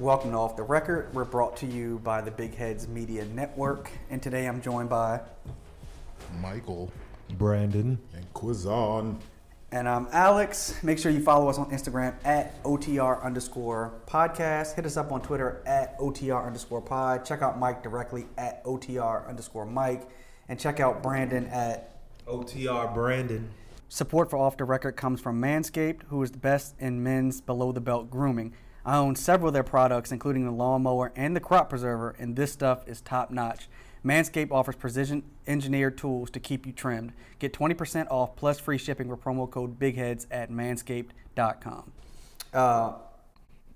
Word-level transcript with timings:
Welcome 0.00 0.30
to 0.30 0.38
Off 0.38 0.56
the 0.56 0.62
Record. 0.62 1.12
We're 1.12 1.24
brought 1.24 1.58
to 1.58 1.66
you 1.66 1.98
by 2.02 2.22
the 2.22 2.30
Big 2.30 2.54
Heads 2.54 2.88
Media 2.88 3.24
Network, 3.26 3.90
and 4.08 4.22
today 4.22 4.46
I'm 4.46 4.62
joined 4.62 4.88
by, 4.88 5.20
Michael 6.40 6.90
Brandon. 7.36 7.98
and 8.14 8.32
Quizon. 8.32 9.16
and 9.72 9.86
I'm 9.86 10.08
Alex. 10.10 10.74
Make 10.82 10.98
sure 10.98 11.12
you 11.12 11.20
follow 11.22 11.48
us 11.48 11.58
on 11.58 11.70
Instagram 11.70 12.14
at 12.24 12.62
OTR 12.64 13.22
underscore 13.22 13.92
podcast. 14.06 14.74
Hit 14.74 14.86
us 14.86 14.96
up 14.96 15.12
on 15.12 15.20
Twitter 15.20 15.62
at 15.66 15.98
OTR 15.98 16.46
underscore 16.46 16.80
pod. 16.80 17.26
Check 17.26 17.42
out 17.42 17.58
Mike 17.58 17.82
directly 17.82 18.26
at 18.38 18.64
OTR 18.64 19.28
underscore 19.28 19.66
Mike, 19.66 20.08
and 20.48 20.58
check 20.58 20.80
out 20.80 21.02
Brandon 21.02 21.46
at 21.48 21.98
OTR 22.26 22.94
Brandon. 22.94 23.50
Support 23.90 24.30
for 24.30 24.38
Off 24.38 24.56
the 24.56 24.64
Record 24.64 24.96
comes 24.96 25.20
from 25.20 25.42
Manscaped, 25.42 26.04
who 26.08 26.22
is 26.22 26.30
the 26.30 26.38
best 26.38 26.74
in 26.78 27.02
men's 27.02 27.40
below 27.42 27.70
the 27.72 27.80
belt 27.82 28.08
grooming. 28.10 28.54
I 28.84 28.96
own 28.96 29.14
several 29.16 29.48
of 29.48 29.54
their 29.54 29.62
products, 29.62 30.12
including 30.12 30.44
the 30.44 30.50
lawnmower 30.50 31.12
and 31.14 31.36
the 31.36 31.40
crop 31.40 31.70
preserver, 31.70 32.14
and 32.18 32.36
this 32.36 32.52
stuff 32.52 32.88
is 32.88 33.00
top 33.00 33.30
notch. 33.30 33.68
Manscaped 34.04 34.50
offers 34.50 34.76
precision 34.76 35.22
engineered 35.46 35.98
tools 35.98 36.30
to 36.30 36.40
keep 36.40 36.66
you 36.66 36.72
trimmed. 36.72 37.12
Get 37.38 37.52
20% 37.52 38.06
off 38.10 38.34
plus 38.36 38.58
free 38.58 38.78
shipping 38.78 39.08
with 39.08 39.22
promo 39.22 39.50
code 39.50 39.78
BIGHEADS 39.78 40.26
at 40.30 40.50
manscaped.com. 40.50 41.92
Uh, 42.54 42.92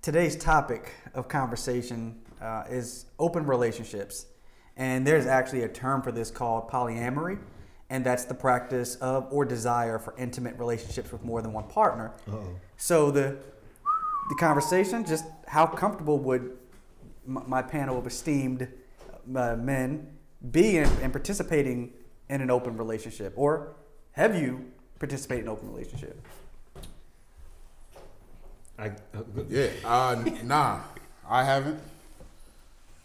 today's 0.01 0.37
topic 0.37 0.93
of 1.13 1.29
conversation 1.29 2.21
uh, 2.41 2.65
is 2.71 3.07
open 3.19 3.47
relationships. 3.47 4.27
And 4.77 5.07
there's 5.07 5.27
actually 5.27 5.63
a 5.63 5.69
term 5.69 6.03
for 6.03 6.11
this 6.11 6.31
called 6.31 6.69
polyamory, 6.69 7.39
and 7.91 8.05
that's 8.05 8.25
the 8.25 8.35
practice 8.35 8.97
of 8.97 9.29
or 9.31 9.45
desire 9.45 9.99
for 9.99 10.15
intimate 10.19 10.59
relationships 10.59 11.13
with 11.13 11.23
more 11.23 11.43
than 11.43 11.53
one 11.53 11.65
partner. 11.65 12.13
Oh, 12.31 12.43
So 12.77 13.11
the 13.11 13.37
the 14.29 14.35
conversation, 14.37 15.05
just 15.05 15.25
how 15.47 15.67
comfortable 15.67 16.19
would 16.19 16.57
m- 17.27 17.43
my 17.47 17.63
panel 17.63 17.99
of 17.99 18.07
esteemed 18.07 18.69
uh, 19.37 19.57
men 19.57 20.07
be 20.51 20.77
in, 20.79 20.89
in 21.03 21.11
participating 21.11 21.93
in 22.29 22.41
an 22.41 22.51
open 22.51 22.77
relationship, 22.77 23.33
or 23.37 23.75
have 24.13 24.35
you 24.41 24.65
participated 24.99 25.45
in 25.45 25.49
an 25.51 25.53
open 25.57 25.71
relationship? 25.73 26.19
I, 28.79 28.89
uh, 28.89 28.93
Yeah, 29.49 29.69
uh, 29.85 30.25
nah, 30.43 30.81
I 31.29 31.45
haven't. 31.45 31.81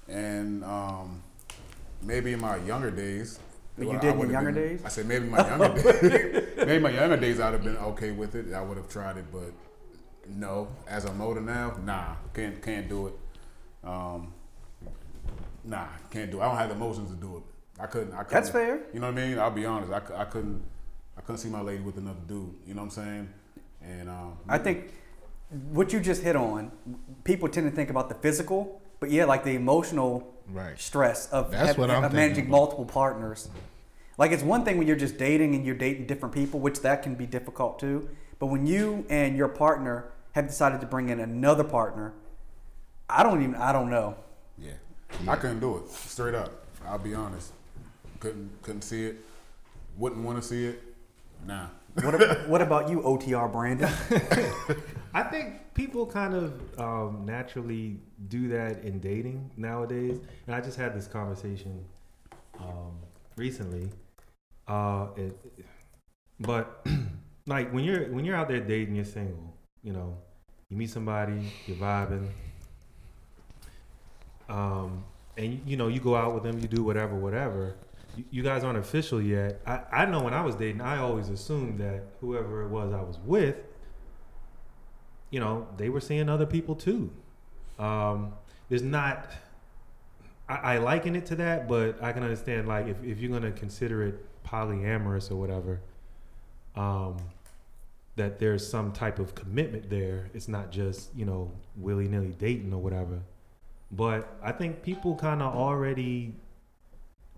And 0.07 0.63
um, 0.63 1.21
maybe 2.01 2.33
in 2.33 2.41
my 2.41 2.57
younger 2.57 2.89
days. 2.89 3.39
But 3.77 3.87
you 3.87 3.99
did 3.99 4.15
I 4.15 4.19
in 4.19 4.29
younger 4.31 4.51
been- 4.51 4.63
days? 4.77 4.81
I 4.85 4.89
said 4.89 5.05
maybe 5.07 5.25
in 5.25 5.31
my 5.31 5.47
younger 5.47 5.81
days. 6.01 6.47
maybe 6.57 6.79
my 6.79 6.89
younger 6.89 7.17
days 7.17 7.39
I'd 7.39 7.53
have 7.53 7.63
been 7.63 7.77
okay 7.77 8.11
with 8.11 8.33
it. 8.35 8.53
I 8.53 8.61
would 8.61 8.77
have 8.77 8.89
tried 8.89 9.17
it, 9.17 9.25
but 9.31 9.53
no. 10.29 10.67
As 10.87 11.05
I'm 11.05 11.19
older 11.21 11.41
now, 11.41 11.75
nah, 11.85 12.15
can't 12.33 12.61
can't 12.61 12.87
do 12.89 13.07
it. 13.07 13.13
Um, 13.83 14.33
nah, 15.63 15.85
can't 16.11 16.31
do 16.31 16.39
it. 16.39 16.43
I 16.43 16.47
don't 16.47 16.57
have 16.57 16.69
the 16.69 16.75
emotions 16.75 17.09
to 17.11 17.15
do 17.15 17.37
it. 17.37 17.43
I 17.81 17.87
couldn't. 17.87 18.13
I 18.13 18.17
couldn't. 18.23 18.31
That's 18.31 18.49
fair. 18.49 18.81
You 18.93 18.99
know 18.99 19.11
what 19.11 19.19
I 19.19 19.27
mean? 19.27 19.39
I'll 19.39 19.51
be 19.51 19.65
honest. 19.65 19.91
I, 19.91 20.21
I 20.21 20.25
couldn't. 20.25 20.61
I 21.17 21.21
couldn't 21.21 21.37
see 21.39 21.49
my 21.49 21.61
lady 21.61 21.81
with 21.83 21.97
another 21.97 22.19
dude. 22.27 22.53
You 22.65 22.73
know 22.73 22.81
what 22.81 22.85
I'm 22.85 22.89
saying? 22.91 23.29
And 23.83 24.09
um, 24.09 24.37
I 24.47 24.57
think 24.57 24.91
what 25.71 25.91
you 25.93 25.99
just 25.99 26.21
hit 26.21 26.35
on, 26.35 26.71
people 27.23 27.47
tend 27.49 27.69
to 27.69 27.75
think 27.75 27.89
about 27.89 28.09
the 28.09 28.15
physical, 28.15 28.81
but 28.99 29.09
yeah, 29.09 29.25
like 29.25 29.43
the 29.43 29.55
emotional 29.55 30.33
Right. 30.51 30.79
stress 30.79 31.27
of, 31.31 31.51
That's 31.51 31.67
have- 31.69 31.77
what 31.77 31.91
I'm 31.91 31.97
of 32.03 32.11
thinking 32.11 32.15
managing 32.17 32.45
about. 32.47 32.57
multiple 32.57 32.85
partners. 32.85 33.49
Like 34.17 34.31
it's 34.31 34.41
one 34.43 34.65
thing 34.65 34.77
when 34.79 34.87
you're 34.87 34.95
just 34.97 35.17
dating 35.17 35.53
and 35.55 35.63
you're 35.65 35.75
dating 35.75 36.07
different 36.07 36.33
people, 36.33 36.59
which 36.59 36.81
that 36.81 37.03
can 37.03 37.13
be 37.15 37.25
difficult 37.27 37.79
too. 37.79 38.09
But 38.39 38.47
when 38.47 38.65
you 38.65 39.05
and 39.09 39.37
your 39.37 39.47
partner 39.47 40.05
have 40.33 40.47
decided 40.47 40.81
to 40.81 40.87
bring 40.87 41.09
in 41.09 41.19
another 41.19 41.63
partner, 41.63 42.13
I 43.09 43.23
don't 43.23 43.41
even 43.41 43.55
I 43.55 43.71
don't 43.71 43.89
know. 43.89 44.15
Yeah. 44.57 44.73
I 45.27 45.35
couldn't 45.35 45.59
do 45.59 45.77
it. 45.77 45.89
Straight 45.89 46.35
up. 46.35 46.65
I'll 46.85 46.97
be 46.99 47.13
honest. 47.13 47.51
Couldn't 48.19 48.49
couldn't 48.61 48.83
see 48.83 49.05
it. 49.05 49.17
Wouldn't 49.97 50.23
want 50.23 50.41
to 50.41 50.47
see 50.47 50.65
it. 50.65 50.83
Nah. 51.45 51.67
What 52.01 52.21
ab- 52.21 52.47
what 52.47 52.61
about 52.61 52.89
you, 52.89 53.01
OTR 53.01 53.51
Brandon? 53.51 53.89
I 55.13 55.23
think 55.23 55.73
people 55.73 56.05
kind 56.05 56.35
of 56.35 56.79
um, 56.79 57.23
naturally 57.25 57.99
do 58.27 58.47
that 58.49 58.83
in 58.83 58.99
dating 58.99 59.49
nowadays. 59.57 60.19
And 60.45 60.55
I 60.55 60.61
just 60.61 60.77
had 60.77 60.95
this 60.95 61.07
conversation 61.07 61.83
um, 62.59 62.99
recently. 63.35 63.89
Uh, 64.67 65.07
it, 65.15 65.37
but 66.39 66.85
like 67.47 67.73
when 67.73 67.83
you're 67.83 68.11
when 68.11 68.23
you're 68.23 68.35
out 68.35 68.47
there 68.47 68.59
dating, 68.59 68.95
you're 68.95 69.05
single. 69.05 69.55
You 69.83 69.93
know, 69.93 70.17
you 70.69 70.77
meet 70.77 70.89
somebody, 70.89 71.51
you're 71.65 71.77
vibing, 71.77 72.27
um, 74.49 75.03
and 75.37 75.61
you 75.65 75.77
know 75.77 75.87
you 75.87 75.99
go 75.99 76.15
out 76.15 76.33
with 76.33 76.43
them, 76.43 76.59
you 76.59 76.67
do 76.67 76.83
whatever, 76.83 77.15
whatever. 77.15 77.75
You, 78.17 78.25
you 78.31 78.43
guys 78.43 78.63
aren't 78.63 78.77
official 78.77 79.21
yet. 79.21 79.61
I, 79.65 79.81
I 79.91 80.05
know 80.05 80.21
when 80.21 80.33
I 80.33 80.41
was 80.41 80.55
dating, 80.55 80.81
I 80.81 80.97
always 80.97 81.29
assumed 81.29 81.79
that 81.79 82.03
whoever 82.19 82.63
it 82.63 82.69
was 82.69 82.93
I 82.93 83.01
was 83.01 83.19
with 83.23 83.55
you 85.29 85.39
know, 85.39 85.67
they 85.77 85.89
were 85.89 86.01
seeing 86.01 86.29
other 86.29 86.45
people 86.45 86.75
too. 86.75 87.11
Um, 87.77 88.33
there's 88.67 88.81
not, 88.81 89.31
I, 90.47 90.75
I 90.75 90.77
liken 90.77 91.15
it 91.15 91.25
to 91.27 91.35
that, 91.37 91.67
but 91.67 92.01
I 92.03 92.11
can 92.11 92.23
understand 92.23 92.67
like 92.67 92.87
if, 92.87 93.03
if 93.03 93.19
you're 93.19 93.31
gonna 93.31 93.51
consider 93.51 94.03
it 94.03 94.43
polyamorous 94.43 95.31
or 95.31 95.35
whatever, 95.35 95.81
um, 96.75 97.17
that 98.19 98.39
there's 98.39 98.65
some 98.67 98.91
type 98.91 99.17
of 99.17 99.33
commitment 99.33 99.89
there. 99.89 100.29
It's 100.33 100.47
not 100.47 100.71
just 100.71 101.09
you 101.15 101.25
know 101.25 101.51
willy 101.75 102.07
nilly 102.07 102.35
dating 102.37 102.73
or 102.73 102.81
whatever. 102.81 103.21
But 103.91 104.37
I 104.43 104.51
think 104.51 104.83
people 104.83 105.15
kind 105.15 105.41
of 105.41 105.55
already 105.55 106.35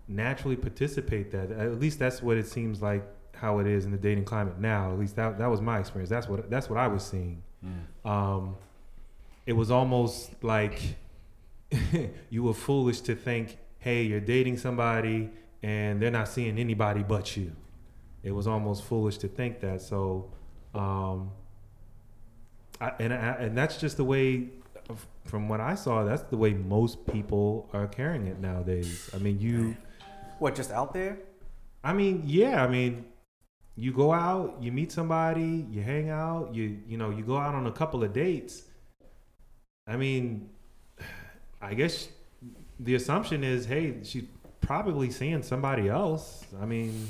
naturally 0.06 0.56
participate 0.56 1.30
that. 1.32 1.50
At 1.50 1.80
least 1.80 1.98
that's 1.98 2.22
what 2.22 2.36
it 2.36 2.46
seems 2.46 2.82
like 2.82 3.02
how 3.34 3.58
it 3.60 3.66
is 3.66 3.86
in 3.86 3.90
the 3.90 3.96
dating 3.96 4.24
climate 4.24 4.58
now. 4.58 4.92
At 4.92 4.98
least 4.98 5.16
that 5.16 5.38
that 5.38 5.46
was 5.46 5.60
my 5.60 5.78
experience. 5.78 6.10
That's 6.10 6.28
what 6.28 6.50
that's 6.50 6.68
what 6.68 6.78
I 6.78 6.88
was 6.88 7.04
seeing. 7.04 7.42
Um, 8.04 8.56
it 9.46 9.54
was 9.54 9.70
almost 9.70 10.30
like 10.42 10.96
you 12.30 12.42
were 12.42 12.54
foolish 12.54 13.00
to 13.02 13.14
think, 13.14 13.58
hey, 13.78 14.02
you're 14.02 14.20
dating 14.20 14.58
somebody 14.58 15.30
and 15.62 16.02
they're 16.02 16.10
not 16.10 16.28
seeing 16.28 16.58
anybody 16.58 17.02
but 17.02 17.36
you. 17.36 17.52
It 18.22 18.32
was 18.32 18.46
almost 18.46 18.84
foolish 18.84 19.18
to 19.18 19.28
think 19.28 19.60
that. 19.60 19.82
So, 19.82 20.30
um, 20.74 21.30
I, 22.80 22.92
and 22.98 23.12
I, 23.12 23.36
and 23.40 23.56
that's 23.56 23.78
just 23.78 23.96
the 23.96 24.04
way, 24.04 24.48
from 25.24 25.48
what 25.48 25.60
I 25.60 25.74
saw, 25.74 26.04
that's 26.04 26.22
the 26.22 26.36
way 26.36 26.52
most 26.52 27.06
people 27.06 27.68
are 27.72 27.86
carrying 27.86 28.26
it 28.26 28.40
nowadays. 28.40 29.10
I 29.14 29.18
mean, 29.18 29.40
you. 29.40 29.76
what 30.38 30.54
just 30.54 30.70
out 30.70 30.92
there? 30.92 31.18
I 31.84 31.92
mean, 31.92 32.22
yeah. 32.24 32.64
I 32.64 32.68
mean, 32.68 33.04
you 33.76 33.92
go 33.92 34.12
out, 34.12 34.56
you 34.60 34.72
meet 34.72 34.92
somebody, 34.92 35.66
you 35.70 35.82
hang 35.82 36.10
out, 36.10 36.54
you 36.54 36.78
you 36.86 36.98
know, 36.98 37.10
you 37.10 37.24
go 37.24 37.36
out 37.36 37.54
on 37.54 37.66
a 37.66 37.72
couple 37.72 38.04
of 38.04 38.12
dates. 38.12 38.64
I 39.86 39.96
mean, 39.96 40.50
I 41.60 41.74
guess 41.74 42.08
the 42.78 42.94
assumption 42.94 43.44
is, 43.44 43.66
hey, 43.66 43.96
she's 44.02 44.24
probably 44.60 45.10
seeing 45.10 45.42
somebody 45.42 45.88
else. 45.88 46.44
I 46.60 46.66
mean, 46.66 47.08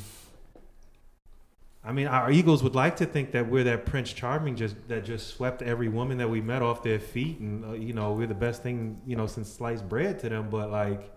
I 1.84 1.90
mean, 1.90 2.06
our 2.06 2.30
egos 2.30 2.62
would 2.62 2.76
like 2.76 2.96
to 2.96 3.06
think 3.06 3.32
that 3.32 3.48
we're 3.48 3.64
that 3.64 3.86
Prince 3.86 4.12
Charming 4.12 4.54
just 4.54 4.76
that 4.88 5.04
just 5.04 5.34
swept 5.34 5.62
every 5.62 5.88
woman 5.88 6.18
that 6.18 6.30
we 6.30 6.40
met 6.40 6.62
off 6.62 6.82
their 6.82 7.00
feet, 7.00 7.40
and 7.40 7.64
uh, 7.64 7.72
you 7.72 7.92
know, 7.92 8.12
we're 8.12 8.28
the 8.28 8.34
best 8.34 8.62
thing 8.62 9.00
you 9.04 9.16
know 9.16 9.26
since 9.26 9.52
sliced 9.52 9.88
bread 9.88 10.20
to 10.20 10.28
them. 10.28 10.48
But 10.48 10.70
like, 10.70 11.10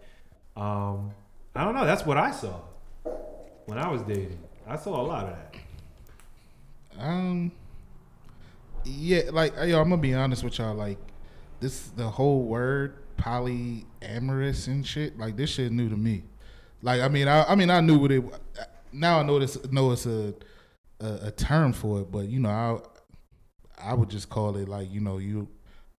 um, 0.55 1.11
I 1.55 1.63
don't 1.63 1.75
know. 1.75 1.85
That's 1.85 2.03
what 2.05 2.17
I 2.17 2.31
saw 2.31 2.61
when 3.65 3.77
I 3.77 3.89
was 3.89 4.01
dating. 4.01 4.39
I 4.67 4.75
saw 4.75 4.99
a 4.99 5.05
lot 5.05 5.25
of 5.25 5.35
that. 5.35 7.05
Um. 7.05 7.51
Yeah, 8.85 9.21
like 9.31 9.53
yo, 9.55 9.81
I'm 9.81 9.89
gonna 9.89 9.97
be 9.97 10.13
honest 10.15 10.43
with 10.43 10.57
y'all. 10.57 10.73
Like, 10.73 10.99
this 11.59 11.87
the 11.95 12.09
whole 12.09 12.43
word 12.43 12.95
polyamorous 13.17 14.67
and 14.67 14.85
shit. 14.85 15.17
Like, 15.17 15.35
this 15.35 15.51
shit 15.51 15.71
new 15.71 15.89
to 15.89 15.97
me. 15.97 16.23
Like, 16.81 17.01
I 17.01 17.07
mean, 17.07 17.27
I, 17.27 17.43
I 17.43 17.55
mean, 17.55 17.69
I 17.69 17.81
knew 17.81 17.97
what 17.97 18.11
it. 18.11 18.23
Now 18.91 19.19
I 19.19 19.23
know 19.23 19.39
this. 19.39 19.57
Know 19.71 19.91
it's 19.91 20.05
a, 20.05 20.33
a 21.05 21.27
a 21.27 21.31
term 21.31 21.73
for 21.73 22.01
it, 22.01 22.11
but 22.11 22.27
you 22.27 22.39
know, 22.39 22.49
I 22.49 23.89
I 23.91 23.93
would 23.93 24.09
just 24.09 24.29
call 24.29 24.55
it 24.57 24.67
like 24.67 24.91
you 24.91 25.01
know 25.01 25.17
you 25.17 25.47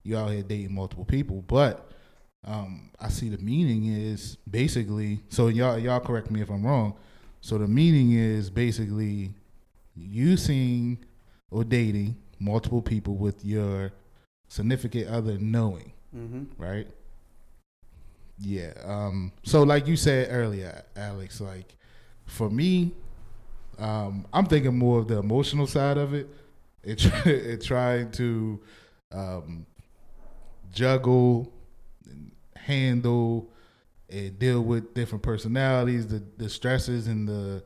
you 0.04 0.18
out 0.18 0.32
here 0.32 0.44
dating 0.44 0.74
multiple 0.74 1.06
people, 1.06 1.44
but 1.48 1.92
um, 2.46 2.92
I 3.00 3.10
see 3.10 3.30
the 3.30 3.38
meaning 3.40 3.88
is 3.88 4.38
basically. 4.50 5.20
So 5.30 5.48
y'all 5.48 5.78
y'all 5.80 6.00
correct 6.00 6.30
me 6.32 6.42
if 6.42 6.50
I'm 6.50 6.66
wrong. 6.66 6.96
So 7.42 7.58
the 7.58 7.68
meaning 7.68 8.14
is 8.14 8.50
basically 8.50 9.34
you 9.96 10.36
seeing 10.38 10.98
or 11.52 11.64
dating 11.64 12.16
multiple 12.40 12.82
people 12.82 13.16
with 13.16 13.44
your 13.46 13.92
significant 14.48 15.08
other 15.08 15.38
knowing, 15.38 15.92
Mm-hmm. 16.16 16.44
right? 16.62 16.88
Yeah. 18.40 18.74
Um, 18.84 19.32
so 19.44 19.64
like 19.64 19.88
you 19.88 19.96
said 19.96 20.28
earlier, 20.32 20.84
Alex, 20.96 21.40
like 21.40 21.76
for 22.26 22.50
me, 22.50 22.92
um, 23.80 24.26
I'm 24.34 24.46
thinking 24.46 24.78
more 24.78 25.00
of 25.00 25.08
the 25.08 25.18
emotional 25.18 25.68
side 25.68 25.98
of 25.98 26.14
it. 26.14 26.30
It, 26.84 27.06
it 27.26 27.62
trying 27.64 28.12
to 28.12 28.60
um, 29.12 29.66
juggle, 30.72 31.52
and 32.10 32.32
handle, 32.56 33.52
and 34.10 34.38
deal 34.38 34.62
with 34.62 34.94
different 34.94 35.24
personalities, 35.24 36.08
the 36.08 36.24
the 36.38 36.50
stresses 36.50 37.08
and 37.08 37.28
the 37.28 37.64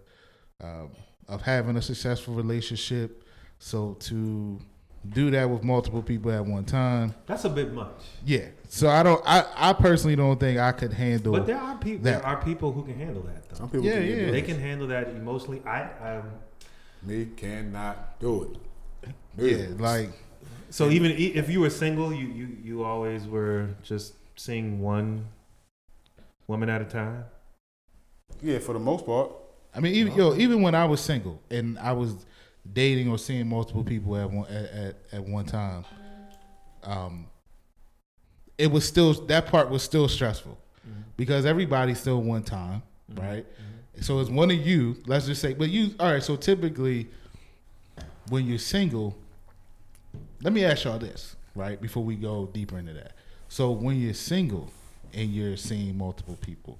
um, 0.61 0.91
of 1.27 1.41
having 1.41 1.77
a 1.77 1.81
successful 1.81 2.33
relationship. 2.33 3.23
So 3.59 3.93
to 3.95 4.59
do 5.07 5.31
that 5.31 5.49
with 5.49 5.63
multiple 5.63 6.01
people 6.01 6.31
at 6.31 6.45
one 6.45 6.65
time, 6.65 7.13
That's 7.25 7.45
a 7.45 7.49
bit 7.49 7.71
much. 7.73 7.91
yeah. 8.25 8.47
So 8.67 8.87
I 8.89 9.01
don't. 9.01 9.21
I, 9.25 9.45
I 9.55 9.73
personally 9.73 10.15
don't 10.15 10.39
think 10.39 10.59
I 10.59 10.71
could 10.73 10.93
handle. 10.93 11.31
But 11.31 11.47
there 11.47 11.57
are 11.57 11.75
people. 11.77 12.03
that. 12.03 12.21
There 12.21 12.25
are 12.25 12.43
people 12.43 12.71
who 12.71 12.83
can 12.83 12.95
handle 12.97 13.23
that 13.23 13.49
though. 13.49 13.55
Some 13.55 13.69
people 13.69 13.85
Yeah, 13.87 13.93
can 13.93 14.05
yeah. 14.07 14.15
do 14.25 14.31
They 14.31 14.41
can 14.43 14.59
handle 14.59 14.87
that 14.87 15.07
emotionally. 15.09 15.61
I 15.65 16.17
um, 16.17 16.23
Me 17.01 17.27
cannot 17.35 18.19
do 18.19 18.55
it. 19.03 19.09
yeah, 19.37 19.67
like 19.79 20.11
so 20.69 20.89
even 20.89 21.11
if 21.11 21.49
you 21.49 21.61
were 21.61 21.69
single, 21.71 22.13
you 22.13 22.27
you 22.27 22.57
you 22.63 22.83
always 22.83 23.25
were 23.25 23.69
just 23.81 24.13
seeing 24.35 24.81
one 24.81 25.25
woman 26.47 26.69
at 26.69 26.81
a 26.81 26.85
time. 26.85 27.23
Yeah, 28.41 28.59
for 28.59 28.73
the 28.73 28.79
most 28.79 29.05
part. 29.05 29.31
I 29.73 29.79
mean, 29.79 29.93
even 29.95 30.13
yo, 30.15 30.35
even 30.35 30.61
when 30.61 30.75
I 30.75 30.85
was 30.85 30.99
single 31.01 31.41
and 31.49 31.77
I 31.79 31.93
was 31.93 32.25
dating 32.73 33.09
or 33.09 33.17
seeing 33.17 33.47
multiple 33.47 33.83
people 33.83 34.15
at 34.15 34.29
one 34.29 34.47
at, 34.49 34.71
at, 34.71 34.95
at 35.11 35.23
one 35.23 35.45
time, 35.45 35.85
um, 36.83 37.27
it 38.57 38.71
was 38.71 38.85
still 38.85 39.13
that 39.13 39.47
part 39.47 39.69
was 39.69 39.83
still 39.83 40.07
stressful 40.07 40.57
mm-hmm. 40.87 41.01
because 41.17 41.45
everybody's 41.45 41.99
still 41.99 42.21
one 42.21 42.43
time, 42.43 42.81
mm-hmm. 43.11 43.21
right? 43.21 43.45
Mm-hmm. 43.45 44.01
So 44.01 44.19
it's 44.19 44.29
one 44.29 44.51
of 44.51 44.57
you. 44.57 44.97
Let's 45.05 45.25
just 45.25 45.41
say, 45.41 45.53
but 45.53 45.69
you 45.69 45.93
all 45.99 46.11
right. 46.11 46.23
So 46.23 46.35
typically, 46.35 47.07
when 48.29 48.45
you're 48.45 48.57
single, 48.57 49.17
let 50.41 50.53
me 50.53 50.63
ask 50.63 50.85
y'all 50.85 50.99
this, 50.99 51.35
right? 51.55 51.81
Before 51.81 52.03
we 52.03 52.15
go 52.15 52.47
deeper 52.47 52.77
into 52.77 52.93
that. 52.93 53.13
So 53.49 53.71
when 53.71 53.99
you're 53.99 54.13
single 54.13 54.69
and 55.13 55.33
you're 55.33 55.57
seeing 55.57 55.97
multiple 55.97 56.37
people, 56.39 56.77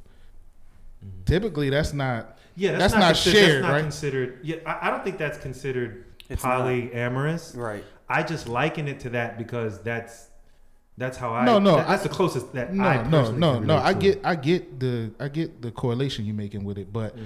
typically 1.25 1.69
that's 1.69 1.93
not 1.93 2.37
Yeah, 2.59 2.71
That's 2.73 2.81
that's, 2.81 2.93
not 2.93 2.99
not, 2.99 3.07
considered, 3.15 3.37
shared, 3.37 3.51
that's 3.55 3.61
not 3.63 3.71
right? 3.73 3.81
considered. 3.81 4.39
Yeah, 4.43 4.55
I, 4.65 4.87
I 4.87 4.91
don't 4.91 5.03
think 5.03 5.17
that's 5.17 5.37
considered 5.37 6.05
It's 6.29 6.43
not. 6.43 6.61
polyamorous. 6.61 7.55
Right. 7.55 7.83
I 8.09 8.23
just 8.23 8.47
liken 8.49 8.87
it 8.87 8.99
to 9.01 9.09
that 9.11 9.37
because 9.37 9.81
that's 9.81 10.27
that's 10.97 11.17
how 11.17 11.33
I. 11.33 11.45
No, 11.45 11.57
no, 11.59 11.77
that- 11.77 11.87
that's 11.87 12.03
I- 12.05 12.07
the 12.09 12.13
closest 12.13 12.51
that 12.53 12.73
no, 12.73 12.83
I 12.83 13.03
no, 13.03 13.09
personally 13.21 13.39
no, 13.39 13.53
can 13.59 13.67
no. 13.67 13.77
I 13.77 13.93
get. 13.93 14.19
I 14.25 14.35
get 14.35 14.79
the, 14.79 15.11
I 15.19 15.29
get 15.29 15.61
the 15.61 15.71
correlation 15.71 16.25
you're 16.25 16.35
making 16.35 16.63
with 16.65 16.77
it, 16.77 16.91
but 16.91 17.15
Mhm. 17.15 17.23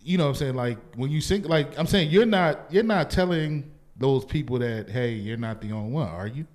you 0.00 0.16
know, 0.16 0.24
what 0.24 0.30
I'm 0.30 0.34
saying 0.36 0.54
like 0.54 0.78
when 0.96 1.10
you 1.10 1.20
think, 1.20 1.46
like 1.46 1.78
I'm 1.78 1.86
saying, 1.86 2.08
you're 2.10 2.24
not, 2.24 2.60
you're 2.70 2.82
not 2.82 3.10
telling 3.10 3.70
those 3.98 4.24
people 4.24 4.58
that, 4.60 4.88
hey, 4.88 5.12
you're 5.12 5.36
not 5.36 5.60
the 5.60 5.72
only 5.72 5.90
one, 5.92 6.08
are 6.08 6.26
you? 6.26 6.46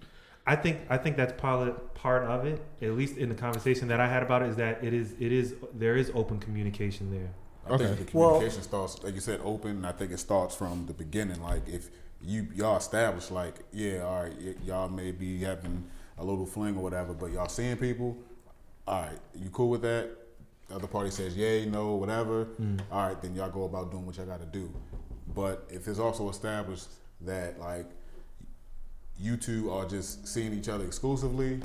I 0.47 0.55
think 0.55 0.79
I 0.89 0.97
think 0.97 1.17
that's 1.17 1.33
part 1.39 1.93
part 1.93 2.23
of 2.23 2.45
it. 2.45 2.59
At 2.81 2.91
least 2.93 3.17
in 3.17 3.29
the 3.29 3.35
conversation 3.35 3.87
that 3.89 3.99
I 3.99 4.07
had 4.07 4.23
about 4.23 4.41
it, 4.41 4.49
is 4.49 4.55
that 4.55 4.83
it 4.83 4.93
is 4.93 5.13
it 5.19 5.31
is 5.31 5.53
there 5.75 5.95
is 5.95 6.11
open 6.15 6.39
communication 6.39 7.11
there. 7.11 7.29
I 7.65 7.69
Okay. 7.73 7.85
think 7.95 8.11
the 8.11 8.17
Well- 8.17 8.29
communication 8.33 8.63
starts, 8.63 9.03
like 9.03 9.13
you 9.15 9.21
said, 9.21 9.41
open. 9.43 9.71
And 9.77 9.87
I 9.87 9.91
think 9.91 10.11
it 10.11 10.19
starts 10.19 10.55
from 10.55 10.85
the 10.85 10.93
beginning. 10.93 11.41
Like 11.41 11.67
if 11.67 11.89
you 12.21 12.47
y'all 12.55 12.77
establish, 12.77 13.31
like 13.31 13.55
yeah, 13.71 14.01
all 14.03 14.23
right, 14.23 14.33
y- 14.39 14.55
y'all 14.63 14.89
may 14.89 15.11
be 15.11 15.39
having 15.39 15.85
a 16.17 16.23
little 16.23 16.45
fling 16.45 16.77
or 16.77 16.83
whatever, 16.83 17.13
but 17.13 17.31
y'all 17.31 17.47
seeing 17.49 17.77
people. 17.77 18.17
All 18.87 19.01
right, 19.01 19.19
you 19.33 19.49
cool 19.49 19.69
with 19.69 19.81
that? 19.81 20.09
The 20.69 20.75
other 20.75 20.87
party 20.87 21.11
says 21.11 21.35
yay, 21.35 21.65
no, 21.65 21.95
whatever. 21.95 22.45
Mm. 22.61 22.79
All 22.91 23.07
right, 23.07 23.21
then 23.21 23.35
y'all 23.35 23.49
go 23.49 23.63
about 23.65 23.91
doing 23.91 24.05
what 24.05 24.15
y'all 24.17 24.25
got 24.25 24.39
to 24.39 24.45
do. 24.45 24.71
But 25.33 25.65
if 25.69 25.87
it's 25.87 25.99
also 25.99 26.29
established 26.29 26.87
that 27.21 27.59
like 27.59 27.87
you 29.19 29.37
two 29.37 29.71
are 29.71 29.85
just 29.85 30.27
seeing 30.27 30.53
each 30.53 30.67
other 30.69 30.85
exclusively 30.85 31.61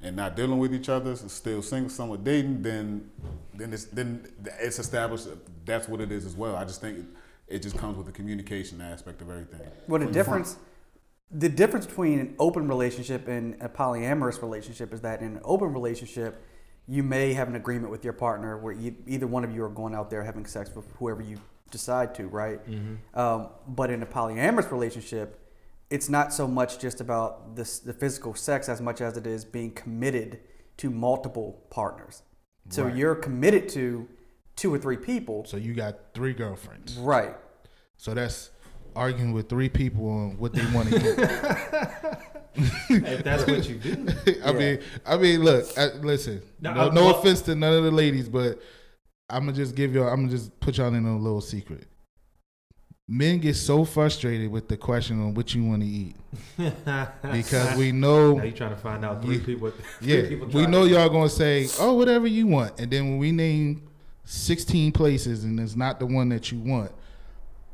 and 0.00 0.14
not 0.16 0.36
dealing 0.36 0.58
with 0.58 0.72
each 0.74 0.88
other, 0.88 1.16
still 1.16 1.60
single, 1.62 1.90
somewhat 1.90 2.22
dating, 2.24 2.62
then 2.62 3.10
then 3.58 3.72
it's 3.72 3.84
then 3.84 4.30
it's 4.60 4.78
established 4.78 5.26
that 5.26 5.38
that's 5.66 5.88
what 5.88 6.00
it 6.00 6.12
is 6.12 6.24
as 6.24 6.34
well. 6.36 6.56
I 6.56 6.64
just 6.64 6.80
think 6.80 6.98
it, 6.98 7.04
it 7.56 7.58
just 7.62 7.76
comes 7.76 7.96
with 7.96 8.06
the 8.06 8.12
communication 8.12 8.80
aspect 8.80 9.20
of 9.20 9.30
everything. 9.30 9.60
Well, 9.86 9.98
the 10.00 10.06
From 10.06 10.12
the 10.12 10.24
front. 10.24 10.44
difference, 10.44 10.56
the 11.30 11.48
difference 11.48 11.86
between 11.86 12.18
an 12.20 12.34
open 12.38 12.68
relationship 12.68 13.28
and 13.28 13.56
a 13.60 13.68
polyamorous 13.68 14.40
relationship 14.40 14.94
is 14.94 15.00
that 15.02 15.20
in 15.20 15.36
an 15.36 15.40
open 15.44 15.72
relationship, 15.72 16.42
you 16.86 17.02
may 17.02 17.34
have 17.34 17.48
an 17.48 17.56
agreement 17.56 17.90
with 17.90 18.02
your 18.04 18.14
partner 18.14 18.56
where 18.58 18.72
you, 18.72 18.94
either 19.06 19.26
one 19.26 19.44
of 19.44 19.54
you 19.54 19.62
are 19.62 19.68
going 19.68 19.94
out 19.94 20.08
there 20.10 20.22
having 20.22 20.46
sex 20.46 20.74
with 20.74 20.86
whoever 20.98 21.20
you 21.20 21.36
decide 21.70 22.14
to, 22.14 22.26
right? 22.28 22.60
Um, 23.14 23.48
but 23.66 23.90
in 23.90 24.02
a 24.02 24.06
polyamorous 24.06 24.70
relationship, 24.70 25.38
it's 25.90 26.08
not 26.08 26.32
so 26.32 26.46
much 26.48 26.78
just 26.78 27.00
about 27.00 27.56
this, 27.56 27.78
the 27.78 27.92
physical 27.92 28.34
sex 28.34 28.68
as 28.68 28.80
much 28.80 29.00
as 29.02 29.16
it 29.18 29.26
is 29.26 29.44
being 29.44 29.70
committed 29.70 30.40
to 30.78 30.88
multiple 30.90 31.62
partners. 31.70 32.22
So 32.70 32.84
Right. 32.84 32.96
you're 32.96 33.14
committed 33.14 33.68
to 33.70 34.06
two 34.56 34.72
or 34.74 34.78
three 34.78 34.96
people, 34.96 35.44
So 35.46 35.56
you 35.56 35.74
got 35.74 35.96
three 36.14 36.32
girlfriends. 36.34 36.96
right? 36.96 37.36
So 37.96 38.14
that's 38.14 38.50
arguing 38.96 39.32
with 39.32 39.48
three 39.48 39.68
people 39.68 40.08
on 40.08 40.38
what 40.38 40.52
they 40.52 40.64
want 40.72 40.88
to 40.90 40.96
eat. 40.96 41.18
if 42.90 43.24
that's 43.24 43.46
what 43.46 43.68
you 43.68 43.76
do. 43.76 44.06
I 44.44 44.52
mean, 44.52 44.78
I 45.06 45.16
mean, 45.16 45.42
look, 45.44 45.66
I, 45.78 45.86
listen. 46.00 46.42
No, 46.60 46.74
No, 46.74 46.80
I- 46.90 46.94
no 46.94 47.04
well- 47.06 47.18
offense 47.18 47.42
to 47.42 47.54
none 47.54 47.74
of 47.74 47.84
the 47.84 47.90
ladies, 47.90 48.28
but 48.28 48.60
I'm 49.30 49.44
gonna 49.44 49.52
just 49.52 49.74
give 49.74 49.94
y'all. 49.94 50.08
I'm 50.08 50.22
gonna 50.22 50.30
just 50.30 50.58
put 50.60 50.78
y'all 50.78 50.92
in 50.94 51.04
a 51.04 51.16
little 51.18 51.40
secret. 51.40 51.86
Men 53.10 53.38
get 53.38 53.54
so 53.56 53.86
frustrated 53.86 54.50
with 54.50 54.68
the 54.68 54.76
question 54.76 55.18
on 55.22 55.32
what 55.32 55.54
you 55.54 55.64
want 55.64 55.80
to 55.80 55.88
eat 55.88 56.14
because 57.32 57.78
we 57.78 57.90
now 57.90 58.34
know, 58.34 58.42
you're 58.42 58.52
trying 58.52 58.68
to 58.70 58.76
find 58.76 59.02
out 59.02 59.22
three 59.22 59.36
Yeah. 59.38 59.46
people. 59.46 59.70
Three 59.70 60.22
yeah, 60.22 60.28
people 60.28 60.46
we 60.48 60.52
try. 60.64 60.66
know 60.66 60.84
y'all 60.84 61.08
gonna 61.08 61.30
say, 61.30 61.68
"Oh, 61.80 61.94
whatever 61.94 62.26
you 62.26 62.46
want," 62.46 62.78
and 62.78 62.90
then 62.90 63.08
when 63.08 63.16
we 63.18 63.32
name 63.32 63.88
16 64.26 64.92
places 64.92 65.44
and 65.44 65.58
it's 65.58 65.74
not 65.74 65.98
the 65.98 66.04
one 66.04 66.28
that 66.28 66.52
you 66.52 66.58
want, 66.58 66.92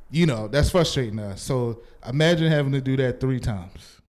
you 0.09 0.25
know 0.25 0.47
that's 0.47 0.71
frustrating 0.71 1.19
us. 1.19 1.43
So 1.43 1.81
imagine 2.09 2.49
having 2.49 2.71
to 2.71 2.81
do 2.81 2.97
that 2.99 3.19
three 3.21 3.41
times. 3.41 4.01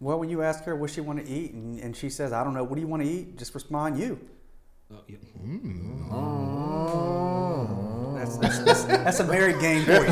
Well, 0.00 0.18
when 0.18 0.30
you 0.30 0.40
ask 0.42 0.64
her 0.64 0.74
what 0.74 0.88
she 0.90 1.02
want 1.02 1.18
to 1.22 1.30
eat, 1.30 1.52
and, 1.52 1.78
and 1.80 1.94
she 1.94 2.08
says, 2.08 2.32
"I 2.32 2.42
don't 2.42 2.54
know. 2.54 2.64
What 2.64 2.76
do 2.76 2.80
you 2.80 2.86
want 2.88 3.02
to 3.02 3.08
eat?" 3.08 3.36
Just 3.36 3.52
respond, 3.54 3.98
"You." 3.98 4.18
Oh, 4.90 5.02
yeah. 5.06 5.16
Mm. 5.44 6.10
Oh. 6.10 7.97
That's 8.18 8.36
that's, 8.38 8.58
that's, 8.60 8.82
that's 8.84 9.20
a 9.20 9.24
married 9.26 9.60
game 9.60 9.84
for 9.86 9.92
you. 9.92 10.10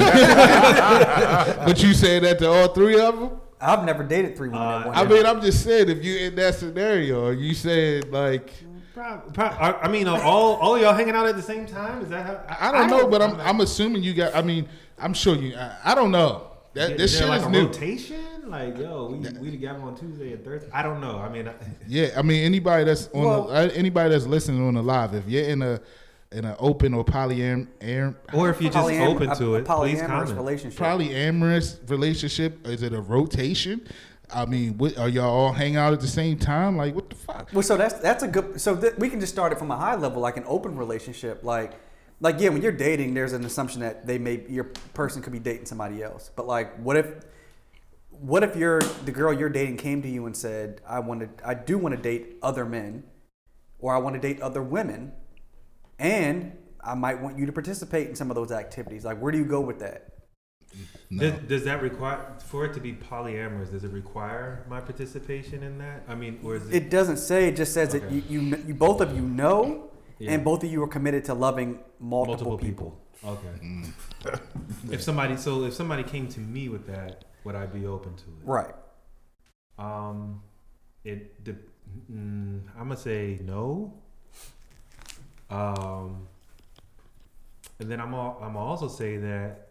but 1.64 1.82
you 1.82 1.92
say 1.94 2.18
that 2.20 2.38
to 2.38 2.48
all 2.48 2.68
three 2.68 3.00
of 3.00 3.18
them. 3.18 3.30
I've 3.60 3.84
never 3.84 4.02
dated 4.04 4.36
three 4.36 4.48
women 4.48 4.62
Uh, 4.62 4.82
one 4.84 4.96
I 4.96 5.04
mean, 5.04 5.24
I'm 5.24 5.40
just 5.40 5.64
saying, 5.64 5.88
if 5.88 6.04
you 6.04 6.18
in 6.18 6.34
that 6.36 6.54
scenario, 6.56 7.30
you 7.30 7.54
said 7.54 8.10
like, 8.12 8.50
Prob- 8.94 9.32
prob- 9.34 9.56
I 9.60 9.72
I 9.82 9.88
mean, 9.88 10.08
are 10.08 10.20
all 10.22 10.54
all 10.56 10.78
y'all 10.78 10.94
hanging 10.94 11.14
out 11.14 11.26
at 11.26 11.36
the 11.36 11.42
same 11.42 11.66
time? 11.66 12.00
Is 12.02 12.08
that 12.08 12.24
how? 12.48 12.68
I 12.68 12.72
don't 12.72 12.88
know, 12.90 13.06
but 13.06 13.20
I'm 13.20 13.38
I'm 13.40 13.60
assuming 13.60 14.02
you 14.02 14.14
got. 14.14 14.34
I 14.34 14.40
mean, 14.42 14.66
I'm 14.98 15.12
sure 15.12 15.36
you. 15.36 15.54
I, 15.54 15.76
I 15.92 15.94
don't 15.94 16.10
know. 16.10 16.48
That 16.72 16.92
Is 16.92 16.96
this 16.98 17.12
there 17.12 17.20
shit 17.22 17.28
like 17.28 17.40
is 17.40 17.46
a 17.46 17.50
new. 17.50 17.66
rotation? 17.66 18.20
Like, 18.46 18.78
yo, 18.78 19.06
we 19.10 19.18
we 19.38 19.50
together 19.50 19.80
on 19.80 19.96
Tuesday 19.96 20.32
and 20.32 20.42
Thursday. 20.44 20.70
I 20.72 20.82
don't 20.82 21.00
know. 21.02 21.18
I 21.18 21.28
mean, 21.30 21.46
I, 21.48 21.54
Yeah, 21.86 22.08
I 22.16 22.22
mean, 22.22 22.42
anybody 22.44 22.84
that's 22.84 23.08
on 23.14 23.24
Well- 23.24 23.44
the, 23.48 23.52
uh, 23.54 23.68
anybody 23.74 24.10
that's 24.10 24.26
listening 24.26 24.66
on 24.66 24.74
the 24.74 24.82
live, 24.82 25.14
if 25.14 25.26
you're 25.28 25.44
in 25.44 25.60
a 25.62 25.80
in 26.36 26.44
an 26.44 26.54
open 26.58 26.92
or 26.92 27.02
polyam, 27.02 27.66
am, 27.80 28.14
or 28.34 28.50
if 28.50 28.60
you're 28.60 28.70
just 28.70 28.86
Polyam- 28.86 29.08
open 29.08 29.34
to 29.36 29.54
a 29.54 29.58
it, 29.58 29.64
please 29.64 30.00
polyamorous 30.00 30.06
comment. 30.06 30.36
relationship. 30.36 30.78
polyamorous 30.78 31.90
relationship, 31.90 32.66
is 32.66 32.82
it 32.82 32.92
a 32.92 33.00
rotation? 33.00 33.80
I 34.30 34.44
mean, 34.44 34.76
what, 34.76 34.98
are 34.98 35.08
y'all 35.08 35.30
all 35.30 35.52
hang 35.52 35.76
out 35.76 35.94
at 35.94 36.00
the 36.00 36.06
same 36.06 36.38
time? 36.38 36.76
Like, 36.76 36.94
what 36.94 37.08
the 37.08 37.16
fuck? 37.16 37.48
Well, 37.54 37.62
so 37.62 37.78
that's 37.78 37.94
that's 37.94 38.22
a 38.22 38.28
good. 38.28 38.60
So 38.60 38.76
th- 38.76 38.96
we 38.98 39.08
can 39.08 39.18
just 39.18 39.32
start 39.32 39.52
it 39.52 39.58
from 39.58 39.70
a 39.70 39.76
high 39.76 39.94
level, 39.94 40.20
like 40.20 40.36
an 40.36 40.44
open 40.46 40.76
relationship. 40.76 41.42
Like, 41.42 41.72
like 42.20 42.38
yeah, 42.38 42.50
when 42.50 42.60
you're 42.60 42.72
dating, 42.72 43.14
there's 43.14 43.32
an 43.32 43.44
assumption 43.44 43.80
that 43.80 44.06
they 44.06 44.18
may 44.18 44.44
your 44.48 44.64
person 44.92 45.22
could 45.22 45.32
be 45.32 45.38
dating 45.38 45.64
somebody 45.66 46.02
else. 46.02 46.30
But 46.36 46.46
like, 46.46 46.76
what 46.76 46.98
if, 46.98 47.06
what 48.10 48.42
if 48.42 48.56
you're 48.56 48.80
the 48.80 49.12
girl 49.12 49.32
you're 49.32 49.48
dating 49.48 49.78
came 49.78 50.02
to 50.02 50.08
you 50.08 50.26
and 50.26 50.36
said, 50.36 50.82
"I 50.86 50.98
want 50.98 51.20
to, 51.20 51.48
I 51.48 51.54
do 51.54 51.78
want 51.78 51.96
to 51.96 52.02
date 52.02 52.36
other 52.42 52.66
men, 52.66 53.04
or 53.78 53.94
I 53.94 53.98
want 53.98 54.16
to 54.16 54.20
date 54.20 54.40
other 54.42 54.62
women, 54.62 55.12
and 55.98 56.52
I 56.80 56.94
might 56.94 57.20
want 57.20 57.38
you 57.38 57.46
to 57.46 57.52
participate 57.52 58.08
in 58.08 58.14
some 58.14 58.30
of 58.30 58.34
those 58.36 58.52
activities." 58.52 59.04
Like, 59.04 59.18
where 59.20 59.32
do 59.32 59.38
you 59.38 59.44
go 59.44 59.60
with 59.60 59.78
that? 59.80 60.12
No. 61.08 61.30
Does, 61.30 61.40
does 61.48 61.64
that 61.64 61.80
require 61.82 62.34
for 62.44 62.64
it 62.66 62.74
to 62.74 62.80
be 62.80 62.92
polyamorous? 62.92 63.70
Does 63.70 63.84
it 63.84 63.92
require 63.92 64.64
my 64.68 64.80
participation 64.80 65.62
in 65.62 65.78
that? 65.78 66.02
I 66.08 66.14
mean, 66.14 66.40
or 66.44 66.56
is 66.56 66.68
it? 66.68 66.74
It 66.74 66.90
doesn't 66.90 67.18
say. 67.18 67.48
It 67.48 67.56
just 67.56 67.72
says 67.72 67.92
that 67.92 68.10
you, 68.10 68.22
you, 68.28 68.40
you 68.66 68.74
both 68.74 69.00
of 69.00 69.14
you 69.16 69.22
know, 69.22 69.90
Yeah. 70.18 70.32
and 70.32 70.44
both 70.44 70.64
of 70.64 70.70
you 70.70 70.82
are 70.82 70.88
committed 70.88 71.24
to 71.26 71.34
loving 71.34 71.78
multiple, 72.00 72.50
multiple 72.52 72.58
people. 72.58 73.00
people. 73.22 73.38
Okay. 74.28 74.38
if 74.90 75.02
somebody, 75.02 75.36
so 75.36 75.64
if 75.64 75.74
somebody 75.74 76.02
came 76.02 76.28
to 76.28 76.40
me 76.40 76.68
with 76.68 76.86
that, 76.88 77.24
would 77.44 77.54
I 77.54 77.66
be 77.66 77.86
open 77.86 78.14
to 78.16 78.24
it? 78.24 78.44
Right. 78.44 78.74
Um, 79.78 80.42
it. 81.04 81.42
De- 81.44 81.52
mm, 82.12 82.60
I'm 82.76 82.88
gonna 82.88 82.96
say 82.96 83.38
no. 83.44 83.94
Um, 85.50 86.26
and 87.78 87.90
then 87.90 88.00
I'm 88.00 88.14
all, 88.14 88.38
I'm 88.42 88.56
also 88.56 88.88
say 88.88 89.16
that 89.18 89.68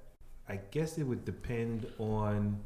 I 0.48 0.60
guess 0.72 0.98
it 0.98 1.04
would 1.04 1.26
depend 1.26 1.88
on 1.98 2.60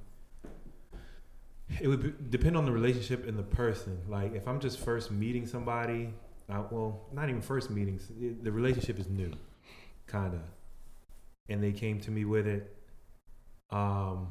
it 1.80 1.88
would 1.88 2.02
be, 2.02 2.14
depend 2.30 2.58
on 2.58 2.66
the 2.66 2.72
relationship 2.72 3.28
and 3.28 3.38
the 3.38 3.44
person. 3.44 4.00
Like 4.08 4.34
if 4.36 4.48
I'm 4.48 4.60
just 4.60 4.80
first 4.80 5.12
meeting 5.12 5.46
somebody, 5.46 6.14
uh, 6.50 6.64
well, 6.72 7.08
not 7.14 7.30
even 7.30 7.42
first 7.42 7.70
meetings. 7.70 8.10
It, 8.20 8.44
the 8.44 8.52
relationship 8.52 9.00
is 9.00 9.08
new, 9.08 9.32
kind 10.08 10.34
of, 10.34 10.42
and 11.48 11.64
they 11.64 11.72
came 11.72 12.00
to 12.02 12.12
me 12.12 12.26
with 12.26 12.48
it. 12.48 12.76
Um, 13.72 14.30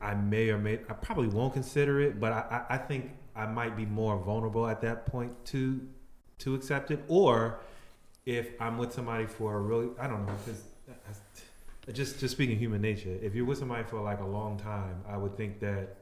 I 0.00 0.14
may 0.14 0.48
or 0.48 0.58
may 0.58 0.80
I 0.88 0.94
probably 0.94 1.28
won't 1.28 1.52
consider 1.52 2.00
it, 2.00 2.18
but 2.18 2.32
I, 2.32 2.64
I, 2.68 2.74
I 2.74 2.78
think 2.78 3.10
I 3.36 3.46
might 3.46 3.76
be 3.76 3.84
more 3.84 4.18
vulnerable 4.18 4.66
at 4.66 4.80
that 4.80 5.06
point 5.06 5.44
to 5.46 5.86
to 6.40 6.54
accept 6.54 6.90
it. 6.90 7.02
Or 7.08 7.60
if 8.26 8.50
I'm 8.60 8.78
with 8.78 8.92
somebody 8.92 9.26
for 9.26 9.56
a 9.56 9.60
really 9.60 9.88
I 9.98 10.06
don't 10.06 10.26
know 10.26 10.34
because 10.44 10.62
just 11.92 12.20
just 12.20 12.32
speaking 12.32 12.58
human 12.58 12.80
nature, 12.80 13.16
if 13.22 13.34
you're 13.34 13.46
with 13.46 13.58
somebody 13.58 13.84
for 13.84 14.00
like 14.00 14.20
a 14.20 14.26
long 14.26 14.58
time, 14.58 15.02
I 15.08 15.16
would 15.16 15.36
think 15.36 15.60
that 15.60 15.96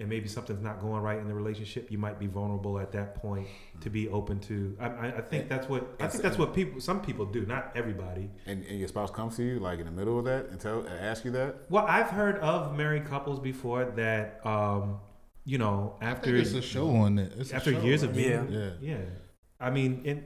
and 0.00 0.08
maybe 0.08 0.28
something's 0.28 0.62
not 0.62 0.80
going 0.80 1.02
right 1.02 1.18
in 1.18 1.28
the 1.28 1.34
relationship, 1.34 1.90
you 1.90 1.98
might 1.98 2.18
be 2.18 2.26
vulnerable 2.26 2.78
at 2.78 2.90
that 2.92 3.14
point 3.16 3.46
to 3.82 3.90
be 3.90 4.08
open 4.08 4.40
to. 4.40 4.74
I, 4.80 4.86
I, 4.86 5.06
I 5.18 5.20
think 5.20 5.48
that's 5.48 5.68
what 5.68 5.94
I 6.00 6.08
think 6.08 6.22
that's 6.22 6.38
what 6.38 6.54
people 6.54 6.80
some 6.80 7.02
people 7.02 7.26
do, 7.26 7.44
not 7.44 7.70
everybody. 7.74 8.30
And, 8.46 8.64
and 8.64 8.78
your 8.78 8.88
spouse 8.88 9.10
comes 9.10 9.36
to 9.36 9.42
you 9.42 9.60
like 9.60 9.78
in 9.78 9.84
the 9.84 9.90
middle 9.90 10.18
of 10.18 10.24
that 10.24 10.46
and 10.46 10.58
tell 10.58 10.80
and 10.80 10.88
ask 10.88 11.24
you 11.24 11.30
that. 11.32 11.56
Well, 11.68 11.84
I've 11.86 12.08
heard 12.08 12.38
of 12.38 12.74
married 12.74 13.04
couples 13.04 13.38
before 13.38 13.84
that, 13.96 14.40
um, 14.44 15.00
you 15.44 15.58
know, 15.58 15.96
after 16.00 16.34
it's 16.34 16.54
a 16.54 16.62
show 16.62 16.88
on 16.88 17.18
it. 17.18 17.34
It's 17.36 17.52
after 17.52 17.72
show, 17.74 17.82
years 17.82 18.02
of 18.02 18.16
right? 18.16 18.16
being 18.16 18.52
yeah. 18.52 18.70
yeah. 18.80 18.96
I 19.60 19.70
mean, 19.70 20.02
in 20.04 20.24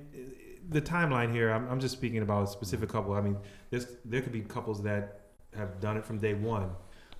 the 0.69 0.81
timeline 0.81 1.33
here, 1.33 1.51
I'm, 1.51 1.69
I'm 1.69 1.81
just 1.81 1.95
speaking 1.95 2.23
about 2.23 2.45
a 2.45 2.47
specific 2.47 2.89
couple. 2.89 3.15
I 3.15 3.21
mean, 3.21 3.37
there's 3.71 3.87
there 4.05 4.23
could 4.23 4.33
be 4.33 4.41
couples 4.41 4.83
that 4.83 5.21
have 5.57 5.81
done 5.81 5.97
it 5.97 6.05
from 6.05 6.19
day 6.19 6.35
one, 6.35 6.71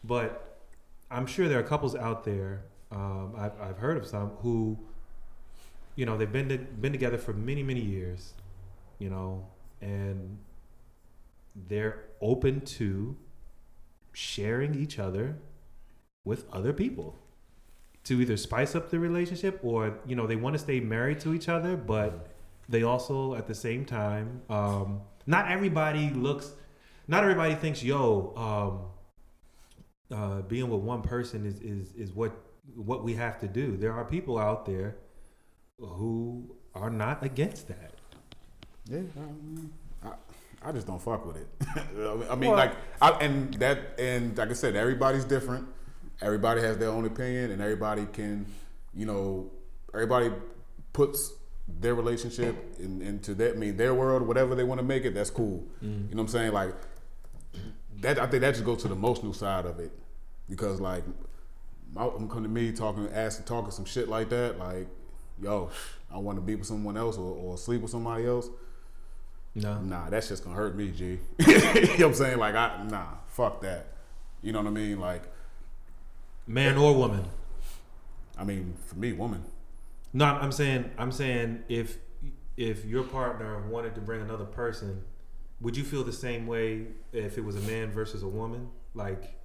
but 0.05 0.59
I'm 1.11 1.27
sure 1.27 1.49
there 1.49 1.59
are 1.59 1.65
couples 1.65 1.95
out 1.95 2.25
there. 2.25 2.65
Um, 2.91 3.35
I've, 3.37 3.61
I've 3.61 3.79
heard 3.79 3.97
of 3.97 4.07
some 4.07 4.31
who, 4.39 4.79
you 5.97 6.07
know, 6.07 6.17
they've 6.17 6.31
been 6.31 6.49
to, 6.49 6.59
been 6.59 6.93
together 6.93 7.19
for 7.19 7.33
many 7.33 7.63
many 7.63 7.81
years, 7.81 8.35
you 8.99 9.11
know, 9.11 9.47
and 9.81 10.39
they're 11.69 12.05
open 12.21 12.61
to 12.61 13.17
sharing 14.13 14.75
each 14.75 14.99
other 14.99 15.37
with 16.25 16.47
other 16.53 16.73
people 16.73 17.19
to 18.05 18.21
either 18.21 18.37
spice 18.37 18.75
up 18.75 18.91
the 18.91 18.99
relationship 18.99 19.59
or 19.63 19.99
you 20.07 20.15
know 20.17 20.27
they 20.27 20.37
want 20.37 20.55
to 20.55 20.59
stay 20.59 20.81
married 20.81 21.19
to 21.21 21.35
each 21.35 21.49
other 21.49 21.77
but 21.77 22.29
they 22.69 22.83
also 22.83 23.35
at 23.35 23.47
the 23.47 23.55
same 23.55 23.85
time 23.85 24.43
um, 24.51 25.01
not 25.27 25.51
everybody 25.51 26.11
looks 26.11 26.53
not 27.09 27.23
everybody 27.23 27.55
thinks 27.55 27.83
yo 27.83 28.33
um, 30.11 30.17
uh, 30.19 30.43
being 30.43 30.69
with 30.69 30.81
one 30.81 31.03
person 31.03 31.47
is, 31.47 31.61
is 31.61 31.93
is 31.95 32.13
what 32.13 32.33
what 32.75 33.03
we 33.05 33.15
have 33.15 33.39
to 33.41 33.49
do 33.49 33.77
there 33.77 33.93
are 33.93 34.05
people 34.05 34.39
out 34.39 34.65
there 34.67 34.97
who 35.79 36.55
are 36.75 36.91
not 36.91 37.23
against 37.25 37.69
that 37.69 37.93
Yeah, 38.89 39.01
I, 40.05 40.09
I, 40.09 40.13
I 40.69 40.73
just 40.73 40.87
don't 40.87 41.01
fuck 41.01 41.25
with 41.27 41.37
it. 41.37 41.49
I 42.31 42.35
mean, 42.35 42.51
Well- 42.51 42.59
like, 42.59 42.73
I, 43.01 43.11
and 43.25 43.53
that, 43.55 43.79
and 43.99 44.37
like 44.37 44.51
I 44.51 44.53
said, 44.55 44.77
everybody's 44.77 45.25
different. 45.25 45.67
Everybody 46.23 46.61
has 46.61 46.79
their 46.79 46.91
own 46.91 47.05
opinion, 47.05 47.51
and 47.51 47.61
everybody 47.61 48.07
can, 48.13 48.47
you 48.95 49.07
know, 49.07 49.51
everybody 49.93 50.31
puts 50.93 51.33
their 51.67 51.95
relationship 51.95 52.57
in, 52.79 53.03
into 53.03 53.35
that. 53.35 53.53
I 53.53 53.57
mean, 53.57 53.77
their 53.77 53.95
world, 53.95 54.23
whatever 54.23 54.55
they 54.55 54.65
want 54.65 54.81
to 54.81 54.87
make 54.87 55.05
it, 55.05 55.15
that's 55.15 55.31
cool. 55.31 55.65
Mm. 55.83 56.09
You 56.09 56.15
know 56.15 56.23
what 56.23 56.23
I'm 56.23 56.29
saying? 56.29 56.53
Like, 56.53 56.75
that 58.01 58.19
I 58.19 58.27
think 58.27 58.43
that 58.43 58.53
just 58.53 58.65
goes 58.65 58.83
to 58.83 58.89
the 58.89 58.95
emotional 58.95 59.33
side 59.33 59.67
of 59.67 59.81
it, 59.81 59.93
because 60.49 60.81
like, 60.81 61.05
I'm 61.97 62.29
coming 62.29 62.45
to 62.45 62.49
me 62.49 62.73
talking, 62.73 63.09
asking, 63.13 63.47
talking 63.47 63.71
some 63.71 63.85
shit 63.85 64.09
like 64.09 64.29
that, 64.31 64.59
like, 64.59 64.89
yo, 65.43 65.71
I 66.13 66.19
want 66.19 66.39
to 66.39 66.43
be 66.43 66.55
with 66.55 66.67
someone 66.67 66.97
else 66.97 67.17
or, 67.17 67.35
or 67.35 67.59
sleep 67.59 67.83
with 67.83 67.91
somebody 67.91 68.27
else. 68.27 68.49
no 69.55 69.81
Nah, 69.81 70.11
that's 70.11 70.29
just 70.29 70.45
gonna 70.45 70.57
hurt 70.57 70.77
me, 70.77 70.91
G. 70.91 71.19
you 71.39 71.59
know 71.59 71.81
what 71.81 72.01
I'm 72.01 72.15
saying? 72.15 72.39
Like, 72.39 72.55
I 72.55 72.85
nah, 72.89 73.07
fuck 73.29 73.61
that. 73.63 73.87
You 74.43 74.53
know 74.53 74.61
what 74.61 74.69
I 74.69 74.73
mean? 74.73 75.01
Like, 75.01 75.23
man 76.47 76.77
or 76.77 76.95
woman 76.95 77.25
I 78.37 78.43
mean, 78.43 78.75
for 78.87 78.97
me, 78.97 79.13
woman. 79.13 79.45
No, 80.13 80.25
I'm 80.25 80.51
saying 80.51 80.91
I'm 80.99 81.13
saying 81.13 81.63
if 81.69 81.99
if 82.57 82.85
your 82.85 83.05
partner 83.05 83.61
wanted 83.69 83.95
to 83.97 84.01
bring 84.01 84.21
another 84.23 84.45
person, 84.45 85.03
would 85.61 85.77
you 85.77 85.85
feel 85.85 86.03
the 86.05 86.13
same 86.13 86.47
way 86.47 86.87
if 87.13 87.39
it 87.39 87.45
was 87.45 87.55
a 87.57 87.61
man 87.61 87.93
versus 87.93 88.23
a 88.25 88.29
woman? 88.29 88.69
Like, 88.95 89.37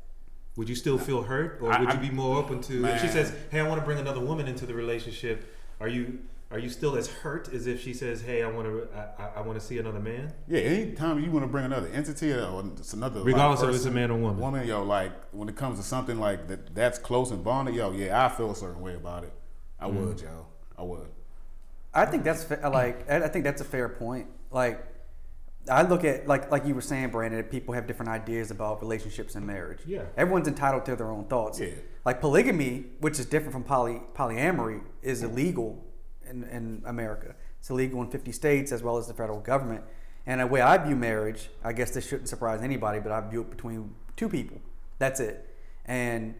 would 0.55 0.67
you 0.69 0.75
still 0.75 0.97
feel 0.97 1.21
hurt, 1.23 1.59
or 1.61 1.69
would 1.69 1.89
I- 1.89 1.93
you 1.93 1.99
be 1.99 2.09
more 2.15 2.37
open 2.37 2.61
to 2.61 2.85
if 2.85 3.01
she 3.01 3.07
says, 3.07 3.31
"Hey, 3.51 3.59
I 3.59 3.67
want 3.67 3.79
to 3.79 3.85
bring 3.85 3.99
another 3.99 4.19
woman 4.21 4.47
into 4.47 4.65
the 4.65 4.73
relationship"? 4.73 5.55
Are 5.79 5.87
you 5.87 6.19
are 6.51 6.57
you 6.59 6.69
still 6.69 6.95
as 6.95 7.07
hurt 7.07 7.47
as 7.53 7.67
if 7.67 7.81
she 7.81 7.93
says, 7.93 8.21
"Hey, 8.21 8.41
I 8.43 8.49
want 8.49 8.67
to 8.67 8.87
I, 8.95 9.23
I- 9.23 9.31
I 9.37 9.41
want 9.41 9.59
to 9.59 9.63
see 9.65 9.77
another 9.77 9.99
man"? 9.99 10.33
Yeah, 10.47 10.61
anytime 10.61 11.23
you 11.23 11.29
want 11.31 11.43
to 11.45 11.47
bring 11.51 11.65
another 11.65 11.87
entity 11.89 12.31
or 12.33 12.63
it's 12.77 12.93
another, 12.93 13.21
Regardless 13.21 13.59
like, 13.59 13.69
of 13.69 13.75
if 13.75 13.81
it's 13.81 13.85
a 13.85 13.91
man 13.91 14.09
or 14.11 14.17
woman. 14.17 14.39
woman, 14.39 14.67
yo, 14.67 14.83
like 14.83 15.11
when 15.31 15.47
it 15.47 15.55
comes 15.55 15.77
to 15.77 15.83
something 15.85 16.19
like 16.19 16.47
that, 16.47 16.73
that's 16.73 16.97
close 16.97 17.29
and 17.31 17.43
bonded, 17.43 17.75
yo, 17.75 17.91
yeah, 17.91 18.25
I 18.25 18.29
feel 18.29 18.49
a 18.51 18.55
certain 18.55 18.81
way 18.81 18.95
about 18.95 19.23
it. 19.23 19.33
I 19.79 19.87
Mm-hmm. 19.87 20.05
would, 20.07 20.21
yo, 20.21 20.45
I 20.77 20.81
would. 20.83 21.07
I 21.93 22.05
think 22.05 22.23
that's 22.23 22.43
fa- 22.43 22.69
like 22.73 23.09
I 23.09 23.23
I 23.25 23.27
think 23.27 23.43
that's 23.45 23.61
a 23.61 23.65
fair 23.65 23.87
point. 23.89 24.27
Like 24.51 24.83
I 25.69 25.83
look 25.83 26.03
at 26.03 26.27
like 26.27 26.49
like 26.49 26.65
you 26.65 26.73
were 26.73 26.81
saying, 26.81 27.09
Brandon. 27.09 27.43
People 27.43 27.75
have 27.75 27.85
different 27.85 28.09
ideas 28.11 28.49
about 28.49 28.81
relationships 28.81 29.35
and 29.35 29.45
marriage. 29.45 29.79
Yeah. 29.85 30.01
everyone's 30.17 30.47
entitled 30.47 30.85
to 30.85 30.95
their 30.95 31.11
own 31.11 31.25
thoughts. 31.25 31.59
Yeah. 31.59 31.69
Like 32.05 32.21
polygamy, 32.21 32.85
which 33.01 33.19
is 33.19 33.27
different 33.27 33.53
from 33.53 33.63
poly 33.63 34.01
polyamory, 34.15 34.81
is 35.03 35.21
illegal 35.21 35.85
in, 36.29 36.43
in 36.45 36.83
America. 36.86 37.36
It's 37.59 37.69
illegal 37.69 38.01
in 38.01 38.09
50 38.09 38.31
states 38.31 38.71
as 38.71 38.83
well 38.83 38.98
as 38.98 39.07
the 39.07 39.13
federal 39.13 39.39
government. 39.39 39.83
And 40.25 40.41
the 40.41 40.48
way 40.48 40.62
I 40.62 40.77
view 40.77 40.95
marriage, 40.95 41.50
I 41.63 41.74
guess 41.74 41.91
this 41.91 42.07
shouldn't 42.07 42.29
surprise 42.29 42.62
anybody, 42.62 43.00
but 43.00 43.12
I 43.12 43.27
view 43.27 43.41
it 43.41 43.50
between 43.50 43.95
two 44.15 44.29
people. 44.29 44.59
That's 44.98 45.19
it. 45.19 45.45
And 45.86 46.36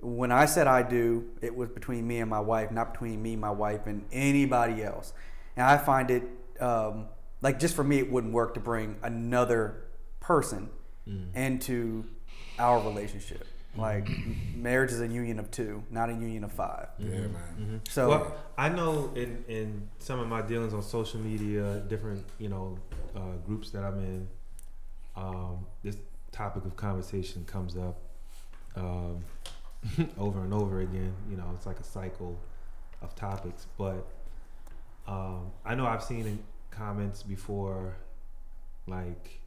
when 0.00 0.32
I 0.32 0.46
said 0.46 0.66
I 0.66 0.82
do, 0.82 1.24
it 1.40 1.54
was 1.54 1.68
between 1.70 2.06
me 2.06 2.18
and 2.18 2.28
my 2.28 2.40
wife, 2.40 2.70
not 2.70 2.92
between 2.92 3.22
me, 3.22 3.36
my 3.36 3.50
wife, 3.50 3.86
and 3.86 4.04
anybody 4.12 4.82
else. 4.82 5.12
And 5.56 5.66
I 5.66 5.78
find 5.78 6.10
it 6.10 6.22
um, 6.60 7.06
like 7.42 7.58
just 7.58 7.74
for 7.74 7.84
me, 7.84 7.98
it 7.98 8.10
wouldn't 8.10 8.32
work 8.32 8.54
to 8.54 8.60
bring 8.60 8.96
another 9.02 9.84
person 10.20 10.68
into 11.34 12.04
our 12.58 12.80
relationship. 12.80 13.46
Like 13.76 14.08
marriage 14.56 14.90
is 14.90 15.00
a 15.00 15.06
union 15.06 15.38
of 15.38 15.50
two, 15.50 15.84
not 15.90 16.10
a 16.10 16.12
union 16.12 16.42
of 16.42 16.52
five. 16.52 16.88
Yeah, 16.98 17.08
man. 17.08 17.80
So 17.88 18.08
well, 18.08 18.36
I 18.58 18.68
know 18.68 19.12
in 19.14 19.44
in 19.46 19.88
some 20.00 20.18
of 20.18 20.26
my 20.26 20.42
dealings 20.42 20.74
on 20.74 20.82
social 20.82 21.20
media, 21.20 21.80
different 21.88 22.24
you 22.38 22.48
know 22.48 22.76
uh, 23.14 23.36
groups 23.46 23.70
that 23.70 23.84
I'm 23.84 23.98
in, 23.98 24.28
um, 25.16 25.66
this 25.84 25.96
topic 26.32 26.64
of 26.64 26.74
conversation 26.74 27.44
comes 27.44 27.76
up 27.76 27.96
um, 28.74 29.24
over 30.18 30.40
and 30.40 30.52
over 30.52 30.80
again. 30.80 31.14
You 31.30 31.36
know, 31.36 31.46
it's 31.54 31.66
like 31.66 31.78
a 31.78 31.84
cycle 31.84 32.36
of 33.02 33.14
topics. 33.14 33.66
But 33.78 34.04
um, 35.06 35.52
I 35.64 35.76
know 35.76 35.86
I've 35.86 36.02
seen 36.02 36.26
in 36.26 36.38
comments 36.72 37.22
before, 37.22 37.94
like. 38.88 39.39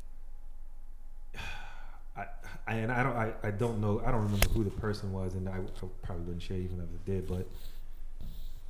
I, 2.65 2.75
and 2.75 2.91
I 2.91 3.03
don't 3.03 3.15
I, 3.15 3.33
I 3.43 3.51
don't 3.51 3.81
know 3.81 4.01
I 4.05 4.11
don't 4.11 4.23
remember 4.23 4.47
who 4.49 4.63
the 4.63 4.71
person 4.71 5.11
was 5.11 5.35
and 5.35 5.49
I, 5.49 5.53
I 5.57 5.87
probably 6.01 6.25
wouldn't 6.25 6.43
share 6.43 6.57
even 6.57 6.79
if 6.79 6.85
it 6.85 7.05
did 7.05 7.27
but 7.27 7.47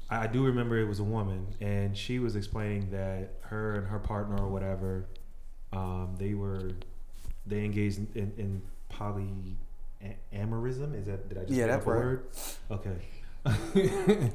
I 0.09 0.23
I 0.23 0.27
do 0.27 0.43
remember 0.45 0.77
it 0.77 0.87
was 0.87 0.99
a 0.99 1.03
woman, 1.03 1.47
and 1.59 1.97
she 1.97 2.19
was 2.19 2.35
explaining 2.35 2.91
that 2.91 3.35
her 3.41 3.75
and 3.75 3.87
her 3.87 3.99
partner 3.99 4.37
or 4.37 4.49
whatever, 4.49 5.05
um, 5.71 6.15
they 6.19 6.33
were 6.33 6.71
they 7.45 7.65
engaged 7.65 7.97
in, 8.15 8.31
in. 8.37 8.61
Is 10.93 11.07
that 11.07 11.29
did 11.29 11.37
I 11.37 11.41
just 11.41 11.53
Yeah, 11.53 11.67
that 11.67 11.85
word? 11.85 12.27
Okay. 12.69 12.97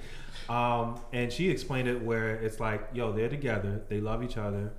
um, 0.49 1.01
and 1.13 1.33
she 1.33 1.49
explained 1.49 1.89
it 1.89 2.03
where 2.03 2.35
it's 2.37 2.59
like, 2.59 2.89
yo, 2.93 3.13
they're 3.13 3.29
together, 3.29 3.83
they 3.89 4.01
love 4.01 4.25
each 4.25 4.37
other, 4.37 4.73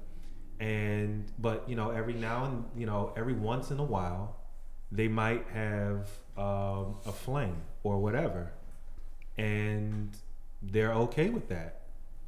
and 0.60 1.32
but 1.40 1.68
you 1.70 1.76
know 1.76 1.92
every 1.92 2.14
now 2.14 2.46
and 2.46 2.66
you 2.76 2.86
know 2.86 3.14
every 3.16 3.34
once 3.34 3.72
in 3.72 3.80
a 3.80 3.84
while, 3.84 4.36
they 4.92 5.08
might 5.08 5.46
have 5.54 6.10
um, 6.38 6.96
a 7.06 7.12
fling 7.12 7.62
or 7.84 8.00
whatever, 8.00 8.52
and 9.38 10.16
they're 10.62 10.94
okay 10.94 11.30
with 11.30 11.50
that 11.50 11.82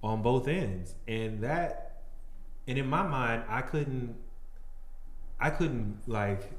on 0.03 0.21
both 0.21 0.47
ends. 0.47 0.95
And 1.07 1.41
that 1.43 2.01
and 2.67 2.77
in 2.77 2.87
my 2.87 3.03
mind 3.03 3.43
i 3.49 3.61
couldn't 3.61 4.15
i 5.39 5.49
couldn't 5.49 5.97
like 6.07 6.51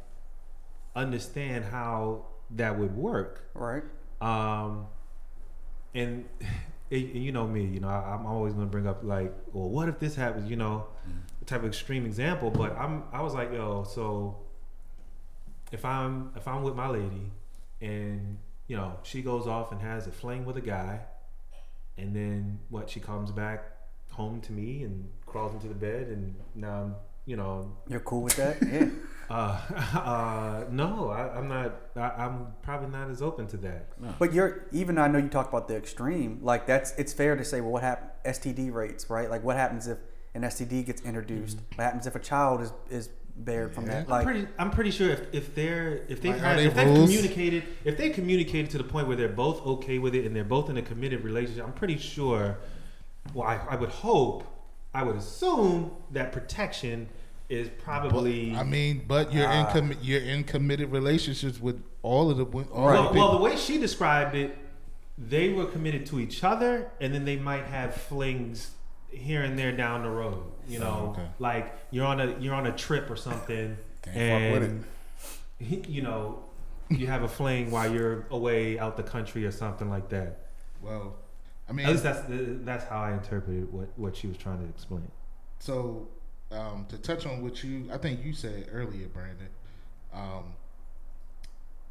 understand 0.94 1.64
how 1.64 2.26
that 2.50 2.78
would 2.78 2.94
work. 2.96 3.48
Right. 3.54 3.84
um 4.20 4.86
and 5.94 6.24
it, 6.90 7.14
you 7.14 7.32
know 7.32 7.46
me 7.46 7.64
you 7.64 7.80
know 7.80 7.88
I, 7.88 8.14
i'm 8.14 8.26
always 8.26 8.52
to 8.54 8.60
bring 8.66 8.86
up 8.86 9.02
like 9.02 9.32
well 9.52 9.70
what 9.70 9.88
if 9.88 9.98
this 9.98 10.14
happens 10.14 10.50
you 10.50 10.56
know 10.56 10.86
the 11.38 11.46
type 11.46 11.60
of 11.60 11.66
extreme 11.66 12.04
example 12.04 12.50
but 12.50 12.76
i'm 12.76 13.04
i 13.12 13.22
was 13.22 13.32
like 13.32 13.52
yo 13.52 13.84
so 13.84 14.36
if 15.72 15.84
i'm 15.84 16.32
if 16.36 16.46
i'm 16.46 16.62
with 16.62 16.76
my 16.76 16.88
lady 16.88 17.32
and 17.80 18.38
you 18.72 18.76
know, 18.76 18.98
she 19.02 19.20
goes 19.22 19.46
off 19.46 19.72
and 19.72 19.82
has 19.82 20.06
a 20.06 20.10
fling 20.10 20.44
with 20.44 20.56
a 20.56 20.60
guy, 20.62 21.00
and 21.98 22.14
then 22.16 22.60
what? 22.70 22.88
She 22.88 23.00
comes 23.00 23.30
back 23.30 23.64
home 24.10 24.40
to 24.42 24.52
me 24.52 24.82
and 24.82 25.10
crawls 25.26 25.52
into 25.52 25.68
the 25.68 25.74
bed, 25.74 26.08
and 26.08 26.34
now 26.54 26.80
I'm, 26.80 26.94
you 27.26 27.36
know, 27.36 27.76
You're 27.88 28.00
cool 28.00 28.22
with 28.22 28.36
that? 28.36 28.56
Yeah. 28.62 28.88
uh, 29.30 29.60
uh, 29.98 30.64
no, 30.70 31.10
I, 31.10 31.36
I'm 31.36 31.48
not. 31.48 31.74
I, 31.96 32.24
I'm 32.24 32.46
probably 32.62 32.88
not 32.88 33.10
as 33.10 33.20
open 33.20 33.46
to 33.48 33.56
that. 33.58 33.88
But 34.18 34.32
you're 34.32 34.66
even. 34.72 34.94
though 34.94 35.02
I 35.02 35.08
know 35.08 35.18
you 35.18 35.28
talk 35.28 35.48
about 35.48 35.68
the 35.68 35.76
extreme. 35.76 36.38
Like 36.42 36.66
that's. 36.66 36.92
It's 36.92 37.12
fair 37.12 37.36
to 37.36 37.44
say. 37.44 37.60
Well, 37.60 37.72
what 37.72 37.82
happened? 37.82 38.10
STD 38.24 38.72
rates, 38.72 39.10
right? 39.10 39.28
Like 39.28 39.42
what 39.42 39.56
happens 39.56 39.86
if 39.88 39.98
an 40.34 40.42
STD 40.42 40.86
gets 40.86 41.02
introduced? 41.02 41.58
What 41.74 41.84
happens 41.84 42.06
if 42.06 42.14
a 42.14 42.20
child 42.20 42.62
is 42.62 42.72
is 42.88 43.08
bared 43.36 43.74
from 43.74 43.86
that? 43.86 44.10
I'm 44.10 44.24
pretty. 44.24 44.46
I'm 44.58 44.70
pretty 44.70 44.90
sure 44.90 45.10
if, 45.10 45.22
if 45.32 45.54
they're 45.54 46.02
if 46.08 46.20
they've 46.20 46.32
Like, 46.32 46.40
had, 46.40 46.58
they 46.58 46.66
if 46.66 46.74
they've 46.74 46.86
communicated 46.94 47.64
if 47.84 47.96
they 47.96 48.10
communicated 48.10 48.70
to 48.72 48.78
the 48.78 48.84
point 48.84 49.08
where 49.08 49.16
they're 49.16 49.28
both 49.28 49.64
okay 49.66 49.98
with 49.98 50.14
it 50.14 50.24
and 50.26 50.34
they're 50.34 50.44
both 50.44 50.68
in 50.70 50.76
a 50.76 50.82
committed 50.82 51.24
relationship, 51.24 51.64
I'm 51.64 51.72
pretty 51.72 51.98
sure. 51.98 52.58
Well, 53.34 53.46
I, 53.46 53.60
I 53.70 53.76
would 53.76 53.90
hope, 53.90 54.44
I 54.92 55.04
would 55.04 55.16
assume 55.16 55.92
that 56.10 56.32
protection 56.32 57.08
is 57.48 57.68
probably. 57.78 58.54
I 58.56 58.64
mean, 58.64 59.04
but 59.06 59.32
you're 59.32 59.44
in 59.50 59.66
Ah. 59.66 59.72
commi- 59.72 59.98
you're 60.02 60.20
in 60.22 60.42
committed 60.44 60.90
relationships 60.90 61.60
with 61.60 61.82
all 62.02 62.30
of 62.30 62.36
the 62.38 62.44
wo- 62.44 62.64
all 62.72 62.86
well, 62.86 62.94
the 62.94 63.00
well, 63.02 63.12
people. 63.12 63.32
the 63.38 63.44
way 63.44 63.56
she 63.56 63.78
described 63.78 64.34
it, 64.34 64.58
they 65.16 65.50
were 65.50 65.66
committed 65.66 66.04
to 66.06 66.18
each 66.18 66.42
other, 66.42 66.90
and 67.00 67.14
then 67.14 67.24
they 67.24 67.36
might 67.36 67.64
have 67.66 67.94
flings 67.94 68.72
here 69.10 69.42
and 69.42 69.58
there 69.58 69.70
down 69.76 70.02
the 70.02 70.10
road. 70.10 70.42
You 70.68 70.78
know, 70.78 71.06
Oh, 71.08 71.10
okay. 71.10 71.28
like 71.38 71.74
you're 71.90 72.06
on 72.06 72.20
a 72.20 72.38
you're 72.38 72.54
on 72.54 72.66
a 72.66 72.72
trip 72.72 73.10
or 73.10 73.16
something, 73.16 73.76
Can't 74.02 74.16
and 74.64 74.84
you 75.58 76.02
know, 76.02 76.44
you 76.88 77.06
have 77.06 77.22
a 77.22 77.28
fling 77.28 77.70
while 77.70 77.92
you're 77.92 78.26
away 78.30 78.78
out 78.78 78.96
the 78.96 79.02
country 79.02 79.44
or 79.44 79.50
something 79.52 79.88
like 79.90 80.08
that. 80.10 80.38
well, 80.82 81.16
I 81.68 81.72
mean, 81.72 81.86
At 81.86 81.92
least 81.92 82.02
that's 82.04 82.22
that's 82.28 82.84
how 82.84 83.00
I 83.02 83.12
interpreted 83.12 83.72
what 83.72 83.88
what 83.96 84.14
she 84.16 84.26
was 84.26 84.36
trying 84.36 84.58
to 84.62 84.68
explain. 84.68 85.08
So, 85.58 86.08
um, 86.50 86.86
to 86.88 86.98
touch 86.98 87.24
on 87.26 87.42
what 87.42 87.62
you, 87.62 87.88
I 87.92 87.98
think 87.98 88.24
you 88.24 88.32
said 88.32 88.68
earlier, 88.72 89.06
Brandon. 89.08 89.48
Um, 90.12 90.54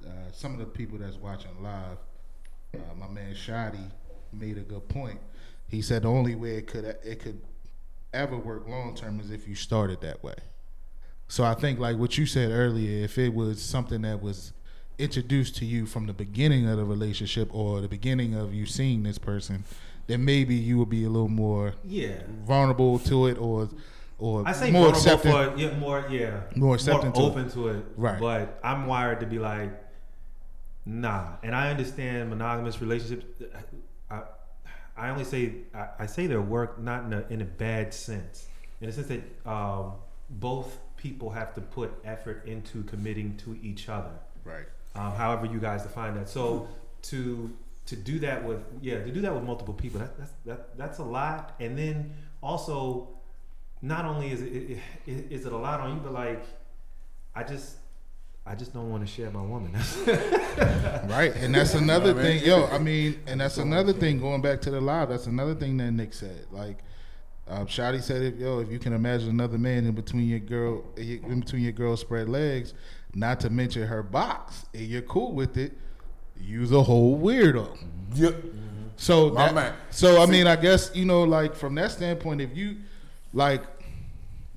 uh, 0.05 0.09
some 0.33 0.53
of 0.53 0.59
the 0.59 0.65
people 0.65 0.97
that's 0.97 1.15
watching 1.17 1.51
live, 1.63 1.97
uh, 2.75 2.77
my 2.99 3.07
man 3.07 3.33
Shotty 3.33 3.89
made 4.33 4.57
a 4.57 4.61
good 4.61 4.87
point. 4.89 5.19
He 5.67 5.81
said 5.81 6.01
the 6.03 6.09
only 6.09 6.35
way 6.35 6.57
it 6.57 6.67
could 6.67 6.83
it 6.85 7.19
could 7.19 7.39
ever 8.13 8.37
work 8.37 8.67
long 8.67 8.95
term 8.95 9.19
is 9.19 9.31
if 9.31 9.47
you 9.47 9.55
started 9.55 10.01
that 10.01 10.23
way. 10.23 10.35
So 11.27 11.43
I 11.43 11.53
think 11.53 11.79
like 11.79 11.97
what 11.97 12.17
you 12.17 12.25
said 12.25 12.51
earlier, 12.51 13.03
if 13.05 13.17
it 13.17 13.33
was 13.33 13.61
something 13.61 14.01
that 14.01 14.21
was 14.21 14.51
introduced 14.99 15.55
to 15.57 15.65
you 15.65 15.85
from 15.85 16.05
the 16.07 16.13
beginning 16.13 16.67
of 16.67 16.77
the 16.77 16.83
relationship 16.85 17.49
or 17.53 17.79
the 17.81 17.87
beginning 17.87 18.35
of 18.35 18.53
you 18.53 18.65
seeing 18.65 19.03
this 19.03 19.17
person, 19.17 19.63
then 20.07 20.25
maybe 20.25 20.53
you 20.55 20.77
would 20.77 20.89
be 20.89 21.05
a 21.05 21.09
little 21.09 21.29
more 21.29 21.73
Yeah, 21.85 22.21
vulnerable 22.45 22.99
to 22.99 23.27
it 23.27 23.37
or 23.37 23.69
or 24.19 24.43
I 24.45 24.51
say 24.51 24.69
more 24.71 24.83
more 24.83 24.91
accepting. 24.91 25.31
for 25.31 25.57
yeah, 25.57 25.73
more 25.79 26.05
yeah, 26.09 26.41
More 26.55 26.75
accepting 26.75 27.11
to 27.13 27.19
it. 27.19 27.23
open 27.23 27.49
to 27.51 27.69
it. 27.69 27.85
Right. 27.95 28.19
But 28.19 28.59
I'm 28.63 28.85
wired 28.85 29.19
to 29.21 29.25
be 29.25 29.39
like, 29.39 29.71
nah. 30.85 31.37
And 31.43 31.55
I 31.55 31.69
understand 31.71 32.29
monogamous 32.29 32.79
relationships. 32.81 33.25
I 34.11 34.21
I 34.97 35.09
only 35.09 35.23
say 35.23 35.53
I, 35.73 35.87
I 35.99 36.05
say 36.05 36.27
their 36.27 36.41
work 36.41 36.79
not 36.79 37.05
in 37.05 37.13
a 37.13 37.25
in 37.29 37.41
a 37.41 37.45
bad 37.45 37.93
sense, 37.93 38.47
in 38.79 38.87
the 38.87 38.93
sense 38.93 39.07
that 39.07 39.49
um, 39.49 39.93
both 40.29 40.77
people 40.97 41.29
have 41.31 41.53
to 41.55 41.61
put 41.61 41.91
effort 42.03 42.45
into 42.45 42.83
committing 42.83 43.35
to 43.37 43.57
each 43.63 43.89
other. 43.89 44.11
right. 44.43 44.65
um, 44.95 45.13
however 45.13 45.45
you 45.45 45.59
guys 45.59 45.83
define 45.83 46.15
that. 46.15 46.29
So 46.29 46.67
to 47.03 47.51
to 47.87 47.95
do 47.95 48.19
that 48.19 48.43
with 48.43 48.63
yeah 48.81 49.03
to 49.03 49.11
do 49.11 49.21
that 49.21 49.33
with 49.33 49.43
multiple 49.43 49.73
people 49.73 49.99
that, 49.99 50.17
that's 50.17 50.31
that 50.45 50.77
that's 50.77 50.99
a 50.99 51.03
lot. 51.03 51.55
And 51.59 51.77
then 51.77 52.13
also, 52.43 53.09
not 53.81 54.05
only 54.05 54.31
is 54.31 54.41
it, 54.41 54.53
it, 54.53 54.79
it 55.07 55.31
is 55.31 55.45
it 55.45 55.51
a 55.51 55.57
lot 55.57 55.79
on 55.79 55.95
you, 55.95 56.01
but 56.01 56.13
like 56.13 56.43
I 57.35 57.43
just 57.43 57.77
I 58.45 58.55
just 58.55 58.73
don't 58.73 58.89
want 58.89 59.05
to 59.05 59.11
share 59.11 59.29
my 59.31 59.41
woman. 59.41 59.75
Right. 61.07 61.33
And 61.35 61.53
that's 61.55 61.73
another 61.73 62.09
You 62.09 62.13
know 62.13 62.19
I 62.19 62.23
mean? 62.23 62.39
thing. 62.39 62.47
Yo, 62.47 62.65
I 62.67 62.77
mean, 62.77 63.19
and 63.27 63.41
that's 63.41 63.57
another 63.57 63.93
thing 63.93 64.19
going 64.19 64.41
back 64.41 64.61
to 64.61 64.71
the 64.71 64.79
live, 64.81 65.09
that's 65.09 65.25
another 65.27 65.55
thing 65.55 65.77
that 65.77 65.91
Nick 65.91 66.13
said. 66.13 66.45
Like 66.51 66.79
um, 67.47 67.65
Shotty 67.67 68.01
said, 68.01 68.21
if, 68.21 68.35
yo, 68.37 68.59
if 68.59 68.71
you 68.71 68.79
can 68.79 68.93
imagine 68.93 69.29
another 69.29 69.57
man 69.57 69.85
in 69.85 69.93
between 69.93 70.27
your 70.27 70.39
girl, 70.39 70.83
in 70.97 71.39
between 71.41 71.63
your 71.63 71.71
girl 71.71 71.97
spread 71.97 72.29
legs, 72.29 72.73
not 73.15 73.39
to 73.41 73.49
mention 73.49 73.87
her 73.87 74.03
box, 74.03 74.65
and 74.73 74.83
you're 74.83 75.01
cool 75.03 75.33
with 75.33 75.57
it, 75.57 75.73
you's 76.39 76.71
a 76.71 76.81
whole 76.83 77.19
weirdo. 77.19 77.77
Yep. 78.15 78.35
So, 78.97 79.31
My 79.31 79.45
that- 79.47 79.55
man. 79.55 79.73
so 79.89 80.21
I 80.21 80.25
See- 80.25 80.31
mean, 80.31 80.47
I 80.47 80.55
guess 80.55 80.91
you 80.93 81.05
know, 81.05 81.23
like 81.23 81.55
from 81.55 81.75
that 81.75 81.91
standpoint, 81.91 82.41
if 82.41 82.55
you 82.55 82.77
like 83.33 83.63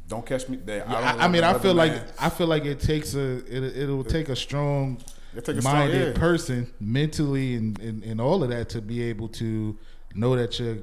Don't 0.09 0.25
catch 0.27 0.49
me 0.49 0.59
there. 0.65 0.85
I, 0.89 1.13
don't 1.13 1.21
I 1.23 1.29
mean, 1.29 1.45
I 1.45 1.53
feel 1.59 1.71
another 1.79 1.95
like. 1.97 2.23
I 2.23 2.29
feel 2.29 2.47
like 2.47 2.65
it 2.67 2.81
takes 2.81 3.15
a 3.15 3.37
it, 3.47 3.77
it'll 3.77 4.05
take 4.05 4.29
a 4.29 4.37
strong 4.37 4.99
take 5.35 5.49
a 5.49 5.61
strong- 5.61 5.75
minded 5.75 6.15
yeah. 6.15 6.21
person 6.21 6.71
mentally 6.79 7.55
and, 7.57 7.79
and 7.81 8.05
and 8.05 8.21
all 8.21 8.43
of 8.43 8.51
that 8.51 8.69
to 8.71 8.81
be 8.83 9.03
able 9.03 9.29
to 9.29 9.77
know 10.15 10.37
that 10.37 10.59
your 10.61 10.77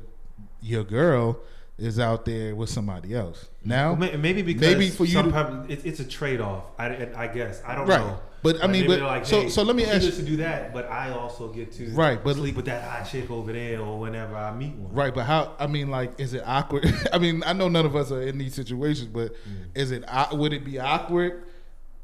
your 0.62 0.84
girl 0.84 1.40
is 1.78 2.00
out 2.00 2.26
there 2.26 2.56
with 2.56 2.70
somebody 2.70 3.14
else. 3.16 3.48
Now, 3.64 3.96
May- 3.96 4.16
maybe 4.16 4.42
because 4.42 4.62
maybe 4.74 4.90
for 4.90 5.06
you 5.06 5.14
some 5.14 5.26
to- 5.28 5.32
prob- 5.32 5.66
it's 5.70 6.00
a 6.00 6.06
trade 6.06 6.42
off. 6.42 6.66
I, 6.78 7.08
I 7.16 7.28
guess 7.28 7.62
I 7.66 7.76
don't 7.76 7.88
Right. 7.88 8.00
know. 8.00 8.20
But, 8.44 8.58
I 8.58 8.62
Like, 8.62 8.70
mean, 8.72 8.88
but- 8.88 9.02
like, 9.02 9.26
so- 9.26 9.42
hey, 9.42 9.50
so 9.50 9.62
let 9.62 9.76
me 9.76 9.86
ask 9.86 10.02
gets 10.02 10.18
to 10.18 10.24
do 10.24 10.38
that, 10.38 10.74
but 10.74 10.90
I 10.90 11.12
also 11.12 11.50
get 11.50 11.72
to 11.74 11.90
Right, 11.92 12.24
but- 12.24 12.36
sleep 12.36 12.56
with 12.56 12.66
that 12.66 12.84
hot 12.84 13.04
chick 13.10 13.30
over 13.30 13.54
there 13.54 13.80
or 13.80 14.00
whenever 14.00 14.36
I 14.36 14.52
meet 14.52 14.74
one. 14.76 14.94
right? 14.94 15.14
But 15.14 15.26
how? 15.26 15.54
I 15.60 15.68
mean, 15.68 15.90
like, 15.92 16.20
is 16.20 16.34
it 16.34 16.42
awkward? 16.46 16.86
I 17.14 17.20
mean, 17.20 17.44
I 17.46 17.54
know 17.54 17.68
none 17.70 17.86
of 17.86 17.96
us 17.96 18.12
are 18.12 18.22
in 18.24 18.38
these 18.40 18.56
situations, 18.56 19.08
but 19.08 19.34
mm. 19.34 19.38
is 19.76 19.92
it 19.92 20.04
would 20.34 20.54
it 20.54 20.66
be 20.66 20.80
awkward 20.80 21.44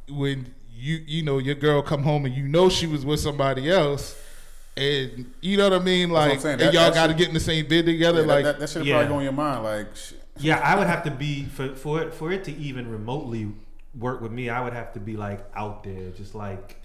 when 0.09 0.53
you 0.79 0.99
you 1.07 1.23
know 1.23 1.39
your 1.39 1.55
girl 1.55 1.81
come 1.81 2.03
home 2.03 2.25
and 2.25 2.35
you 2.35 2.47
know 2.47 2.69
she 2.69 2.85
was 2.85 3.03
with 3.05 3.19
somebody 3.19 3.69
else? 3.71 4.15
And 4.75 5.33
you 5.41 5.57
know 5.57 5.69
what 5.71 5.81
I 5.81 5.83
mean, 5.83 6.11
like, 6.11 6.39
saying. 6.39 6.53
and 6.53 6.61
That- 6.61 6.73
y'all 6.75 6.91
got 6.93 7.07
to 7.07 7.15
get 7.15 7.29
in 7.29 7.33
the 7.33 7.39
same 7.39 7.67
bed 7.67 7.87
together. 7.87 8.21
Yeah, 8.21 8.27
like, 8.27 8.43
that, 8.43 8.59
that 8.59 8.69
should 8.69 8.85
Yeah. 8.85 8.97
probably 8.97 9.09
go 9.11 9.17
in 9.19 9.23
your 9.23 9.33
mind. 9.33 9.63
Like, 9.63 9.95
sh- 9.95 10.13
Yeah, 10.39 10.59
I 10.59 10.77
would 10.77 10.85
have 10.85 11.01
to 11.05 11.09
be 11.09 11.45
for 11.45 11.69
for 11.73 11.99
it 12.03 12.13
for 12.13 12.31
it 12.31 12.43
to 12.43 12.55
even 12.55 12.91
remotely 12.91 13.47
work 13.97 14.21
with 14.21 14.31
me. 14.31 14.49
I 14.49 14.61
would 14.61 14.73
have 14.73 14.93
to 14.93 14.99
be 14.99 15.17
like 15.17 15.45
out 15.55 15.83
there, 15.83 16.11
just 16.11 16.35
like 16.35 16.81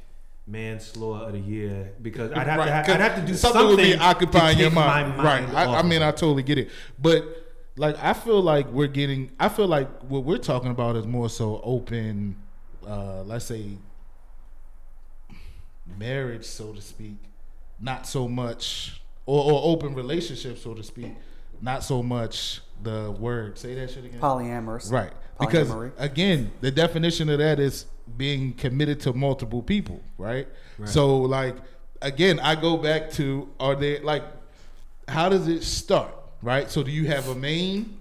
manslaughter 0.47 1.27
of 1.27 1.33
the 1.33 1.39
year, 1.39 1.93
because 2.03 2.33
I'd 2.33 2.47
have 2.47 2.59
Right, 2.59 2.67
to 2.67 2.73
have, 2.73 2.89
I'd 2.89 3.01
have 3.01 3.15
to 3.17 3.27
do 3.27 3.35
something 3.35 3.61
something, 3.61 3.77
would 3.77 3.83
be 3.83 3.97
occupying 3.97 4.57
to 4.57 4.63
your 4.63 4.71
mind. 4.71 5.17
my 5.17 5.25
right. 5.25 5.43
mind 5.45 5.57
I, 5.57 5.79
I 5.79 5.83
mean, 5.83 6.03
I 6.03 6.11
totally 6.11 6.43
get 6.43 6.59
it. 6.59 6.71
But 6.99 7.25
like, 7.77 7.97
I 8.03 8.13
feel 8.13 8.41
like 8.43 8.67
we're 8.69 8.87
getting. 8.89 9.31
I 9.39 9.49
feel 9.49 9.69
like 9.69 9.89
what 10.03 10.25
we're 10.25 10.39
talking 10.39 10.71
about 10.71 10.97
is 10.97 11.07
more 11.07 11.29
so 11.31 11.61
open. 11.65 12.37
Uh, 12.87 13.23
let's 13.23 13.45
say 13.45 13.79
marriage, 15.99 16.45
so 16.45 16.73
to 16.73 16.81
speak, 16.81 17.17
not 17.81 18.07
so 18.07 18.29
much, 18.29 19.01
or, 19.27 19.53
or 19.53 19.61
open 19.73 19.95
relationship, 19.95 20.59
so 20.59 20.75
to 20.75 20.83
speak, 20.83 21.15
not 21.63 21.85
so 21.85 22.03
much 22.03 22.61
the 22.83 23.11
word. 23.13 23.57
Say 23.59 23.75
that 23.75 23.91
shit 23.91 24.05
again. 24.05 24.21
Polyamorous. 24.21 24.91
Right. 24.91 25.13
Because 25.39 25.73
again, 25.99 26.53
the 26.61 26.71
definition 26.71 27.29
of 27.29 27.39
that 27.39 27.59
is 27.59 27.87
being 28.17 28.53
committed 28.53 29.01
to 29.01 29.13
multiple 29.13 29.63
people, 29.63 30.03
right? 30.19 30.47
Right. 30.79 30.89
So 30.89 31.19
like 31.19 31.57
again, 32.01 32.39
I 32.41 32.55
go 32.55 32.77
back 32.77 33.11
to 33.13 33.49
are 33.59 33.75
there 33.75 34.01
like 34.03 34.25
how 35.09 35.29
does 35.29 35.49
it 35.49 35.63
start? 35.63 36.15
Right? 36.43 36.71
So 36.71 36.83
do 36.83 36.91
you 36.91 37.07
have 37.07 37.29
a 37.29 37.35
main? 37.35 37.99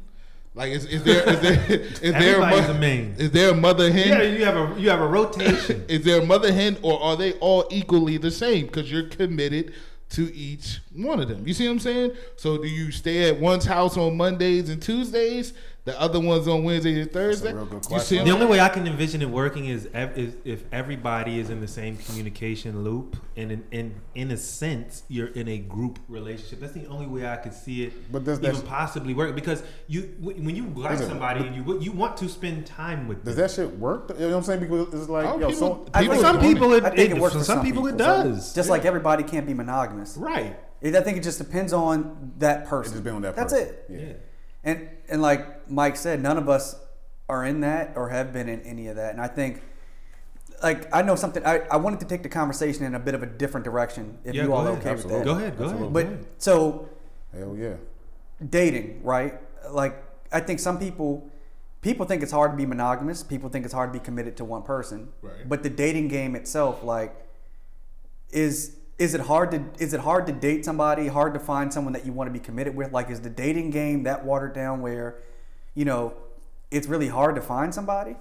Like 0.53 0.71
is, 0.71 0.85
is 0.85 1.03
there 1.03 1.27
is 1.29 1.39
there 1.39 1.69
is 1.69 2.13
there 2.13 2.41
a, 2.41 2.49
mo- 2.49 2.57
a 2.57 2.73
main. 2.73 3.15
is 3.17 3.31
there 3.31 3.51
a 3.51 3.55
mother 3.55 3.91
hen? 3.91 4.07
Yeah, 4.07 4.21
you 4.23 4.43
have 4.43 4.57
a 4.57 4.79
you 4.79 4.89
have 4.89 4.99
a 4.99 5.07
rotation. 5.07 5.85
Is 5.87 6.03
there 6.03 6.21
a 6.21 6.25
mother 6.25 6.51
hen 6.51 6.77
or 6.81 7.01
are 7.01 7.15
they 7.15 7.33
all 7.33 7.65
equally 7.71 8.17
the 8.17 8.31
same? 8.31 8.65
Because 8.65 8.91
you're 8.91 9.07
committed 9.07 9.73
to 10.09 10.33
each 10.35 10.81
one 10.95 11.19
of 11.19 11.27
them. 11.29 11.47
You 11.47 11.53
see 11.53 11.65
what 11.67 11.73
I'm 11.73 11.79
saying? 11.79 12.11
So 12.35 12.57
do 12.57 12.67
you 12.67 12.91
stay 12.91 13.29
at 13.29 13.39
one's 13.39 13.65
house 13.65 13.97
on 13.97 14.17
Mondays 14.17 14.69
and 14.69 14.81
Tuesdays, 14.81 15.53
the 15.83 15.99
other 15.99 16.19
one's 16.19 16.47
on 16.47 16.63
Wednesdays 16.63 16.97
and 16.99 17.11
Thursdays? 17.11 17.53
real 17.53 17.65
good 17.65 17.83
You 17.89 17.99
see 17.99 18.19
The 18.23 18.29
only 18.31 18.45
way 18.45 18.59
I 18.59 18.69
can 18.69 18.85
envision 18.85 19.21
it 19.23 19.29
working 19.29 19.65
is, 19.65 19.87
ev- 19.93 20.15
is 20.17 20.35
if 20.45 20.63
everybody 20.71 21.39
is 21.39 21.49
in 21.49 21.59
the 21.61 21.67
same 21.67 21.97
communication 21.97 22.83
loop, 22.83 23.15
and 23.37 23.51
in, 23.53 23.63
in 23.71 23.95
in 24.13 24.31
a 24.31 24.37
sense, 24.37 25.03
you're 25.07 25.29
in 25.29 25.47
a 25.47 25.57
group 25.57 25.97
relationship. 26.09 26.59
That's 26.59 26.73
the 26.73 26.85
only 26.87 27.07
way 27.07 27.25
I 27.27 27.37
could 27.37 27.53
see 27.53 27.83
it 27.85 28.11
But 28.11 28.25
does 28.25 28.39
even 28.39 28.53
that- 28.55 28.65
possibly 28.65 29.13
work. 29.13 29.33
Because 29.33 29.63
you, 29.87 30.01
when 30.19 30.55
you 30.55 30.65
like 30.75 30.91
Listen, 30.91 31.07
somebody 31.07 31.47
and 31.47 31.55
you 31.55 31.79
you 31.79 31.93
want 31.93 32.17
to 32.17 32.27
spend 32.29 32.65
time 32.67 33.07
with 33.07 33.23
them. 33.23 33.33
does 33.33 33.35
them. 33.57 33.65
that 33.65 33.71
shit 33.71 33.79
work? 33.79 34.11
You 34.19 34.25
know 34.25 34.27
what 34.31 34.37
I'm 34.37 34.43
saying? 34.43 34.59
Because 34.59 34.93
it's 34.93 35.09
like, 35.09 35.25
Oh, 35.25 35.39
yo, 35.39 35.47
people- 35.49 35.85
so 35.85 35.85
I 35.93 36.03
For 36.05 36.09
think 36.11 36.21
some 36.21 36.35
it- 36.37 36.41
people, 36.41 36.73
it, 36.73 36.83
I 36.83 36.89
think 36.89 37.11
it, 37.11 37.17
it 37.17 37.21
works 37.21 37.33
for 37.33 37.39
for 37.39 37.45
some, 37.45 37.57
some 37.59 37.65
people, 37.65 37.87
it 37.87 37.97
does. 37.97 38.53
Just 38.53 38.69
like 38.69 38.83
everybody 38.85 39.23
can't 39.23 39.47
be 39.47 39.53
monogamous. 39.53 40.15
right. 40.17 40.59
I 40.83 41.01
think 41.01 41.17
it 41.17 41.23
just 41.23 41.37
depends 41.37 41.73
on 41.73 42.33
that 42.39 42.65
person. 42.67 42.93
It 42.93 42.95
just 42.95 43.03
depends 43.03 43.15
on 43.17 43.21
that 43.23 43.35
That's 43.35 43.53
person. 43.53 43.67
it. 43.67 43.85
Yeah. 43.89 43.99
Yeah. 43.99 44.13
And 44.63 44.89
and 45.09 45.21
like 45.21 45.69
Mike 45.69 45.95
said, 45.95 46.21
none 46.21 46.37
of 46.37 46.49
us 46.49 46.75
are 47.29 47.45
in 47.45 47.61
that 47.61 47.93
or 47.95 48.09
have 48.09 48.33
been 48.33 48.49
in 48.49 48.61
any 48.61 48.87
of 48.87 48.95
that. 48.95 49.11
And 49.11 49.21
I 49.21 49.27
think 49.27 49.61
like 50.63 50.93
I 50.93 51.01
know 51.01 51.15
something. 51.15 51.45
I, 51.45 51.59
I 51.71 51.77
wanted 51.77 51.99
to 52.01 52.05
take 52.05 52.23
the 52.23 52.29
conversation 52.29 52.83
in 52.85 52.95
a 52.95 52.99
bit 52.99 53.13
of 53.15 53.23
a 53.23 53.25
different 53.25 53.63
direction. 53.63 54.17
If 54.23 54.33
Yeah, 54.35 54.43
you 54.43 54.47
go 54.49 54.53
all 54.55 54.67
ahead. 54.67 54.79
okay 54.79 54.89
Absolutely. 54.91 55.17
with 55.19 55.25
Go 55.27 55.33
that? 55.35 55.41
ahead. 55.41 55.57
Go 55.57 55.63
ahead. 55.65 55.73
Absolutely. 55.75 55.87
Go 56.03 56.11
But 56.11 56.13
ahead. 56.13 56.25
so 56.37 56.89
Hell 57.33 57.55
yeah. 57.57 57.73
dating, 58.49 59.03
right? 59.03 59.39
Like 59.69 60.03
I 60.31 60.39
think 60.39 60.59
some 60.59 60.77
people 60.79 61.29
people 61.81 62.05
think 62.05 62.21
it's 62.21 62.31
hard 62.31 62.51
to 62.51 62.57
be 62.57 62.65
monogamous. 62.65 63.23
People 63.23 63.49
think 63.49 63.65
it's 63.65 63.73
hard 63.73 63.91
to 63.93 63.99
be 63.99 64.03
committed 64.03 64.37
to 64.37 64.45
one 64.45 64.61
person. 64.63 65.09
Right. 65.21 65.47
But 65.49 65.63
the 65.63 65.69
dating 65.69 66.09
game 66.09 66.35
itself, 66.35 66.83
like, 66.83 67.15
is 68.29 68.75
is 69.01 69.15
it 69.15 69.21
hard 69.21 69.49
to 69.49 69.63
is 69.79 69.93
it 69.95 69.99
hard 70.01 70.27
to 70.27 70.31
date 70.31 70.63
somebody? 70.63 71.07
Hard 71.07 71.33
to 71.33 71.39
find 71.39 71.73
someone 71.73 71.93
that 71.93 72.05
you 72.05 72.13
want 72.13 72.27
to 72.27 72.31
be 72.31 72.39
committed 72.39 72.75
with? 72.75 72.91
Like, 72.91 73.09
is 73.09 73.21
the 73.21 73.31
dating 73.31 73.71
game 73.71 74.03
that 74.03 74.23
watered 74.23 74.53
down 74.53 74.81
where, 74.81 75.15
you 75.73 75.85
know, 75.85 76.13
it's 76.69 76.85
really 76.87 77.07
hard 77.07 77.33
to 77.33 77.41
find 77.41 77.73
somebody? 77.73 78.15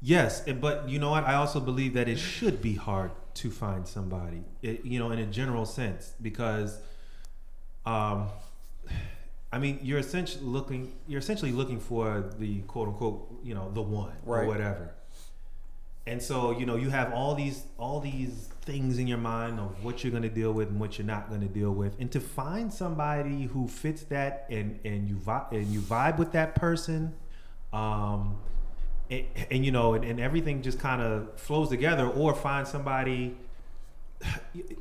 Yes, 0.00 0.42
but 0.60 0.88
you 0.88 1.00
know 1.00 1.10
what? 1.10 1.24
I 1.24 1.34
also 1.34 1.58
believe 1.58 1.94
that 1.94 2.08
it 2.08 2.18
should 2.18 2.62
be 2.62 2.76
hard 2.76 3.10
to 3.34 3.50
find 3.50 3.86
somebody, 3.88 4.44
it, 4.60 4.84
you 4.84 5.00
know, 5.00 5.10
in 5.10 5.18
a 5.18 5.26
general 5.26 5.64
sense, 5.64 6.12
because, 6.20 6.78
um, 7.84 8.28
I 9.52 9.58
mean, 9.58 9.80
you're 9.82 9.98
essentially 9.98 10.44
looking, 10.44 10.92
you're 11.08 11.20
essentially 11.20 11.52
looking 11.52 11.80
for 11.80 12.30
the 12.38 12.60
quote 12.62 12.88
unquote, 12.88 13.40
you 13.42 13.54
know, 13.54 13.70
the 13.72 13.82
one 13.82 14.12
Right. 14.24 14.44
or 14.44 14.46
whatever. 14.46 14.94
And 16.06 16.20
so, 16.22 16.56
you 16.58 16.66
know, 16.66 16.76
you 16.76 16.90
have 16.90 17.12
all 17.12 17.34
these 17.34 17.62
all 17.78 18.00
these 18.00 18.51
things 18.62 18.98
in 18.98 19.06
your 19.06 19.18
mind 19.18 19.58
of 19.58 19.82
what 19.84 20.02
you're 20.02 20.10
going 20.10 20.22
to 20.22 20.28
deal 20.28 20.52
with 20.52 20.68
and 20.68 20.78
what 20.78 20.96
you're 20.96 21.06
not 21.06 21.28
going 21.28 21.40
to 21.40 21.48
deal 21.48 21.72
with, 21.72 21.98
and 21.98 22.10
to 22.12 22.20
find 22.20 22.72
somebody 22.72 23.44
who 23.44 23.66
fits 23.66 24.02
that 24.04 24.46
and 24.50 24.78
and 24.84 25.08
you 25.08 25.16
vi- 25.16 25.46
and 25.50 25.66
you 25.66 25.80
vibe 25.80 26.18
with 26.18 26.32
that 26.32 26.54
person, 26.54 27.12
um, 27.72 28.38
and, 29.10 29.24
and 29.50 29.64
you 29.64 29.72
know, 29.72 29.94
and, 29.94 30.04
and 30.04 30.20
everything 30.20 30.62
just 30.62 30.78
kind 30.78 31.02
of 31.02 31.38
flows 31.38 31.68
together, 31.68 32.06
or 32.06 32.34
find 32.34 32.66
somebody 32.66 33.36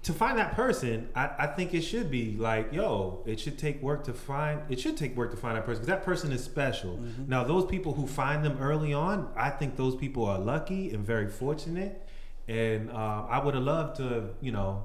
to 0.03 0.13
find 0.13 0.37
that 0.37 0.55
person, 0.55 1.09
I, 1.15 1.31
I 1.39 1.47
think 1.47 1.73
it 1.73 1.81
should 1.81 2.11
be 2.11 2.35
like, 2.37 2.71
yo, 2.71 3.23
it 3.25 3.39
should 3.39 3.57
take 3.57 3.81
work 3.81 4.03
to 4.03 4.13
find. 4.13 4.61
It 4.69 4.79
should 4.79 4.97
take 4.97 5.17
work 5.17 5.31
to 5.31 5.37
find 5.37 5.57
that 5.57 5.65
person 5.65 5.81
because 5.81 5.87
that 5.87 6.05
person 6.05 6.31
is 6.31 6.43
special. 6.43 6.99
Now, 7.27 7.43
those 7.43 7.65
people 7.65 7.93
who 7.93 8.05
find 8.05 8.45
them 8.45 8.59
early 8.59 8.93
on, 8.93 9.31
I 9.35 9.49
think 9.49 9.77
those 9.77 9.95
people 9.95 10.25
are 10.25 10.37
lucky 10.37 10.91
and 10.93 11.03
very 11.03 11.27
fortunate. 11.27 12.07
And 12.47 12.89
uh, 12.91 13.25
I 13.29 13.43
would 13.43 13.53
have 13.53 13.63
loved 13.63 13.97
to, 13.97 14.29
you 14.41 14.51
know, 14.51 14.83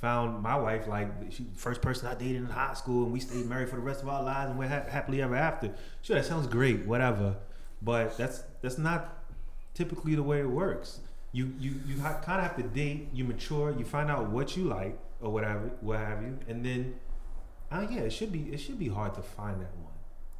found 0.00 0.42
my 0.42 0.56
wife 0.56 0.86
like 0.86 1.08
she 1.30 1.46
first 1.56 1.82
person 1.82 2.08
I 2.08 2.14
dated 2.14 2.36
in 2.36 2.46
high 2.46 2.74
school, 2.74 3.04
and 3.04 3.12
we 3.12 3.20
stayed 3.20 3.46
married 3.46 3.68
for 3.68 3.76
the 3.76 3.82
rest 3.82 4.02
of 4.02 4.08
our 4.08 4.22
lives, 4.22 4.50
and 4.50 4.58
we're 4.58 4.68
ha- 4.68 4.84
happily 4.88 5.20
ever 5.22 5.36
after. 5.36 5.72
Sure, 6.02 6.16
that 6.16 6.24
sounds 6.24 6.46
great, 6.46 6.86
whatever, 6.86 7.36
but 7.82 8.16
that's 8.16 8.42
that's 8.62 8.78
not 8.78 9.24
typically 9.74 10.14
the 10.14 10.22
way 10.22 10.40
it 10.40 10.48
works. 10.48 11.00
You 11.32 11.52
you 11.58 11.74
you 11.86 12.00
ha- 12.00 12.20
kind 12.24 12.40
of 12.40 12.46
have 12.46 12.56
to 12.56 12.62
date. 12.62 13.08
You 13.12 13.24
mature. 13.24 13.74
You 13.78 13.84
find 13.84 14.10
out 14.10 14.30
what 14.30 14.56
you 14.56 14.64
like 14.64 14.98
or 15.20 15.30
whatever, 15.30 15.70
what 15.82 15.98
have 15.98 16.22
you, 16.22 16.38
and 16.48 16.64
then, 16.64 16.94
uh, 17.70 17.86
yeah, 17.90 18.00
it 18.00 18.12
should 18.12 18.32
be 18.32 18.44
it 18.52 18.58
should 18.58 18.78
be 18.78 18.88
hard 18.88 19.14
to 19.14 19.22
find 19.22 19.60
that 19.60 19.76
one. 19.76 19.89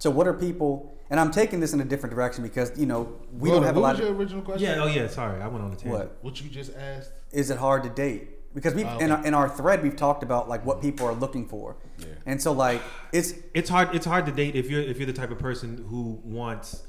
So 0.01 0.11
what 0.11 0.27
are 0.27 0.35
people? 0.35 0.93
And 1.11 1.19
I'm 1.21 1.31
taking 1.31 1.61
this 1.61 1.73
in 1.73 1.81
a 1.81 1.85
different 1.85 2.15
direction 2.15 2.43
because 2.43 2.77
you 2.79 2.87
know 2.87 3.01
we 3.33 3.51
Well, 3.51 3.61
don't 3.61 3.67
have 3.67 3.77
a 3.77 3.81
lot. 3.81 3.95
what 3.97 3.99
lot. 3.99 4.01
was 4.01 4.01
Of, 4.01 4.07
your 4.09 4.17
original 4.17 4.43
question? 4.43 4.69
Yeah. 4.69 4.83
Oh 4.83 4.87
yeah. 4.87 5.07
Sorry, 5.07 5.41
I 5.41 5.47
went 5.47 5.63
on 5.65 5.73
a 5.73 5.77
tangent. 5.77 5.93
what 5.93 6.19
What 6.23 6.41
you 6.43 6.51
just 6.51 6.75
asked? 6.77 7.13
is 7.33 7.51
it 7.51 7.59
hard 7.59 7.83
to 7.85 7.91
date? 7.91 8.23
Because 8.55 8.75
we 8.75 8.83
Oh, 8.85 8.99
in, 8.99 9.13
our, 9.13 9.25
in 9.25 9.33
our 9.35 9.49
thread 9.49 9.81
we've 9.85 9.95
talked 9.95 10.25
about 10.25 10.49
like 10.49 10.67
what 10.67 10.81
people 10.83 11.07
are 11.07 11.15
looking 11.15 11.47
for, 11.47 11.77
Yeah. 11.99 12.07
and 12.27 12.43
so 12.43 12.51
like 12.53 12.83
it's 13.13 13.35
it's 13.55 13.71
hard 13.71 13.95
it's 13.95 14.07
hard 14.07 14.27
to 14.27 14.33
date 14.33 14.57
if 14.57 14.69
you're 14.71 14.81
if 14.83 14.97
you're 14.99 15.07
the 15.07 15.13
type 15.13 15.31
of 15.31 15.39
person 15.39 15.85
who 15.89 16.21
wants 16.25 16.83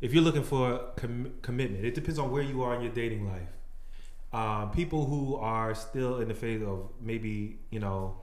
if 0.00 0.12
you're 0.12 0.24
looking 0.24 0.42
for 0.42 0.80
com- 0.96 1.32
commitment 1.42 1.84
it 1.84 1.94
depends 1.94 2.18
on 2.18 2.30
where 2.32 2.42
you 2.42 2.62
are 2.64 2.74
in 2.74 2.80
your 2.82 2.92
dating 2.92 3.28
life 3.28 3.52
uh, 4.32 4.66
people 4.66 5.04
who 5.06 5.36
are 5.36 5.72
still 5.74 6.18
in 6.20 6.26
the 6.26 6.34
phase 6.34 6.62
of 6.62 6.90
maybe 7.00 7.60
you 7.70 7.78
know 7.78 8.16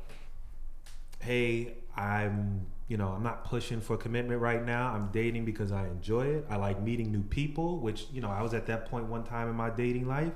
hey 1.22 1.74
i'm 1.96 2.66
you 2.92 2.98
know 2.98 3.08
i'm 3.08 3.24
not 3.24 3.46
pushing 3.46 3.80
for 3.80 3.96
commitment 3.96 4.42
right 4.42 4.66
now. 4.66 4.94
I'm 4.94 5.08
dating 5.14 5.46
because 5.46 5.72
i 5.72 5.88
enjoy 5.88 6.26
it. 6.26 6.46
I 6.50 6.58
like 6.58 6.82
meeting 6.82 7.10
new 7.10 7.24
people 7.24 7.80
which 7.80 8.08
you 8.12 8.20
know 8.20 8.30
i 8.30 8.42
was 8.42 8.54
at 8.54 8.66
that 8.66 8.92
point 8.92 9.06
one 9.06 9.24
time 9.24 9.48
in 9.48 9.56
my 9.56 9.70
dating 9.70 10.08
life. 10.10 10.34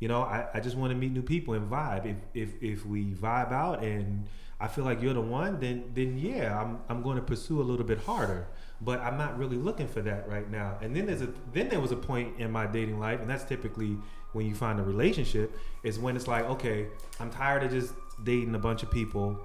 You 0.00 0.08
know 0.08 0.22
i, 0.22 0.48
I 0.52 0.58
just 0.58 0.76
want 0.76 0.90
to 0.90 0.96
meet 0.96 1.12
new 1.12 1.22
people 1.22 1.54
and 1.54 1.70
vibe. 1.70 2.04
If, 2.04 2.16
if 2.34 2.62
if 2.62 2.84
we 2.84 3.14
vibe 3.14 3.52
out 3.52 3.84
and 3.84 4.26
i 4.58 4.66
feel 4.66 4.84
like 4.84 5.00
you're 5.00 5.14
the 5.14 5.20
one 5.20 5.60
then 5.60 5.84
then 5.94 6.18
yeah 6.18 6.60
i'm, 6.60 6.80
I'm 6.88 7.00
going 7.00 7.16
to 7.16 7.22
pursue 7.22 7.60
a 7.60 7.66
little 7.70 7.86
bit 7.86 8.00
harder. 8.00 8.48
But 8.80 8.98
i'm 8.98 9.16
not 9.16 9.38
really 9.38 9.56
looking 9.56 9.86
for 9.86 10.02
that 10.02 10.28
right 10.28 10.50
now. 10.50 10.78
And 10.82 10.96
then 10.96 11.06
there's 11.06 11.22
a 11.22 11.28
then 11.52 11.68
there 11.68 11.80
was 11.80 11.92
a 11.92 11.96
point 12.10 12.40
in 12.40 12.50
my 12.50 12.66
dating 12.66 12.98
life 12.98 13.20
and 13.20 13.30
that's 13.30 13.44
typically 13.44 13.96
when 14.32 14.46
you 14.46 14.54
find 14.56 14.80
a 14.80 14.82
relationship 14.82 15.56
is 15.84 16.00
when 16.00 16.16
it's 16.16 16.26
like 16.26 16.44
okay 16.46 16.88
i'm 17.20 17.30
tired 17.30 17.62
of 17.62 17.70
just 17.70 17.94
dating 18.24 18.54
a 18.54 18.58
bunch 18.58 18.82
of 18.82 18.90
people. 18.90 19.38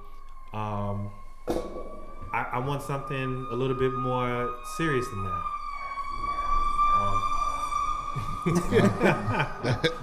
Um, 0.54 1.12
I, 2.32 2.44
I 2.54 2.58
want 2.60 2.84
something 2.84 3.48
a 3.52 3.56
little 3.56 3.76
bit 3.76 3.94
more 3.94 4.56
serious 4.78 5.08
than 5.10 5.24
that 5.24 5.44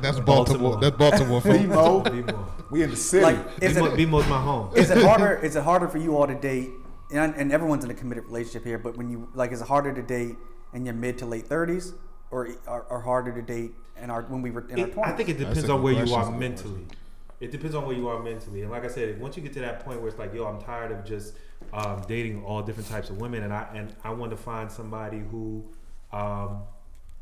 That's 0.00 0.20
Baltimore. 0.20 0.76
Baltimore. 0.76 0.80
That's 0.80 0.96
Baltimore. 0.96 1.40
folks. 1.40 1.58
B-Mo, 1.58 2.02
um, 2.04 2.24
be 2.24 2.32
we 2.70 2.82
in 2.82 2.90
the 2.90 2.96
city. 2.96 3.24
like 3.24 3.38
is 3.60 3.76
be 3.76 3.84
it 3.84 3.96
be 3.96 4.06
my 4.06 4.20
home 4.22 4.70
is 4.74 4.90
it 4.90 4.98
harder? 4.98 5.36
Is 5.42 5.56
it 5.56 5.62
harder 5.62 5.88
for 5.88 5.98
you 5.98 6.16
all 6.16 6.26
to 6.26 6.34
date? 6.34 6.70
And, 7.12 7.34
and 7.36 7.52
everyone's 7.52 7.84
in 7.84 7.90
a 7.90 7.94
committed 7.94 8.24
relationship 8.24 8.64
here, 8.64 8.78
but 8.78 8.96
when 8.96 9.08
you 9.08 9.28
like, 9.34 9.52
is 9.52 9.60
it 9.60 9.68
harder 9.68 9.92
to 9.94 10.02
date 10.02 10.36
in 10.72 10.84
your 10.84 10.94
mid 10.94 11.18
to 11.18 11.26
late 11.26 11.46
thirties, 11.46 11.94
or, 12.30 12.48
or 12.66 12.82
or 12.82 13.00
harder 13.00 13.32
to 13.32 13.42
date 13.42 13.72
in 14.00 14.10
our 14.10 14.22
when 14.22 14.42
we 14.42 14.50
were 14.50 14.68
in 14.68 14.80
our 14.80 14.88
twenties? 14.88 15.12
I 15.14 15.16
think 15.16 15.28
it 15.28 15.38
depends 15.38 15.68
on 15.68 15.82
where 15.82 15.92
you 15.92 16.14
are 16.14 16.30
mentally. 16.30 16.86
It 17.40 17.52
depends 17.52 17.74
on 17.74 17.86
where 17.86 17.96
you 17.96 18.08
are 18.08 18.22
mentally. 18.22 18.62
And 18.62 18.70
like 18.70 18.84
I 18.84 18.88
said, 18.88 19.20
once 19.20 19.36
you 19.36 19.42
get 19.42 19.52
to 19.54 19.60
that 19.60 19.84
point 19.84 20.00
where 20.00 20.08
it's 20.08 20.18
like, 20.18 20.34
yo, 20.34 20.46
I'm 20.46 20.60
tired 20.60 20.90
of 20.90 21.04
just 21.04 21.34
um, 21.72 22.02
dating 22.08 22.44
all 22.44 22.62
different 22.62 22.88
types 22.88 23.10
of 23.10 23.20
women, 23.20 23.42
and 23.42 23.52
I 23.52 23.68
and 23.74 23.94
I 24.04 24.10
want 24.10 24.30
to 24.30 24.36
find 24.36 24.70
somebody 24.70 25.18
who 25.30 25.64
um, 26.12 26.62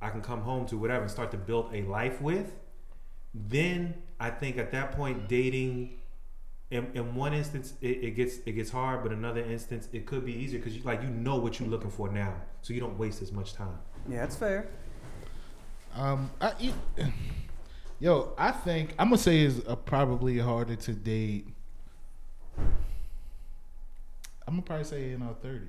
I 0.03 0.11
can 0.11 0.21
come 0.23 0.41
home 0.43 0.67
to, 0.67 0.77
whatever, 0.79 1.03
and 1.03 1.11
start 1.11 1.31
to 1.33 1.37
build 1.39 1.71
a 1.75 1.83
life 1.83 2.21
with. 2.21 2.55
Then 3.35 3.95
I 4.21 4.31
think 4.31 4.59
at 4.59 4.71
that 4.73 4.93
point, 4.93 5.29
dating. 5.29 5.99
In, 6.71 6.91
in 6.95 7.15
one 7.15 7.35
instance, 7.35 7.75
it, 7.83 8.03
it 8.03 8.11
gets 8.17 8.39
it 8.47 8.53
gets 8.53 8.71
hard, 8.71 9.03
but 9.05 9.13
another 9.13 9.41
instance, 9.45 9.89
it 9.93 10.07
could 10.07 10.25
be 10.25 10.33
easier 10.33 10.59
because 10.59 10.75
you 10.77 10.83
like 10.83 11.03
you 11.03 11.09
know 11.09 11.37
what 11.37 11.61
you're 11.61 11.69
looking 11.69 11.91
for 11.91 12.09
now, 12.11 12.35
so 12.63 12.73
you 12.73 12.81
don't 12.81 12.99
waste 12.99 13.23
as 13.23 13.31
much 13.31 13.53
time. 13.53 13.79
yeah, 14.09 14.21
that's 14.23 14.35
fair. 14.35 14.67
Um, 15.95 16.31
I, 16.41 16.53
you- 16.59 16.73
yo, 18.01 18.33
I 18.37 18.51
think 18.51 18.95
I'm 18.99 19.09
gonna 19.09 19.19
say 19.19 19.41
is 19.43 19.63
uh, 19.69 19.77
probably 19.77 20.39
harder 20.39 20.75
to 20.75 20.93
date. 20.95 21.47
I'm 24.47 24.55
gonna 24.55 24.63
probably 24.63 24.85
say 24.85 25.13
in 25.13 25.23
our 25.23 25.35
thirties. 25.35 25.69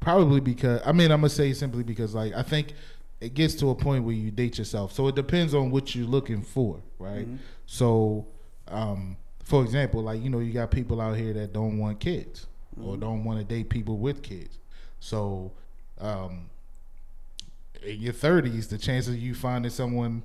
Probably 0.00 0.40
because 0.40 0.80
I 0.84 0.92
mean 0.92 1.10
I'm 1.10 1.20
gonna 1.20 1.30
say 1.30 1.52
simply 1.52 1.82
because 1.82 2.14
like 2.14 2.32
I 2.34 2.42
think 2.42 2.74
it 3.20 3.34
gets 3.34 3.54
to 3.56 3.70
a 3.70 3.74
point 3.74 4.04
where 4.04 4.14
you 4.14 4.30
date 4.30 4.58
yourself. 4.58 4.92
So 4.92 5.08
it 5.08 5.14
depends 5.16 5.54
on 5.54 5.70
what 5.70 5.94
you're 5.94 6.06
looking 6.06 6.42
for, 6.42 6.80
right? 6.98 7.26
So, 7.66 8.26
um, 8.68 9.16
for 9.42 9.64
example, 9.64 10.02
like 10.02 10.22
you 10.22 10.30
know 10.30 10.38
you 10.38 10.52
got 10.52 10.70
people 10.70 11.00
out 11.00 11.16
here 11.16 11.32
that 11.32 11.52
don't 11.52 11.78
want 11.78 11.98
kids 12.00 12.46
or 12.80 12.96
don't 12.96 13.24
want 13.24 13.40
to 13.40 13.44
date 13.44 13.68
people 13.70 13.98
with 13.98 14.22
kids. 14.22 14.58
So, 15.00 15.50
um, 16.00 16.48
in 17.82 18.00
your 18.00 18.12
thirties, 18.12 18.68
the 18.68 18.78
chances 18.78 19.14
of 19.14 19.20
you 19.20 19.34
finding 19.34 19.70
someone 19.70 20.22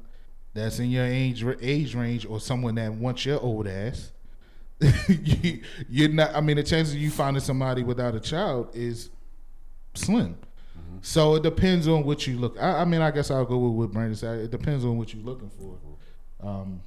that's 0.54 0.78
in 0.78 0.92
your 0.92 1.06
age 1.06 1.44
age 1.62 1.96
range 1.96 2.26
or 2.28 2.40
someone 2.40 2.76
that 2.76 2.94
wants 2.94 3.26
your 3.26 3.40
old 3.40 3.68
ass, 3.68 4.12
you, 4.80 5.62
you're 5.90 6.10
not. 6.10 6.36
I 6.36 6.42
mean, 6.42 6.58
the 6.58 6.64
chances 6.64 6.94
of 6.94 7.02
you 7.02 7.12
finding 7.12 7.42
somebody 7.42 7.84
without 7.84 8.16
a 8.16 8.20
child 8.20 8.70
is 8.74 9.10
slim. 9.94 10.38
So 11.02 11.36
it 11.36 11.44
depends 11.44 11.88
on 11.88 12.04
what 12.04 12.26
you 12.28 12.38
look. 12.38 12.58
I, 12.62 12.82
I 12.82 12.86
mean, 12.86 13.02
I 13.02 13.12
guess 13.12 13.30
I'll 13.30 13.46
go 13.46 13.58
with 13.58 13.74
what 13.74 13.92
Brandon 13.92 14.16
said. 14.16 14.40
It 14.40 14.52
depends 14.52 14.86
on 14.86 14.98
what 14.98 15.14
you're 15.14 15.24
looking 15.24 15.50
for, 15.50 15.78
um, 16.48 16.82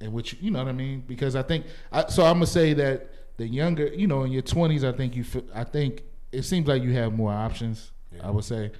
and 0.00 0.12
which 0.12 0.34
you, 0.34 0.38
you 0.42 0.50
know 0.50 0.58
what 0.58 0.68
I 0.68 0.72
mean. 0.72 1.02
Because 1.06 1.34
I 1.34 1.42
think 1.42 1.64
I, 1.90 2.06
so. 2.08 2.24
I'm 2.24 2.34
gonna 2.34 2.46
say 2.46 2.74
that 2.74 3.10
the 3.38 3.46
younger, 3.46 3.86
you 3.86 4.06
know, 4.06 4.24
in 4.24 4.32
your 4.32 4.42
20s, 4.42 4.84
I 4.84 4.94
think 4.94 5.16
you. 5.16 5.24
I 5.54 5.64
think 5.64 6.02
it 6.32 6.42
seems 6.42 6.68
like 6.68 6.82
you 6.82 6.92
have 6.92 7.14
more 7.14 7.32
options. 7.32 7.92
I 8.22 8.30
would 8.30 8.44
say, 8.44 8.72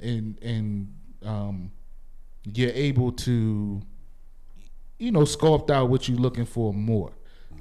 and 0.00 0.38
and 0.42 0.94
um, 1.24 1.70
you're 2.44 2.72
able 2.72 3.12
to, 3.12 3.82
you 4.98 5.12
know, 5.12 5.20
sculpt 5.20 5.70
out 5.70 5.90
what 5.90 6.08
you're 6.08 6.18
looking 6.18 6.46
for 6.46 6.72
more. 6.72 7.12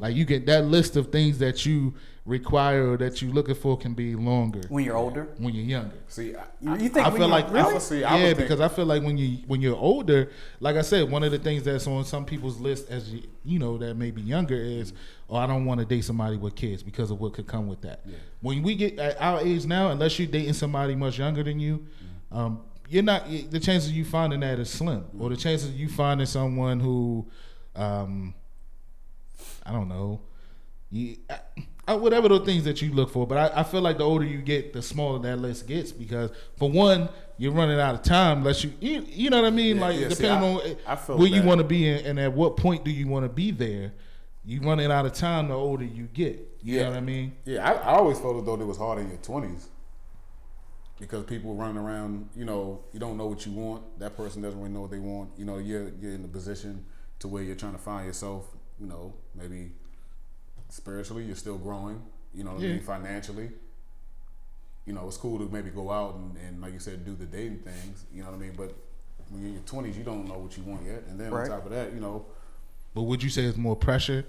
Like 0.01 0.15
you 0.15 0.25
get 0.25 0.45
that 0.47 0.65
list 0.65 0.95
of 0.97 1.11
things 1.11 1.37
that 1.39 1.65
you 1.65 1.93
require 2.25 2.91
or 2.91 2.97
that 2.97 3.21
you're 3.21 3.31
looking 3.33 3.55
for 3.55 3.75
can 3.77 3.93
be 3.95 4.15
longer 4.15 4.61
When 4.69 4.83
you're 4.85 4.95
older, 4.95 5.27
when 5.37 5.53
you're 5.55 5.63
younger. 5.65 5.95
See, 6.07 6.35
I, 6.35 6.43
you, 6.59 6.71
you 6.83 6.89
think 6.89 7.05
I 7.05 7.09
when 7.09 7.17
feel 7.21 7.27
like 7.27 7.47
really? 7.51 7.59
I 7.69 7.73
would 7.73 7.81
say- 7.81 8.03
I 8.03 8.17
yeah, 8.17 8.23
would 8.27 8.37
think- 8.37 8.49
because 8.49 8.61
I 8.61 8.67
feel 8.67 8.85
like 8.85 9.01
when 9.03 9.17
you 9.17 9.37
when 9.47 9.61
you're 9.61 9.75
older, 9.77 10.29
like 10.59 10.75
I 10.75 10.81
said, 10.81 11.09
one 11.09 11.23
of 11.23 11.31
the 11.31 11.39
things 11.39 11.63
that's 11.63 11.87
on 11.87 12.03
some 12.03 12.25
people's 12.25 12.59
list 12.59 12.89
as 12.89 13.13
you 13.13 13.21
you 13.43 13.59
know 13.59 13.77
that 13.79 13.95
may 13.95 14.11
be 14.11 14.21
younger 14.21 14.55
is, 14.55 14.93
oh, 15.29 15.35
I 15.35 15.45
don't 15.47 15.65
want 15.65 15.79
to 15.79 15.85
date 15.85 16.03
somebody 16.03 16.37
with 16.37 16.55
kids 16.55 16.83
because 16.83 17.09
of 17.11 17.19
what 17.19 17.33
could 17.33 17.47
come 17.47 17.67
with 17.67 17.81
that. 17.81 18.03
When 18.41 18.61
we 18.63 18.75
get 18.75 18.97
at 18.99 19.19
our 19.21 19.39
age 19.41 19.65
now, 19.65 19.89
unless 19.89 20.17
you're 20.19 20.27
dating 20.27 20.53
somebody 20.53 20.95
much 20.95 21.17
younger 21.19 21.43
than 21.43 21.59
you, 21.59 21.85
um, 22.31 22.61
you're 22.89 23.03
not 23.03 23.27
the 23.29 23.59
chances 23.59 23.89
of 23.89 23.95
you 23.95 24.05
finding 24.05 24.39
that 24.41 24.57
is 24.59 24.69
slim, 24.69 25.05
or 25.19 25.29
the 25.29 25.37
chances 25.37 25.69
of 25.69 25.75
you 25.75 25.89
finding 25.89 26.27
someone 26.27 26.79
who, 26.79 27.25
um, 27.75 28.33
I 29.65 29.71
don't 29.71 29.87
know, 29.89 30.21
you, 30.89 31.17
I, 31.29 31.39
I, 31.87 31.95
whatever 31.95 32.27
the 32.27 32.39
things 32.41 32.63
that 32.65 32.81
you 32.81 32.91
look 32.93 33.11
for. 33.11 33.25
But 33.27 33.37
I, 33.53 33.61
I 33.61 33.63
feel 33.63 33.81
like 33.81 33.97
the 33.97 34.03
older 34.03 34.25
you 34.25 34.39
get, 34.41 34.73
the 34.73 34.81
smaller 34.81 35.19
that 35.19 35.37
list 35.39 35.67
gets 35.67 35.91
because 35.91 36.31
for 36.57 36.69
one, 36.69 37.09
you're 37.37 37.51
running 37.53 37.79
out 37.79 37.95
of 37.95 38.03
time 38.03 38.39
unless 38.39 38.63
you, 38.63 38.71
you, 38.79 39.05
you 39.07 39.29
know 39.29 39.37
what 39.41 39.47
I 39.47 39.51
mean. 39.51 39.77
Yeah, 39.77 39.81
like 39.81 39.99
yeah, 39.99 40.09
see, 40.09 40.15
depending 40.15 40.49
I- 40.49 40.53
on 40.53 40.75
I 40.87 40.95
feel 40.95 41.17
where 41.17 41.27
you 41.27 41.43
want 41.43 41.59
to 41.59 41.63
be 41.63 41.89
and, 41.89 42.05
and 42.05 42.19
at 42.19 42.33
what 42.33 42.57
point 42.57 42.83
do 42.85 42.91
you 42.91 43.07
want 43.07 43.25
to 43.25 43.29
be 43.29 43.51
there. 43.51 43.93
You 44.43 44.59
running 44.61 44.91
out 44.91 45.05
of 45.05 45.13
time 45.13 45.49
the 45.49 45.53
older 45.53 45.83
you 45.85 46.05
get. 46.05 46.39
You 46.63 46.77
Yeah. 46.77 46.83
know 46.83 46.89
what 46.89 46.97
I 46.97 47.01
mean? 47.01 47.33
Yeah, 47.45 47.67
I, 47.69 47.73
I 47.73 47.95
always 47.97 48.19
felt 48.19 48.37
as 48.37 48.43
though 48.43 48.55
it 48.59 48.65
was 48.65 48.77
hard 48.77 48.97
in 48.99 49.07
your 49.09 49.17
twenties 49.19 49.69
because 50.99 51.23
people 51.25 51.55
running 51.55 51.77
around. 51.77 52.29
You 52.35 52.45
know, 52.45 52.83
you 52.93 52.99
don't 52.99 53.17
know 53.17 53.27
what 53.27 53.45
you 53.45 53.51
want. 53.51 53.99
That 53.99 54.15
person 54.17 54.41
doesn't 54.41 54.59
really 54.59 54.71
know 54.73 54.81
what 54.81 54.91
they 54.91 54.99
want. 54.99 55.31
You 55.37 55.45
know, 55.45 55.57
you're 55.57 55.89
you're 55.99 56.13
in 56.13 56.25
a 56.25 56.27
position 56.27 56.85
to 57.19 57.27
where 57.27 57.43
you're 57.43 57.55
trying 57.55 57.73
to 57.73 57.77
find 57.79 58.05
yourself. 58.05 58.45
You 58.81 58.87
know, 58.87 59.13
maybe 59.35 59.71
spiritually, 60.69 61.23
you're 61.23 61.35
still 61.35 61.57
growing. 61.59 62.01
You 62.33 62.43
know 62.43 62.53
what 62.53 62.61
I 62.61 62.65
Yeah. 62.65 62.73
mean? 62.73 62.81
Financially. 62.81 63.51
You 64.87 64.93
know, 64.93 65.07
it's 65.07 65.17
cool 65.17 65.37
to 65.37 65.47
maybe 65.53 65.69
go 65.69 65.91
out 65.91 66.15
and, 66.15 66.35
and 66.37 66.61
like 66.61 66.73
you 66.73 66.79
said, 66.79 67.05
do 67.05 67.13
the 67.15 67.25
dating 67.25 67.59
things. 67.59 68.05
You 68.11 68.23
know 68.23 68.31
what 68.31 68.37
I 68.37 68.39
mean? 68.39 68.53
But 68.57 68.73
when 69.29 69.41
you're 69.41 69.49
in 69.49 69.53
your 69.55 69.63
twenties, 69.63 69.95
you 69.97 70.03
don't 70.03 70.27
know 70.27 70.39
what 70.39 70.57
you 70.57 70.63
want 70.63 70.83
yet. 70.85 71.03
And 71.09 71.19
then 71.19 71.31
Right. 71.31 71.43
on 71.43 71.57
top 71.57 71.65
of 71.65 71.71
that, 71.71 71.93
you 71.93 71.99
know, 71.99 72.25
But 72.93 73.03
would 73.03 73.21
you 73.23 73.29
say 73.29 73.43
it's 73.43 73.57
more 73.57 73.75
pressure? 73.75 74.25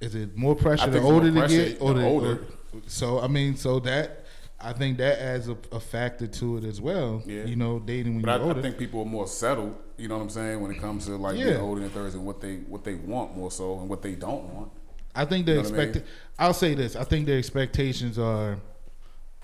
Is 0.00 0.14
it 0.14 0.36
more 0.36 0.54
pressure 0.54 0.84
I 0.84 0.86
the 0.86 0.92
think 0.92 1.04
it's 1.04 1.10
more 1.10 1.14
older 1.14 1.32
to 1.32 1.38
pressure 1.38 1.56
get, 1.70 1.80
or 1.80 1.94
the 1.94 2.00
the 2.00 2.06
older. 2.06 2.32
or- 2.74 2.80
so 2.86 3.20
I 3.20 3.26
mean, 3.28 3.56
so 3.56 3.80
that 3.80 4.21
I 4.62 4.72
think 4.72 4.98
that 4.98 5.20
adds 5.20 5.48
a, 5.48 5.56
a 5.72 5.80
factor 5.80 6.26
to 6.26 6.56
it 6.58 6.64
as 6.64 6.80
well. 6.80 7.22
Yeah. 7.26 7.44
You 7.44 7.56
know, 7.56 7.78
dating 7.78 8.14
when 8.14 8.22
But 8.22 8.30
you're 8.32 8.40
I, 8.40 8.48
older. 8.48 8.60
I 8.60 8.62
think 8.62 8.78
people 8.78 9.00
are 9.00 9.06
more 9.06 9.26
settled. 9.26 9.74
You 9.98 10.08
know 10.08 10.16
what 10.16 10.22
I'm 10.22 10.30
saying 10.30 10.60
when 10.60 10.70
it 10.70 10.78
comes 10.80 11.06
to 11.06 11.16
like 11.16 11.36
Yeah. 11.38 11.58
older 11.58 11.80
their 11.80 11.90
thirties 11.90 12.14
and 12.14 12.24
what 12.24 12.40
they 12.40 12.56
what 12.68 12.84
they 12.84 12.94
want 12.94 13.36
more 13.36 13.50
so 13.50 13.78
and 13.80 13.88
what 13.88 14.02
they 14.02 14.14
don't 14.14 14.44
want. 14.54 14.70
I 15.14 15.24
think 15.24 15.46
the 15.46 15.52
You 15.52 15.62
know 15.62 15.70
what 15.70 15.78
I 15.78 15.82
expect. 15.82 16.06
I'll 16.38 16.54
say 16.54 16.74
this. 16.74 16.96
I 16.96 17.04
think 17.04 17.26
the 17.26 17.34
expectations 17.34 18.18
are 18.18 18.58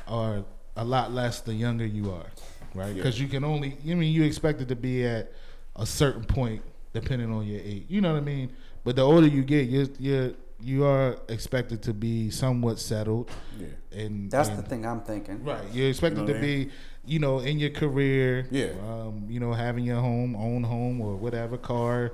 are 0.07 0.45
a 0.77 0.85
lot 0.85 1.13
less 1.13 1.41
the 1.41 1.53
younger 1.53 1.85
you 1.87 2.11
are, 2.13 2.27
right? 2.75 2.89
Yeah. 2.89 2.95
Because 2.95 3.21
you 3.21 3.29
can 3.29 3.45
only. 3.45 3.77
I 3.85 3.95
mean, 3.95 4.13
you 4.13 4.23
expect 4.25 4.61
it 4.61 4.69
to 4.69 4.77
be 4.77 5.05
at 5.05 5.33
a 5.77 5.85
certain 5.87 6.25
point 6.25 6.63
depending 6.93 7.33
on 7.33 7.47
your 7.47 7.61
age. 7.61 7.85
You 7.89 8.01
know 8.01 8.13
what 8.13 8.19
I 8.23 8.25
mean? 8.25 8.51
But 8.85 8.97
the 8.97 9.03
older 9.03 9.27
you 9.27 9.43
get, 9.43 9.69
you 9.69 9.89
you 9.99 10.37
you 10.61 10.85
are 10.85 11.17
expected 11.29 11.83
to 11.83 11.95
be 11.95 12.31
somewhat 12.31 12.79
settled. 12.79 13.31
Yeah. 13.59 13.67
And 13.93 14.31
That's 14.31 14.49
and- 14.49 14.59
the 14.59 14.63
thing 14.63 14.85
I'm 14.87 15.01
thinking. 15.03 15.45
Right. 15.45 15.63
You're 15.73 15.89
expected 15.89 16.21
You 16.21 16.27
know 16.27 16.33
to 16.33 16.33
what 16.35 16.43
I 16.43 16.47
be, 16.47 16.71
you 17.05 17.19
know, 17.19 17.39
in 17.39 17.59
your 17.59 17.71
career. 17.71 18.47
Yeah. 18.51 18.73
Um, 18.89 19.27
you 19.29 19.41
know, 19.41 19.53
having 19.53 19.85
your 19.85 20.01
home, 20.01 20.37
own 20.37 20.65
home, 20.65 21.01
or 21.01 21.17
whatever 21.17 21.57
car, 21.57 22.13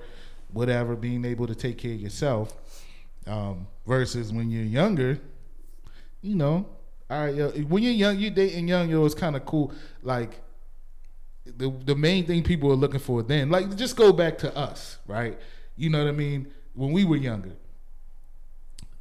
whatever, 0.53 0.95
being 0.95 1.25
able 1.25 1.47
to 1.47 1.55
take 1.55 1.79
care 1.79 1.95
of 1.95 2.01
yourself. 2.01 2.55
Um, 3.27 3.67
versus 3.87 4.33
when 4.33 4.51
you're 4.51 4.63
younger, 4.65 5.19
you 6.21 6.35
know, 6.37 6.67
all 7.09 7.25
right, 7.25 7.35
yo, 7.35 7.51
when 7.51 7.83
you're 7.83 7.93
young, 7.93 8.19
you 8.19 8.31
dating 8.31 8.69
young, 8.69 8.91
yo, 8.91 9.05
it's 9.07 9.15
kind 9.15 9.35
of 9.37 9.47
cool. 9.47 9.73
Like 10.03 10.41
the 11.47 11.71
the 11.85 11.95
main 11.95 12.27
thing 12.27 12.43
people 12.43 12.71
are 12.71 12.77
looking 12.77 13.01
for 13.01 13.23
then, 13.23 13.51
like 13.51 13.75
just 13.77 13.97
go 13.97 14.13
back 14.13 14.39
to 14.39 14.55
us, 14.57 14.99
right? 15.07 15.39
You 15.77 15.91
know 15.91 15.99
what 16.05 16.09
I 16.09 16.13
mean? 16.13 16.49
When 16.75 16.93
we 16.93 17.05
were 17.05 17.17
younger, 17.17 17.53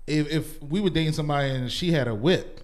if 0.08 0.32
if 0.32 0.64
we 0.64 0.82
were 0.82 0.90
dating 0.90 1.14
somebody 1.14 1.50
and 1.50 1.72
she 1.72 1.92
had 1.92 2.08
a 2.08 2.16
whip, 2.16 2.62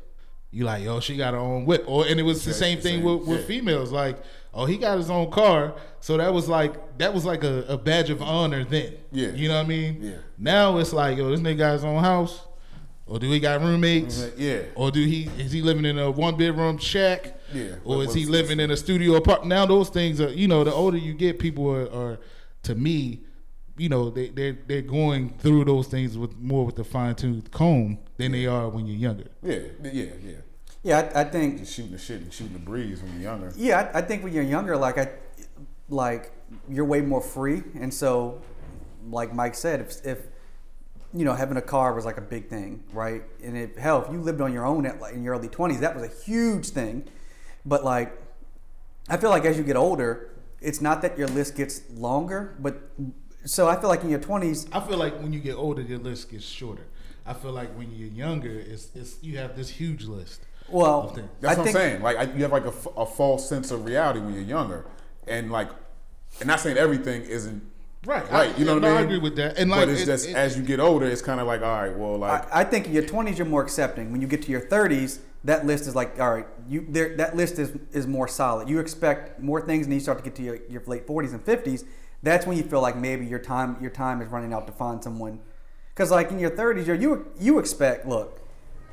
you 0.52 0.66
like, 0.66 0.84
yo, 0.84 1.00
she 1.00 1.16
got 1.16 1.34
her 1.34 1.40
own 1.40 1.66
whip, 1.66 1.84
or 1.88 2.06
and 2.06 2.20
it 2.20 2.24
was 2.24 2.44
the 2.44 2.54
same 2.54 2.78
the 2.78 2.84
thing 2.84 2.96
same, 2.98 3.04
with, 3.04 3.28
with 3.28 3.40
yeah. 3.42 3.46
females, 3.46 3.92
like, 3.92 4.18
oh, 4.54 4.66
he 4.66 4.78
got 4.78 4.98
his 4.98 5.10
own 5.10 5.30
car, 5.32 5.76
so 6.00 6.18
that 6.18 6.34
was 6.34 6.50
like 6.50 6.98
that 6.98 7.14
was 7.14 7.26
like 7.26 7.44
a, 7.44 7.66
a 7.68 7.78
badge 7.78 8.10
of 8.10 8.22
honor 8.22 8.64
then. 8.64 8.94
Yeah. 9.12 9.30
you 9.30 9.48
know 9.48 9.56
what 9.58 9.66
I 9.66 9.70
mean? 9.70 10.00
Yeah. 10.02 10.18
Now 10.38 10.78
it's 10.78 10.92
like, 10.94 11.18
yo, 11.18 11.30
this 11.30 11.40
nigga 11.40 11.58
got 11.60 11.74
his 11.74 11.84
own 11.84 12.04
house, 12.04 12.42
or 13.06 13.20
do 13.20 13.30
he 13.30 13.40
got 13.40 13.62
roommates? 13.62 14.28
Yeah. 14.38 14.64
Or 14.76 14.92
do 14.92 15.04
he 15.06 15.30
is 15.38 15.52
he 15.52 15.62
living 15.62 15.86
in 15.86 15.98
a 16.00 16.10
one 16.12 16.36
bedroom 16.36 16.78
shack? 16.78 17.36
Yeah. 17.54 17.76
Or 17.84 17.98
What- 17.98 18.10
is 18.10 18.14
he 18.14 18.26
living 18.26 18.60
in 18.60 18.72
a 18.72 18.78
studio 18.78 19.16
apartment? 19.16 19.50
Now 19.50 19.66
those 19.66 19.90
things 19.90 20.20
are 20.20 20.30
you 20.30 20.48
know 20.48 20.64
the 20.64 20.74
older 20.74 20.98
you 20.98 21.14
get, 21.14 21.40
people 21.40 21.70
are, 21.70 21.92
are 21.94 22.20
to 22.64 22.76
me, 22.76 23.22
you 23.80 23.90
know 23.90 24.10
they 24.10 24.30
they 24.30 24.52
they're 24.68 24.82
going 24.82 25.30
through 25.40 25.66
those 25.66 25.88
things 25.88 26.18
with 26.18 26.38
more 26.38 26.66
with 26.66 26.76
the 26.76 26.84
fine 26.84 27.16
tooth 27.16 27.50
comb 27.52 27.98
than 28.18 28.32
they 28.34 28.46
are 28.46 28.70
when 28.70 28.86
you're 28.86 28.98
younger. 28.98 29.26
Yeah. 29.42 29.60
Yeah. 29.84 30.04
Yeah. 30.24 30.36
Yeah, 30.82 31.12
I, 31.14 31.22
I 31.22 31.24
think 31.26 31.60
Just 31.60 31.74
shooting 31.74 31.92
the 31.92 31.98
shit 31.98 32.22
and 32.22 32.34
shooting 32.34 32.54
the 32.54 32.60
breeze 32.60 33.02
when 33.02 33.14
you're 33.14 33.24
younger. 33.24 33.52
Yeah, 33.58 33.92
I, 33.94 34.00
I 34.00 34.02
think 34.02 34.24
when 34.24 34.32
you're 34.34 34.44
younger, 34.44 34.78
like 34.78 34.98
I, 34.98 35.10
like 35.90 36.32
you're 36.70 36.86
way 36.86 37.02
more 37.02 37.22
free, 37.22 37.64
and 37.76 37.94
so, 37.94 38.42
like 39.10 39.34
Mike 39.34 39.56
said, 39.56 39.82
if, 39.82 40.06
if 40.06 40.20
you 41.14 41.26
know 41.26 41.34
having 41.34 41.58
a 41.58 41.62
car 41.62 41.94
was 41.94 42.06
like 42.06 42.18
a 42.18 42.22
big 42.22 42.48
thing, 42.48 42.84
right? 42.94 43.24
And 43.44 43.58
if 43.58 43.76
hell, 43.76 44.06
if 44.06 44.12
you 44.12 44.22
lived 44.22 44.40
on 44.40 44.54
your 44.54 44.66
own 44.66 44.86
at 44.86 45.02
like 45.02 45.16
in 45.16 45.24
your 45.24 45.36
early 45.36 45.50
twenties, 45.50 45.82
that 45.82 45.96
was 45.96 46.04
a 46.04 46.24
huge 46.24 46.70
thing. 46.70 47.10
But 47.66 47.84
like, 47.84 48.18
I 49.10 49.18
feel 49.18 49.32
like 49.32 49.44
as 49.44 49.58
you 49.58 49.66
get 49.66 49.76
older, 49.76 50.34
it's 50.62 50.80
not 50.80 51.02
that 51.02 51.18
your 51.18 51.28
list 51.28 51.58
gets 51.58 51.82
longer, 51.92 52.56
but 52.58 52.80
so 53.46 53.68
I 53.68 53.80
feel 53.80 53.90
like 53.90 54.04
in 54.04 54.10
your 54.10 54.20
twenties, 54.20 54.68
I 54.72 54.80
feel 54.80 54.98
like 54.98 55.20
when 55.22 55.34
you 55.34 55.40
get 55.40 55.56
older, 55.56 55.82
your 55.82 56.00
list 56.00 56.30
gets 56.30 56.46
shorter. 56.46 56.86
I 57.26 57.34
feel 57.34 57.52
like 57.52 57.70
when 57.78 57.92
you're 57.96 58.08
younger, 58.10 58.52
it's, 58.52 58.90
it's 58.96 59.18
you 59.22 59.38
have 59.38 59.56
this 59.56 59.70
huge 59.70 60.06
list. 60.06 60.42
well. 60.70 61.16
That's 61.42 61.56
I 61.56 61.60
what 61.60 61.66
think, 61.66 61.76
I'm 61.78 61.82
saying. 61.82 62.02
Like 62.02 62.18
I, 62.18 62.24
you 62.24 62.42
have 62.44 62.52
like 62.52 62.66
a 62.66 63.06
false 63.06 63.48
sense 63.48 63.72
of 63.72 63.86
reality 63.86 64.20
when 64.20 64.34
you're 64.34 64.44
younger, 64.44 64.86
and 65.28 65.52
like, 65.52 65.70
and 66.40 66.48
not 66.48 66.60
saying 66.60 66.78
everything 66.78 67.22
isn't 67.24 67.62
Right, 68.06 68.32
right. 68.32 68.58
You 68.58 68.64
know 68.64 68.76
what 68.76 68.84
no, 68.84 68.88
I 68.88 68.92
mean? 68.92 69.00
I 69.00 69.04
agree 69.04 69.18
with 69.18 69.36
that. 69.36 69.58
And 69.58 69.70
like, 69.70 69.82
but 69.82 69.90
it's 69.90 70.04
it- 70.04 70.06
just 70.06 70.30
it- 70.30 70.36
as 70.36 70.58
you 70.58 70.64
get 70.64 70.80
older, 70.80 71.06
it's 71.06 71.22
kind 71.22 71.42
of 71.42 71.48
like, 71.48 71.62
all 71.62 71.82
right, 71.82 71.96
well, 71.96 72.18
like, 72.18 72.50
I, 72.54 72.62
I 72.62 72.64
think 72.64 72.88
in 72.88 72.94
your 72.94 73.06
twenties 73.06 73.38
you're 73.38 73.48
more 73.48 73.62
accepting. 73.62 74.12
When 74.12 74.22
you 74.22 74.28
get 74.28 74.42
to 74.44 74.52
your 74.52 74.62
thirties, 74.62 75.20
that 75.44 75.66
list 75.66 75.86
is 75.86 75.96
like, 75.96 76.18
all 76.20 76.32
right, 76.34 76.48
you 76.68 76.86
there. 76.90 77.18
That 77.18 77.36
list 77.36 77.60
is 77.60 77.78
is 77.92 78.08
more 78.08 78.28
solid. 78.28 78.70
You 78.70 78.80
expect 78.80 79.42
more 79.42 79.60
things, 79.62 79.86
and 79.86 79.94
you 79.94 80.00
start 80.00 80.18
to 80.20 80.24
get 80.24 80.36
to 80.36 80.44
your, 80.44 80.60
your 80.70 80.82
late 80.86 81.06
forties 81.06 81.34
and 81.34 81.44
fifties. 81.44 81.84
That's 82.24 82.46
when 82.46 82.58
you 82.58 82.64
feel 82.64 82.82
like 82.82 82.98
maybe 82.98 83.26
your 83.26 83.40
time 83.40 83.78
your 83.82 83.92
time 83.92 84.22
is 84.22 84.30
running 84.30 84.54
out 84.54 84.68
to 84.68 84.74
find 84.74 85.04
someone. 85.04 85.40
Because 85.94 86.12
like 86.12 86.32
in 86.32 86.40
your 86.40 86.50
thirties, 86.50 86.88
you 86.88 86.94
you 86.96 87.28
you 87.40 87.60
expect 87.60 88.06
look, 88.08 88.42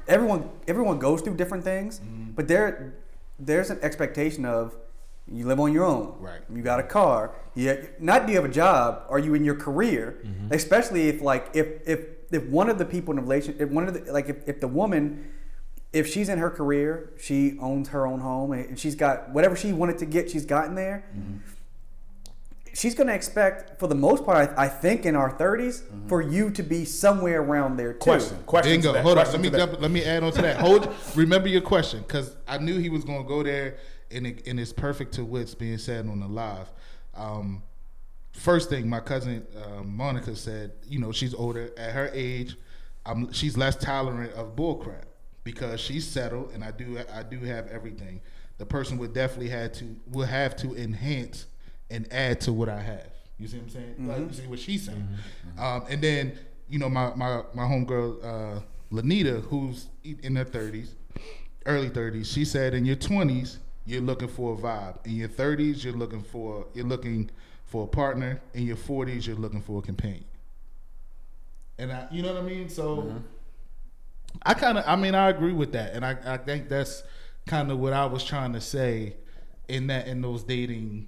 everyone 0.08 0.48
everyone 0.68 0.98
goes 0.98 1.20
through 1.22 1.36
different 1.36 1.64
things, 1.64 1.98
Mm-hmm. 2.00 2.32
but 2.32 2.48
there 2.48 2.94
there's 3.38 3.70
an 3.70 3.78
expectation 3.82 4.44
of 4.44 4.74
you 5.30 5.44
live 5.44 5.58
on 5.58 5.72
your 5.72 5.84
own. 5.84 6.14
Right. 6.20 6.40
You 6.54 6.62
got 6.62 6.78
a 6.78 6.84
car. 6.84 7.34
Yeah. 7.54 7.76
Not 7.98 8.26
do 8.26 8.32
you 8.32 8.38
have 8.40 8.48
a 8.48 8.52
job? 8.52 9.02
Are 9.08 9.18
you 9.18 9.34
in 9.34 9.44
your 9.44 9.56
career? 9.56 10.18
Mm-hmm. 10.24 10.52
Especially 10.52 11.08
if 11.08 11.20
like 11.20 11.50
if 11.52 11.66
if 11.86 12.00
if 12.30 12.44
one 12.44 12.70
of 12.70 12.78
the 12.78 12.84
people 12.84 13.10
in 13.12 13.16
the 13.16 13.22
relationship, 13.22 13.60
if 13.60 13.70
one 13.70 13.88
of 13.88 13.94
the 13.94 14.12
like 14.12 14.28
if, 14.28 14.36
if 14.48 14.60
the 14.60 14.68
woman, 14.68 15.30
if 15.92 16.06
she's 16.06 16.28
in 16.28 16.38
her 16.38 16.50
career, 16.50 17.12
she 17.18 17.56
owns 17.60 17.88
her 17.88 18.06
own 18.06 18.20
home 18.20 18.52
and 18.52 18.78
she's 18.78 18.94
got 18.94 19.30
whatever 19.30 19.56
she 19.56 19.72
wanted 19.72 19.98
to 19.98 20.06
get, 20.06 20.30
she's 20.30 20.46
gotten 20.46 20.74
there. 20.76 21.04
Mm-hmm. 21.16 21.38
She's 22.76 22.94
going 22.94 23.06
to 23.06 23.14
expect, 23.14 23.80
for 23.80 23.86
the 23.86 23.94
most 23.94 24.26
part, 24.26 24.50
I, 24.50 24.64
I 24.64 24.68
think, 24.68 25.06
in 25.06 25.16
our 25.16 25.34
30s, 25.34 25.82
for 26.08 26.20
you 26.20 26.50
to 26.50 26.62
be 26.62 26.84
somewhere 26.84 27.40
around 27.40 27.78
there 27.78 27.94
too. 27.94 28.00
question, 28.00 28.36
question. 28.44 28.72
Bingo. 28.72 28.88
to 28.88 28.92
that, 28.92 29.02
Hold 29.02 29.16
on. 29.16 29.32
Let 29.32 29.40
me 29.40 29.48
jump, 29.50 29.80
let 29.80 29.90
me 29.90 30.04
add 30.04 30.22
on 30.22 30.32
to 30.32 30.42
that. 30.42 30.60
Hold. 30.60 30.94
remember 31.14 31.48
your 31.48 31.62
question 31.62 32.00
because 32.00 32.36
I 32.46 32.58
knew 32.58 32.76
he 32.76 32.90
was 32.90 33.02
going 33.02 33.22
to 33.22 33.26
go 33.26 33.42
there, 33.42 33.78
and 34.10 34.26
it, 34.26 34.46
and 34.46 34.60
it's 34.60 34.74
perfect 34.74 35.14
to 35.14 35.24
what's 35.24 35.54
being 35.54 35.78
said 35.78 36.06
on 36.06 36.20
the 36.20 36.26
live. 36.26 36.70
Um, 37.14 37.62
first 38.32 38.68
thing, 38.68 38.90
my 38.90 39.00
cousin 39.00 39.46
uh, 39.56 39.82
Monica 39.82 40.36
said, 40.36 40.72
you 40.86 40.98
know, 40.98 41.12
she's 41.12 41.32
older 41.32 41.70
at 41.78 41.92
her 41.92 42.10
age. 42.12 42.56
I'm, 43.06 43.32
she's 43.32 43.56
less 43.56 43.76
tolerant 43.76 44.34
of 44.34 44.54
bullcrap 44.54 45.04
because 45.44 45.80
she's 45.80 46.06
settled, 46.06 46.50
and 46.52 46.62
I 46.62 46.72
do 46.72 46.98
I 47.10 47.22
do 47.22 47.40
have 47.40 47.68
everything. 47.68 48.20
The 48.58 48.66
person 48.66 48.98
would 48.98 49.14
definitely 49.14 49.48
had 49.48 49.72
to 49.74 49.96
will 50.10 50.26
have 50.26 50.56
to 50.56 50.76
enhance 50.76 51.46
and 51.90 52.10
add 52.12 52.40
to 52.42 52.52
what 52.52 52.68
I 52.68 52.80
have. 52.80 53.10
You 53.38 53.48
see 53.48 53.58
what 53.58 53.64
I'm 53.64 53.70
saying? 53.70 54.08
Like 54.08 54.18
you 54.18 54.32
see 54.32 54.46
what 54.46 54.58
she's 54.58 54.86
saying. 54.86 55.08
Um, 55.58 55.84
and 55.88 56.02
then 56.02 56.38
you 56.68 56.78
know 56.78 56.88
my 56.88 57.14
my 57.14 57.42
my 57.54 57.64
homegirl 57.64 58.24
uh, 58.24 58.60
Lanita, 58.90 59.40
who's 59.42 59.88
in 60.04 60.36
her 60.36 60.44
30s, 60.44 60.90
early 61.66 61.90
30s. 61.90 62.26
She 62.32 62.44
said 62.44 62.74
in 62.74 62.84
your 62.84 62.96
20s 62.96 63.58
you're 63.84 64.00
looking 64.00 64.28
for 64.28 64.54
a 64.54 64.56
vibe. 64.56 65.04
In 65.06 65.12
your 65.12 65.28
30s 65.28 65.84
you're 65.84 65.92
looking 65.92 66.22
for 66.22 66.66
you're 66.74 66.86
looking 66.86 67.30
for 67.66 67.84
a 67.84 67.88
partner. 67.88 68.40
In 68.54 68.64
your 68.64 68.76
40s 68.76 69.26
you're 69.26 69.36
looking 69.36 69.62
for 69.62 69.78
a 69.80 69.82
companion. 69.82 70.24
And 71.78 71.92
I, 71.92 72.06
you 72.10 72.22
know 72.22 72.32
what 72.32 72.42
I 72.42 72.46
mean? 72.46 72.68
So 72.70 73.22
I 74.44 74.54
kind 74.54 74.78
of, 74.78 74.84
I 74.86 74.96
mean, 74.96 75.14
I 75.14 75.28
agree 75.28 75.52
with 75.52 75.72
that, 75.72 75.94
and 75.94 76.04
I, 76.04 76.16
I 76.24 76.36
think 76.36 76.68
that's 76.68 77.02
kind 77.46 77.70
of 77.70 77.78
what 77.78 77.92
I 77.92 78.06
was 78.06 78.24
trying 78.24 78.52
to 78.54 78.60
say 78.60 79.16
in 79.68 79.86
that 79.88 80.06
in 80.06 80.20
those 80.20 80.42
dating, 80.42 81.06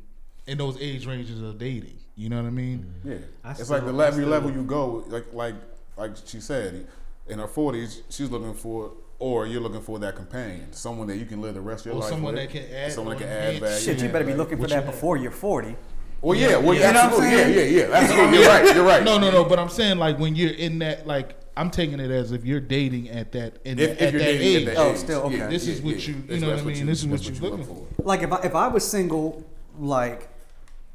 in 0.49 0.59
those 0.59 0.77
age 0.81 1.07
ranges 1.07 1.41
of 1.43 1.59
dating. 1.59 1.99
You 2.17 2.29
know 2.29 2.37
what 2.37 2.47
I 2.47 2.51
mean? 2.51 2.93
Yeah, 3.05 3.15
I 3.45 3.51
it's 3.53 3.63
still- 3.65 3.77
like 3.77 3.87
the 3.87 3.95
I 4.03 4.07
every 4.09 4.25
still- 4.25 4.31
level 4.31 4.51
you 4.51 4.63
go, 4.63 5.05
like 5.09 5.33
like 5.33 5.55
like 5.97 6.13
she 6.25 6.41
said, 6.41 6.87
in 7.29 7.39
her 7.39 7.47
forties, 7.47 8.03
she's 8.09 8.31
looking 8.31 8.55
for 8.55 8.93
or 9.21 9.47
you're 9.47 9.61
looking 9.61 9.81
for 9.81 9.99
that 9.99 10.15
companion, 10.17 10.73
someone 10.73 11.07
that 11.09 11.17
you 11.17 11.27
can 11.27 11.41
live 11.41 11.55
the 11.55 11.61
rest 11.61 11.81
of 11.83 11.87
your 11.87 11.95
Or 11.97 12.01
life 12.01 12.11
someone 12.11 12.35
with, 12.35 12.43
that 12.45 12.51
can 12.51 12.73
add 12.75 12.93
someone 12.93 13.17
that 13.17 13.23
can 13.25 13.29
add 13.33 13.55
enhance. 13.55 13.61
value. 13.61 13.81
Shit, 13.85 13.99
you 13.99 14.07
Yeah, 14.07 14.13
better 14.13 14.25
be 14.25 14.31
like 14.31 14.39
looking 14.39 14.59
for 14.59 14.67
that 14.69 14.71
you 14.71 14.77
have. 14.83 14.87
before 14.87 15.17
you're 15.17 15.31
40. 15.33 15.77
Well, 16.21 16.37
yeah, 16.39 16.57
well, 16.57 16.75
Yeah. 16.75 16.81
yeah, 16.81 16.87
You 16.89 16.93
know 16.95 17.17
what 17.17 17.25
I'm 17.25 17.25
absolutely, 17.25 17.55
yeah, 17.55 17.63
yeah, 17.63 17.89
yeah, 17.89 17.97
absolutely. 17.97 18.39
You're 18.39 18.49
right. 18.49 18.75
You're 18.77 18.85
right. 18.85 19.03
No, 19.05 19.19
no, 19.19 19.31
no. 19.31 19.45
But 19.45 19.59
I'm 19.59 19.69
saying 19.69 19.99
like 19.99 20.19
when 20.21 20.35
you're 20.37 20.53
in 20.53 20.79
that, 20.81 21.07
like 21.07 21.37
I'm 21.57 21.71
taking 21.71 21.99
it 21.99 22.11
as 22.13 22.31
if 22.33 22.45
you're 22.45 22.61
dating 22.61 23.09
at 23.11 23.33
that 23.33 23.59
in 23.65 23.79
If, 23.81 23.91
at 23.91 24.03
if 24.03 24.13
you're 24.13 24.21
that 24.23 24.27
dating 24.27 24.47
age. 24.63 24.69
at 24.69 24.75
that 24.77 24.81
Oh, 24.81 24.91
age, 24.93 24.97
still, 24.99 25.21
okay. 25.23 25.37
yeah, 25.39 25.47
This 25.49 25.67
yeah, 25.67 25.73
is 25.75 25.83
what 25.83 25.95
yeah. 25.97 26.15
you- 26.15 26.23
you 26.35 26.41
know 26.41 26.51
what 26.51 26.59
I 26.59 26.63
mean? 26.63 26.87
This 26.87 27.01
is 27.01 27.07
what 27.09 27.25
you're 27.25 27.51
looking 27.51 27.65
for. 27.67 27.87
Like 28.05 28.23
if 28.23 28.33
I, 28.33 28.41
if 28.43 28.55
I 28.55 28.69
was 28.69 28.87
single, 28.89 29.45
like 29.81 30.29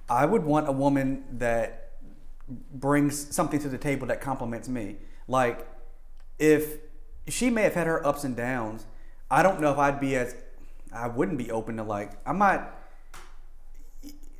I 0.10 0.26
would 0.26 0.44
want 0.44 0.68
a 0.68 0.72
woman 0.72 1.24
that 1.34 1.92
brings 2.74 3.34
something 3.34 3.60
to 3.62 3.70
the 3.70 3.78
table 3.78 4.08
that 4.08 4.22
complements 4.22 4.68
me. 4.68 4.98
Like 5.28 5.68
if 6.40 6.78
she 7.28 7.50
may 7.50 7.64
have 7.64 7.74
had 7.74 7.88
her 7.88 8.06
ups 8.06 8.24
and 8.24 8.36
downs, 8.36 8.86
I 9.32 9.42
don't 9.44 9.60
know 9.62 9.72
if 9.72 9.78
I'd 9.78 10.00
be 10.00 10.16
as 10.16 10.36
I 10.94 11.08
wouldn't 11.08 11.38
be 11.38 11.50
open 11.52 11.78
to 11.78 11.84
like 11.84 12.12
I 12.28 12.34
might 12.34 12.62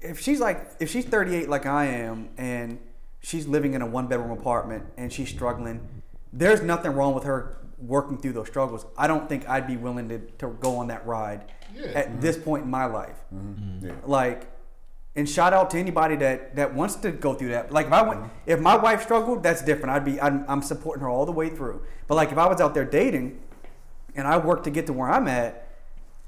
if 0.02 0.20
she's 0.20 0.40
like 0.40 0.70
if 0.80 0.90
she's 0.92 1.06
38 1.06 1.50
like 1.50 1.66
I 1.66 1.86
am 1.86 2.30
and 2.38 2.80
she's 3.22 3.48
living 3.48 3.74
in 3.74 3.82
a 3.82 3.86
one 3.86 4.08
bedroom 4.08 4.32
apartment 4.32 4.86
and 4.98 5.12
she's 5.12 5.30
struggling, 5.30 5.88
there's 6.34 6.62
nothing 6.62 6.92
wrong 6.92 7.14
with 7.16 7.24
her 7.24 7.58
working 7.78 8.18
through 8.18 8.34
those 8.34 8.48
struggles. 8.48 8.86
I 8.98 9.08
don't 9.08 9.28
think 9.30 9.48
I'd 9.48 9.68
be 9.68 9.78
willing 9.78 10.10
to, 10.10 10.20
to 10.40 10.50
go 10.60 10.76
on 10.78 10.88
that 10.88 11.06
ride 11.08 11.46
Yeah. 11.76 11.88
at 11.96 12.22
this 12.22 12.38
point 12.38 12.66
in 12.66 12.70
my 12.70 12.86
life. 12.86 13.18
Mm-hmm. 13.34 13.54
Mm-hmm. 13.64 13.88
Yeah. 13.88 13.94
Like 14.06 14.48
and 15.16 15.30
shout 15.30 15.54
out 15.54 15.70
to 15.72 15.78
anybody 15.78 16.16
that 16.18 16.56
that 16.56 16.74
wants 16.74 16.96
to 16.96 17.12
go 17.12 17.34
through 17.34 17.50
that. 17.50 17.72
Like 17.72 17.88
if 17.88 17.94
I 17.94 18.02
went, 18.02 18.22
mm-hmm. 18.22 18.30
if 18.46 18.60
my 18.60 18.76
wife 18.76 19.04
struggled, 19.04 19.44
that's 19.44 19.62
different. 19.62 19.92
I'd 19.92 20.06
be, 20.06 20.20
I'm, 20.20 20.46
I'm 20.48 20.62
supporting 20.62 21.02
her 21.02 21.10
all 21.10 21.26
the 21.26 21.32
way 21.32 21.50
through. 21.50 21.82
But 22.08 22.16
like 22.16 22.32
if 22.32 22.38
I 22.38 22.48
was 22.48 22.60
out 22.60 22.74
there 22.74 22.86
dating, 22.86 23.40
and 24.16 24.28
I 24.28 24.38
worked 24.38 24.64
to 24.66 24.72
get 24.72 24.88
to 24.88 24.94
where 24.94 25.10
I'm 25.10 25.28
at, 25.28 25.68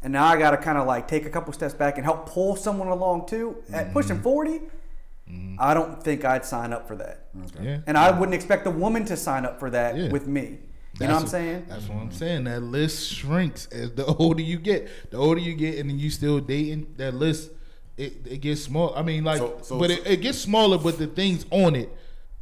and 0.01 0.13
now 0.13 0.25
I 0.25 0.37
got 0.37 0.51
to 0.51 0.57
kind 0.57 0.77
of 0.77 0.85
like 0.85 1.07
take 1.07 1.25
a 1.25 1.29
couple 1.29 1.51
steps 1.53 1.73
back 1.73 1.97
and 1.97 2.05
help 2.05 2.29
pull 2.29 2.55
someone 2.55 2.89
along 2.89 3.27
too 3.27 3.57
at 3.73 3.91
pushing 3.91 4.17
mm-hmm. 4.17 4.23
40, 4.23 4.51
mm-hmm. 4.51 5.55
I 5.57 5.73
don't 5.73 6.01
think 6.03 6.23
I'd 6.23 6.45
sign 6.45 6.71
up 6.71 6.87
for 6.87 6.95
that. 6.97 7.27
Yeah. 7.59 7.79
And 7.87 7.97
I 7.97 8.11
wouldn't 8.11 8.35
expect 8.35 8.67
a 8.67 8.71
woman 8.71 9.05
to 9.05 9.17
sign 9.17 9.45
up 9.45 9.59
for 9.59 9.71
that 9.71 9.97
Yeah. 9.97 10.09
with 10.09 10.27
me. 10.27 10.41
You 10.41 10.99
That's 10.99 10.99
know 10.99 11.07
what 11.07 11.15
I'm 11.15 11.21
what- 11.23 11.31
saying? 11.31 11.65
That's 11.67 11.89
what 11.89 11.97
I'm 11.97 12.11
saying. 12.11 12.43
That 12.43 12.61
list 12.61 13.13
shrinks 13.13 13.65
as 13.67 13.93
the 13.93 14.05
older 14.19 14.43
you 14.43 14.59
get. 14.59 14.87
The 15.09 15.17
older 15.17 15.41
you 15.41 15.55
get, 15.55 15.79
and 15.79 15.89
then 15.89 15.97
you 15.97 16.11
still 16.11 16.39
dating, 16.39 16.93
that 16.97 17.15
list 17.15 17.49
it, 17.97 18.13
it 18.25 18.41
gets 18.41 18.61
small. 18.61 18.93
I 18.95 19.01
mean, 19.01 19.23
like, 19.23 19.37
So- 19.39 19.57
so- 19.61 19.79
but 19.79 19.91
it, 19.91 20.05
it 20.05 20.21
gets 20.21 20.37
smaller. 20.37 20.77
But 20.77 20.97
the 20.97 21.07
things 21.07 21.45
on 21.51 21.75
it 21.75 21.89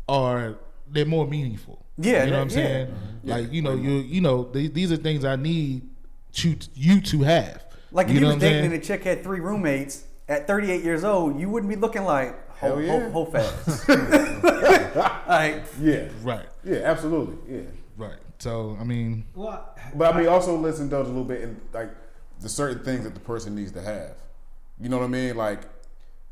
are 0.09 0.55
they're 0.89 1.05
more 1.05 1.27
meaningful. 1.27 1.85
Yeah, 1.97 2.23
you 2.25 2.31
know 2.31 2.37
what 2.37 2.41
I'm 2.43 2.49
yeah. 2.49 2.55
saying. 2.55 2.87
Mm-hmm. 2.87 3.29
Like, 3.29 3.51
you 3.53 3.61
know, 3.61 3.73
you 3.75 3.91
you 3.99 4.21
know, 4.21 4.45
th- 4.45 4.73
these 4.73 4.91
are 4.91 4.97
things 4.97 5.23
I 5.25 5.35
need 5.35 5.89
to 6.33 6.55
you 6.73 7.01
to 7.01 7.21
have. 7.21 7.63
Like 7.91 8.07
if 8.07 8.13
you 8.13 8.19
you, 8.19 8.21
know 8.21 8.27
was 8.29 8.35
what 8.37 8.43
I'm 8.45 8.49
dating 8.49 8.61
saying? 8.63 8.73
and 8.73 8.81
a 8.83 8.85
chick 8.85 9.03
had 9.03 9.23
three 9.23 9.39
roommates 9.39 10.03
at 10.27 10.47
38 10.47 10.83
years 10.83 11.03
old, 11.03 11.39
you 11.39 11.47
wouldn't 11.49 11.69
be 11.69 11.75
looking 11.75 12.03
like 12.05 12.33
ho, 12.57 12.77
Hell 12.77 12.81
yeah. 12.81 13.09
ho, 13.11 13.11
ho 13.11 13.25
fast. 13.25 13.87
like 15.27 15.63
Yeah, 15.79 16.07
Right, 16.23 16.45
yeah, 16.63 16.77
absolutely, 16.83 17.37
yeah. 17.57 17.61
right. 17.97 18.17
So 18.39 18.75
I 18.79 18.83
mean, 18.83 19.25
Well, 19.35 19.75
But 19.95 20.15
I 20.15 20.17
mean, 20.17 20.27
also 20.27 20.57
let's 20.57 20.79
indulge 20.79 21.05
a 21.05 21.09
little 21.09 21.23
bit 21.23 21.41
in 21.41 21.61
like 21.73 21.91
the 22.41 22.49
certain 22.49 22.83
things 22.83 23.03
that 23.03 23.13
the 23.13 23.19
person 23.19 23.53
needs 23.55 23.71
to 23.73 23.81
have. 23.81 24.15
You 24.83 24.89
know 24.89 24.97
what 24.97 25.05
I 25.05 25.07
mean? 25.07 25.37
Like, 25.37 25.61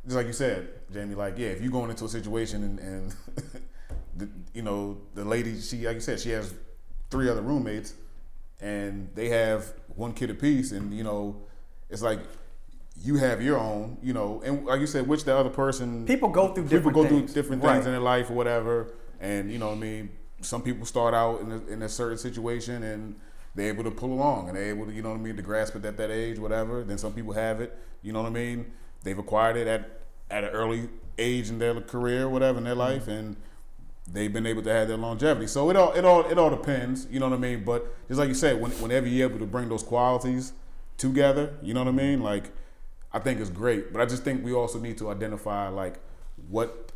just 0.03 0.17
like 0.17 0.27
you 0.27 0.33
said, 0.33 0.67
Jamie. 0.91 1.15
Like, 1.15 1.37
yeah, 1.37 1.47
if 1.47 1.61
you're 1.61 1.71
going 1.71 1.89
into 1.89 2.03
a 2.03 2.09
situation 2.09 2.63
and, 2.65 2.79
and 2.79 3.15
the, 4.17 4.29
you 4.53 4.61
know 4.61 4.97
the 5.15 5.23
lady, 5.23 5.57
she 5.61 5.87
like 5.87 5.95
you 5.95 6.01
said, 6.01 6.19
she 6.19 6.31
has 6.31 6.53
three 7.09 7.29
other 7.29 7.41
roommates, 7.41 7.93
and 8.59 9.07
they 9.15 9.29
have 9.29 9.71
one 9.95 10.11
kid 10.13 10.29
apiece, 10.29 10.73
and 10.73 10.93
you 10.93 11.01
know, 11.05 11.37
it's 11.89 12.01
like 12.01 12.19
you 13.01 13.15
have 13.15 13.41
your 13.41 13.57
own, 13.57 13.97
you 14.03 14.11
know, 14.11 14.41
and 14.43 14.65
like 14.65 14.81
you 14.81 14.85
said, 14.87 15.07
which 15.07 15.23
the 15.23 15.33
other 15.35 15.49
person 15.49 16.05
People 16.05 16.27
go 16.27 16.53
through 16.53 16.65
people 16.65 16.91
different 16.91 16.95
go 16.95 17.03
things. 17.07 17.31
through 17.31 17.41
different 17.41 17.61
things 17.61 17.71
Right. 17.77 17.85
in 17.85 17.91
their 17.93 18.01
life 18.01 18.29
or 18.29 18.33
whatever, 18.33 18.91
and 19.21 19.49
you 19.49 19.59
know 19.59 19.67
what 19.69 19.77
I 19.77 19.79
mean. 19.79 20.09
Some 20.41 20.61
people 20.61 20.85
start 20.85 21.13
out 21.13 21.39
in 21.39 21.51
a, 21.53 21.57
in 21.67 21.81
a 21.83 21.89
certain 21.89 22.17
situation 22.17 22.83
and 22.83 23.15
they're 23.55 23.67
able 23.67 23.83
to 23.83 23.91
pull 23.91 24.13
along 24.13 24.47
and 24.47 24.57
they're 24.57 24.69
able 24.69 24.85
to, 24.85 24.93
you 24.93 25.01
know 25.01 25.09
what 25.09 25.19
I 25.19 25.21
mean, 25.21 25.35
to 25.35 25.41
grasp 25.41 25.75
it 25.75 25.85
at 25.85 25.97
that 25.97 26.11
age, 26.11 26.39
whatever. 26.39 26.83
Then 26.83 26.97
some 26.97 27.13
people 27.13 27.33
have 27.33 27.61
it, 27.61 27.77
you 28.01 28.13
know 28.13 28.21
what 28.21 28.29
I 28.29 28.33
mean. 28.33 28.71
They've 29.03 29.17
acquired 29.17 29.57
it 29.57 29.67
at 29.67 30.01
at 30.29 30.45
an 30.45 30.51
early 30.51 30.87
age 31.17 31.49
in 31.49 31.59
their 31.59 31.79
career, 31.81 32.29
whatever 32.29 32.57
in 32.57 32.63
their 32.63 32.73
mm-hmm. 32.73 32.79
life, 32.79 33.07
and 33.07 33.35
they've 34.11 34.31
been 34.31 34.45
able 34.45 34.63
to 34.63 34.71
have 34.71 34.87
their 34.87 34.97
longevity. 34.97 35.47
So 35.47 35.69
it 35.69 35.75
all 35.75 35.91
it 35.93 36.05
all 36.05 36.25
it 36.25 36.37
all 36.37 36.49
depends, 36.49 37.07
you 37.11 37.19
know 37.19 37.29
what 37.29 37.35
I 37.35 37.39
mean. 37.39 37.63
But 37.63 37.93
just 38.07 38.19
like 38.19 38.29
you 38.29 38.35
said, 38.35 38.61
when, 38.61 38.71
whenever 38.73 39.07
you're 39.07 39.29
able 39.29 39.39
to 39.39 39.45
bring 39.45 39.69
those 39.69 39.83
qualities 39.83 40.53
together, 40.97 41.53
you 41.61 41.73
know 41.73 41.83
what 41.83 41.89
I 41.89 41.95
mean. 41.95 42.21
Like 42.21 42.51
I 43.11 43.19
think 43.19 43.39
it's 43.39 43.49
great, 43.49 43.91
but 43.91 44.01
I 44.01 44.05
just 44.05 44.23
think 44.23 44.43
we 44.43 44.53
also 44.53 44.79
need 44.79 44.97
to 44.99 45.09
identify 45.09 45.67
like 45.67 45.99
what 46.49 46.91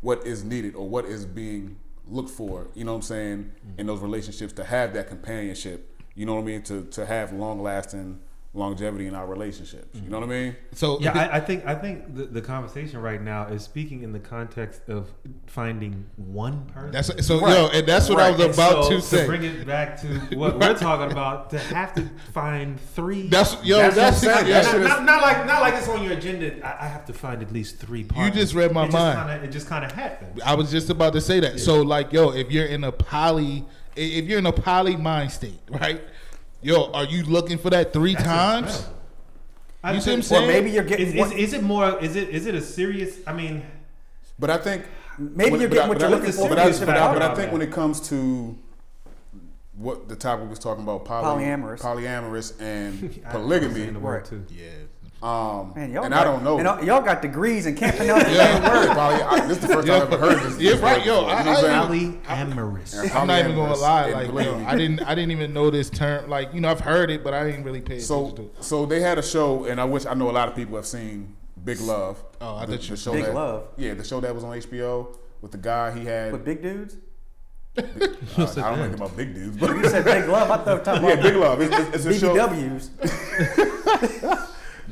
what 0.00 0.26
is 0.26 0.42
needed 0.42 0.74
or 0.74 0.88
what 0.88 1.04
is 1.04 1.24
being 1.24 1.78
looked 2.12 2.30
for. 2.30 2.68
You 2.74 2.84
know 2.84 2.92
what 2.92 2.96
I'm 2.96 3.02
saying 3.02 3.52
in 3.78 3.86
those 3.86 4.00
relationships 4.00 4.52
to 4.54 4.64
have 4.64 4.92
that 4.94 5.08
companionship. 5.08 5.88
You 6.14 6.26
know 6.26 6.34
what 6.34 6.42
I 6.42 6.44
mean 6.44 6.62
to 6.62 6.84
to 6.84 7.06
have 7.06 7.32
long 7.32 7.62
lasting 7.62 8.20
longevity 8.54 9.06
in 9.06 9.14
our 9.14 9.26
relationships. 9.26 9.98
You 9.98 10.10
know 10.10 10.20
what 10.20 10.28
I 10.28 10.30
mean? 10.30 10.56
so 10.72 11.00
yeah, 11.00 11.12
I, 11.18 11.36
I 11.36 11.40
think 11.40 11.64
I 11.64 11.74
think 11.74 12.14
the, 12.14 12.24
the 12.24 12.42
conversation 12.42 13.00
right 13.00 13.20
now 13.22 13.46
is 13.46 13.62
speaking 13.62 14.02
in 14.02 14.12
the 14.12 14.18
context 14.20 14.90
of 14.90 15.10
finding 15.46 16.04
one 16.16 16.66
person. 16.66 16.90
that's 16.90 17.26
so 17.26 17.40
Right. 17.40 17.56
yo, 17.56 17.68
and 17.68 17.86
that's 17.88 18.10
what 18.10 18.20
I 18.20 18.30
was 18.30 18.40
about 18.40 18.84
So, 18.84 18.90
to 18.90 19.00
say. 19.00 19.26
bring 19.26 19.42
it 19.42 19.66
back 19.66 19.98
to 20.02 20.08
what 20.36 20.58
we're 20.58 20.74
talking 20.74 21.10
about, 21.10 21.48
to 21.50 21.58
have 21.58 21.94
to 21.94 22.08
find 22.34 22.78
three. 22.78 23.28
That's 23.28 23.56
yo, 23.64 23.78
That's 23.78 23.96
that's, 23.96 24.22
what 24.26 24.36
I'm 24.36 24.44
saying. 24.44 24.48
yeah, 24.48 24.62
That 24.62 24.80
not, 24.80 24.88
not, 24.88 25.04
not 25.04 25.22
like 25.22 25.46
not 25.46 25.60
like 25.62 25.74
it's 25.74 25.88
on 25.88 26.02
your 26.02 26.12
agenda. 26.12 26.66
I, 26.66 26.84
I 26.84 26.88
have 26.88 27.06
to 27.06 27.14
find 27.14 27.40
at 27.40 27.52
least 27.52 27.78
three. 27.78 28.04
Partners. 28.04 28.36
You 28.36 28.42
just 28.42 28.54
read 28.54 28.72
my 28.72 28.84
it 28.84 28.92
mind. 28.92 29.16
Just 29.16 29.28
kinda, 29.28 29.44
it 29.44 29.50
just 29.52 29.66
kind 29.66 29.84
of 29.86 29.92
happened. 29.92 30.42
I 30.44 30.54
was 30.54 30.70
just 30.70 30.90
about 30.90 31.14
to 31.14 31.22
say 31.22 31.40
that. 31.40 31.58
So 31.58 31.80
like, 31.80 32.12
yo, 32.12 32.30
if 32.32 32.50
you're 32.50 32.66
in 32.66 32.84
a 32.84 32.92
poly, 32.92 33.64
if 33.96 34.26
you're 34.26 34.38
in 34.40 34.46
a 34.46 34.52
poly 34.52 34.96
mind 34.96 35.32
state, 35.32 35.58
right? 35.70 36.02
Yo, 36.62 36.90
are 36.92 37.04
you 37.04 37.24
looking 37.24 37.58
for 37.58 37.70
that 37.70 37.92
three 37.92 38.14
That's 38.14 38.24
times? 38.24 38.66
incredible. 38.76 38.98
I 39.84 39.92
You 39.94 40.00
see 40.00 40.10
what 40.10 40.16
I'm 40.16 40.22
saying? 40.22 40.44
or 40.44 40.52
maybe 40.52 40.70
you're 40.70 40.84
getting 40.84 41.08
Is, 41.08 41.14
what, 41.16 41.32
is, 41.32 41.48
is 41.48 41.52
it 41.54 41.62
more? 41.64 41.98
Is 42.00 42.14
it 42.14 42.28
is 42.28 42.46
it 42.46 42.54
a 42.54 42.60
serious? 42.60 43.18
I 43.26 43.32
mean, 43.32 43.64
But 44.38 44.50
I 44.50 44.58
think 44.58 44.84
maybe 45.18 45.50
when- 45.50 45.60
you're 45.60 45.68
getting 45.68 45.84
I- 45.84 45.88
what 45.88 45.98
but 45.98 46.02
you're 46.08 46.16
I- 46.16 46.18
looking 46.20 46.32
for. 46.32 46.48
But 46.48 46.58
from 46.58 46.58
I, 46.58 46.86
but, 46.86 46.96
I, 46.96 47.12
but 47.14 47.22
I 47.22 47.26
think 47.34 47.36
that. 47.46 47.52
when 47.52 47.62
it 47.62 47.72
comes 47.72 48.00
to 48.10 48.56
what 49.76 50.08
the 50.08 50.14
topic 50.14 50.48
was 50.48 50.60
talking 50.60 50.84
about, 50.84 51.04
poly, 51.04 51.44
Polyamorous. 51.44 51.80
polyamorous 51.80 52.60
and 52.60 53.20
I- 53.26 53.30
I'm 53.30 53.32
polygamy. 53.32 53.86
the 53.90 53.98
word 53.98 54.18
Right. 54.18 54.24
too. 54.24 54.44
Yeah. 54.50 54.68
Um, 55.22 55.72
Man, 55.76 55.92
y'all 55.92 56.02
and 56.02 56.12
got, 56.12 56.20
I 56.20 56.24
don't 56.24 56.42
know. 56.42 56.58
And 56.58 56.66
y'all- 56.66 56.84
y'all 56.84 57.00
got 57.00 57.22
degrees 57.22 57.66
and 57.66 57.76
can't 57.76 57.96
pronounce 57.96 58.24
the 58.24 58.32
yeah, 58.32 58.58
damn 58.58 58.72
word. 58.72 58.88
Poly, 58.96 59.22
I, 59.22 59.46
this 59.46 59.58
is 59.58 59.68
the 59.68 59.74
first 59.74 59.86
time 59.86 60.02
I've 60.02 60.12
ever 60.12 60.18
heard 60.30 60.42
this. 60.42 60.58
Yeah, 60.60 60.70
this 60.72 60.80
right, 60.80 60.96
word 60.98 61.06
yo, 61.06 61.20
before, 61.20 61.30
I- 61.30 61.38
you 61.38 61.44
know 61.44 61.52
what 61.52 61.64
I- 61.64 61.78
I'm 61.78 61.90
saying? 61.92 62.22
Polyamorous. 62.22 63.14
I'm 63.14 63.26
not 63.28 63.38
even 63.38 63.54
gonna 63.54 63.74
lie, 63.76 64.08
and 64.08 64.34
like 64.34 64.44
yo. 64.44 64.64
I 64.66 64.76
didn't, 64.76 65.00
I 65.02 65.14
didn't 65.14 65.30
even 65.30 65.52
know 65.52 65.70
this 65.70 65.90
term. 65.90 66.28
Like 66.28 66.52
you 66.52 66.60
know, 66.60 66.70
I've 66.70 66.80
heard 66.80 67.08
it, 67.10 67.22
but 67.22 67.34
I 67.34 67.44
didn't 67.44 67.62
really 67.62 67.80
pay 67.80 67.98
attention 67.98 68.34
to 68.34 68.36
So, 68.36 68.42
it. 68.58 68.64
so 68.64 68.86
they 68.86 69.00
had 69.00 69.18
a 69.18 69.22
show, 69.22 69.64
and 69.66 69.80
I 69.80 69.84
wish 69.84 70.06
I 70.06 70.14
know 70.14 70.28
a 70.28 70.32
lot 70.32 70.48
of 70.48 70.56
people 70.56 70.74
have 70.74 70.86
seen 70.86 71.36
Big 71.64 71.80
Love. 71.80 72.20
Oh, 72.40 72.56
I 72.56 72.66
the, 72.66 72.72
thought 72.72 72.82
you 72.82 72.90
the 72.90 72.96
show 72.96 73.12
Big 73.12 73.24
that, 73.26 73.34
Love. 73.34 73.68
Yeah, 73.76 73.94
the 73.94 74.02
show 74.04 74.18
that 74.20 74.34
was 74.34 74.42
on 74.42 74.58
HBO 74.58 75.16
with 75.40 75.52
the 75.52 75.58
guy 75.58 75.92
he 75.96 76.04
had. 76.04 76.32
With 76.32 76.44
big 76.44 76.62
dudes? 76.62 76.96
uh, 77.78 77.82
I 77.82 77.86
don't 77.86 78.56
know 78.56 78.64
anything 78.72 78.94
about 78.94 79.16
big 79.16 79.34
dudes, 79.34 79.56
but 79.56 79.70
You 79.70 79.88
said 79.88 80.04
big 80.04 80.28
love. 80.28 80.50
I 80.50 80.56
thought 80.58 80.66
you 80.66 80.74
were 80.74 80.84
talking 80.84 81.04
yeah, 81.04 81.12
about 81.14 81.22
Big 81.22 81.36
Love. 81.36 81.60
It's, 81.62 81.74
it's, 81.96 82.06
it's 82.06 82.16
a 82.16 82.18
show. 82.18 82.34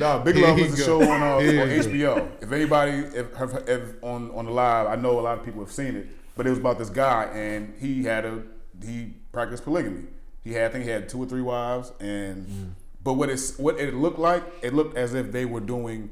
BBWs. 0.01 0.17
No, 0.17 0.19
Big 0.25 0.37
Love 0.37 0.59
you 0.59 0.65
is 0.65 0.75
a 0.75 0.77
go. 0.79 0.85
show 0.85 1.11
on, 1.11 1.23
uh, 1.23 1.27
on 1.37 1.41
Here 1.43 1.67
you 1.67 2.03
go. 2.05 2.15
HBO. 2.17 2.29
If 2.43 2.53
anybody 2.53 2.93
if, 2.93 3.35
have, 3.35 3.65
if 3.69 3.83
on 4.03 4.31
on 4.33 4.47
the 4.47 4.51
live, 4.53 4.87
I 4.87 4.97
know 4.97 5.19
a 5.19 5.23
lot 5.23 5.39
of 5.39 5.45
people 5.45 5.61
have 5.61 5.73
seen 5.73 5.97
it, 5.97 6.07
but 6.37 6.47
it 6.47 6.51
was 6.51 6.59
about 6.59 6.79
this 6.79 6.91
guy 6.91 7.25
and 7.25 7.75
he 7.79 8.05
had 8.05 8.25
a 8.25 8.43
he 8.85 9.15
practiced 9.33 9.65
polygamy. 9.65 10.05
He 10.43 10.53
had 10.55 10.65
I 10.65 10.69
think 10.73 10.85
he 10.85 10.91
had 10.91 11.09
two 11.09 11.19
or 11.23 11.27
three 11.27 11.43
wives, 11.43 11.93
and 12.01 12.47
Mm. 12.47 12.71
but 13.05 13.15
what 13.15 13.29
it's 13.29 13.59
what 13.59 13.79
it 13.79 13.95
looked 13.95 14.19
like, 14.19 14.43
it 14.63 14.73
looked 14.75 14.97
as 14.97 15.13
if 15.15 15.33
they 15.33 15.45
were 15.45 15.61
doing 15.61 16.11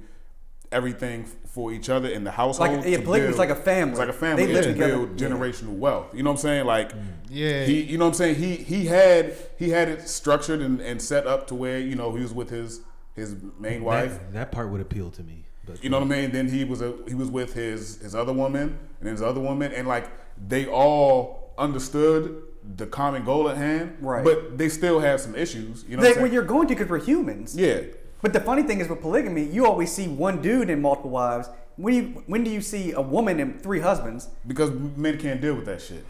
everything 0.70 1.24
for 1.47 1.72
each 1.72 1.89
other 1.89 2.09
in 2.11 2.24
the 2.24 2.30
household. 2.30 2.70
Like, 2.76 2.84
yeah, 2.86 2.99
to 2.99 3.03
polygamy 3.03 3.30
is 3.30 3.39
like 3.39 3.49
a 3.49 3.55
family. 3.57 3.93
It's 3.93 3.99
like 3.99 4.11
a 4.11 4.12
family 4.12 4.45
They 4.47 4.53
live 4.53 4.64
to 4.64 4.72
together. 4.74 4.93
build 5.07 5.18
Yeah. 5.20 5.28
generational 5.28 5.78
wealth. 5.78 6.14
You 6.14 6.22
know 6.22 6.30
what 6.30 6.39
I'm 6.41 6.43
saying? 6.43 6.66
Like 6.66 6.93
Yeah. 7.30 7.64
he 7.64 7.80
you 7.82 7.97
know 7.97 8.05
what 8.05 8.09
I'm 8.11 8.14
saying? 8.14 8.34
He 8.34 8.57
he 8.57 8.84
had 8.84 9.34
he 9.59 9.70
had 9.70 9.89
it 9.89 10.07
structured 10.07 10.61
and, 10.61 10.78
and 10.82 11.01
set 11.01 11.26
up 11.26 11.47
to 11.47 11.55
where, 11.55 11.78
you 11.80 11.95
know, 11.95 12.14
he 12.14 12.22
was 12.22 12.34
with 12.34 12.51
his 12.51 12.82
his 13.19 13.37
main 13.59 13.83
wife. 13.85 14.12
That, 14.12 14.33
that 14.33 14.53
part 14.53 14.71
would 14.71 14.81
appeal 14.81 15.11
to 15.12 15.23
me. 15.23 15.45
But 15.66 15.83
You 15.85 15.91
know 15.91 15.99
what 15.99 16.07
I 16.07 16.21
mean? 16.21 16.31
Then 16.31 16.49
he 16.49 16.64
was 16.64 16.81
a 16.81 16.95
he 17.07 17.14
was 17.14 17.29
with 17.31 17.53
his 17.55 18.01
his 18.01 18.14
other 18.14 18.33
woman 18.33 18.79
and 19.01 19.09
his 19.09 19.21
other 19.23 19.41
woman, 19.41 19.73
and 19.73 19.87
like 19.87 20.11
they 20.49 20.66
all 20.66 21.53
understood 21.59 22.43
the 22.77 22.87
common 22.87 23.25
goal 23.25 23.49
at 23.49 23.57
hand, 23.57 23.97
Right. 24.01 24.23
But 24.25 24.59
they 24.59 24.69
still 24.69 25.01
have 25.01 25.21
some 25.21 25.35
issues. 25.35 25.85
You 25.89 25.97
know 25.97 26.03
Like, 26.03 26.11
what 26.12 26.16
I'm 26.19 26.23
when 26.25 26.33
you're 26.33 26.43
going 26.45 26.69
to, 26.69 26.75
because 26.75 26.89
we're 26.91 26.99
humans. 27.01 27.57
yeah, 27.57 27.81
But 28.23 28.33
the 28.33 28.41
funny 28.41 28.62
thing 28.62 28.81
is 28.81 28.89
with 28.89 29.01
polygamy, 29.01 29.45
you 29.45 29.66
always 29.66 29.91
see 29.93 30.07
one 30.07 30.43
dude 30.43 30.69
in 30.71 30.81
multiple 30.83 31.11
wives. 31.11 31.49
When 31.77 31.95
you, 31.95 32.03
when 32.27 32.45
do 32.45 32.51
you 32.51 32.61
see 32.61 32.93
a 32.93 33.01
woman 33.01 33.41
and 33.41 33.61
three 33.62 33.81
husbands? 33.81 34.29
because 34.47 34.71
men 34.97 35.19
can't 35.19 35.41
deal 35.41 35.55
with 35.55 35.64
that 35.66 35.81
shit. 35.81 36.05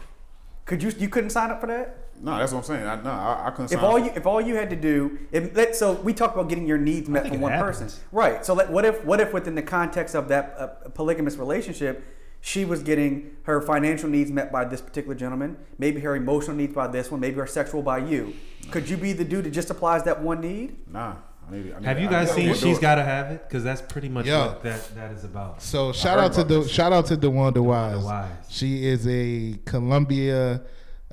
Could 0.65 0.83
you 0.83 0.91
you 0.97 1.09
couldn't 1.09 1.29
sign 1.31 1.49
up 1.49 1.61
for 1.61 1.67
that? 1.67 2.08
No, 2.21 2.37
that's 2.37 2.51
what 2.51 2.59
I'm 2.59 2.63
saying. 2.65 2.85
I, 2.87 3.01
no, 3.01 3.09
I, 3.11 3.47
I 3.47 3.49
couldn't. 3.51 3.71
If 3.71 3.81
all 3.81 3.97
you 3.97 4.11
if 4.15 4.25
all 4.25 4.41
you 4.41 4.55
had 4.55 4.69
to 4.71 4.75
do, 4.75 5.17
if, 5.31 5.55
let, 5.55 5.75
so 5.75 5.93
we 5.93 6.13
talk 6.13 6.33
about 6.33 6.49
getting 6.49 6.67
your 6.67 6.77
needs 6.77 7.07
met 7.07 7.27
from 7.27 7.39
one 7.41 7.51
happens. 7.51 7.79
person, 7.79 8.01
right? 8.11 8.45
So 8.45 8.53
let, 8.53 8.69
what 8.69 8.83
if 8.85 9.03
what 9.05 9.19
if 9.21 9.31
within 9.33 9.55
the 9.55 9.61
context 9.61 10.15
of 10.15 10.27
that 10.27 10.55
uh, 10.57 10.67
polygamous 10.89 11.37
relationship, 11.37 12.03
she 12.41 12.65
was 12.65 12.83
getting 12.83 13.35
her 13.43 13.61
financial 13.61 14.09
needs 14.09 14.31
met 14.31 14.51
by 14.51 14.65
this 14.65 14.81
particular 14.81 15.15
gentleman, 15.15 15.57
maybe 15.77 16.01
her 16.01 16.15
emotional 16.15 16.55
needs 16.57 16.73
by 16.73 16.87
this 16.87 17.09
one, 17.09 17.19
maybe 17.21 17.37
her 17.37 17.47
sexual 17.47 17.81
by 17.81 17.99
you. 17.99 18.33
Could 18.71 18.89
you 18.89 18.97
be 18.97 19.13
the 19.13 19.23
dude 19.25 19.45
that 19.45 19.51
just 19.51 19.69
applies 19.69 20.03
that 20.03 20.21
one 20.21 20.41
need? 20.41 20.75
nah, 20.91 21.15
I 21.47 21.51
need. 21.51 21.73
I 21.73 21.79
need 21.79 21.85
Have 21.85 21.99
you 21.99 22.07
I 22.07 22.11
guys 22.11 22.27
need- 22.29 22.35
seen 22.35 22.43
I 22.43 22.51
can't 22.51 22.59
do 22.61 22.67
She's 22.67 22.77
it. 22.77 22.81
Gotta 22.81 23.03
Have 23.03 23.31
It? 23.31 23.43
Because 23.47 23.63
that's 23.63 23.81
pretty 23.81 24.09
much 24.09 24.25
Yo. 24.25 24.47
what 24.47 24.63
that, 24.63 24.95
that 24.95 25.11
is 25.13 25.23
about. 25.23 25.61
So 25.61 25.91
shout 25.93 26.17
heard 26.19 26.25
out 26.25 26.33
to 26.33 26.41
about 26.41 26.47
the 26.49 26.59
this. 26.61 26.69
shout 26.71 26.91
out 26.93 27.05
to 27.07 27.15
DeWanda 27.17 27.63
Wise. 27.63 28.03
Wise. 28.03 28.29
She 28.49 28.85
is 28.85 29.07
a 29.07 29.57
Columbia, 29.65 30.61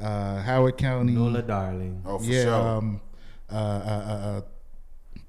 uh, 0.01 0.40
Howard 0.42 0.76
County. 0.78 1.12
Nola 1.12 1.42
Darling. 1.42 2.03
Oh, 2.05 2.18
for 2.18 2.24
yeah, 2.24 2.42
sure. 2.44 2.55
um, 2.55 3.01
uh, 3.51 3.55
uh, 3.55 3.59
uh, 3.59 4.38
uh, 4.38 4.40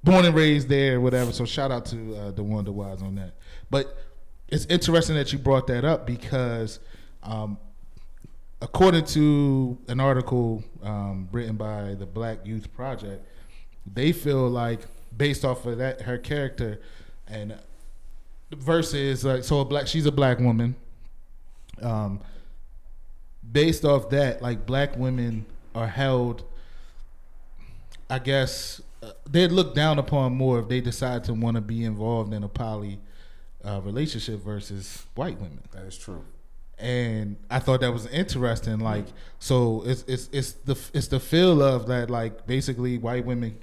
born 0.04 0.24
and 0.24 0.34
raised 0.34 0.68
there, 0.68 1.00
whatever. 1.00 1.32
So 1.32 1.44
shout 1.44 1.70
out 1.70 1.86
to 1.86 1.96
uh, 2.16 2.32
DeWanda 2.32 2.68
Wise 2.68 3.02
on 3.02 3.14
that. 3.16 3.34
But 3.70 3.96
it's 4.48 4.66
interesting 4.66 5.16
that 5.16 5.32
you 5.32 5.38
brought 5.38 5.66
that 5.68 5.84
up 5.84 6.06
because, 6.06 6.80
um, 7.22 7.58
according 8.60 9.04
to 9.06 9.78
an 9.88 10.00
article 10.00 10.64
um, 10.82 11.28
written 11.32 11.56
by 11.56 11.94
the 11.94 12.06
Black 12.06 12.44
Youth 12.46 12.72
Project, 12.72 13.24
they 13.86 14.12
feel 14.12 14.48
like 14.48 14.80
based 15.16 15.44
off 15.44 15.64
of 15.66 15.78
that 15.78 16.02
her 16.02 16.18
character 16.18 16.80
and 17.26 17.58
versus 18.50 19.24
like 19.24 19.44
so 19.44 19.60
a 19.60 19.64
black 19.64 19.86
she's 19.86 20.06
a 20.06 20.12
black 20.12 20.38
woman 20.38 20.74
um 21.82 22.20
based 23.50 23.84
off 23.84 24.10
that 24.10 24.42
like 24.42 24.66
black 24.66 24.96
women 24.96 25.46
are 25.74 25.86
held 25.86 26.44
i 28.10 28.18
guess 28.18 28.80
uh, 29.02 29.10
they're 29.30 29.48
looked 29.48 29.74
down 29.76 29.98
upon 29.98 30.34
more 30.34 30.58
if 30.58 30.68
they 30.68 30.80
decide 30.80 31.24
to 31.24 31.32
want 31.34 31.54
to 31.54 31.60
be 31.60 31.84
involved 31.84 32.32
in 32.32 32.42
a 32.42 32.48
poly 32.48 32.98
uh, 33.64 33.80
relationship 33.84 34.40
versus 34.42 35.04
white 35.14 35.36
women 35.40 35.60
that 35.72 35.84
is 35.84 35.96
true. 35.98 36.24
and 36.78 37.36
I 37.50 37.58
thought 37.58 37.80
that 37.80 37.92
was 37.92 38.06
interesting. 38.06 38.78
Like, 38.78 39.06
so 39.40 39.82
it's 39.84 40.04
it's 40.06 40.28
it's 40.32 40.52
the 40.52 40.78
it's 40.94 41.08
the 41.08 41.18
feel 41.18 41.60
of 41.60 41.86
that 41.88 42.08
like 42.08 42.46
basically 42.46 42.98
white 42.98 43.24
women. 43.26 43.58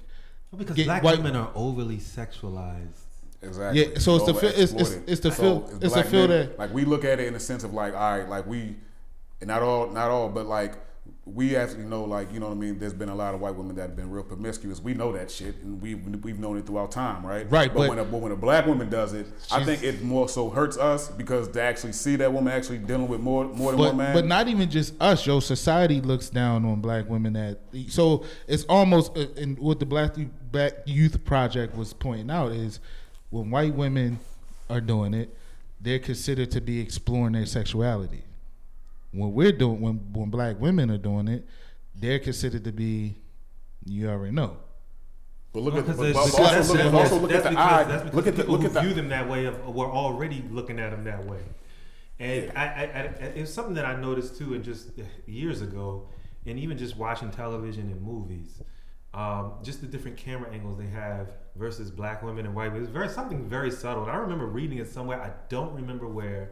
Because 0.56 0.76
Get 0.76 0.84
black 0.86 1.02
white- 1.02 1.16
women 1.18 1.34
are 1.34 1.50
overly 1.54 1.96
sexualized. 1.96 3.00
Exactly. 3.42 3.80
Yeah, 3.92 3.98
so 3.98 4.16
it's 4.16 4.26
the 4.26 4.34
feel- 4.34 4.50
it's- 4.50 4.72
it's- 4.72 4.98
it's 5.06 5.20
the 5.22 5.30
feel- 5.32 5.66
it's 5.80 5.94
the 5.94 6.04
feel 6.04 6.28
that- 6.28 6.58
like 6.58 6.72
we 6.74 6.84
look 6.84 7.04
at 7.06 7.18
it 7.18 7.26
in 7.26 7.32
the 7.32 7.40
sense 7.40 7.64
of 7.64 7.72
like, 7.72 7.94
all 7.94 8.18
right, 8.18 8.28
like 8.28 8.46
we, 8.46 8.76
and 9.40 9.48
not 9.48 9.62
all, 9.62 9.88
not 9.90 10.10
all, 10.10 10.28
but 10.28 10.46
like 10.46 10.74
we 11.24 11.56
actually 11.56 11.84
know, 11.84 12.04
like 12.04 12.32
you 12.32 12.38
know 12.40 12.46
what 12.46 12.52
I 12.52 12.56
mean. 12.56 12.78
There's 12.78 12.92
been 12.92 13.08
a 13.08 13.14
lot 13.14 13.34
of 13.34 13.40
white 13.40 13.54
women 13.56 13.74
that 13.76 13.82
have 13.82 13.96
been 13.96 14.10
real 14.10 14.22
promiscuous. 14.22 14.80
We 14.80 14.94
know 14.94 15.12
that 15.12 15.30
shit, 15.30 15.56
and 15.62 15.80
we 15.80 15.94
we've 15.96 16.38
known 16.38 16.56
it 16.56 16.66
throughout 16.66 16.92
time, 16.92 17.26
right? 17.26 17.50
Right, 17.50 17.72
But, 17.72 17.80
but- 17.80 17.88
when 17.90 17.98
a 17.98 18.04
but 18.04 18.20
when 18.20 18.32
a 18.32 18.36
black 18.36 18.66
woman 18.66 18.88
does 18.88 19.12
it, 19.12 19.26
I 19.50 19.64
think 19.64 19.82
it 19.82 20.02
more 20.02 20.28
so 20.28 20.50
hurts 20.50 20.78
us 20.78 21.08
because 21.08 21.48
to 21.48 21.60
actually 21.62 21.92
see 21.92 22.16
that 22.16 22.32
woman 22.32 22.52
actually 22.52 22.78
dealing 22.78 23.08
with 23.08 23.20
more 23.20 23.44
more 23.44 23.72
than 23.72 23.78
But 23.80 23.86
one 23.88 23.96
man. 23.96 24.14
but 24.14 24.24
not 24.24 24.48
even 24.48 24.70
just 24.70 24.94
us, 25.00 25.26
yo. 25.26 25.40
Society 25.40 26.00
looks 26.00 26.30
down 26.30 26.64
on 26.64 26.80
black 26.80 27.08
women. 27.08 27.32
That 27.32 27.58
so 27.88 28.24
it's 28.46 28.64
almost 28.64 29.16
uh, 29.16 29.26
and 29.36 29.58
what 29.58 29.80
the 29.80 29.86
black 29.86 30.14
black 30.52 30.74
youth 30.86 31.24
project 31.24 31.76
was 31.76 31.92
pointing 31.92 32.30
out 32.30 32.52
is 32.52 32.78
when 33.30 33.50
white 33.50 33.74
women 33.74 34.18
are 34.70 34.80
doing 34.80 35.12
it, 35.12 35.36
they're 35.80 35.98
considered 35.98 36.50
to 36.52 36.60
be 36.60 36.80
exploring 36.80 37.32
their 37.32 37.46
sexuality. 37.46 38.22
When 39.16 39.32
we're 39.32 39.52
doing 39.52 39.80
when 39.80 39.94
when 40.12 40.30
black 40.30 40.60
women 40.60 40.90
are 40.90 40.98
doing 40.98 41.28
it, 41.28 41.46
they're 41.94 42.18
considered 42.18 42.64
to 42.64 42.72
be 42.72 43.16
you 43.84 44.08
already 44.08 44.32
know. 44.34 44.56
but 45.52 45.62
look 45.62 45.74
at 45.74 45.86
Because 45.86 45.96
but, 45.98 46.06
it's- 46.08 46.30
but 46.32 46.42
that's- 46.42 46.68
also 46.68 46.74
look, 46.74 46.92
that's- 46.92 47.12
also 47.12 47.18
look 47.22 47.30
that's 47.30 47.46
at 47.46 47.50
the 47.50 47.56
because- 47.56 47.72
eye. 47.72 47.84
That's 47.84 48.02
because 48.02 48.16
Look 48.16 48.26
at 48.26 48.36
the 48.36 48.42
people 48.42 48.52
look 48.52 48.60
who 48.62 48.66
at 48.68 48.74
the 48.74 48.80
view 48.82 48.94
them 48.94 49.08
that 49.10 49.28
way. 49.28 49.46
Of, 49.46 49.66
we're 49.74 49.90
already 49.90 50.44
looking 50.50 50.78
at 50.78 50.90
them 50.90 51.04
that 51.04 51.24
way, 51.24 51.40
and 52.18 52.52
I, 52.56 52.64
I, 52.66 52.82
I, 52.82 53.00
it 53.36 53.40
was 53.40 53.52
something 53.54 53.74
that 53.74 53.86
I 53.86 53.96
noticed 53.96 54.36
too, 54.36 54.54
and 54.54 54.62
just 54.64 54.90
years 55.26 55.62
ago, 55.62 56.08
and 56.44 56.58
even 56.58 56.76
just 56.76 56.96
watching 56.98 57.30
television 57.30 57.90
and 57.90 58.02
movies, 58.02 58.60
um, 59.14 59.52
just 59.62 59.80
the 59.80 59.86
different 59.86 60.16
camera 60.18 60.50
angles 60.52 60.76
they 60.76 60.88
have 60.88 61.30
versus 61.54 61.90
black 61.90 62.22
women 62.22 62.44
and 62.44 62.54
white 62.54 62.66
women. 62.72 62.82
It's 62.82 62.92
very 62.92 63.08
something 63.08 63.48
very 63.48 63.70
subtle. 63.70 64.02
And 64.02 64.12
I 64.12 64.16
remember 64.16 64.44
reading 64.46 64.76
it 64.78 64.88
somewhere. 64.90 65.22
I 65.22 65.30
don't 65.48 65.74
remember 65.74 66.06
where, 66.06 66.50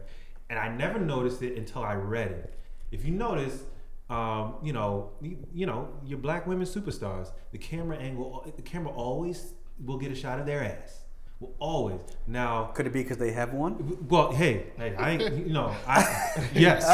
and 0.49 0.57
I 0.57 0.69
never 0.69 0.97
noticed 0.99 1.43
it 1.43 1.57
until 1.57 1.83
I 1.83 1.93
read 1.93 2.31
it. 2.31 2.54
If 2.95 3.03
you 3.05 3.11
notice, 3.11 3.63
um, 4.09 4.55
you 4.63 4.71
know, 4.71 5.11
you, 5.21 5.37
you 5.53 5.65
know, 5.65 5.89
your 6.05 6.17
black 6.17 6.47
women 6.47 6.65
superstars. 6.65 7.31
The 7.51 7.57
camera 7.57 7.97
angle, 7.97 8.49
the 8.55 8.61
camera 8.61 8.91
always 8.91 9.53
will 9.83 9.97
get 9.97 10.11
a 10.11 10.15
shot 10.15 10.39
of 10.39 10.45
their 10.45 10.63
ass. 10.63 11.01
Will 11.41 11.53
always. 11.59 11.99
Now, 12.25 12.65
Could 12.73 12.87
it 12.87 12.93
be 12.93 13.03
because 13.03 13.17
they 13.17 13.33
have 13.33 13.53
one? 13.53 13.97
well, 14.07 14.31
hey, 14.31 14.67
hey, 14.77 14.95
I 14.95 15.09
ain't, 15.11 15.45
you 15.47 15.51
know, 15.53 15.75
I 15.87 16.49
yes, 16.53 16.85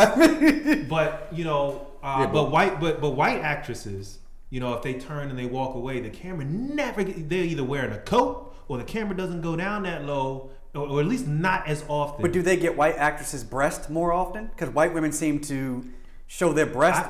but 0.90 1.30
you 1.32 1.44
know, 1.44 1.88
uh, 2.02 2.18
Yeah, 2.22 2.26
but, 2.26 2.34
but- 2.34 2.52
white, 2.52 2.80
but 2.80 3.00
but 3.00 3.12
white 3.12 3.42
actresses, 3.42 4.18
you 4.50 4.60
know, 4.60 4.74
if 4.74 4.82
they 4.82 4.96
turn 4.96 5.30
and 5.30 5.38
they 5.38 5.46
walk 5.46 5.76
away, 5.76 6.00
the 6.02 6.10
camera 6.10 6.46
never. 6.46 7.04
Get, 7.04 7.30
they're 7.30 7.44
either 7.44 7.64
wearing 7.64 7.92
a 7.92 8.00
coat 8.00 8.56
or 8.68 8.78
the 8.80 8.84
camera 8.84 9.16
doesn't 9.16 9.42
go 9.42 9.56
down 9.56 9.84
that 9.84 10.06
low, 10.06 10.50
or, 10.74 10.88
or 10.88 11.00
at 11.02 11.08
least 11.08 11.28
not 11.28 11.68
as 11.68 11.84
often. 11.88 12.22
But 12.22 12.32
do 12.32 12.42
they 12.42 12.58
get 12.58 12.78
white 12.78 12.96
actresses' 12.96 13.44
breast 13.44 13.90
more 13.90 14.14
often? 14.14 14.48
Because 14.48 14.70
white 14.70 14.94
women 14.94 15.12
seem 15.12 15.40
to 15.42 15.86
show 16.28 16.54
their 16.54 16.66
breast. 16.66 17.04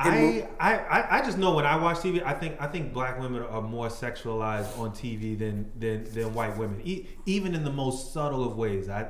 I, 0.00 0.46
I, 0.60 0.76
I, 0.78 1.18
I 1.18 1.22
just 1.22 1.38
know 1.38 1.54
when 1.54 1.66
I 1.66 1.74
watch 1.76 1.98
TV, 1.98 2.22
I 2.24 2.32
think 2.32 2.56
I 2.60 2.68
think 2.68 2.92
black 2.92 3.20
women 3.20 3.42
are 3.42 3.62
more 3.62 3.88
sexualized 3.88 4.78
on 4.78 4.92
TV 4.92 5.36
than 5.36 5.72
than, 5.76 6.04
than 6.12 6.32
white 6.34 6.56
women, 6.56 6.80
e- 6.84 7.06
even 7.26 7.54
in 7.54 7.64
the 7.64 7.72
most 7.72 8.12
subtle 8.12 8.44
of 8.44 8.56
ways. 8.56 8.88
I, 8.88 9.02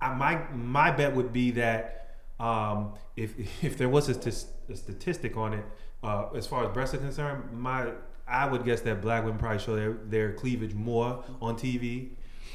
I, 0.00 0.06
I 0.08 0.14
my 0.14 0.42
my 0.52 0.90
bet 0.90 1.14
would 1.14 1.32
be 1.32 1.52
that 1.52 2.16
um, 2.40 2.94
if 3.16 3.34
if 3.64 3.78
there 3.78 3.88
was 3.88 4.08
a 4.08 4.74
statistic 4.74 5.36
on 5.36 5.54
it 5.54 5.64
uh, 6.02 6.28
as 6.34 6.46
far 6.46 6.64
as 6.64 6.72
breasts 6.72 6.94
are 6.96 6.98
concerned, 6.98 7.52
my 7.52 7.92
I 8.28 8.46
would 8.46 8.64
guess 8.64 8.80
that 8.80 9.00
black 9.00 9.24
women 9.24 9.38
probably 9.38 9.60
show 9.60 9.76
their, 9.76 9.92
their 9.92 10.32
cleavage 10.32 10.74
more 10.74 11.22
on 11.40 11.56
TV. 11.56 12.10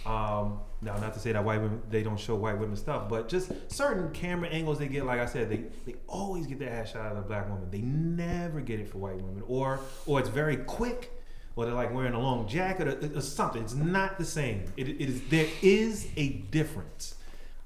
Um, 0.05 0.59
now, 0.81 0.97
not 0.97 1.13
to 1.13 1.19
say 1.19 1.31
that 1.31 1.43
white 1.43 1.61
women 1.61 1.81
they 1.89 2.01
don't 2.01 2.19
show 2.19 2.35
white 2.35 2.57
women 2.57 2.75
stuff, 2.75 3.07
but 3.07 3.29
just 3.29 3.51
certain 3.71 4.11
camera 4.11 4.49
angles 4.49 4.79
they 4.79 4.87
get. 4.87 5.05
Like 5.05 5.19
I 5.19 5.27
said, 5.27 5.49
they 5.49 5.63
they 5.85 5.95
always 6.07 6.47
get 6.47 6.59
their 6.59 6.71
ass 6.71 6.91
shot 6.91 7.11
of 7.11 7.17
a 7.19 7.21
black 7.21 7.47
woman. 7.49 7.69
They 7.69 7.81
never 7.81 8.61
get 8.61 8.79
it 8.79 8.89
for 8.89 8.97
white 8.97 9.17
women, 9.17 9.43
or 9.47 9.79
or 10.07 10.19
it's 10.19 10.29
very 10.29 10.57
quick, 10.57 11.11
or 11.55 11.65
they're 11.65 11.75
like 11.75 11.93
wearing 11.93 12.13
a 12.13 12.19
long 12.19 12.47
jacket 12.47 12.87
or, 12.87 13.17
or 13.17 13.21
something. 13.21 13.61
It's 13.61 13.75
not 13.75 14.17
the 14.17 14.25
same. 14.25 14.65
It, 14.75 14.89
it 14.89 15.01
is 15.01 15.21
there 15.29 15.47
is 15.61 16.07
a 16.17 16.29
difference. 16.29 17.15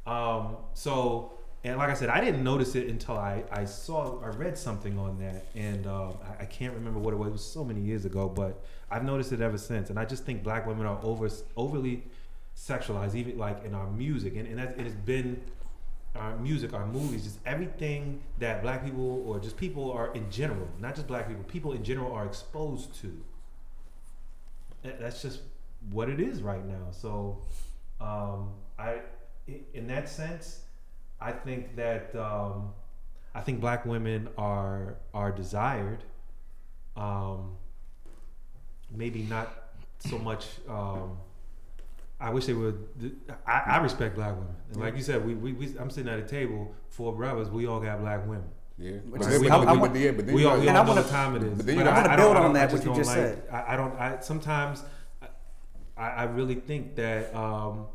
Um, 0.05 0.57
so 0.73 1.35
and 1.65 1.77
like 1.79 1.89
I 1.89 1.95
said, 1.95 2.09
I 2.09 2.21
didn't 2.21 2.43
notice 2.43 2.75
it 2.75 2.89
until 2.89 3.17
I, 3.17 3.43
I 3.51 3.65
saw 3.65 4.21
I 4.21 4.27
read 4.27 4.55
something 4.55 4.99
on 4.99 5.17
that, 5.17 5.47
and 5.55 5.87
um, 5.87 6.13
I, 6.23 6.43
I 6.43 6.45
can't 6.45 6.75
remember 6.75 6.99
what 6.99 7.11
it 7.11 7.17
was. 7.17 7.29
It 7.29 7.31
was 7.31 7.43
so 7.43 7.63
many 7.65 7.81
years 7.81 8.05
ago, 8.05 8.29
but 8.29 8.63
I've 8.91 9.03
noticed 9.03 9.31
it 9.31 9.41
ever 9.41 9.57
since. 9.57 9.89
And 9.89 9.97
I 9.97 10.05
just 10.05 10.25
think 10.25 10.43
black 10.43 10.67
women 10.67 10.85
are 10.85 10.99
over 11.01 11.27
overly 11.57 12.03
sexualized, 12.55 13.15
even 13.15 13.37
like 13.37 13.63
in 13.65 13.73
our 13.73 13.89
music, 13.91 14.35
and 14.35 14.47
and 14.47 14.57
that, 14.59 14.77
it 14.79 14.85
has 14.85 14.95
been 14.95 15.41
our 16.15 16.37
music, 16.37 16.73
our 16.73 16.85
movies, 16.87 17.23
just 17.23 17.39
everything 17.45 18.21
that 18.39 18.61
black 18.61 18.83
people 18.85 19.23
or 19.27 19.39
just 19.39 19.57
people 19.57 19.91
are 19.91 20.13
in 20.13 20.29
general, 20.31 20.67
not 20.79 20.95
just 20.95 21.07
black 21.07 21.27
people, 21.27 21.43
people 21.43 21.73
in 21.73 21.83
general 21.83 22.11
are 22.13 22.25
exposed 22.25 22.93
to. 23.01 23.11
That's 24.83 25.21
just 25.21 25.41
what 25.91 26.09
it 26.09 26.19
is 26.19 26.41
right 26.41 26.63
now. 26.65 26.91
So, 26.91 27.41
um, 27.99 28.51
I, 28.77 29.01
i- 29.49 29.61
in 29.73 29.87
that 29.87 30.07
sense, 30.09 30.61
I 31.19 31.31
think 31.31 31.75
that 31.75 32.15
um, 32.15 32.73
I 33.33 33.41
think 33.41 33.59
black 33.61 33.85
women 33.85 34.29
are 34.37 34.95
are 35.13 35.31
desired. 35.31 36.03
Um, 36.95 37.51
maybe 38.91 39.23
not 39.23 39.51
so 39.99 40.17
much. 40.17 40.47
Um, 40.69 41.17
I 42.19 42.29
wish 42.29 42.45
they 42.45 42.53
would. 42.53 42.87
I, 43.45 43.61
I 43.65 43.77
respect 43.77 44.15
black 44.15 44.35
women, 44.35 44.55
and 44.71 44.79
like 44.79 44.95
you 44.95 45.03
said, 45.03 45.25
we, 45.25 45.35
we, 45.35 45.51
we 45.53 45.77
I'm 45.77 45.89
sitting 45.89 46.11
at 46.11 46.17
a 46.19 46.23
table, 46.27 46.73
four 46.89 47.13
brothers. 47.13 47.49
We 47.49 47.67
all 47.67 47.79
got 47.81 47.99
black 47.99 48.25
women. 48.25 48.45
Yeah, 48.77 48.91
Which 49.09 49.21
but, 49.21 49.31
is- 49.31 49.41
but, 49.41 49.51
I- 49.51 49.57
but, 49.65 49.67
I 49.67 49.87
but, 49.87 49.95
yeah, 49.95 50.11
but 50.11 50.25
then 50.25 50.35
We 50.35 50.45
all, 50.45 50.57
we 50.59 50.67
And 50.67 50.77
all 50.77 50.83
I 50.83 50.85
know 50.85 50.89
wanna- 50.89 51.01
what 51.01 51.09
time 51.09 51.35
it 51.35 51.43
is. 51.43 51.53
but 51.57 51.65
then 51.65 51.77
you 51.77 51.83
But 51.83 51.89
got- 51.89 51.93
I 51.97 52.01
wanna 52.01 52.13
I 52.13 52.15
build 52.17 52.33
don't- 52.35 52.45
on 52.45 52.53
that, 52.53 52.61
what 52.63 52.71
just 52.71 52.83
you 52.83 52.89
don't 52.89 52.97
just 52.97 53.09
like- 53.09 53.17
said. 53.17 53.43
I, 53.51 53.73
I 53.73 53.75
don't. 53.77 53.95
I 53.99 54.19
sometimes. 54.21 54.83
I, 55.97 56.09
I 56.09 56.23
really 56.23 56.55
think 56.55 56.95
that. 56.95 57.33
Um, 57.35 57.87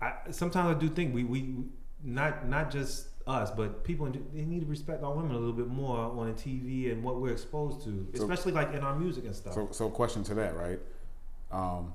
I, 0.00 0.12
sometimes 0.30 0.76
I 0.76 0.78
do 0.78 0.88
think 0.88 1.14
we, 1.14 1.24
we 1.24 1.54
not 2.02 2.46
not 2.48 2.70
just 2.70 3.06
us, 3.26 3.50
but 3.50 3.82
people 3.84 4.10
they 4.32 4.44
need 4.44 4.60
to 4.60 4.66
respect 4.66 5.02
our 5.02 5.14
women 5.14 5.32
a 5.32 5.38
little 5.38 5.52
bit 5.54 5.68
more 5.68 5.98
on 5.98 6.26
the 6.26 6.32
TV 6.34 6.90
and 6.92 7.02
what 7.02 7.20
we're 7.20 7.32
exposed 7.32 7.82
to, 7.84 8.06
So- 8.14 8.22
especially 8.22 8.52
like 8.52 8.74
in 8.74 8.80
our 8.82 8.94
music 8.94 9.24
and 9.24 9.34
stuff. 9.34 9.54
So, 9.54 9.68
so 9.72 9.88
question 9.90 10.22
to 10.24 10.34
that, 10.34 10.56
right? 10.56 10.78
Um, 11.50 11.92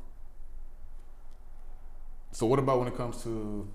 so, 2.35 2.45
what 2.45 2.59
about 2.59 2.79
when 2.79 2.87
it 2.87 2.95
comes 2.97 3.23
to 3.23 3.67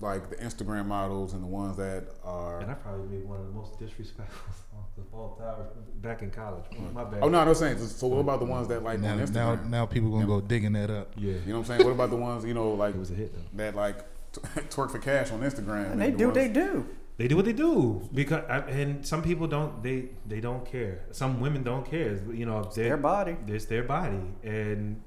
like 0.00 0.28
the 0.28 0.36
Instagram 0.36 0.86
models 0.86 1.32
and 1.34 1.42
the 1.42 1.46
ones 1.46 1.76
that 1.76 2.04
are. 2.24 2.60
And 2.60 2.70
I 2.70 2.74
probably 2.74 3.06
made 3.16 3.24
one 3.26 3.38
of 3.40 3.46
the 3.46 3.52
most 3.52 3.78
disrespectful 3.78 4.52
songs 4.72 4.88
of 4.98 5.14
all 5.14 5.36
time 5.36 5.66
back 6.02 6.20
in 6.22 6.30
college. 6.30 6.64
My 6.92 7.04
bad. 7.04 7.20
Oh 7.22 7.28
no, 7.28 7.38
I 7.38 7.44
was 7.44 7.58
saying. 7.60 7.78
So 7.78 8.08
what 8.08 8.18
about 8.18 8.40
the 8.40 8.44
ones 8.46 8.66
that 8.68 8.82
like 8.82 8.98
Now, 9.00 9.12
on 9.12 9.18
now, 9.18 9.24
Instagram? 9.24 9.68
now 9.70 9.86
people 9.86 10.10
gonna 10.10 10.26
go 10.26 10.40
digging 10.40 10.72
that 10.72 10.90
up. 10.90 11.12
Yeah, 11.16 11.32
You 11.34 11.38
know 11.46 11.54
what 11.54 11.58
I'm 11.60 11.64
saying? 11.66 11.84
What 11.84 11.92
about 11.92 12.10
the 12.10 12.16
ones 12.16 12.44
you 12.44 12.54
know 12.54 12.72
like 12.82 12.94
it 12.94 12.98
was 12.98 13.10
a 13.12 13.14
hit 13.14 13.32
though. 13.34 13.40
that 13.62 13.76
like 13.76 13.98
twerk 14.68 14.90
for 14.90 14.98
cash 14.98 15.30
on 15.30 15.40
Instagram? 15.40 15.92
And 15.92 16.02
they 16.02 16.10
the 16.10 16.18
do 16.18 16.26
what 16.26 16.36
ones- 16.36 16.48
they 16.48 16.52
do. 16.52 16.86
They 17.16 17.28
do 17.28 17.36
what 17.36 17.44
they 17.44 17.52
do 17.52 18.08
because, 18.12 18.42
and 18.68 19.06
some 19.06 19.22
people 19.22 19.46
don't. 19.46 19.80
They 19.84 20.08
they 20.26 20.40
don't 20.40 20.66
care. 20.66 21.04
Some 21.12 21.38
women 21.40 21.62
don't 21.62 21.88
care. 21.88 22.18
You 22.32 22.44
know, 22.44 22.64
their 22.74 22.96
body. 22.96 23.36
It's 23.46 23.66
their 23.66 23.84
body, 23.84 24.18
and 24.42 25.00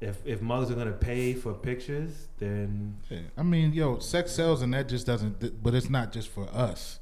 if 0.00 0.24
if 0.24 0.40
mothers 0.40 0.70
are 0.70 0.74
gonna 0.74 0.92
pay 0.92 1.34
for 1.34 1.52
pictures, 1.54 2.28
then 2.38 2.96
Yeah. 3.10 3.18
I 3.36 3.42
mean, 3.42 3.72
yo, 3.72 3.98
sex 3.98 4.32
sells, 4.32 4.62
and 4.62 4.72
that 4.74 4.88
just 4.88 5.06
doesn't. 5.06 5.62
But 5.62 5.74
it's 5.74 5.90
not 5.90 6.12
just 6.12 6.28
for 6.28 6.48
us. 6.52 7.00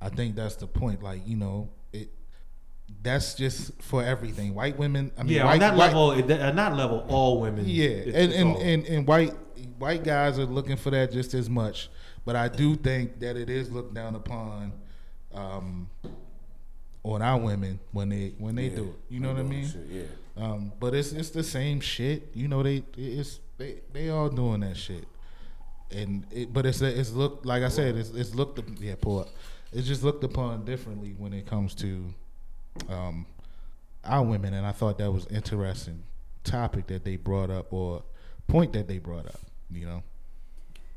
I 0.00 0.08
think 0.08 0.36
that's 0.36 0.56
the 0.56 0.66
point. 0.66 1.02
Like, 1.02 1.26
you 1.26 1.36
know, 1.36 1.70
it. 1.92 2.10
That's 3.02 3.34
just 3.34 3.80
for 3.82 4.02
everything. 4.02 4.54
White 4.54 4.78
women. 4.78 5.12
I 5.18 5.22
mean, 5.24 5.34
yeah, 5.34 5.44
white, 5.44 5.54
on 5.54 5.58
that 5.60 5.76
white- 5.76 5.86
level, 5.88 6.12
at 6.12 6.28
that- 6.28 6.76
level, 6.76 7.04
all 7.08 7.40
women. 7.40 7.64
Yeah, 7.68 7.88
and 7.88 8.32
and, 8.32 8.48
all- 8.56 8.60
and 8.62 8.86
and 8.86 9.06
white 9.06 9.34
white 9.78 10.02
guys 10.04 10.38
are 10.38 10.46
looking 10.46 10.76
for 10.76 10.90
that 10.90 11.12
just 11.12 11.34
as 11.34 11.50
much. 11.50 11.90
But 12.24 12.34
I 12.36 12.48
do 12.48 12.76
think 12.76 13.20
that 13.20 13.36
it 13.36 13.48
is 13.50 13.70
looked 13.70 13.94
down 13.94 14.14
upon 14.14 14.72
um, 15.34 15.88
on 17.14 17.22
our 17.22 17.38
women 17.38 17.78
when 17.92 18.08
they 18.08 18.32
when 18.38 18.54
they 18.56 18.68
Yeah, 18.68 18.76
do 18.76 18.84
it. 18.84 18.96
You 19.14 19.20
know 19.20 19.32
what 19.32 19.40
I 19.40 19.42
mean? 19.42 19.66
shit, 19.68 19.86
yeah. 19.88 20.02
Um, 20.36 20.72
but 20.78 20.94
it's 20.94 21.12
it's 21.12 21.30
the 21.30 21.42
same 21.42 21.80
shit. 21.80 22.30
You 22.34 22.48
know 22.48 22.62
they 22.62 22.82
it's 22.96 23.40
they 23.56 23.80
they 23.92 24.10
all 24.10 24.28
doing 24.28 24.60
that 24.60 24.76
shit. 24.76 25.04
And 25.90 26.26
it, 26.30 26.52
but 26.52 26.66
it's 26.66 26.80
it's 26.82 27.12
looked 27.12 27.46
like 27.46 27.62
I 27.62 27.68
said 27.68 27.96
it's 27.96 28.10
it's 28.10 28.34
looked 28.34 28.60
yeah 28.80 28.94
pull 29.00 29.20
up. 29.20 29.28
It's 29.72 29.86
just 29.86 30.02
looked 30.02 30.24
upon 30.24 30.64
differently 30.64 31.14
when 31.18 31.32
it 31.32 31.46
comes 31.46 31.74
to 31.76 32.04
um, 32.88 33.26
our 34.04 34.22
women, 34.24 34.54
and 34.54 34.66
I 34.66 34.72
thought 34.72 34.98
that 34.98 35.10
was 35.10 35.26
interesting 35.26 36.02
topic 36.44 36.86
that 36.86 37.04
they 37.04 37.16
brought 37.16 37.50
up 37.50 37.72
or 37.72 38.02
point 38.46 38.72
that 38.72 38.88
they 38.88 38.98
brought 38.98 39.26
up. 39.26 39.40
You 39.70 39.86
know, 39.86 40.02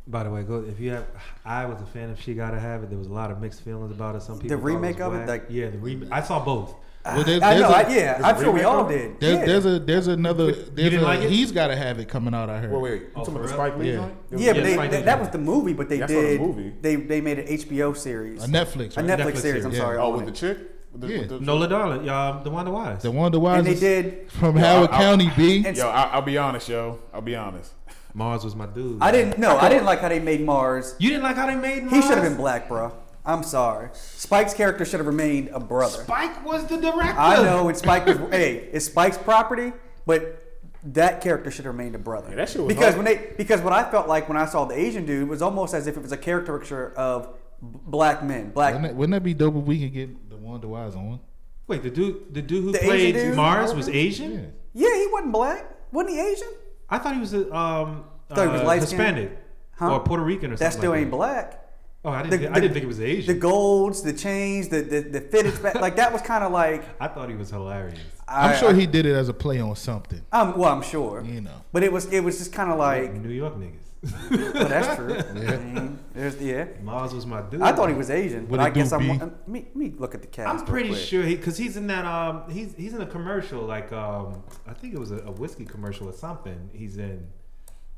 By 0.07 0.23
the 0.23 0.31
way, 0.31 0.43
go 0.43 0.63
if 0.67 0.79
you 0.79 0.91
have. 0.91 1.05
I 1.45 1.65
was 1.65 1.79
a 1.81 1.85
fan 1.85 2.09
of 2.09 2.19
She 2.19 2.33
Gotta 2.33 2.59
Have 2.59 2.83
It. 2.83 2.89
There 2.89 2.97
was 2.97 3.07
a 3.07 3.13
lot 3.13 3.29
of 3.31 3.39
mixed 3.39 3.61
feelings 3.61 3.91
about 3.91 4.15
it. 4.15 4.21
Some 4.23 4.39
people 4.39 4.57
the 4.57 4.63
remake 4.63 4.97
was 4.97 5.07
of 5.07 5.13
it, 5.15 5.27
like- 5.27 5.45
yeah, 5.49 5.69
the 5.69 5.77
remake. 5.77 6.09
I 6.11 6.21
saw 6.21 6.43
both. 6.43 6.73
Well, 7.05 7.23
there's- 7.23 7.41
I 7.41 7.49
there's 7.55 7.61
know. 7.61 7.69
a- 7.69 7.71
I, 7.71 7.89
yeah, 7.89 8.21
I'm 8.23 8.43
sure 8.43 8.51
we 8.51 8.61
all 8.63 8.87
did. 8.87 9.19
there's 9.19 9.39
yeah. 9.39 9.45
there's 9.45 9.65
a 9.65 9.79
there's 9.79 10.07
another 10.07 10.45
there's 10.51 10.69
didn't 10.69 10.99
a, 10.99 11.03
like 11.03 11.21
it? 11.21 11.29
he's 11.31 11.51
got 11.51 11.67
to 11.67 11.75
have 11.75 11.97
it 11.99 12.07
coming 12.07 12.33
out. 12.33 12.49
I 12.49 12.59
heard. 12.59 12.71
Wait, 12.71 12.81
wait. 12.81 13.01
You 13.01 13.07
Oh, 13.15 13.19
talking 13.19 13.35
about 13.37 13.47
the? 13.47 13.53
Spike 13.53 13.77
Lee 13.77 13.89
Yeah. 13.91 13.95
joint? 13.97 14.13
yeah, 14.13 14.27
but 14.31 14.39
Yeah, 14.39 14.53
they, 14.63 14.73
Spike 14.73 14.91
that, 14.91 15.05
that 15.05 15.19
was 15.19 15.29
the 15.29 15.37
movie, 15.39 15.73
but 15.73 15.89
they 15.89 15.97
Yeah, 15.97 16.03
I 16.03 16.07
saw 16.07 16.13
the 16.21 16.21
did 16.27 16.41
movie. 16.41 16.73
they 16.81 16.95
they 16.97 17.21
made 17.21 17.39
an 17.39 17.47
HBO 17.47 17.93
series, 17.97 18.43
A 18.43 18.47
Netflix, 18.47 18.97
a? 18.97 19.01
Netflix, 19.01 19.17
Netflix 19.17 19.37
series. 19.37 19.65
I'm 19.65 19.71
series, 19.71 19.77
sorry. 19.83 19.97
Oh, 19.97 20.11
on 20.11 20.17
with 20.17 20.25
the 20.25 20.31
chick? 20.31 20.57
The, 20.93 21.07
Yeah. 21.07 21.19
with 21.19 21.29
the, 21.29 21.39
Nola 21.39 21.67
Darling, 21.69 22.09
um, 22.09 22.43
DeWanda 22.43 22.71
Wise. 22.71 23.01
The 23.01 23.11
Wonder 23.11 23.39
Wise 23.39 23.59
and 23.59 23.67
they 23.67 23.79
did. 23.79 24.29
from 24.31 24.57
Yo, 24.57 24.61
Howard 24.61 24.89
I- 24.91 24.97
I- 24.97 25.01
County. 25.01 25.31
B. 25.37 25.63
And 25.65 25.77
Yo, 25.77 25.87
I, 25.87 26.03
I'll 26.03 26.21
be 26.21 26.37
honest, 26.37 26.67
yo. 26.69 26.99
I'll 27.13 27.21
be 27.21 27.35
honest. 27.35 27.71
Mars 28.13 28.43
was 28.43 28.55
my 28.55 28.65
dude. 28.65 29.01
I 29.01 29.11
didn't. 29.11 29.37
know. 29.37 29.57
I 29.57 29.69
didn't 29.69 29.85
like 29.85 29.99
how 30.01 30.09
they 30.09 30.19
made 30.19 30.41
Mars. 30.41 30.95
You 30.99 31.09
didn't 31.09 31.23
like 31.23 31.35
how 31.35 31.47
they 31.47 31.55
made 31.55 31.83
Mars? 31.83 31.95
He 31.95 32.01
should 32.01 32.17
have 32.17 32.23
been 32.23 32.37
black, 32.37 32.67
bro. 32.67 32.91
I'm 33.25 33.43
sorry. 33.43 33.89
Spike's 33.93 34.53
character 34.53 34.83
should 34.83 34.99
have 34.99 35.07
remained 35.07 35.49
a 35.49 35.59
brother. 35.59 36.03
Spike 36.03 36.43
was 36.45 36.65
the 36.65 36.77
director. 36.77 37.19
I 37.19 37.41
know, 37.43 37.69
and 37.69 37.77
Spike 37.77 38.05
was. 38.05 38.17
hey, 38.31 38.69
it's 38.71 38.85
Spike's 38.85 39.17
property, 39.17 39.73
but 40.05 40.43
that 40.83 41.21
character 41.21 41.51
should 41.51 41.65
have 41.65 41.75
remained 41.75 41.93
a 41.95 41.99
brother. 41.99 42.29
Yeah, 42.29 42.37
that 42.37 42.49
shit 42.49 42.61
was 42.63 42.67
because 42.73 42.95
hard. 42.95 43.05
when 43.05 43.05
they 43.05 43.33
because 43.37 43.61
what 43.61 43.73
I 43.73 43.89
felt 43.89 44.07
like 44.07 44.27
when 44.27 44.37
I 44.37 44.45
saw 44.45 44.65
the 44.65 44.75
Asian 44.75 45.05
dude 45.05 45.29
was 45.29 45.41
almost 45.41 45.73
as 45.75 45.85
if 45.87 45.95
it 45.95 46.01
was 46.01 46.11
a 46.11 46.17
caricature 46.17 46.93
of 46.97 47.29
black 47.61 48.23
men, 48.23 48.49
black. 48.51 48.73
Wouldn't 48.73 48.91
that, 48.91 48.97
wouldn't 48.97 49.13
that 49.13 49.23
be 49.23 49.35
dope 49.35 49.55
if 49.55 49.63
we 49.63 49.79
could 49.79 49.93
get 49.93 50.29
DeWanda 50.29 50.65
Wise 50.65 50.95
on? 50.95 51.19
Wait, 51.67 51.83
the 51.83 51.91
dude, 51.91 52.33
the 52.33 52.41
dude 52.41 52.63
who 52.63 52.71
The 52.71 52.79
played 52.79 53.13
dude? 53.15 53.35
Mars 53.35 53.73
was 53.73 53.87
Asian. 53.87 54.33
Yeah. 54.73 54.89
Yeah, 54.89 54.95
he 54.97 55.07
wasn't 55.11 55.31
black. 55.31 55.65
Wasn't 55.91 56.09
he 56.15 56.19
Asian? 56.19 56.47
I 56.91 56.97
thought 56.99 57.13
he 57.15 57.19
was 57.21 57.33
a 57.33 57.53
um, 57.55 58.03
Thought 58.29 58.47
he 58.47 58.51
was 58.53 58.61
uh, 58.61 58.65
light-skinned? 58.65 59.01
Hispanic 59.17 59.37
Huh? 59.73 59.93
or 59.93 59.99
Puerto 60.01 60.23
Rican 60.23 60.51
or 60.51 60.57
something. 60.57 60.65
That 60.65 60.73
still 60.77 60.91
like 60.91 60.99
ain't 61.01 61.09
that. 61.11 61.17
black. 61.17 61.57
Oh, 62.03 62.09
I 62.09 62.23
didn't. 62.23 62.31
The- 62.31 62.37
think, 62.37 62.49
I 62.51 62.53
the- 62.55 62.61
didn't 62.61 62.73
think 62.73 62.83
it 62.83 62.87
was 62.87 63.01
Asian. 63.01 63.33
The 63.33 63.39
golds, 63.39 64.01
the 64.03 64.13
chains, 64.13 64.67
the 64.69 64.81
the, 64.81 65.01
the 65.01 65.21
fitted 65.21 65.61
back, 65.63 65.75
like 65.75 65.95
that 65.97 66.11
was 66.13 66.21
kind 66.21 66.43
of 66.43 66.51
like. 66.51 66.83
I 66.99 67.07
thought 67.07 67.29
he 67.29 67.35
was 67.35 67.49
hilarious. 67.49 67.99
I'm 68.27 68.57
sure 68.57 68.69
I- 68.69 68.73
he 68.73 68.85
did 68.87 69.05
it 69.05 69.13
as 69.15 69.29
a 69.29 69.33
play 69.33 69.59
on 69.59 69.75
something. 69.75 70.21
I'm 70.31 70.57
well, 70.57 70.71
I'm 70.71 70.81
sure. 70.83 71.23
You 71.23 71.41
know. 71.41 71.61
But 71.71 71.83
it 71.83 71.91
was 71.91 72.05
it 72.11 72.21
was 72.23 72.37
just 72.37 72.53
kind 72.53 72.71
of 72.71 72.77
like. 72.77 73.13
New 73.13 73.29
York 73.29 73.55
niggas. 73.55 73.80
Well, 74.03 74.67
that's 74.67 74.95
true. 74.95 75.15
I 75.47 75.57
mean, 75.57 75.99
there's, 76.13 76.41
yeah. 76.41 76.65
Mars 76.81 77.13
was 77.13 77.25
my 77.25 77.41
dude. 77.43 77.61
I 77.61 77.71
thought 77.71 77.89
he 77.89 77.95
was 77.95 78.09
Asian, 78.09 78.47
What 78.49 78.57
but 78.57 78.59
I 78.59 78.69
guess 78.71 78.91
I'm. 78.91 78.99
B? 79.01 79.07
Let 79.09 79.47
me, 79.47 79.59
let 79.67 79.75
me 79.75 79.93
look 79.97 80.15
at 80.15 80.21
the 80.21 80.27
cast. 80.27 80.59
I'm 80.61 80.65
pretty 80.65 80.89
quick. 80.89 81.01
sure 81.01 81.21
he 81.23 81.35
because 81.35 81.57
he's 81.57 81.77
in 81.77 81.85
that 81.87 82.05
um 82.05 82.49
he's 82.49 82.73
he's 82.75 82.93
in 82.93 83.01
a 83.01 83.05
commercial 83.05 83.61
like 83.61 83.91
um 83.93 84.41
I 84.67 84.73
think 84.73 84.93
it 84.95 84.99
was 84.99 85.11
a, 85.11 85.17
a 85.19 85.31
whiskey 85.31 85.65
commercial 85.65 86.09
or 86.09 86.13
something. 86.13 86.69
He's 86.73 86.97
in. 86.97 87.27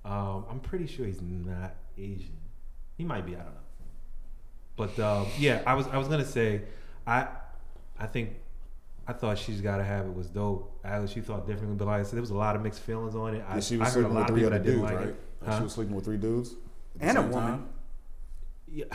Um, 0.04 0.45
I'm 0.49 0.60
pretty 0.60 0.88
sure 0.88 1.06
he's 1.06 1.22
not 1.22 1.76
Asian. 1.97 2.36
He 2.97 3.06
might 3.06 3.26
be. 3.26 3.36
I 3.36 3.39
don't 3.39 3.45
know. 3.54 3.60
But 4.76 4.99
um, 4.99 5.28
yeah, 5.39 5.62
I 5.66 5.74
was 5.76 5.88
I 5.88 5.97
was 5.97 6.08
gonna 6.10 6.26
say, 6.26 6.64
I 7.08 7.28
I 7.97 8.08
think 8.08 8.32
I 9.08 9.14
thought 9.14 9.38
she's 9.38 9.62
gotta 9.62 9.84
have 9.84 10.06
it 10.06 10.14
was 10.14 10.28
dope. 10.28 10.80
Alex, 10.84 11.16
you 11.16 11.22
thought 11.22 11.45
differently, 11.47 11.76
but 11.78 11.86
like 11.88 12.01
I 12.01 12.04
said, 12.04 12.14
there 12.16 12.22
was 12.22 12.32
a 12.32 12.36
lot 12.36 12.56
of 12.58 12.62
mixed 12.62 12.82
feelings 12.82 13.16
on 13.16 13.36
it. 13.36 13.45
I, 13.47 13.54
And 13.56 13.64
she 13.64 13.76
I 13.76 13.80
was 13.86 13.93
heard 13.93 13.99
a 14.06 14.08
sleeping 14.08 14.16
lot 14.16 14.30
of 14.30 14.36
people 14.36 14.49
that 14.51 14.64
didn't 14.64 14.80
dudes, 14.82 14.91
like 14.91 14.99
right? 14.99 15.08
it. 15.10 15.16
Like 15.43 15.51
Huh? 15.53 15.57
She 15.59 15.63
was 15.63 15.73
sleeping 15.73 15.95
with 15.95 16.05
three 16.05 16.17
dudes. 16.17 16.55
And 16.99 17.17
a 17.17 17.21
woman. 17.21 17.33
time? 17.33 17.69
Yeah, 18.71 18.85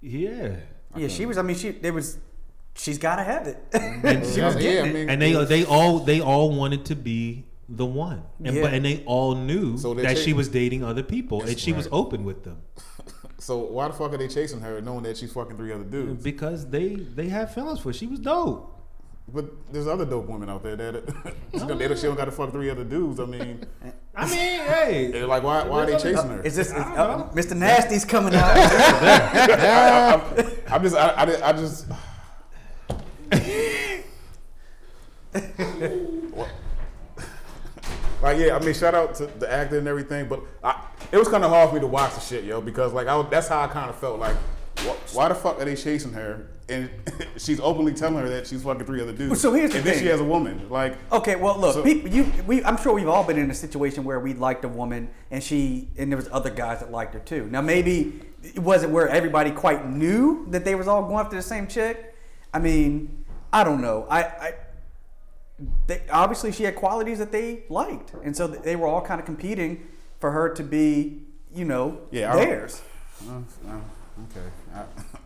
yeah. 0.00 0.56
Yeah, 0.96 1.08
she 1.08 1.26
was. 1.26 1.38
I 1.38 1.42
mean, 1.42 1.56
she. 1.56 1.70
There 1.70 1.92
was. 1.92 2.18
She's 2.74 2.98
got 2.98 3.16
to 3.16 3.24
have 3.24 3.46
it. 3.46 3.58
And 3.74 4.24
she 4.24 4.40
was 4.40 4.54
Yeah, 4.54 4.60
getting 4.60 4.74
yeah, 4.76 4.82
I 4.82 4.92
mean, 4.92 5.10
and 5.10 5.20
they 5.22 5.44
they 5.44 5.64
all 5.64 5.98
they 5.98 6.20
all 6.20 6.50
wanted 6.54 6.84
to 6.86 6.94
be 6.94 7.44
the 7.68 7.84
one, 7.84 8.22
and 8.42 8.54
Yeah. 8.54 8.62
but 8.62 8.72
and 8.74 8.84
they 8.84 9.02
all 9.04 9.34
knew 9.34 9.76
So 9.78 9.94
that 9.94 10.16
cha- 10.16 10.22
she 10.22 10.32
was 10.32 10.48
dating 10.48 10.84
other 10.84 11.02
people, 11.02 11.40
and 11.40 11.50
That's 11.50 11.60
she 11.60 11.72
was 11.72 11.88
open 11.90 12.24
with 12.24 12.44
them 12.44 12.62
So 13.38 13.58
why 13.58 13.88
the 13.88 13.94
fuck 13.94 14.12
are 14.12 14.16
they 14.16 14.28
chasing 14.28 14.60
her, 14.60 14.80
knowing 14.80 15.02
that 15.02 15.16
she's 15.16 15.32
fucking 15.32 15.56
three 15.56 15.72
other 15.72 15.84
dudes? 15.84 16.22
because 16.22 16.68
they 16.70 16.94
they 16.94 17.28
have 17.28 17.52
feelings 17.52 17.80
for. 17.80 17.88
her. 17.88 17.92
She 17.92 18.06
was 18.06 18.20
dope. 18.20 18.77
But 19.32 19.72
there's 19.72 19.86
other 19.86 20.06
dope 20.06 20.26
women 20.26 20.48
out 20.48 20.62
there 20.62 20.76
that 20.76 21.04
she 21.52 21.58
don't, 21.58 21.78
they 21.78 21.94
she 21.96 22.02
don't 22.02 22.16
got 22.16 22.24
to 22.26 22.32
fuck 22.32 22.50
three 22.50 22.70
other 22.70 22.84
dudes. 22.84 23.20
I 23.20 23.26
mean, 23.26 23.66
I 24.14 24.24
mean, 24.24 24.34
hey, 24.36 25.10
they're 25.12 25.26
like 25.26 25.42
why 25.42 25.66
why 25.66 25.82
are 25.82 25.86
they 25.86 25.98
chasing 25.98 26.30
her? 26.30 26.42
Is 26.42 26.56
this? 26.56 26.68
Is, 26.68 26.72
uh. 26.74 27.28
Mr. 27.34 27.54
Nasty's 27.54 28.06
coming 28.06 28.34
out. 28.34 28.44
I, 28.56 30.14
I, 30.14 30.52
I'm 30.74 30.82
just 30.82 30.96
I, 30.96 31.08
I, 31.10 31.48
I 31.48 31.52
just. 31.52 31.86
Like 38.20 38.38
yeah, 38.38 38.56
I 38.56 38.58
mean, 38.58 38.74
shout 38.74 38.96
out 38.96 39.14
to 39.16 39.26
the 39.26 39.50
actor 39.50 39.78
and 39.78 39.86
everything, 39.86 40.28
but 40.28 40.42
I, 40.64 40.84
it 41.12 41.18
was 41.18 41.28
kind 41.28 41.44
of 41.44 41.50
hard 41.50 41.68
for 41.68 41.76
me 41.76 41.80
to 41.82 41.86
watch 41.86 42.14
the 42.14 42.20
shit, 42.20 42.42
yo, 42.42 42.60
because 42.60 42.92
like 42.92 43.06
I 43.06 43.14
was, 43.14 43.28
that's 43.30 43.46
how 43.46 43.60
I 43.60 43.68
kind 43.68 43.88
of 43.88 43.94
felt. 43.96 44.18
Like, 44.18 44.34
wh- 44.78 45.14
why 45.14 45.28
the 45.28 45.36
fuck 45.36 45.60
are 45.60 45.64
they 45.64 45.76
chasing 45.76 46.12
her? 46.14 46.48
And 46.68 46.90
she's 47.38 47.60
openly 47.60 47.94
telling 47.94 48.22
her 48.22 48.28
that 48.28 48.46
she's 48.46 48.62
fucking 48.62 48.84
three 48.84 49.00
other 49.00 49.12
dudes. 49.12 49.40
So 49.40 49.52
here's 49.54 49.70
the 49.70 49.78
and 49.78 49.86
then 49.86 49.94
thing. 49.94 50.02
she 50.02 50.08
has 50.10 50.20
a 50.20 50.24
woman. 50.24 50.68
Like, 50.68 50.96
Okay, 51.12 51.36
well, 51.36 51.58
look, 51.58 51.74
So- 51.74 51.82
people, 51.82 52.10
you, 52.10 52.30
we, 52.46 52.62
I'm 52.64 52.76
sure 52.76 52.92
we've 52.92 53.08
all 53.08 53.24
been 53.24 53.38
in 53.38 53.50
a 53.50 53.54
situation 53.54 54.04
where 54.04 54.20
we 54.20 54.34
liked 54.34 54.64
a 54.64 54.68
woman 54.68 55.08
and 55.30 55.42
she, 55.42 55.88
and 55.96 56.10
there 56.12 56.16
was 56.16 56.28
other 56.30 56.50
guys 56.50 56.80
that 56.80 56.90
liked 56.90 57.14
her 57.14 57.20
too. 57.20 57.48
Now, 57.50 57.62
maybe 57.62 58.20
it 58.42 58.58
wasn't 58.58 58.92
where 58.92 59.08
everybody 59.08 59.50
quite 59.50 59.88
knew 59.88 60.46
that 60.50 60.64
they 60.64 60.74
was 60.74 60.86
all 60.88 61.02
going 61.02 61.24
after 61.24 61.36
the 61.36 61.42
same 61.42 61.66
chick. 61.66 62.14
I 62.52 62.58
mean, 62.58 63.24
I 63.52 63.64
don't 63.64 63.80
know. 63.80 64.06
I, 64.10 64.22
I 64.22 64.54
they, 65.86 66.02
obviously 66.10 66.52
she 66.52 66.64
had 66.64 66.76
qualities 66.76 67.18
that 67.18 67.32
they 67.32 67.64
liked, 67.68 68.12
and 68.22 68.36
so 68.36 68.46
they 68.46 68.76
were 68.76 68.86
all 68.86 69.00
kind 69.00 69.18
of 69.18 69.26
competing 69.26 69.86
for 70.20 70.30
her 70.30 70.48
to 70.54 70.62
be, 70.62 71.22
you 71.52 71.64
know, 71.64 71.98
Yeah, 72.12 72.36
theirs. 72.36 72.80
Uh, 73.28 73.38
uh, 73.68 73.72
okay. 74.30 74.46
I, 74.74 74.84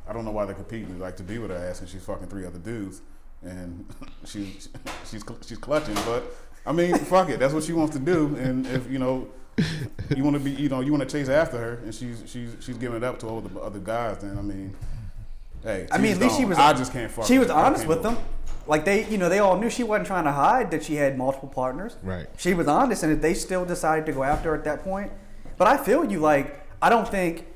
I 0.09 0.12
don't 0.12 0.24
know 0.24 0.30
why 0.30 0.44
they're 0.44 0.55
competing. 0.55 0.98
Like 0.98 1.16
to 1.16 1.22
be 1.22 1.38
with 1.38 1.50
her 1.50 1.57
ass 1.57 1.80
and 1.80 1.88
she's 1.88 2.05
fucking 2.05 2.28
three 2.28 2.44
other 2.44 2.59
dudes, 2.59 3.03
and 3.42 3.86
she's 4.24 4.68
she's 5.11 5.24
she's 5.46 5.59
clutching. 5.59 5.94
But 6.07 6.24
I 6.66 6.72
mean, 6.72 6.96
fuck 6.98 7.28
it. 7.28 7.38
That's 7.38 7.55
what 7.55 7.64
she 7.64 7.72
wants 7.72 7.94
to 7.96 8.03
do. 8.03 8.36
And 8.36 8.66
if 8.66 8.90
you 8.90 8.98
know 8.98 9.28
you 10.16 10.24
want 10.24 10.34
to 10.34 10.40
be, 10.40 10.50
you 10.50 10.68
know, 10.68 10.80
you 10.80 10.92
want 10.92 11.09
to 11.09 11.18
chase 11.18 11.28
after 11.28 11.59
her, 11.59 11.74
and 11.84 11.94
she's 11.94 12.22
she's 12.26 12.57
she's 12.61 12.76
giving 12.76 12.96
it 12.96 13.05
up 13.05 13.18
to 13.20 13.26
all 13.26 13.40
the 13.40 13.61
other 13.61 13.78
guys. 13.78 14.18
Then 14.18 14.38
I 14.38 14.42
mean, 14.42 14.74
hey. 15.62 15.86
I 15.90 15.98
mean, 15.98 16.12
at 16.12 16.18
least 16.18 16.38
she 16.38 16.44
was. 16.44 16.59
I 16.59 16.72
just 16.72 16.92
can't 16.92 17.11
fuck. 17.11 17.26
She 17.26 17.38
was 17.38 17.50
I 17.50 17.64
honest 17.64 17.86
with 17.86 18.03
them. 18.03 18.16
Like 18.66 18.84
they, 18.84 19.09
you 19.09 19.18
know, 19.18 19.28
they 19.28 19.40
all 19.40 19.59
knew 19.59 19.68
she 19.68 19.82
wasn't 19.82 20.07
trying 20.07 20.24
to 20.24 20.32
hide 20.32 20.70
that 20.70 20.84
she 20.84 20.94
had 20.94 21.18
multiple 21.18 21.48
partners. 21.48 21.96
Right. 22.03 22.26
She 22.38 22.55
was 22.55 22.68
honest, 22.68 23.03
and 23.03 23.12
if 23.12 23.20
they 23.20 23.34
still 23.34 23.64
decided 23.64 24.07
to 24.07 24.12
go 24.12 24.22
after 24.22 24.50
her 24.50 24.55
at 24.55 24.64
that 24.64 24.84
point. 24.84 25.11
But 25.59 25.68
I 25.68 25.76
feel 25.76 26.05
you. 26.05 26.20
Like 26.20 26.66
I 26.80 26.88
don't 26.88 27.09
think, 27.09 27.46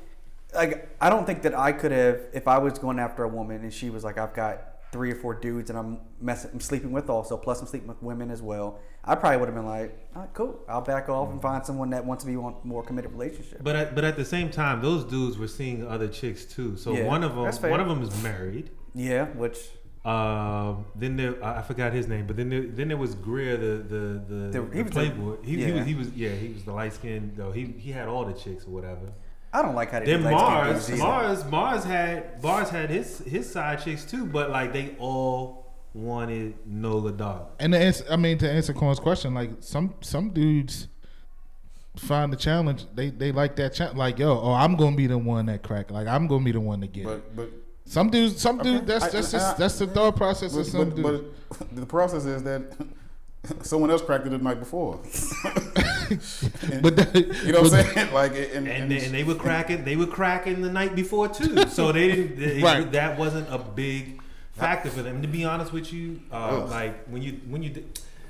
like 0.55 0.95
I 1.01 1.09
don't 1.09 1.25
think 1.25 1.41
that 1.43 1.53
I 1.53 1.71
could 1.71 1.91
have 1.91 2.21
if 2.33 2.47
I 2.47 2.57
was 2.57 2.77
going 2.79 2.99
after 2.99 3.23
a 3.23 3.27
woman 3.27 3.61
and 3.63 3.73
she 3.73 3.89
was 3.89 4.03
like, 4.03 4.17
I've 4.17 4.33
got 4.33 4.61
three 4.91 5.11
or 5.11 5.15
four 5.15 5.33
dudes 5.33 5.69
and 5.69 5.77
I'm 5.77 5.99
messing, 6.21 6.49
I'm 6.53 6.61
sleeping 6.61 6.91
with 6.91 7.09
also. 7.09 7.35
Plus, 7.37 7.59
I'm 7.61 7.67
sleeping 7.67 7.89
with 7.89 8.01
women 8.01 8.31
as 8.31 8.41
well. 8.41 8.79
I 9.03 9.15
probably 9.15 9.37
would 9.37 9.47
have 9.47 9.55
been 9.55 9.65
like, 9.65 9.97
all 10.15 10.21
right, 10.21 10.33
cool. 10.33 10.59
I'll 10.67 10.81
back 10.81 11.09
off 11.09 11.29
and 11.29 11.41
find 11.41 11.65
someone 11.65 11.89
that 11.91 12.05
wants 12.05 12.23
to 12.23 12.27
be 12.27 12.33
in 12.33 12.39
a 12.39 12.53
more 12.65 12.83
committed 12.83 13.11
relationship. 13.11 13.61
But 13.63 13.75
at, 13.75 13.95
but 13.95 14.03
at 14.05 14.15
the 14.15 14.25
same 14.25 14.49
time, 14.49 14.81
those 14.81 15.03
dudes 15.03 15.37
were 15.37 15.47
seeing 15.47 15.85
other 15.87 16.07
chicks 16.07 16.45
too. 16.45 16.77
So 16.77 16.93
Yeah, 16.93 17.03
one 17.05 17.23
of 17.23 17.35
them, 17.35 17.69
one 17.71 17.79
of 17.79 17.87
them 17.87 18.01
is 18.01 18.21
married. 18.23 18.69
yeah, 18.93 19.25
which 19.27 19.57
Um, 20.05 20.85
then 20.95 21.17
there, 21.17 21.43
I 21.43 21.61
forgot 21.61 21.91
his 21.91 22.07
name, 22.07 22.25
but 22.27 22.37
then 22.37 22.49
there, 22.49 22.61
then 22.63 22.87
there 22.87 22.97
was 22.97 23.13
Greer, 23.15 23.57
the 23.57 23.73
the 23.83 24.01
the, 24.29 24.61
The- 24.61 24.75
he 24.75 24.81
was 24.83 24.91
the- 24.91 24.91
playboy. 24.91 25.35
he, 25.43 25.55
he 25.57 25.65
yeah. 25.67 25.73
was 25.75 25.85
he 25.85 25.95
was 25.95 26.09
yeah 26.13 26.29
he 26.29 26.53
was 26.53 26.63
the 26.63 26.71
light 26.71 26.93
skinned 26.93 27.33
though. 27.35 27.51
He 27.51 27.65
he 27.77 27.91
had 27.91 28.07
all 28.07 28.23
the 28.23 28.33
chicks 28.33 28.63
or 28.65 28.69
whatever. 28.71 29.11
I 29.57 29.61
don't 29.63 29.73
like 29.75 29.91
how 29.91 29.99
they 29.99 30.05
Then 30.05 30.21
do 30.21 30.29
Mars. 30.29 30.89
Mars, 30.91 31.45
Mars 31.45 31.83
had 31.83 32.41
Mars 32.43 32.69
had 32.69 32.89
his 32.91 33.19
his 33.19 33.51
side 33.51 33.83
chicks 33.83 34.05
too, 34.05 34.25
but 34.25 34.51
like 34.51 34.71
they 34.71 34.95
all 34.99 35.73
wanted 35.93 36.53
Nola 36.67 37.11
Dog. 37.11 37.47
And 37.59 37.73
to 37.73 37.79
answer, 37.79 38.05
I 38.09 38.17
mean, 38.17 38.37
to 38.37 38.49
answer 38.51 38.71
Corn's 38.73 38.99
question, 38.99 39.33
like 39.33 39.49
some 39.61 39.95
some 40.01 40.29
dudes 40.29 40.87
find 41.95 42.31
the 42.31 42.37
challenge. 42.37 42.85
They 42.93 43.09
they 43.09 43.31
like 43.31 43.55
that 43.55 43.73
challenge. 43.73 43.97
Like 43.97 44.19
yo, 44.19 44.39
oh, 44.39 44.53
I'm 44.53 44.75
gonna 44.75 44.95
be 44.95 45.07
the 45.07 45.17
one 45.17 45.47
that 45.47 45.63
crack. 45.63 45.89
Like 45.89 46.07
I'm 46.07 46.27
gonna 46.27 46.45
be 46.45 46.51
the 46.51 46.59
one 46.59 46.81
to 46.81 46.87
get. 46.87 47.07
it. 47.07 47.07
But 47.07 47.35
but 47.35 47.49
Some 47.85 48.09
dudes, 48.11 48.39
some 48.39 48.59
Okay. 48.59 48.73
dudes. 48.73 48.85
That's 48.85 49.05
I- 49.05 49.09
that's 49.09 49.33
I- 49.33 49.37
just, 49.37 49.55
I- 49.55 49.57
that's 49.57 49.79
the 49.79 49.87
thought 49.87 50.15
process 50.17 50.55
of 50.55 50.67
some 50.67 50.89
but, 50.89 50.95
dudes. 50.95 51.23
but 51.57 51.75
the 51.75 51.85
process 51.85 52.25
is 52.25 52.43
that 52.43 52.61
someone 53.63 53.89
else 53.91 54.01
cracked 54.01 54.25
it 54.27 54.29
the 54.31 54.37
night 54.37 54.59
before. 54.59 54.99
But 56.81 56.95
that, 56.95 57.15
You 57.45 57.51
know 57.51 57.61
what 57.61 57.71
but- 57.71 57.85
I'm 57.85 57.93
saying? 57.93 58.13
Like 58.13 58.31
and, 58.53 58.67
And 58.67 58.91
they, 58.91 59.05
and 59.05 59.13
they 59.13 59.23
were 59.23 59.35
cracking. 59.35 59.83
They 59.83 59.95
were 59.95 60.07
cracking 60.07 60.61
the 60.61 60.71
night 60.71 60.95
before 60.95 61.27
too. 61.27 61.67
So 61.67 61.91
they 61.91 62.07
didn't. 62.07 62.39
They, 62.39 62.61
Right. 62.63 62.89
That 62.91 63.17
wasn't 63.17 63.47
a 63.53 63.57
big 63.57 64.21
factor 64.53 64.89
for 64.89 65.01
them. 65.01 65.21
To 65.21 65.27
be 65.27 65.43
honest 65.45 65.73
with 65.73 65.91
you, 65.91 66.21
uh, 66.31 66.65
like 66.65 67.05
when 67.07 67.21
you 67.21 67.33
when 67.49 67.61
you. 67.63 67.83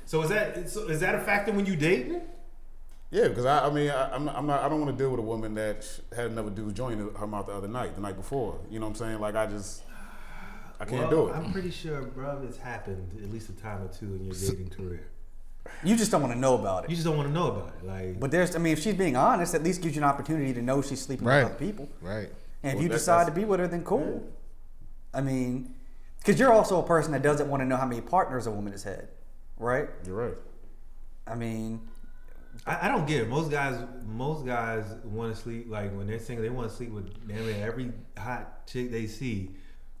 So 0.06 0.22
is 0.22 0.30
that 0.30 0.68
so 0.70 0.88
is 0.88 1.00
that 1.00 1.14
a 1.14 1.20
factor 1.20 1.52
when 1.52 1.66
you 1.66 1.76
date? 1.76 2.12
Yeah, 3.10 3.28
because 3.28 3.46
I, 3.46 3.66
I 3.66 3.70
mean, 3.70 3.88
I, 3.90 4.14
I'm, 4.14 4.26
not, 4.26 4.36
I'm 4.36 4.46
not, 4.46 4.62
I 4.62 4.68
don't 4.68 4.82
want 4.82 4.94
to 4.94 5.02
deal 5.02 5.10
with 5.10 5.18
a 5.18 5.22
woman 5.22 5.54
that 5.54 5.88
had 6.14 6.26
another 6.26 6.50
dude 6.50 6.74
join 6.74 6.98
her 7.14 7.26
mouth 7.26 7.46
the 7.46 7.54
other 7.54 7.66
night, 7.66 7.94
the 7.94 8.02
night 8.02 8.16
before. 8.16 8.58
You 8.70 8.80
know 8.80 8.84
what 8.86 8.90
I'm 8.90 8.96
saying? 8.96 9.18
Like 9.18 9.34
I 9.34 9.46
just, 9.46 9.82
I 10.80 10.84
can't 10.84 11.10
Well, 11.10 11.26
do 11.26 11.28
it. 11.28 11.36
I'm 11.36 11.52
pretty 11.52 11.70
sure, 11.70 12.02
bro, 12.02 12.40
it's 12.46 12.58
happened 12.58 13.18
at 13.22 13.30
least 13.32 13.48
a 13.48 13.52
time 13.52 13.82
or 13.82 13.88
two 13.88 14.14
in 14.14 14.24
your 14.24 14.34
dating 14.34 14.70
career. 14.70 15.08
You 15.84 15.96
just 15.96 16.10
don't 16.10 16.22
want 16.22 16.32
to 16.32 16.38
know 16.38 16.54
about 16.54 16.84
it. 16.84 16.90
You 16.90 16.96
just 16.96 17.04
don't 17.06 17.16
want 17.16 17.28
to 17.28 17.34
know 17.34 17.48
about 17.48 17.74
it. 17.80 17.86
Like, 17.86 18.20
But 18.20 18.30
there's, 18.30 18.54
I 18.54 18.58
mean, 18.58 18.72
if 18.72 18.80
she's 18.80 18.94
being 18.94 19.16
honest, 19.16 19.54
at 19.54 19.62
least 19.62 19.82
gives 19.82 19.96
you 19.96 20.02
an 20.02 20.08
opportunity 20.08 20.54
to 20.54 20.62
know 20.62 20.80
she's 20.80 21.00
sleeping 21.02 21.26
Right. 21.26 21.42
with 21.42 21.52
other 21.52 21.58
people. 21.58 21.88
right. 22.00 22.30
And 22.62 22.76
if 22.76 22.82
you 22.82 22.88
that- 22.88 22.94
decide 22.94 23.26
to 23.26 23.32
be 23.32 23.44
with 23.44 23.60
her, 23.60 23.68
then 23.68 23.84
cool. 23.84 24.22
I 25.14 25.20
mean, 25.20 25.74
because 26.18 26.38
you're 26.40 26.52
also 26.52 26.80
a 26.80 26.86
person 26.86 27.12
that 27.12 27.22
doesn't 27.22 27.48
want 27.48 27.60
to 27.60 27.66
know 27.66 27.76
how 27.76 27.86
many 27.86 28.00
partners 28.00 28.46
a 28.46 28.50
woman 28.50 28.72
has 28.72 28.82
had, 28.82 29.08
right? 29.58 29.88
You're 30.06 30.16
right. 30.16 30.38
I 31.26 31.34
mean, 31.34 31.80
I, 32.66 32.86
I 32.86 32.88
don't 32.88 33.06
get 33.06 33.20
it. 33.22 33.28
Most 33.28 33.50
guys, 33.50 33.78
most 34.06 34.44
guys 34.46 34.84
want 35.04 35.34
to 35.34 35.40
sleep 35.40 35.66
like 35.68 35.94
when 35.96 36.06
they're 36.06 36.18
single, 36.18 36.42
they 36.42 36.50
want 36.50 36.68
to 36.70 36.74
sleep 36.76 36.90
with 36.90 37.28
damn 37.28 37.46
near 37.46 37.64
every 37.66 37.92
hot 38.16 38.66
chick 38.66 38.90
they 38.90 39.06
see. 39.06 39.50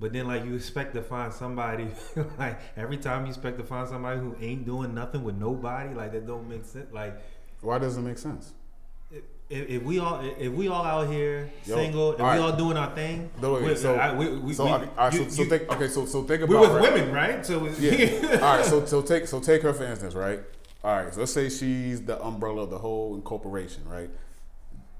But 0.00 0.12
then, 0.12 0.28
like, 0.28 0.44
you 0.44 0.54
expect 0.54 0.94
to 0.94 1.02
find 1.02 1.32
somebody, 1.32 1.88
like, 2.38 2.60
every 2.76 2.98
time 2.98 3.24
you 3.24 3.30
expect 3.30 3.58
to 3.58 3.64
find 3.64 3.88
somebody 3.88 4.20
who 4.20 4.36
ain't 4.40 4.64
doing 4.64 4.94
nothing 4.94 5.24
with 5.24 5.34
nobody, 5.36 5.92
like, 5.94 6.12
that 6.12 6.26
don't 6.26 6.48
make 6.48 6.64
sense. 6.64 6.92
Like, 6.92 7.20
Why 7.60 7.78
doesn't 7.78 8.04
it 8.04 8.08
make 8.08 8.18
sense? 8.18 8.52
if, 9.50 9.66
if 9.70 9.82
we 9.82 9.98
all, 9.98 10.20
if 10.38 10.52
we 10.52 10.68
all 10.68 10.84
out 10.84 11.08
here 11.08 11.50
Yo, 11.64 11.74
single, 11.74 12.12
and 12.12 12.20
all 12.20 12.34
we 12.34 12.38
all 12.38 12.52
doing 12.52 12.76
our 12.76 12.94
thing, 12.94 13.30
No, 13.40 13.54
wait, 13.54 13.78
so, 13.78 13.94
I- 13.96 14.14
we, 14.14 14.28
we, 14.36 14.52
so, 14.52 14.66
we- 14.66 14.72
okay, 14.72 14.88
right, 14.96 15.12
you- 15.14 15.24
so, 15.24 15.30
so 15.30 15.42
you- 15.42 15.48
think, 15.48 15.72
okay, 15.72 15.88
so, 15.88 16.04
so 16.06 16.22
think 16.22 16.42
about 16.42 16.50
we're 16.54 16.60
with 16.60 16.82
right? 16.84 16.92
women, 16.92 17.12
right? 17.14 17.46
So, 17.46 17.66
Yeah. 17.80 18.38
all 18.42 18.56
right. 18.58 18.64
So, 18.64 18.84
so 18.84 19.00
take, 19.02 19.26
so 19.26 19.40
take 19.40 19.62
her 19.62 19.72
for 19.72 19.84
instance, 19.84 20.14
right? 20.14 20.40
All 20.84 20.94
right. 20.96 21.12
So 21.12 21.20
let's 21.20 21.32
say 21.32 21.48
she's 21.48 22.02
the 22.02 22.22
umbrella 22.22 22.62
of 22.64 22.70
the 22.70 22.78
whole 22.78 23.14
incorporation, 23.16 23.82
right? 23.88 24.10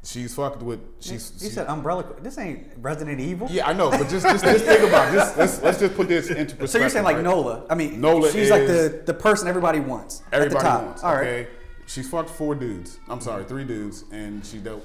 She's 0.05 0.35
fucked 0.35 0.63
with. 0.63 0.81
She's. 1.01 1.33
you 1.43 1.49
she- 1.49 1.55
said 1.55 1.67
umbrella. 1.67 2.05
This 2.23 2.39
ain't 2.39 2.69
Resident 2.79 3.21
Evil. 3.21 3.49
yeah, 3.51 3.67
I 3.69 3.73
know, 3.73 3.91
but 3.91 4.09
just, 4.09 4.25
just, 4.25 4.45
just 4.45 4.65
think 4.65 4.83
about 4.89 5.13
it. 5.13 5.17
Just, 5.17 5.37
let's, 5.37 5.63
let's 5.63 5.79
just 5.81 5.95
put 5.97 6.09
this 6.09 6.29
into 6.31 6.55
perspective. 6.57 6.71
So 6.71 6.79
you're 6.79 6.89
saying 6.89 7.05
like 7.05 7.17
right? 7.17 7.25
Nola? 7.25 7.65
I 7.69 7.75
mean, 7.75 8.01
Nola 8.01 8.31
she's 8.31 8.51
like 8.51 8.67
the 8.67 9.03
the 9.05 9.15
person 9.15 9.49
everybody 9.49 9.81
wants 9.81 10.23
Everybody 10.33 10.57
at 10.57 10.63
the 10.63 10.69
top. 10.69 10.85
wants. 10.85 11.05
All 11.05 11.15
right. 11.15 11.27
Okay. 11.27 11.49
She's 11.87 12.09
fucked 12.09 12.31
four 12.31 12.55
dudes. 12.55 12.99
I'm 13.09 13.21
sorry, 13.21 13.45
three 13.45 13.65
dudes, 13.65 14.05
and 14.13 14.45
she 14.47 14.59
dealt. 14.59 14.85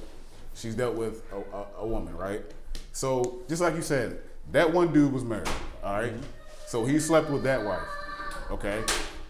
She's 0.56 0.74
dealt 0.76 0.96
with 0.96 1.22
a, 1.32 1.38
a, 1.58 1.66
a 1.80 1.88
woman, 1.88 2.16
right? 2.18 2.42
So 2.92 3.42
just 3.48 3.62
like 3.62 3.76
you 3.76 3.82
said, 3.82 4.20
that 4.52 4.72
one 4.72 4.94
dude 4.94 5.12
was 5.14 5.24
married. 5.24 5.48
All 5.84 5.94
right? 5.94 6.14
Mm-hmm. 6.14 6.24
So 6.68 6.86
he 6.86 7.00
slept 7.00 7.30
with 7.30 7.44
that 7.44 7.64
wife. 7.64 7.82
Okay. 8.52 8.84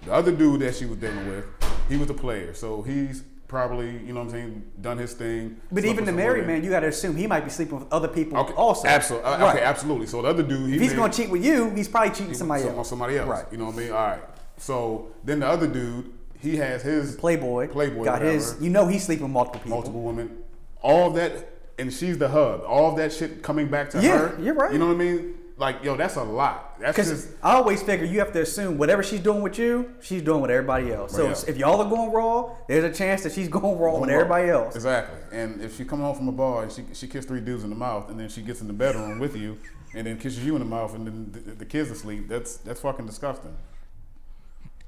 The 0.05 0.13
other 0.13 0.31
dude 0.31 0.61
that 0.61 0.75
she 0.75 0.85
was 0.85 0.97
dealing 0.97 1.27
with, 1.27 1.45
he 1.89 1.97
was 1.97 2.09
a 2.09 2.13
player. 2.13 2.53
So 2.53 2.81
he's 2.81 3.23
probably, 3.53 3.91
you 3.91 4.13
know 4.13 4.21
what 4.21 4.25
I'm 4.25 4.29
saying, 4.31 4.63
done 4.81 4.97
his 4.97 5.13
thing. 5.13 5.57
But 5.71 5.85
even 5.85 6.05
the 6.05 6.11
married 6.11 6.47
man, 6.47 6.63
you 6.63 6.71
got 6.71 6.79
to 6.79 6.87
assume 6.87 7.15
he 7.15 7.27
might 7.27 7.43
be 7.43 7.51
sleeping 7.51 7.79
with 7.79 7.93
other 7.93 8.07
people 8.07 8.37
Okay. 8.39 8.53
also. 8.53 8.87
Absolutely. 8.87 9.27
Uh, 9.29 9.39
right. 9.39 9.55
Okay. 9.55 9.63
Absolutely. 9.63 10.07
So 10.07 10.23
the 10.23 10.27
other 10.29 10.41
dude, 10.43 10.69
he 10.69 10.75
If 10.75 10.81
he's 10.81 10.93
going 10.93 11.11
to 11.11 11.15
cheat 11.17 11.29
with 11.29 11.45
you, 11.45 11.69
he's 11.69 11.87
probably 11.87 12.09
cheating 12.09 12.29
with 12.29 12.37
somebody 12.37 12.63
else. 12.63 12.75
On 12.77 12.83
Somebody 12.85 13.17
else. 13.19 13.29
Right. 13.29 13.45
You 13.51 13.59
know 13.59 13.65
what 13.65 13.75
I 13.75 13.77
mean? 13.77 13.91
All 13.91 14.07
right. 14.07 14.21
So 14.57 15.11
then 15.23 15.39
the 15.41 15.47
other 15.47 15.67
dude, 15.67 16.11
he 16.39 16.57
has 16.57 16.81
his 16.81 17.15
Playboy. 17.15 17.67
Playboy, 17.69 18.03
got 18.03 18.21
his. 18.23 18.57
You 18.59 18.69
know 18.71 18.87
he's 18.87 19.05
sleeping 19.05 19.23
with 19.25 19.31
multiple 19.33 19.59
people. 19.61 19.77
multiple 19.77 20.01
women, 20.01 20.37
all 20.81 21.11
that, 21.11 21.31
and 21.77 21.93
she's 21.93 22.17
the 22.17 22.27
hub. 22.29 22.63
All 22.67 22.95
that 22.95 23.13
shit 23.13 23.43
coming 23.43 23.67
back 23.67 23.89
to 23.91 24.01
Yeah, 24.01 24.17
her. 24.29 24.41
you're 24.41 24.53
right. 24.55 24.73
You 24.73 24.79
know 24.79 24.87
what 24.87 24.95
I 24.95 24.99
mean? 24.99 25.35
Like, 25.55 25.83
yo, 25.83 25.95
that's 25.95 26.15
a 26.15 26.23
lot. 26.23 26.79
That's 26.79 26.97
Because 26.97 27.27
I 27.43 27.53
always 27.53 27.83
figure 27.83 28.05
you 28.05 28.19
have 28.19 28.33
to 28.33 28.41
assume 28.41 28.77
whatever 28.79 29.03
she's 29.03 29.19
doing 29.19 29.41
with 29.41 29.59
you, 29.59 29.93
she's 30.01 30.23
doing 30.23 30.41
with 30.41 30.49
everybody 30.49 30.91
else. 30.91 31.13
So 31.13 31.25
yeah. 31.27 31.35
if 31.47 31.57
y'all 31.57 31.79
are 31.79 31.89
going 31.89 32.11
raw, 32.11 32.55
there's 32.67 32.83
a 32.83 32.91
chance 32.91 33.21
that 33.23 33.33
she's 33.33 33.47
going 33.49 33.77
raw 33.77 33.99
with 33.99 34.09
everybody 34.09 34.49
else. 34.49 34.75
Exactly. 34.75 35.19
And 35.31 35.61
if 35.61 35.77
she 35.77 35.85
come 35.85 35.99
home 35.99 36.15
from 36.15 36.27
a 36.27 36.31
bar 36.31 36.63
and 36.63 36.71
she 36.71 36.83
she 36.93 37.07
kissed 37.07 37.27
three 37.27 37.39
dudes 37.39 37.63
in 37.63 37.69
the 37.69 37.75
mouth, 37.75 38.09
and 38.09 38.19
then 38.19 38.29
she 38.29 38.41
gets 38.41 38.61
in 38.61 38.67
the 38.67 38.73
bedroom 38.73 39.19
with 39.19 39.37
you, 39.37 39.59
and 39.93 40.07
then 40.07 40.17
kisses 40.17 40.43
you 40.43 40.55
in 40.55 40.59
the 40.59 40.67
mouth, 40.67 40.95
and 40.95 41.05
then 41.05 41.31
the, 41.31 41.51
the 41.51 41.65
kids 41.65 41.91
asleep, 41.91 42.27
that's 42.27 42.57
that's 42.57 42.81
fucking 42.81 43.05
disgusting. 43.05 43.55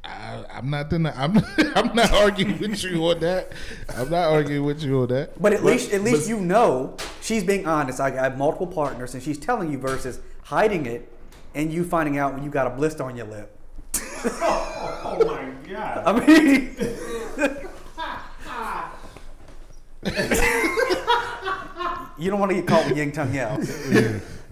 I, 0.04 0.46
I'm 0.52 0.70
not 0.70 0.90
gonna. 0.90 1.14
I'm. 1.16 1.38
I'm 1.76 1.96
not 1.96 2.12
arguing 2.12 2.60
with 2.60 2.84
you 2.84 3.04
on 3.06 3.20
that. 3.20 3.52
I'm 3.90 4.10
not 4.10 4.30
arguing 4.32 4.64
with 4.64 4.84
you 4.84 5.02
on 5.02 5.08
that. 5.10 5.42
But 5.42 5.54
at 5.54 5.62
But- 5.62 5.66
least, 5.66 5.92
at 5.94 6.02
least 6.02 6.24
but- 6.24 6.30
you 6.30 6.40
know 6.40 6.96
she's 7.22 7.44
being 7.44 7.66
honest. 7.68 8.00
I 8.00 8.12
have 8.12 8.38
multiple 8.38 8.68
partners, 8.68 9.14
and 9.14 9.22
she's 9.22 9.38
telling 9.38 9.72
you 9.72 9.78
versus 9.78 10.20
hiding 10.46 10.86
it, 10.86 11.12
and 11.54 11.74
you 11.74 11.84
finding 11.84 12.18
out 12.18 12.34
when 12.34 12.44
you 12.44 12.50
got 12.50 12.68
a 12.68 12.70
blister 12.70 13.04
on 13.04 13.18
your 13.18 13.28
lip. 13.28 13.52
oh 14.26 15.22
my 15.26 15.50
god! 15.70 16.04
I 16.06 16.26
mean, 16.26 16.76
you 22.18 22.30
don't 22.32 22.40
want 22.40 22.52
to 22.52 22.56
get 22.56 22.68
caught 22.68 22.86
with 22.88 22.98
Ying 22.98 23.12
Tung 23.12 23.34
Yao. 23.34 23.58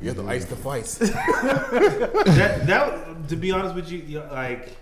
You 0.02 0.10
have 0.10 0.18
to 0.18 0.28
ice 0.28 0.46
the 0.46 0.56
fights. 0.56 0.96
that, 0.98 2.64
that, 2.68 3.30
to 3.30 3.36
be 3.38 3.52
honest 3.52 3.74
with 3.74 3.89
you, 3.89 4.00
you 4.00 4.20
know, 4.20 4.28
like, 4.34 4.76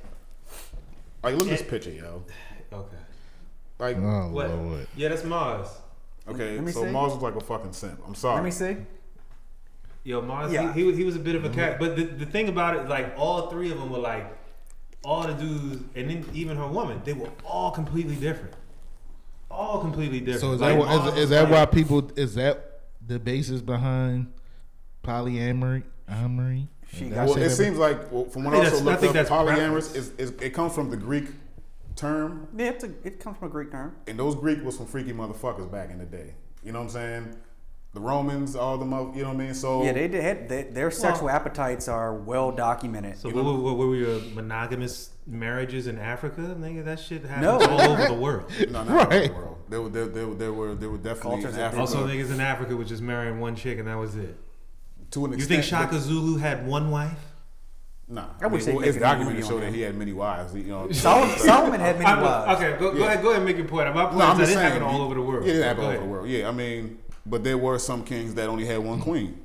like, 1.23 1.35
look 1.35 1.43
at 1.43 1.59
this 1.59 1.61
picture, 1.61 1.91
yo. 1.91 2.23
okay, 2.73 2.97
Like, 3.77 3.97
Oh 3.97 4.29
what? 4.31 4.49
lord. 4.49 4.87
Yeah, 4.95 5.09
that's 5.09 5.23
Mars. 5.23 5.67
okay, 6.27 6.57
so 6.71 6.85
see. 6.85 6.89
Mars 6.89 7.13
was 7.13 7.21
like 7.21 7.35
a 7.35 7.41
fucking 7.41 7.73
simp. 7.73 7.99
I'm 8.07 8.15
sorry. 8.15 8.35
Let 8.35 8.45
me 8.45 8.51
see. 8.51 8.77
Yo, 10.03 10.21
Mars, 10.21 10.51
Yeah. 10.51 10.73
he, 10.73 10.81
he, 10.81 10.85
was- 10.87 10.97
he 10.97 11.03
was 11.03 11.15
a 11.15 11.19
bit 11.19 11.35
of 11.35 11.45
a 11.45 11.49
mm-hmm. 11.49 11.59
cat. 11.59 11.79
But 11.79 11.95
the, 11.95 12.03
the 12.05 12.25
thing 12.25 12.49
about 12.49 12.75
it, 12.75 12.87
like, 12.87 13.13
all 13.17 13.49
three 13.49 13.71
of 13.71 13.77
them 13.77 13.91
were 13.91 13.99
like, 13.99 14.25
all 15.03 15.25
the 15.27 15.33
dudes, 15.33 15.83
and 15.95 16.09
then 16.09 16.25
even 16.33 16.57
her 16.57 16.67
woman, 16.67 17.01
they 17.03 17.13
were 17.13 17.29
all 17.43 17.71
completely 17.71 18.15
different. 18.15 18.53
All 19.49 19.79
completely 19.81 20.19
different. 20.19 20.41
So 20.41 20.53
is 20.53 20.61
Like, 20.61 20.77
that 20.77 20.85
why, 20.87 21.07
is, 21.09 21.17
is 21.23 21.29
that 21.29 21.49
why 21.49 21.65
people 21.65 22.11
is 22.15 22.35
that 22.35 22.81
the 23.05 23.19
basis 23.19 23.61
behind 23.61 24.31
polyamory? 25.03 25.83
Amory? 26.07 26.67
She 26.93 27.05
got- 27.09 27.15
that 27.15 27.27
Well, 27.29 27.37
it 27.37 27.49
seems 27.49 27.77
like 27.77 28.11
well, 28.11 28.25
from 28.25 28.43
what 28.43 28.53
I 28.53 28.57
I, 28.57 28.59
also 28.65 28.69
that's- 28.79 28.81
I 28.81 28.85
looked 28.85 29.01
think 29.01 29.15
up, 29.15 29.27
polyamorous 29.27 29.95
is, 29.95 30.11
is 30.17 30.31
it 30.41 30.53
comes 30.53 30.73
from 30.73 30.89
the 30.89 30.97
Greek 30.97 31.25
term, 31.95 32.47
Yeah, 32.55 32.67
it's 32.67 32.83
a, 32.83 32.91
it 33.03 33.19
comes 33.19 33.37
from 33.37 33.47
a 33.47 33.51
Greek 33.51 33.71
term. 33.71 33.95
and 34.07 34.17
those 34.17 34.35
Greek 34.35 34.63
was 34.63 34.77
some 34.77 34.85
freaky 34.87 35.13
motherfuckers 35.13 35.69
back 35.71 35.89
in 35.91 35.97
the 35.99 36.05
day. 36.05 36.33
You 36.63 36.71
know 36.71 36.79
what 36.79 36.85
I'm 36.85 36.91
saying? 36.91 37.35
The 37.93 37.99
Romans, 37.99 38.55
all 38.55 38.77
the 38.77 38.85
mo- 38.85 39.11
you 39.13 39.21
know 39.23 39.29
what 39.29 39.35
I 39.41 39.45
mean. 39.45 39.53
So 39.53 39.83
Yeah, 39.83 39.91
they 39.91 40.07
did. 40.07 40.47
They, 40.47 40.63
their 40.63 40.89
sexual 40.91 41.29
appetites 41.29 41.89
are 41.89 42.15
well 42.15 42.51
documented. 42.51 43.17
So 43.17 43.29
what, 43.29 43.43
what, 43.43 43.57
what 43.57 43.75
were 43.77 43.95
your 43.95 44.21
monogamous 44.33 45.09
marriages 45.27 45.87
in 45.87 45.99
Africa? 45.99 46.55
Nigga, 46.57 46.85
that 46.85 47.01
shit 47.01 47.25
happens 47.25 47.43
No. 47.43 47.59
all 47.59 47.81
over 47.91 48.05
the 48.07 48.13
world. 48.13 48.49
no, 48.69 48.83
not 48.85 49.09
right. 49.09 49.09
Right. 49.09 49.27
the 49.29 49.33
world. 49.35 49.57
They 49.69 49.77
were, 49.77 49.89
they, 49.89 50.07
they, 50.07 50.23
were- 50.25 50.35
they 50.35 50.49
were, 50.49 50.75
they 50.75 50.87
were 50.87 50.97
definitely 50.97 51.41
Cultures 51.41 51.55
in 51.55 51.61
are 51.61 51.65
Africa. 51.65 51.81
Also, 51.81 52.07
niggas 52.07 52.31
in 52.31 52.39
Africa 52.39 52.77
was 52.77 52.87
just 52.87 53.01
marrying 53.01 53.41
one 53.41 53.57
chick 53.57 53.77
and 53.77 53.87
that 53.89 53.95
was 53.97 54.15
it. 54.15 54.37
to 55.11 55.25
an 55.25 55.33
extent, 55.33 55.49
You 55.49 55.55
think 55.57 55.63
Shaka 55.65 55.99
Zulu 55.99 56.37
had 56.37 56.65
one 56.65 56.91
wife? 56.91 57.11
Nah, 58.07 58.25
I 58.41 58.47
wish 58.47 58.65
mean, 58.65 58.75
they'd 58.75 58.75
well, 58.79 58.87
it's 58.89 58.97
documented 58.97 59.35
movie 59.41 59.47
show 59.47 59.59
that 59.61 59.73
he 59.73 59.81
had 59.81 59.95
many 59.95 60.11
wives. 60.13 60.53
You 60.55 60.63
know, 60.63 60.91
Solomon, 60.91 61.37
Solomon 61.39 61.79
had 61.81 61.95
many 61.97 62.05
I'm- 62.09 62.21
wives. 62.21 62.61
Okay, 62.61 62.77
go, 62.79 62.91
go 62.93 62.97
Yeah. 62.99 63.05
ahead. 63.07 63.21
Go 63.21 63.29
ahead 63.31 63.41
and 63.41 63.45
make 63.45 63.57
your 63.57 63.67
point. 63.67 63.93
My 63.93 64.05
point 64.05 64.17
No, 64.17 64.25
I'm 64.25 64.31
is 64.31 64.37
that 64.37 64.43
just 64.43 64.51
it 64.51 64.55
saying. 64.55 64.65
happened 64.71 64.83
all 64.85 65.01
over 65.01 65.15
the 65.15 65.21
world. 65.21 65.45
Yeah, 65.45 65.53
it 65.55 65.63
happened 65.63 65.85
all 65.87 65.91
over 65.91 65.99
the 66.01 66.05
world. 66.07 66.27
Yeah, 66.29 66.47
I 66.47 66.51
mean, 66.51 66.99
but 67.25 67.43
there 67.43 67.57
were 67.57 67.79
some 67.79 68.03
kings 68.03 68.33
that 68.35 68.49
only 68.49 68.65
had 68.65 68.79
one 68.79 69.01
queen. 69.01 69.39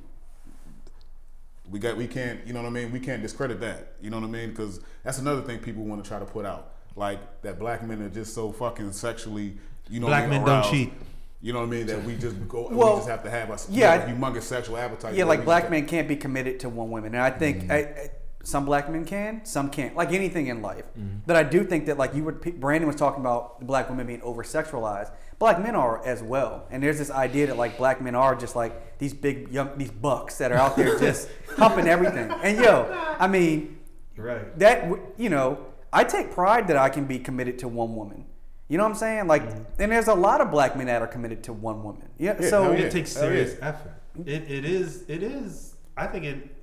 We 1.69 1.79
got 1.79 1.97
we 1.97 2.07
can't 2.07 2.45
you 2.47 2.53
know 2.53 2.61
what 2.61 2.69
I 2.69 2.71
mean. 2.71 2.91
We 2.91 2.99
can't 2.99 3.21
discredit 3.21 3.59
that. 3.59 3.93
You 4.01 4.09
know 4.09 4.19
what 4.19 4.25
I 4.25 4.31
mean? 4.31 4.49
Because 4.49 4.79
that's 5.03 5.19
another 5.19 5.41
thing 5.41 5.59
people 5.59 5.83
want 5.83 6.03
to 6.03 6.07
try 6.07 6.19
to 6.19 6.25
put 6.25 6.45
out, 6.45 6.73
like 6.95 7.41
that 7.41 7.59
black 7.59 7.83
men 7.83 8.01
are 8.01 8.09
just 8.09 8.33
so 8.33 8.51
fucking 8.51 8.93
sexually. 8.93 9.57
You 9.89 9.99
know, 9.99 10.07
Black 10.07 10.23
what 10.23 10.33
I 10.33 10.37
mean, 10.37 10.45
men 10.45 10.61
don't 10.61 10.71
cheat. 10.71 10.93
You 11.41 11.53
know 11.53 11.59
what 11.59 11.67
I 11.67 11.71
mean? 11.71 11.85
That 11.87 12.03
we 12.03 12.15
just 12.15 12.47
go. 12.47 12.67
Well, 12.71 12.93
we 12.93 12.99
just 12.99 13.09
have 13.09 13.23
to 13.23 13.29
have 13.29 13.49
a 13.49 13.59
yeah, 13.69 13.95
yeah, 13.95 14.13
humongous 14.13 14.43
sexual 14.43 14.77
appetite. 14.77 15.15
Yeah, 15.15 15.25
like 15.25 15.45
black 15.45 15.69
men 15.69 15.85
can't 15.85 16.07
be 16.07 16.15
committed 16.15 16.59
to 16.61 16.69
one 16.69 16.89
woman, 16.89 17.13
and 17.13 17.23
I 17.23 17.29
think 17.29 17.65
mm. 17.65 17.71
I, 17.71 17.77
I, 17.77 18.09
some 18.43 18.65
black 18.65 18.89
men 18.89 19.05
can, 19.05 19.43
some 19.43 19.69
can't. 19.69 19.95
Like 19.95 20.13
anything 20.13 20.47
in 20.47 20.61
life, 20.61 20.85
mm-hmm. 20.97 21.19
but 21.25 21.35
I 21.35 21.43
do 21.43 21.63
think 21.63 21.85
that 21.87 21.97
like 21.97 22.15
you 22.15 22.23
were, 22.23 22.33
Brandon 22.33 22.87
was 22.87 22.95
talking 22.95 23.21
about 23.21 23.65
black 23.65 23.89
women 23.89 24.07
being 24.07 24.21
over 24.21 24.43
sexualized. 24.43 25.11
Black 25.39 25.61
men 25.61 25.75
are 25.75 26.03
as 26.05 26.23
well, 26.23 26.65
and 26.71 26.81
there's 26.81 26.97
this 26.97 27.11
idea 27.11 27.47
that 27.47 27.57
like 27.57 27.77
black 27.77 28.01
men 28.01 28.15
are 28.15 28.35
just 28.35 28.55
like 28.55 28.97
these 28.99 29.13
big 29.13 29.51
young 29.51 29.77
these 29.77 29.91
bucks 29.91 30.37
that 30.37 30.51
are 30.51 30.57
out 30.57 30.75
there 30.75 30.97
just 31.07 31.29
humping 31.57 31.87
everything. 31.87 32.31
And 32.31 32.57
yo, 32.57 32.87
I 33.19 33.27
mean, 33.27 33.77
Right. 34.17 34.57
that 34.57 34.89
you 35.17 35.29
know 35.29 35.59
i 35.93 36.03
take 36.03 36.31
pride 36.31 36.67
that 36.69 36.77
i 36.77 36.89
can 36.89 37.05
be 37.05 37.19
committed 37.19 37.59
to 37.59 37.67
one 37.67 37.95
woman 37.95 38.25
you 38.67 38.77
know 38.77 38.83
what 38.83 38.89
i'm 38.89 38.95
saying 38.95 39.27
like 39.27 39.43
mm-hmm. 39.43 39.81
and 39.81 39.91
there's 39.91 40.07
a 40.07 40.13
lot 40.15 40.41
of 40.41 40.49
black 40.49 40.75
men 40.75 40.87
that 40.87 41.03
are 41.03 41.07
committed 41.07 41.43
to 41.43 41.53
one 41.53 41.83
woman 41.83 42.09
yeah, 42.17 42.35
Yeah, 42.39 42.49
so 42.49 42.63
hell 42.63 42.71
It 42.73 42.79
yeah. 42.79 42.89
takes 42.89 43.13
Hell 43.13 43.25
yeah. 43.25 43.29
serious 43.29 43.57
effort. 43.61 43.93
It, 44.25 44.49
it 44.49 44.65
is 44.65 45.03
it 45.07 45.21
is 45.21 45.75
I 45.95 46.07
think 46.07 46.25
it 46.25 46.56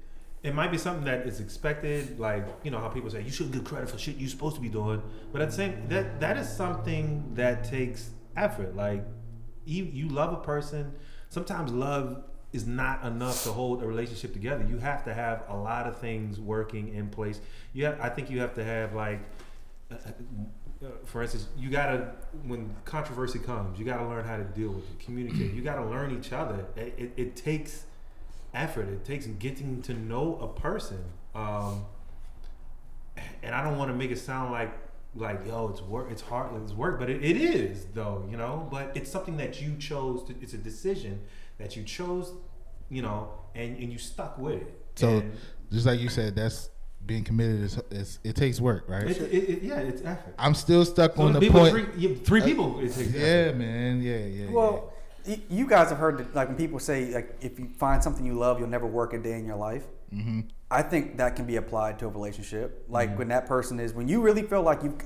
it 0.45 0.55
might 0.55 0.71
be 0.71 0.77
something 0.77 1.05
that 1.05 1.27
is 1.27 1.41
expected, 1.41 2.21
like 2.21 2.47
you 2.63 2.71
know 2.71 2.79
how 2.79 2.89
people 2.89 3.11
say 3.11 3.23
you 3.23 3.31
shouldn't 3.31 3.55
get 3.55 3.65
credit 3.65 3.89
for 3.89 3.99
shit 3.99 4.17
you're 4.17 4.29
supposed 4.29 4.55
to 4.57 4.63
be 4.63 4.69
doing, 4.69 5.03
but 5.33 5.41
at 5.41 5.51
the 5.51 5.57
same 5.57 5.89
that 5.89 6.21
that 6.21 6.37
is 6.37 6.49
something 6.49 7.25
that 7.35 7.65
takes 7.65 8.11
effort. 8.37 8.77
Like 8.77 9.03
you 9.65 9.85
you 9.85 10.09
love 10.09 10.35
a 10.35 10.37
person, 10.37 10.93
sometimes 11.31 11.73
love 11.73 12.23
is 12.53 12.67
not 12.67 13.03
enough 13.05 13.43
to 13.45 13.53
hold 13.53 13.83
a 13.83 13.87
relationship 13.87 14.35
together. 14.35 14.65
You 14.69 14.77
have 14.79 15.03
to 15.07 15.15
have 15.15 15.45
a 15.49 15.57
lot 15.57 15.87
of 15.87 15.99
things 15.99 16.39
working 16.39 16.95
in 16.95 17.09
place. 17.09 17.41
You 17.73 17.87
have, 17.87 18.01
I 18.01 18.11
think 18.11 18.31
you 18.31 18.39
have 18.41 18.55
to 18.55 18.63
have 18.63 18.95
like 18.95 19.21
uh, 19.91 19.95
uh, 20.85 20.89
for 21.07 21.23
instance, 21.23 21.47
you 21.57 21.71
gotta 21.71 22.13
when 22.47 22.77
controversy 22.85 23.39
comes, 23.39 23.79
you 23.79 23.87
gotta 23.87 24.07
learn 24.07 24.27
how 24.27 24.37
to 24.37 24.45
deal 24.45 24.73
with 24.73 24.85
it, 24.91 25.01
communicate. 25.01 25.55
You 25.55 25.63
gotta 25.63 25.87
learn 25.87 26.15
each 26.15 26.35
other. 26.35 26.67
It, 26.77 26.95
it, 26.99 27.13
it 27.17 27.37
takes 27.37 27.85
effort. 28.55 28.89
It 28.89 29.05
takes 29.05 29.27
getting 29.27 29.83
to 29.83 29.95
know 29.95 30.39
a 30.41 30.49
person. 30.49 31.05
Um, 31.35 31.85
and 33.43 33.55
I 33.55 33.63
don't 33.63 33.77
want 33.79 33.91
to 33.91 33.97
make 33.97 34.11
it 34.11 34.19
sound 34.19 34.53
like 34.53 34.73
like 35.17 35.47
yo, 35.47 35.69
it's 35.69 35.81
work. 35.83 36.09
It's 36.11 36.23
hard. 36.23 36.61
It's 36.63 36.73
work, 36.73 36.99
but 36.99 37.09
it, 37.09 37.23
it 37.25 37.37
is 37.37 37.87
though. 37.95 38.27
You 38.31 38.37
know, 38.37 38.67
but 38.71 38.93
it's 38.97 39.11
something 39.11 39.37
that 39.37 39.61
you 39.61 39.77
chose. 39.77 40.25
To, 40.25 40.35
it's 40.41 40.55
a 40.55 40.59
decision 40.59 41.21
that 41.59 41.77
you 41.77 41.85
chose. 41.85 42.33
You 42.91 43.03
know, 43.03 43.31
and 43.55 43.77
and 43.79 43.93
you 43.93 43.99
stuck 43.99 44.39
with 44.39 44.63
it. 44.63 44.75
So, 44.97 45.19
And 45.19 45.37
just 45.73 45.87
like 45.87 46.01
you 46.01 46.09
said, 46.09 46.37
that's 46.37 46.71
being 47.07 47.25
committed. 47.25 47.61
Is, 47.63 47.79
is 47.91 48.19
it 48.25 48.37
takes 48.37 48.61
work, 48.61 48.85
right? 48.89 49.07
it, 49.07 49.21
it, 49.23 49.49
it, 49.49 49.63
yeah, 49.63 49.79
it's 49.81 50.03
effort. 50.03 50.35
I'm 50.39 50.55
still 50.55 50.85
stuck 50.85 51.17
So 51.17 51.23
on 51.23 51.33
the 51.33 51.41
people, 51.41 51.61
point. 51.61 51.93
Three, 51.95 52.15
three 52.17 52.41
people. 52.43 52.81
It 52.81 52.93
takes 52.93 53.13
yeah, 53.13 53.21
effort. 53.23 53.57
man. 53.57 54.03
Yeah, 54.03 54.17
yeah. 54.19 54.51
well 54.51 54.73
y- 54.73 54.94
you 55.49 55.67
guys 55.67 55.89
have 55.89 55.99
heard 55.99 56.19
that 56.19 56.35
like 56.35 56.49
when 56.49 56.57
people 56.57 56.79
say 56.79 57.13
like 57.15 57.37
if 57.41 57.59
you 57.59 57.69
find 57.79 58.03
something 58.03 58.25
you 58.27 58.35
love 58.35 58.59
you'll 58.59 58.69
never 58.69 58.87
work 58.87 59.13
a 59.15 59.19
day 59.19 59.39
in 59.39 59.47
your 59.47 59.57
life. 59.57 59.85
Yeah. 60.11 60.23
hmm 60.23 60.41
i 60.71 60.83
think 60.83 61.19
that 61.19 61.37
can 61.37 61.45
be 61.45 61.57
applied 61.57 61.99
to 62.01 62.07
a 62.07 62.09
relationship. 62.09 62.85
Like 62.89 63.17
when 63.19 63.29
that 63.29 63.47
person 63.47 63.79
is 63.79 63.93
when 63.93 64.09
you 64.09 64.21
really 64.21 64.43
feel 64.43 64.63
like 64.63 64.83
you 64.83 64.97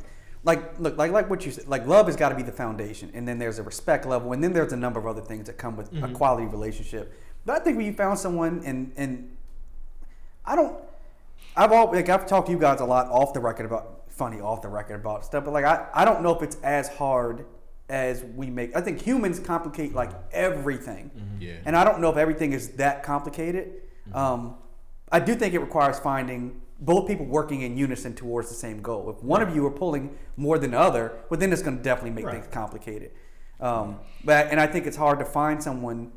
like 0.44 0.78
look 0.78 0.96
like 0.96 1.10
like 1.12 1.28
what 1.28 1.44
you 1.44 1.50
said 1.52 1.66
like 1.68 1.86
love 1.86 2.06
has 2.06 2.16
got 2.16 2.30
to 2.30 2.34
be 2.34 2.42
the 2.42 2.52
foundation 2.52 3.10
and 3.12 3.26
then 3.28 3.38
there's 3.38 3.58
a 3.58 3.62
respect 3.62 4.06
level 4.06 4.32
and 4.32 4.42
then 4.42 4.52
there's 4.52 4.72
a 4.72 4.76
number 4.76 4.98
of 4.98 5.06
other 5.06 5.20
things 5.20 5.46
that 5.46 5.58
come 5.58 5.76
with 5.76 5.88
a 6.02 6.08
quality 6.08 6.46
relationship. 6.46 7.12
But 7.44 7.60
i 7.60 7.64
think 7.64 7.76
when 7.76 7.86
you 7.86 7.92
found 7.92 8.18
someone 8.18 8.62
and 8.64 8.92
and 8.96 9.36
i 10.46 10.54
don't 10.56 10.76
i've 11.56 11.72
all 11.72 11.90
like 11.92 12.08
i've 12.08 12.26
talked 12.26 12.46
to 12.46 12.52
you 12.52 12.58
guys 12.58 12.80
a 12.80 12.84
lot 12.84 13.06
off 13.08 13.32
the 13.34 13.40
record 13.40 13.66
about 13.66 14.02
funny 14.08 14.40
off 14.40 14.62
the 14.62 14.68
record 14.68 15.00
about 15.00 15.24
stuff 15.24 15.44
but 15.44 15.52
like 15.52 15.64
i, 15.64 15.86
I 15.92 16.04
don't 16.04 16.22
know 16.22 16.34
if 16.34 16.42
it's 16.42 16.56
as 16.62 16.88
hard 16.88 17.44
as 17.88 18.22
we 18.36 18.50
make 18.50 18.76
i 18.76 18.80
think 18.80 19.00
humans 19.00 19.40
complicate 19.40 19.94
like 19.94 20.10
everything 20.32 21.10
Yeah. 21.40 21.54
and 21.64 21.74
I 21.76 21.84
don't 21.84 22.00
know 22.00 22.10
if 22.10 22.16
everything 22.16 22.52
is 22.52 22.70
that 22.76 23.02
complicated. 23.02 23.72
Um, 24.12 24.56
I 25.12 25.20
do 25.20 25.34
think 25.34 25.54
it 25.54 25.60
requires 25.60 25.98
finding 25.98 26.60
both 26.80 27.06
people 27.08 27.26
working 27.26 27.62
in 27.62 27.76
unison 27.76 28.14
towards 28.14 28.48
the 28.48 28.54
same 28.54 28.82
goal. 28.82 29.08
If 29.10 29.22
one 29.22 29.40
of 29.42 29.54
you 29.54 29.64
are 29.66 29.70
pulling 29.70 30.16
more 30.36 30.58
than 30.58 30.72
the 30.72 30.78
other, 30.78 31.12
well, 31.30 31.38
then 31.40 31.52
it's 31.52 31.62
going 31.62 31.76
to 31.78 31.82
definitely 31.82 32.10
make 32.10 32.24
Right. 32.26 32.34
things 32.42 32.48
complicated. 32.52 33.10
Um, 33.60 33.98
but 34.24 34.48
and 34.50 34.58
I 34.60 34.66
think 34.66 34.86
it's 34.86 34.96
hard 34.96 35.18
to 35.20 35.24
find 35.24 35.62
someone. 35.62 36.12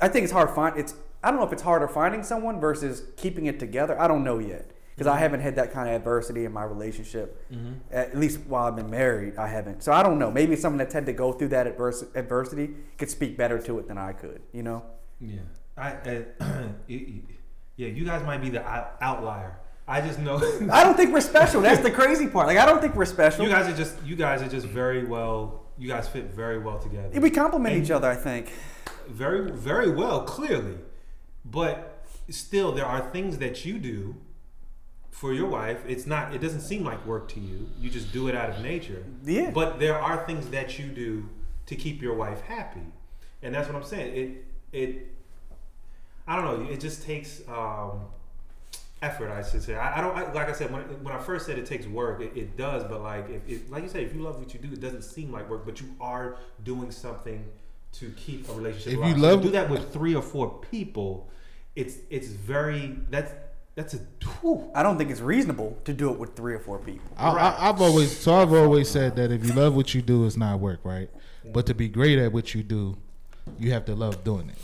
I 0.00 0.08
think 0.08 0.24
it's 0.24 0.32
hard 0.32 0.48
to 0.48 0.54
find 0.54 0.78
it's. 0.78 0.94
I 1.22 1.30
don't 1.30 1.40
know 1.40 1.46
if 1.46 1.52
it's 1.52 1.62
harder 1.62 1.88
finding 1.88 2.22
someone 2.22 2.60
versus 2.60 3.02
keeping 3.16 3.46
it 3.46 3.58
together. 3.58 4.00
I 4.00 4.06
don't 4.08 4.22
know 4.24 4.38
yet 4.38 4.70
because 4.98 5.06
I 5.06 5.18
haven't 5.18 5.40
had 5.42 5.54
that 5.54 5.72
kind 5.72 5.88
of 5.88 5.94
adversity 5.94 6.44
in 6.44 6.52
my 6.52 6.64
relationship. 6.64 7.40
Mm-hmm. 7.52 7.74
At 7.92 8.18
least 8.18 8.40
while 8.48 8.64
I've 8.66 8.74
been 8.74 8.90
married, 8.90 9.36
I 9.36 9.46
haven't. 9.46 9.84
So 9.84 9.92
I 9.92 10.02
don't 10.02 10.18
know. 10.18 10.28
Maybe 10.28 10.56
someone 10.56 10.78
that's 10.78 10.92
had 10.92 11.06
to 11.06 11.12
go 11.12 11.32
through 11.32 11.48
that 11.48 11.68
advers- 11.78 12.12
adversity 12.16 12.70
could 12.98 13.08
speak 13.08 13.36
better 13.36 13.60
to 13.62 13.78
it 13.78 13.86
than 13.86 13.96
I 13.96 14.12
could. 14.12 14.42
You 14.52 14.64
know. 14.64 14.82
Yeah, 15.20 15.38
I, 15.76 15.92
uh, 15.92 16.22
I 16.40 16.68
yeah, 17.76 17.86
you 17.88 18.04
guys 18.04 18.24
might 18.24 18.42
be 18.42 18.50
the 18.50 18.64
outlier. 19.00 19.60
I 19.86 20.00
just 20.00 20.18
know 20.18 20.36
I 20.72 20.82
don't 20.82 20.96
think 20.96 21.12
we're 21.12 21.20
special. 21.20 21.60
That's 21.60 21.80
the 21.80 21.92
crazy 21.92 22.26
part. 22.26 22.48
Like 22.48 22.58
I 22.58 22.66
don't 22.66 22.80
think 22.80 22.96
we're 22.96 23.04
special. 23.04 23.44
you 23.44 23.50
guys 23.52 23.72
are 23.72 23.76
just 23.76 23.94
you 24.04 24.16
guys 24.16 24.42
are 24.42 24.48
just 24.48 24.66
very 24.66 25.04
well. 25.04 25.64
You 25.78 25.88
guys 25.88 26.08
fit 26.08 26.24
very 26.34 26.58
well 26.58 26.80
together. 26.80 27.20
we 27.20 27.30
complement 27.30 27.76
And- 27.76 27.84
each 27.84 27.90
other. 27.92 28.08
I 28.10 28.16
think. 28.16 28.52
very 29.06 29.52
very 29.52 29.90
well, 29.90 30.22
clearly, 30.24 30.78
but 31.44 32.04
still 32.30 32.72
there 32.72 32.84
are 32.84 33.00
things 33.12 33.38
that 33.38 33.64
you 33.64 33.78
do 33.78 34.16
for 35.20 35.32
your 35.32 35.46
wife. 35.46 35.80
It's 35.86 36.06
not. 36.06 36.34
It 36.34 36.40
doesn't 36.40 36.60
seem 36.60 36.84
like 36.84 37.04
work 37.06 37.28
to 37.30 37.40
you. 37.40 37.68
You 37.80 37.90
just 37.90 38.12
do 38.12 38.28
it 38.28 38.34
out 38.34 38.50
of 38.50 38.62
nature. 38.62 39.04
Yeah. 39.24 39.50
But 39.50 39.78
there 39.80 39.98
are 39.98 40.24
things 40.26 40.48
that 40.50 40.78
you 40.78 40.86
do 40.86 41.28
to 41.66 41.74
keep 41.76 42.00
your 42.00 42.14
wife 42.14 42.40
happy, 42.42 42.86
and 43.42 43.54
that's 43.54 43.66
what 43.68 43.76
I'm 43.76 43.84
saying. 43.84 44.16
It 44.16 44.44
it. 44.84 45.14
I 46.26 46.36
don't 46.36 46.44
know. 46.44 46.70
It 46.70 46.78
just 46.80 47.02
takes 47.04 47.40
um, 47.48 48.02
effort. 49.02 49.30
I 49.30 49.42
should 49.48 49.62
say. 49.62 49.74
I, 49.74 49.98
I 49.98 50.00
don't 50.00 50.16
I, 50.16 50.32
like 50.32 50.48
I 50.48 50.52
said 50.52 50.70
when, 50.72 50.82
when 51.02 51.14
I 51.14 51.18
first 51.18 51.46
said 51.46 51.58
it 51.58 51.66
takes 51.66 51.86
work. 51.86 52.20
It, 52.20 52.32
it 52.36 52.56
does, 52.56 52.84
but 52.84 53.00
like 53.02 53.28
if, 53.30 53.48
if 53.48 53.70
like 53.70 53.82
you 53.82 53.88
said, 53.88 54.02
if 54.02 54.14
you 54.14 54.22
love 54.22 54.38
what 54.38 54.52
you 54.54 54.60
do, 54.60 54.68
it 54.72 54.80
doesn't 54.80 55.02
seem 55.02 55.32
like 55.32 55.48
work. 55.50 55.64
But 55.64 55.80
you 55.80 55.88
are 56.00 56.36
doing 56.64 56.90
something 56.90 57.44
to 57.94 58.10
keep 58.16 58.48
a 58.48 58.52
relationship. 58.52 58.92
If 58.92 58.98
alive. 58.98 59.08
you 59.08 59.14
So 59.16 59.20
to 59.28 59.34
love- 59.34 59.42
do 59.42 59.50
that 59.50 59.70
with 59.70 59.92
three 59.92 60.14
or 60.14 60.22
four 60.22 60.58
people, 60.70 61.28
it's 61.74 61.96
it's 62.10 62.28
very 62.28 62.98
that's 63.10 63.32
that's 63.78 63.94
a 63.94 63.98
whew. 64.40 64.68
I 64.74 64.82
don't 64.82 64.98
think 64.98 65.08
it's 65.08 65.20
reasonable 65.20 65.78
to 65.84 65.92
do 65.92 66.10
it 66.10 66.18
with 66.18 66.34
three 66.34 66.52
or 66.52 66.58
four 66.58 66.80
people. 66.80 67.08
I, 67.16 67.28
I, 67.30 67.68
I've 67.68 67.80
always 67.80 68.14
so 68.18 68.34
I've 68.34 68.52
always 68.52 68.90
said 68.90 69.14
that 69.14 69.30
if 69.30 69.46
you 69.46 69.52
love 69.52 69.76
what 69.76 69.94
you 69.94 70.02
do, 70.02 70.26
it's 70.26 70.36
not 70.36 70.58
work, 70.58 70.80
right? 70.82 71.08
But 71.52 71.64
to 71.66 71.74
be 71.74 71.88
great 71.88 72.18
at 72.18 72.32
what 72.32 72.56
you 72.56 72.64
do, 72.64 72.98
you 73.56 73.70
have 73.70 73.84
to 73.84 73.94
love 73.94 74.24
doing 74.24 74.50
it, 74.50 74.58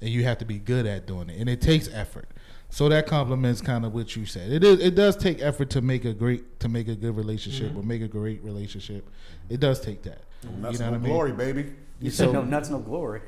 and 0.00 0.08
you 0.08 0.24
have 0.24 0.38
to 0.38 0.46
be 0.46 0.58
good 0.58 0.86
at 0.86 1.06
doing 1.06 1.28
it, 1.28 1.38
and 1.38 1.50
it 1.50 1.60
takes 1.60 1.86
effort. 1.92 2.30
So 2.70 2.88
that 2.88 3.06
complements 3.06 3.60
kind 3.60 3.84
of 3.84 3.92
what 3.92 4.16
you 4.16 4.24
said. 4.24 4.50
It 4.50 4.64
is. 4.64 4.80
It 4.80 4.94
does 4.94 5.18
take 5.18 5.42
effort 5.42 5.68
to 5.70 5.82
make 5.82 6.06
a 6.06 6.14
great 6.14 6.58
to 6.60 6.70
make 6.70 6.88
a 6.88 6.94
good 6.94 7.14
relationship 7.14 7.68
mm-hmm. 7.68 7.80
or 7.80 7.82
make 7.82 8.00
a 8.00 8.08
great 8.08 8.42
relationship. 8.42 9.06
It 9.50 9.60
does 9.60 9.80
take 9.80 10.02
that. 10.04 10.22
That's 10.42 10.72
you 10.72 10.78
know 10.78 10.86
no 10.86 10.90
what 10.92 10.96
I 10.96 11.02
mean? 11.02 11.12
glory, 11.12 11.32
baby. 11.32 11.72
You 12.00 12.10
So- 12.10 12.24
said 12.24 12.32
no 12.32 12.42
nuts, 12.42 12.70
no 12.70 12.78
glory. 12.78 13.20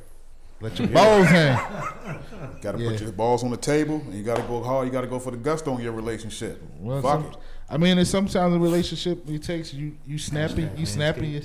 Let 0.61 0.79
your 0.79 0.89
balls 0.89 1.27
hang. 1.29 1.57
Got 2.63 2.73
to 2.73 2.79
Yeah. 2.83 2.91
put 2.91 3.01
your 3.01 3.13
balls 3.13 3.45
on 3.45 3.51
the 3.51 3.57
table, 3.57 4.03
and 4.07 4.15
you 4.15 4.25
got 4.25 4.37
to 4.39 4.43
go 4.43 4.61
hard. 4.63 4.87
You 4.87 4.93
got 4.93 5.03
to 5.03 5.07
go 5.07 5.21
for 5.21 5.31
the 5.31 5.37
gusto 5.37 5.77
in 5.77 5.83
your 5.83 5.93
relationship. 5.93 6.61
Well, 6.81 7.01
Fuck 7.01 7.23
some, 7.23 7.31
it. 7.31 7.37
I 7.71 7.77
mean, 7.77 7.99
it's 7.99 8.11
sometimes 8.11 8.55
a 8.55 8.59
relationship 8.59 9.29
it 9.29 9.43
takes 9.43 9.73
you 9.73 9.97
you 10.07 10.19
snapping 10.19 10.71
you 10.77 10.87
snapping 10.87 11.31
your 11.31 11.43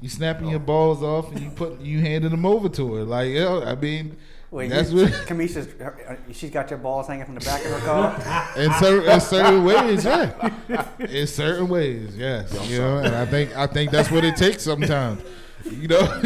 you 0.00 0.08
snapping 0.08 0.48
your 0.48 0.58
balls 0.60 1.02
off 1.02 1.30
and 1.32 1.40
you 1.40 1.50
put 1.50 1.80
you 1.80 2.00
handing 2.00 2.30
them 2.30 2.46
over 2.46 2.68
to 2.70 2.94
her. 2.94 3.04
Like, 3.04 3.32
yo, 3.32 3.62
I 3.62 3.74
mean, 3.74 4.16
Wait, 4.50 4.68
that's 4.70 4.90
you, 4.90 5.02
what 5.02 5.12
Kamisha's 5.26 5.68
uh, 5.80 6.16
she's 6.32 6.50
got 6.50 6.70
your 6.70 6.78
balls 6.78 7.08
hanging 7.08 7.24
from 7.26 7.34
the 7.34 7.40
back 7.44 7.62
of 7.64 7.72
her 7.72 7.78
car. 7.80 8.52
in 8.56 8.72
certain 8.74 9.10
in 9.10 9.20
certain 9.20 9.64
ways, 9.64 10.04
yeah. 10.04 10.88
In 11.00 11.26
certain 11.26 11.68
ways, 11.68 12.16
yes. 12.16 12.52
You 12.70 12.78
know, 12.78 12.98
and 12.98 13.14
I 13.14 13.26
think 13.26 13.54
I 13.56 13.66
think 13.66 13.90
that's 13.90 14.10
what 14.10 14.24
it 14.24 14.36
takes 14.36 14.62
sometimes. 14.62 15.20
You 15.76 15.88
know, 15.88 16.00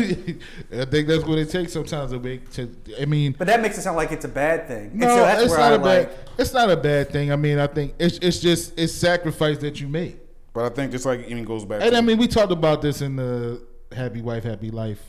I 0.72 0.84
think 0.84 1.08
that's 1.08 1.24
what 1.24 1.38
it 1.38 1.50
takes 1.50 1.72
sometimes 1.72 2.12
to 2.12 2.18
make. 2.20 2.50
To, 2.52 2.70
I 3.00 3.04
mean, 3.04 3.34
But 3.36 3.46
that 3.48 3.60
makes 3.60 3.78
it 3.78 3.82
sound 3.82 3.96
like 3.96 4.12
it's 4.12 4.24
a 4.24 4.28
bad 4.28 4.68
thing. 4.68 4.90
no, 4.94 5.08
so 5.08 5.16
that's 5.16 5.42
it's 5.42 5.50
where 5.50 5.58
not 5.60 5.72
I 5.72 5.74
a 5.74 5.78
bad. 5.78 6.18
It's 6.38 6.52
not 6.52 6.70
a 6.70 6.76
bad 6.76 7.10
thing. 7.10 7.32
I 7.32 7.36
mean, 7.36 7.58
I 7.58 7.66
think 7.66 7.94
it's 7.98 8.18
it's 8.18 8.38
just 8.38 8.78
it's 8.78 8.92
sacrifice 8.92 9.58
that 9.58 9.80
you 9.80 9.88
make. 9.88 10.18
But 10.52 10.64
I 10.70 10.74
think 10.74 10.92
just 10.92 11.06
like 11.06 11.20
it 11.20 11.28
even 11.28 11.44
goes 11.44 11.64
back. 11.64 11.82
And 11.82 11.92
to 11.92 11.96
I 11.98 12.00
mean, 12.00 12.18
we 12.18 12.26
talked 12.28 12.52
about 12.52 12.82
this 12.82 13.00
in 13.02 13.16
the 13.16 13.62
Happy 13.92 14.20
Wife, 14.22 14.44
Happy 14.44 14.70
Life 14.70 15.02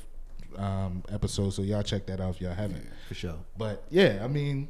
um, 0.57 1.03
episode, 1.09 1.51
so 1.51 1.61
y'all 1.61 1.83
check 1.83 2.05
that 2.07 2.19
out 2.19 2.35
if 2.35 2.41
y'all 2.41 2.53
haven't. 2.53 2.85
for 3.07 3.13
sure. 3.15 3.35
But 3.57 3.83
yeah, 3.89 4.21
I 4.23 4.27
mean, 4.27 4.69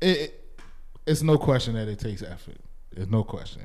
it, 0.00 0.18
it, 0.18 0.60
it's 1.06 1.22
no 1.22 1.38
question 1.38 1.74
that 1.74 1.88
it 1.88 1.98
takes 1.98 2.22
effort. 2.22 2.56
There's 2.92 3.08
no 3.08 3.24
question. 3.24 3.62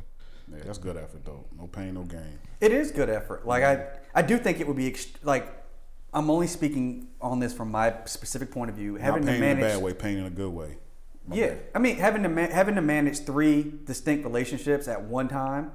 yeah, 0.51 0.63
that's 0.65 0.77
good 0.77 0.97
effort 0.97 1.25
though. 1.25 1.45
No 1.57 1.67
pain, 1.67 1.93
no 1.93 2.03
gain. 2.03 2.39
It 2.61 2.71
is 2.71 2.91
good 2.91 3.09
effort. 3.09 3.45
Like 3.45 3.63
I, 3.63 3.87
I 4.15 4.21
do 4.21 4.37
think 4.37 4.59
it 4.59 4.67
would 4.67 4.77
be 4.77 4.87
ex- 4.87 5.07
like. 5.23 5.47
I'm 6.15 6.29
only 6.29 6.45
speaking 6.45 7.07
on 7.19 7.39
this 7.39 7.55
from 7.55 7.71
my 7.71 7.91
specific 8.05 8.51
point 8.51 8.69
of 8.69 8.75
view. 8.75 8.91
Not 8.93 9.01
Having 9.01 9.21
to 9.23 9.27
pain 9.31 9.43
in 9.43 9.57
a 9.57 9.61
bad 9.61 9.81
way, 9.81 9.93
pain 9.95 10.17
in 10.19 10.25
a 10.25 10.29
good 10.29 10.51
way. 10.53 10.77
Yeah, 11.31 11.55
I 11.73 11.79
mean 11.79 11.95
having 11.95 12.21
to 12.23 12.29
ma- 12.29 12.49
having 12.49 12.75
to 12.75 12.81
manage 12.81 13.19
three 13.25 13.73
distinct 13.85 14.23
relationships 14.23 14.87
at 14.87 15.01
one 15.01 15.27
time. 15.27 15.71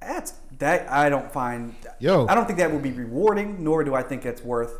That's 0.00 0.32
that 0.58 0.90
I 0.90 1.08
don't 1.08 1.30
find. 1.32 1.74
Yo. 2.00 2.26
I 2.26 2.34
don't 2.34 2.46
think 2.46 2.58
that 2.58 2.72
would 2.72 2.82
be 2.82 2.90
rewarding, 2.90 3.62
nor 3.62 3.84
do 3.84 3.94
I 3.94 4.02
think 4.02 4.26
it's 4.26 4.42
worth. 4.42 4.72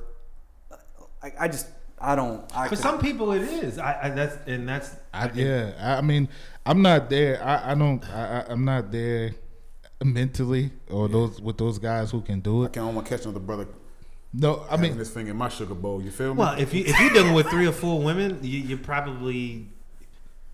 I, 1.23 1.33
I 1.41 1.49
just 1.49 1.69
I 2.01 2.17
don't. 2.17 2.45
I 2.57 2.65
For 2.65 2.71
could- 2.71 2.79
some 2.83 2.99
people, 2.99 3.33
it 3.33 3.43
is. 3.43 3.79
I, 3.79 3.99
I 4.05 4.09
that's 4.11 4.37
and 4.49 4.69
that's. 4.69 4.91
I, 5.13 5.31
yeah, 5.35 5.73
I, 5.79 5.99
I 5.99 6.01
mean, 6.01 6.29
I'm 6.67 6.83
not 6.83 7.09
there. 7.11 7.43
I, 7.45 7.73
I 7.73 7.75
don't. 7.77 8.05
I, 8.11 8.41
I- 8.41 8.47
I'm 8.53 8.65
not 8.65 8.91
there 8.91 9.35
mentally, 10.03 10.71
or 10.91 11.09
those 11.09 11.41
with 11.41 11.59
those 11.59 11.79
guys 11.79 12.11
who 12.11 12.21
can 12.21 12.41
do 12.41 12.63
it. 12.63 12.65
I 12.65 12.67
it. 12.67 12.73
can't 12.75 12.95
want 12.95 13.07
to 13.07 13.17
catch 13.17 13.25
another 13.25 13.41
brother 13.41 13.67
No, 14.33 14.65
I 14.71 14.77
mean, 14.77 14.99
this 14.99 15.11
thing 15.11 15.29
in 15.29 15.37
my 15.37 15.49
sugar 15.49 15.75
bowl. 15.75 16.03
You 16.03 16.11
feel 16.11 16.35
me? 16.35 16.39
Well, 16.41 16.59
if 16.59 16.75
you 16.75 16.85
if 16.87 16.99
you're 17.01 17.11
dealing 17.11 17.35
with 17.35 17.49
three 17.49 17.67
or 17.67 17.73
four 17.73 18.03
women, 18.03 18.39
you, 18.43 18.59
you 18.61 18.77
probably 18.77 19.69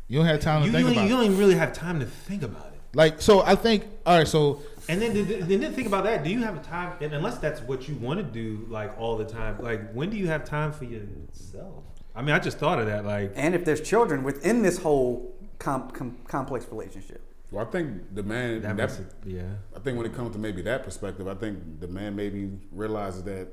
you 0.08 0.18
don't 0.18 0.26
have 0.26 0.40
time 0.40 0.60
to 0.62 0.66
you, 0.66 0.72
think 0.72 0.86
you, 0.86 0.92
about 0.92 1.02
you 1.02 1.06
it. 1.06 1.16
don't 1.16 1.24
even 1.26 1.38
really 1.38 1.54
have 1.54 1.72
time 1.72 2.00
to 2.00 2.06
think 2.06 2.42
about 2.42 2.66
it. 2.66 2.80
Like, 2.92 3.20
so 3.22 3.42
I 3.42 3.54
think. 3.54 3.84
All 4.04 4.18
right, 4.18 4.26
so 4.26 4.62
And 4.88 5.00
then, 5.00 5.14
then 5.14 5.60
then 5.60 5.72
think 5.72 5.86
about 5.86 6.04
that. 6.04 6.24
Do 6.24 6.30
you 6.30 6.42
have 6.42 6.66
time? 6.66 6.96
And 7.00 7.12
unless 7.12 7.38
that's 7.38 7.60
what 7.60 7.88
you 7.88 7.94
want 7.96 8.18
to 8.18 8.24
do, 8.24 8.66
like 8.68 8.98
all 8.98 9.16
the 9.16 9.24
time, 9.24 9.58
like 9.60 9.92
when 9.92 10.10
do 10.10 10.16
you 10.16 10.26
have 10.26 10.44
time 10.44 10.72
for 10.72 10.84
yourself? 10.84 11.84
I 12.14 12.22
mean, 12.22 12.34
I 12.34 12.40
just 12.40 12.58
thought 12.58 12.80
of 12.80 12.86
that. 12.86 13.04
Like, 13.04 13.32
and 13.36 13.54
if 13.54 13.64
there's 13.64 13.80
children 13.80 14.24
within 14.24 14.62
this 14.62 14.78
whole 14.78 15.32
com- 15.60 15.90
com- 15.92 16.18
complex 16.26 16.66
relationship, 16.68 17.22
well, 17.50 17.66
I 17.66 17.70
think 17.70 18.14
the 18.14 18.22
man. 18.22 18.62
that 18.62 18.76
That, 18.76 18.90
it, 18.90 19.06
yeah. 19.26 19.42
I 19.76 19.78
think 19.80 19.96
when 19.98 20.06
it 20.06 20.14
comes 20.14 20.32
to 20.32 20.38
maybe 20.38 20.62
that 20.62 20.84
perspective, 20.84 21.26
I 21.28 21.34
think 21.34 21.80
the 21.80 21.88
man 21.88 22.14
maybe 22.16 22.50
realizes 22.72 23.22
that 23.24 23.48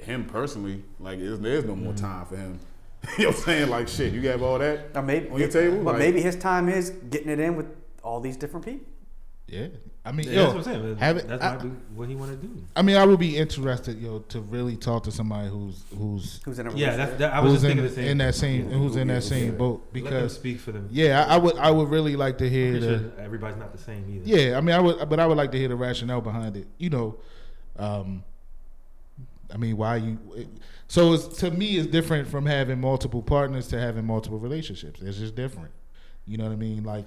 him 0.00 0.24
personally, 0.24 0.82
like, 0.98 1.18
there's, 1.18 1.38
there's 1.40 1.64
no 1.64 1.72
Mm-hmm. 1.74 1.84
more 1.84 1.92
time 1.94 2.26
for 2.26 2.36
him. 2.36 2.58
you 3.18 3.24
know 3.24 3.30
what 3.30 3.36
I'm 3.38 3.42
saying? 3.44 3.68
Like, 3.70 3.88
shit, 3.88 4.12
you 4.12 4.26
have 4.28 4.42
all 4.42 4.58
that 4.58 4.90
or 4.94 5.02
maybe 5.02 5.28
on 5.28 5.38
your 5.38 5.48
table. 5.48 5.78
but 5.84 5.92
Like, 5.94 5.98
maybe 5.98 6.20
his 6.22 6.36
time 6.36 6.68
is 6.68 6.90
getting 7.10 7.30
it 7.30 7.40
in 7.40 7.56
with 7.56 7.66
all 8.02 8.20
these 8.20 8.36
different 8.36 8.64
people. 8.64 8.86
yeah, 9.48 9.66
I 10.04 10.10
mean, 10.10 10.26
Yeah, 10.26 10.32
yo, 10.32 10.42
that's 10.52 10.66
what 10.66 10.74
I'm 10.74 10.82
saying. 10.82 10.96
have 10.96 11.16
it- 11.16 11.28
That's 11.28 11.44
I- 11.44 11.56
might 11.58 11.72
what 11.94 12.08
he 12.08 12.16
want 12.16 12.32
to 12.32 12.36
do. 12.46 12.52
I 12.74 12.82
mean, 12.82 12.96
I 12.96 13.04
would 13.06 13.20
be 13.20 13.36
interested, 13.36 14.00
yo, 14.00 14.18
to 14.30 14.40
really 14.40 14.76
talk 14.76 15.04
to 15.04 15.12
somebody 15.12 15.48
who's 15.48 15.84
who's 15.96 16.40
Who's 16.44 16.58
in 16.58 16.66
a 16.66 16.74
Yeah, 16.74 16.96
that's 16.96 17.18
that, 17.18 17.32
I 17.32 17.38
was 17.40 17.52
who's 17.52 17.60
just 17.62 17.70
in, 17.70 17.76
thinking 17.78 17.84
the 17.88 17.94
same. 17.94 18.08
in 18.10 18.18
that 18.18 18.34
same 18.34 18.68
Yeah. 18.70 18.76
who's 18.78 18.96
in 18.96 19.06
that 19.08 19.14
Yeah. 19.14 19.20
same 19.20 19.56
boat 19.56 19.80
Let 19.80 19.92
them 19.94 20.02
because 20.04 20.32
speak 20.34 20.58
for 20.58 20.72
them. 20.72 20.88
yeah, 20.90 21.24
I, 21.28 21.34
I 21.34 21.38
would 21.38 21.56
I 21.56 21.70
would 21.70 21.88
really 21.88 22.16
like 22.16 22.38
to 22.38 22.48
hear 22.50 22.80
the 22.80 22.98
sure 22.98 23.12
everybody's 23.20 23.58
not 23.58 23.70
the 23.70 23.78
same 23.78 24.04
either. 24.10 24.24
yeah. 24.24 24.58
I 24.58 24.60
mean, 24.60 24.74
I 24.74 24.80
would, 24.80 25.08
but 25.08 25.20
I 25.20 25.26
would 25.26 25.36
like 25.36 25.52
to 25.52 25.58
hear 25.58 25.68
the 25.68 25.76
rationale 25.76 26.20
behind 26.20 26.56
it. 26.56 26.66
You 26.78 26.90
know, 26.90 27.18
um, 27.78 28.24
I 29.54 29.56
mean, 29.56 29.76
why 29.76 29.96
you? 29.98 30.18
It, 30.34 30.48
so 30.88 31.12
it's, 31.12 31.28
to 31.38 31.50
me, 31.52 31.76
it's 31.76 31.86
different 31.86 32.26
from 32.26 32.44
having 32.46 32.80
multiple 32.80 33.22
partners 33.22 33.68
to 33.68 33.78
having 33.78 34.04
multiple 34.04 34.38
relationships. 34.40 35.00
It's 35.00 35.18
just 35.18 35.36
different. 35.36 35.70
You 36.26 36.38
know 36.38 36.44
what 36.44 36.52
I 36.52 36.56
mean? 36.56 36.82
Like, 36.84 37.06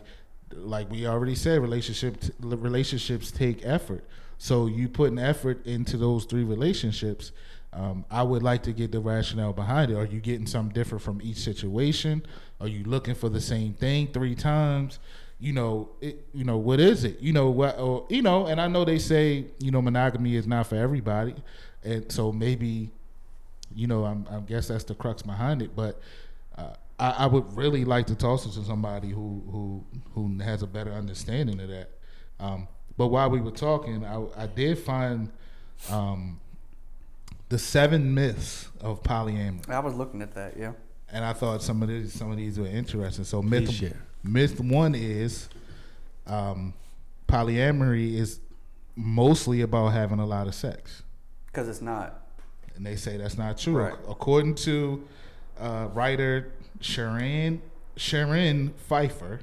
like 0.54 0.90
we 0.92 1.08
already 1.08 1.36
said, 1.36 1.62
relationship 1.62 2.18
relationships 2.40 3.32
take 3.32 3.66
effort. 3.66 4.04
So 4.38 4.68
you 4.68 4.90
put 4.90 5.12
an 5.12 5.20
effort 5.20 5.66
into 5.66 5.98
those 5.98 6.26
three 6.26 6.44
relationships. 6.44 7.32
Um, 7.74 8.06
I 8.10 8.24
would 8.24 8.44
like 8.44 8.64
to 8.64 8.74
get 8.74 8.92
the 8.92 9.00
rationale 9.00 9.54
behind 9.54 9.92
it. 9.92 9.96
Are 9.96 10.06
you 10.06 10.20
getting 10.22 10.48
something 10.48 10.74
different 10.74 11.04
from 11.04 11.22
each 11.22 11.38
situation? 11.38 12.26
Are 12.62 12.68
you 12.68 12.84
looking 12.84 13.16
for 13.16 13.30
the 13.30 13.42
same 13.42 13.74
thing 13.74 14.08
three 14.08 14.36
times? 14.36 15.00
You 15.40 15.52
know, 15.52 15.90
it, 16.00 16.26
you 16.34 16.46
know 16.46 16.58
what 16.58 16.80
is 16.80 17.04
it? 17.04 17.20
You 17.20 17.34
know 17.34 17.50
what? 17.50 17.78
Or, 17.78 18.06
you 18.10 18.22
know, 18.22 18.48
and 18.48 18.62
I 18.62 18.68
know 18.68 18.86
they 18.86 19.00
say 19.00 19.46
you 19.60 19.72
know 19.72 19.82
monogamy 19.82 20.36
is 20.36 20.48
not 20.48 20.68
for 20.68 20.76
everybody, 20.76 21.36
and 21.84 22.10
so 22.10 22.32
maybe, 22.32 22.92
you 23.76 23.88
know, 23.88 24.06
I'm, 24.06 24.26
I 24.32 24.40
guess 24.40 24.70
that's 24.70 24.86
the 24.86 24.96
crux 24.96 25.22
behind 25.22 25.62
it. 25.62 25.76
But 25.76 26.00
I, 27.00 27.10
I 27.10 27.26
would 27.26 27.56
really 27.58 27.86
like 27.86 28.08
to 28.08 28.16
toss 28.16 28.44
talk 28.44 28.54
to 28.54 28.64
somebody 28.64 29.10
who 29.10 29.44
who 29.52 29.86
who 30.14 30.40
has 30.44 30.62
a 30.62 30.68
better 30.68 30.92
understanding 30.92 31.60
of 31.60 31.68
that. 31.70 31.90
Um, 32.40 32.68
but 32.98 33.08
while 33.08 33.30
we 33.30 33.42
were 33.42 33.52
talking, 33.52 34.06
I, 34.06 34.26
I 34.38 34.48
did 34.48 34.80
find 34.80 35.32
um, 35.92 36.40
the 37.50 37.60
seven 37.60 38.14
myths 38.14 38.70
of 38.82 39.04
polyamory, 39.04 39.70
I 39.70 39.80
was 39.80 39.94
looking 39.96 40.22
at 40.22 40.34
that. 40.36 40.58
Yeah. 40.58 40.74
and 41.12 41.26
I 41.26 41.34
thought 41.34 41.62
some 41.62 41.82
of 41.82 41.90
these 41.90 42.14
some 42.14 42.32
of 42.32 42.38
these 42.38 42.58
were 42.60 42.68
interesting. 42.68 43.26
So 43.26 43.42
myth 43.42 43.72
share. 43.72 44.02
myth 44.24 44.60
one 44.60 44.96
is 44.96 45.50
um, 46.28 46.74
polyamory 47.28 48.16
is 48.16 48.40
mostly 48.96 49.62
about 49.62 49.90
having 49.90 50.20
a 50.20 50.26
lot 50.26 50.48
of 50.48 50.56
sex. 50.56 51.04
Because 51.48 51.68
it's 51.68 51.82
not. 51.82 52.22
And 52.76 52.86
they 52.86 52.96
say 52.96 53.18
that's 53.18 53.38
not 53.38 53.58
true. 53.58 53.78
Right. 53.78 53.94
According 54.08 54.56
to 54.56 55.06
uh, 55.60 55.88
writer 55.94 56.54
Sharon 56.80 57.62
Sharon 57.98 58.74
Pfeiffer, 58.78 59.42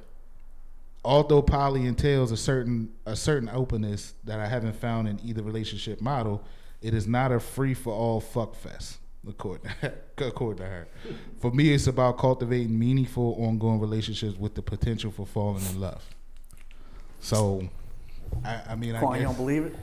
although 1.04 1.42
poly 1.42 1.86
entails 1.86 2.32
a 2.32 2.36
certain 2.36 2.92
a 3.06 3.16
certain 3.16 3.48
openness 3.48 4.14
that 4.24 4.40
I 4.40 4.46
haven't 4.46 4.76
found 4.76 5.08
in 5.08 5.20
either 5.24 5.42
relationship 5.42 6.00
model, 6.00 6.44
it 6.80 6.94
is 6.94 7.06
not 7.06 7.32
a 7.32 7.40
free 7.40 7.74
for 7.74 7.92
all 7.92 8.20
fuck 8.20 8.54
fest. 8.54 8.98
According, 9.26 9.70
according 10.18 10.64
to 10.64 10.68
her, 10.68 10.88
for 11.38 11.52
me, 11.52 11.72
it's 11.72 11.86
about 11.86 12.18
cultivating 12.18 12.76
meaningful, 12.76 13.36
ongoing 13.38 13.78
relationships 13.78 14.36
with 14.36 14.56
the 14.56 14.62
potential 14.62 15.12
for 15.12 15.24
falling 15.24 15.64
in 15.66 15.80
love. 15.80 16.04
So, 17.20 17.68
I, 18.44 18.62
I 18.70 18.74
mean, 18.74 18.96
I 18.96 18.98
Quan, 18.98 19.20
you 19.20 19.26
don't 19.26 19.36
believe 19.36 19.66
it? 19.66 19.76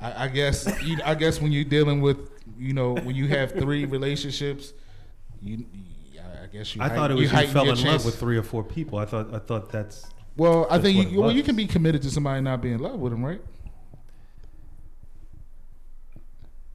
I, 0.00 0.24
I 0.24 0.28
guess 0.28 0.66
you, 0.82 0.98
I 1.04 1.14
guess 1.14 1.40
when 1.40 1.52
you're 1.52 1.62
dealing 1.62 2.00
with, 2.00 2.18
you 2.58 2.72
know, 2.72 2.94
when 2.94 3.14
you 3.14 3.28
have 3.28 3.52
three 3.52 3.84
relationships, 3.96 4.72
you, 5.40 5.64
guess 6.52 6.74
you. 6.74 6.82
I 6.82 6.88
height- 6.88 6.96
thought 6.96 7.10
it 7.10 7.14
was 7.14 7.24
you, 7.24 7.28
heighten 7.28 7.52
fell 7.52 7.70
in 7.70 7.82
love 7.82 8.04
with 8.04 8.18
three 8.18 8.36
or 8.36 8.42
four 8.42 8.62
people. 8.62 8.98
I 8.98 9.04
thought 9.04 9.32
I 9.34 9.38
thought 9.38 9.70
that's 9.70 10.06
Well, 10.36 10.66
I 10.70 10.78
think 10.78 11.10
you, 11.10 11.20
well, 11.20 11.32
you 11.32 11.42
can 11.42 11.56
be 11.56 11.66
committed 11.66 12.02
to 12.02 12.10
somebody 12.10 12.40
not 12.40 12.60
being 12.60 12.74
in 12.74 12.80
love 12.80 12.98
with 12.98 13.12
them, 13.12 13.24
right? 13.24 13.40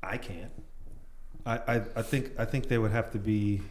I 0.03 0.17
can't. 0.17 0.51
I, 1.45 1.57
I, 1.57 1.75
I 1.95 2.01
think 2.01 2.31
I 2.37 2.45
think 2.45 2.67
they 2.67 2.77
would 2.77 2.91
have 2.91 3.11
to 3.11 3.19
be 3.19 3.61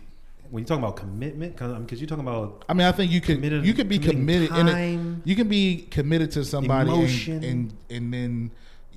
when 0.51 0.63
you 0.63 0.67
talk 0.67 0.79
about 0.79 0.97
commitment 0.97 1.55
because 1.57 1.73
um, 1.73 1.87
you're 1.91 2.07
talking 2.07 2.23
about 2.25 2.65
I 2.69 2.75
mean, 2.75 2.87
I 2.87 2.93
think 2.93 3.11
you 3.11 3.21
can 3.21 3.43
you 3.65 3.75
can 3.75 3.89
be 3.89 3.99
committed 3.99 4.51
in 4.51 4.67
time, 4.67 5.23
it. 5.25 5.29
You 5.29 5.37
can 5.37 5.49
be 5.49 5.89
committed 5.91 6.31
to 6.33 6.45
somebody, 6.45 6.91
and, 7.31 7.45
and 7.45 7.77
and 7.91 8.15
then 8.15 8.51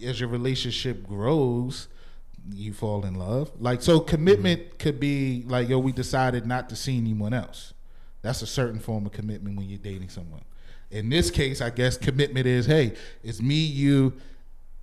as 0.04 0.20
your 0.20 0.30
relationship 0.30 1.08
grows, 1.08 1.88
you 2.52 2.74
fall 2.74 3.06
in 3.06 3.16
love. 3.16 3.52
Like 3.60 3.82
so, 3.82 4.00
commitment 4.00 4.62
Mm-hmm. 4.62 4.78
could 4.78 5.00
be 5.00 5.44
like, 5.48 5.70
yo, 5.70 5.80
we 5.80 5.92
decided 5.92 6.46
not 6.46 6.70
to 6.70 6.76
see 6.76 6.98
anyone 6.98 7.34
else. 7.34 7.74
That's 8.22 8.42
a 8.42 8.48
certain 8.48 8.80
form 8.80 9.06
of 9.06 9.12
commitment 9.12 9.58
when 9.58 9.70
you're 9.70 9.78
dating 9.80 10.10
someone. 10.10 10.42
In 10.90 11.10
this 11.10 11.30
case, 11.32 11.62
I 11.62 11.70
guess 11.70 11.98
commitment 11.98 12.46
is, 12.48 12.66
hey, 12.66 12.94
it's 13.24 13.42
me, 13.42 13.56
you, 13.56 14.14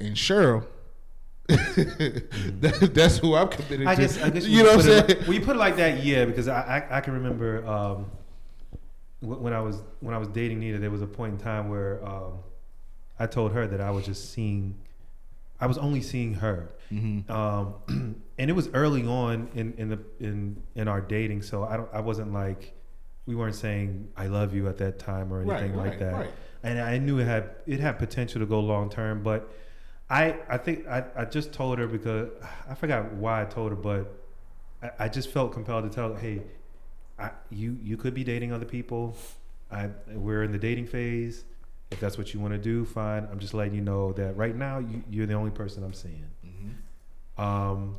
and 0.00 0.14
Cheryl. 0.14 0.66
That- 1.48 2.90
that's 2.94 3.18
who 3.18 3.34
I'm 3.34 3.48
committed 3.48 3.80
Mm-hmm. 3.80 3.88
I 3.88 3.94
to. 3.94 4.00
guess 4.00 4.22
I 4.22 4.30
guess 4.30 4.46
you 4.46 4.62
know 4.62 4.70
what 4.70 4.74
I'm 4.76 4.82
saying? 4.82 5.06
like- 5.08 5.20
when 5.26 5.32
you 5.40 5.44
put 5.44 5.56
it 5.56 5.58
like 5.58 5.76
that, 5.76 6.02
yeah, 6.02 6.24
because 6.24 6.48
I 6.48 6.86
I, 6.90 6.98
I 6.98 7.00
can 7.00 7.14
remember 7.14 7.66
um, 7.66 8.10
when 9.20 9.52
I 9.52 9.60
was 9.60 9.82
when 10.00 10.14
I 10.14 10.18
was 10.18 10.28
dating 10.28 10.60
Nita, 10.60 10.78
there 10.78 10.90
was 10.90 11.02
a 11.02 11.06
point 11.06 11.32
in 11.34 11.38
time 11.38 11.68
where 11.68 12.06
um, 12.06 12.38
I 13.18 13.26
told 13.26 13.52
her 13.52 13.66
that 13.66 13.80
I 13.80 13.90
was 13.90 14.04
just 14.06 14.32
seeing, 14.32 14.74
I 15.60 15.66
was 15.66 15.78
only 15.78 16.00
seeing 16.02 16.34
her, 16.34 16.70
Mhm. 16.90 17.28
um, 17.30 17.74
and 18.38 18.50
it 18.50 18.54
was 18.54 18.68
early 18.74 19.06
on 19.06 19.48
in 19.54 19.72
in 19.78 19.88
the 19.88 19.98
in 20.20 20.62
in 20.74 20.88
our 20.88 21.00
dating, 21.00 21.42
so 21.42 21.64
I 21.64 21.76
don't 21.76 21.88
I 21.92 22.00
wasn't 22.00 22.32
like 22.32 22.72
we 23.26 23.34
weren't 23.34 23.54
saying 23.54 24.08
I 24.16 24.26
love 24.26 24.54
you 24.54 24.68
at 24.68 24.78
that 24.78 24.98
time 24.98 25.32
or 25.32 25.40
anything 25.40 25.74
Right, 25.74 25.84
like 25.84 25.90
right, 25.92 25.98
that, 26.00 26.12
right. 26.14 26.30
and 26.62 26.78
I 26.80 26.98
knew 26.98 27.18
it 27.18 27.24
had 27.26 27.50
it 27.66 27.80
had 27.80 27.98
potential 27.98 28.40
to 28.40 28.46
go 28.46 28.60
long 28.60 28.90
term, 28.90 29.22
but. 29.22 29.50
I, 30.10 30.36
I 30.50 30.58
think 30.58 30.86
I, 30.86 31.02
I 31.16 31.24
just 31.24 31.54
told 31.54 31.78
her 31.78 31.86
because 31.86 32.28
I 32.68 32.74
forgot 32.74 33.10
why 33.14 33.40
I 33.40 33.46
told 33.46 33.70
her, 33.70 33.76
but 33.76 34.12
I, 34.82 34.90
I 35.06 35.08
just 35.08 35.30
felt 35.30 35.52
compelled 35.54 35.84
to 35.84 35.90
tell 35.90 36.12
her, 36.12 36.18
hey, 36.20 36.42
I, 37.18 37.30
you 37.50 37.78
you 37.82 37.96
could 37.96 38.12
be 38.12 38.22
dating 38.22 38.52
other 38.52 38.66
people. 38.66 39.16
I 39.72 39.88
we're 40.12 40.42
in 40.42 40.52
the 40.52 40.58
dating 40.58 40.88
phase. 40.88 41.44
If 41.94 42.00
that's 42.00 42.18
what 42.18 42.34
you 42.34 42.40
want 42.40 42.52
to 42.52 42.58
do, 42.58 42.84
fine. 42.84 43.26
I'm 43.30 43.38
just 43.38 43.54
letting 43.54 43.74
you 43.74 43.80
know 43.80 44.12
that 44.14 44.36
right 44.36 44.54
now 44.54 44.78
you, 44.78 45.02
you're 45.08 45.26
the 45.26 45.34
only 45.34 45.52
person 45.52 45.84
I'm 45.84 45.94
seeing. 45.94 46.24
Mhm. 46.44 47.40
Um, 47.42 47.96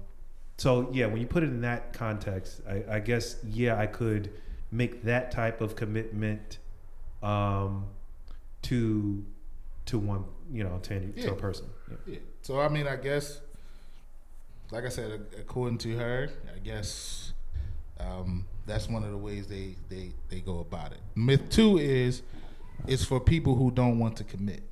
so 0.57 0.89
yeah, 0.91 1.05
when 1.07 1.21
you 1.21 1.27
put 1.27 1.43
it 1.43 1.47
in 1.49 1.61
that 1.61 1.93
context, 1.93 2.61
I, 2.69 2.83
I 2.95 2.99
guess 2.99 3.37
yeah, 3.43 3.79
I 3.79 3.87
could 3.87 4.31
make 4.71 5.03
that 5.03 5.31
type 5.31 5.61
of 5.61 5.75
commitment 5.75 6.59
um, 7.23 7.85
to 8.63 9.25
to 9.85 9.99
one, 9.99 10.25
you 10.51 10.63
know, 10.63 10.79
to, 10.83 10.95
any, 10.95 11.11
to 11.21 11.31
a 11.31 11.35
person. 11.35 11.67
Yeah. 11.89 11.95
Yeah. 12.13 12.19
So 12.41 12.59
I 12.59 12.67
mean, 12.67 12.87
I 12.87 12.97
guess, 12.97 13.39
like 14.71 14.85
I 14.85 14.89
said, 14.89 15.21
according 15.39 15.77
to 15.79 15.95
her, 15.97 16.29
I 16.53 16.59
guess 16.59 17.31
um, 17.99 18.45
that's 18.65 18.89
one 18.89 19.03
of 19.03 19.11
the 19.11 19.17
ways 19.17 19.47
they 19.47 19.75
they 19.87 20.11
they 20.29 20.41
go 20.41 20.59
about 20.59 20.91
it. 20.91 20.99
Myth 21.15 21.49
two 21.49 21.77
is 21.77 22.23
it's 22.87 23.03
for 23.03 23.19
people 23.19 23.55
who 23.55 23.71
don't 23.71 23.99
want 23.99 24.17
to 24.17 24.23
commit. 24.23 24.63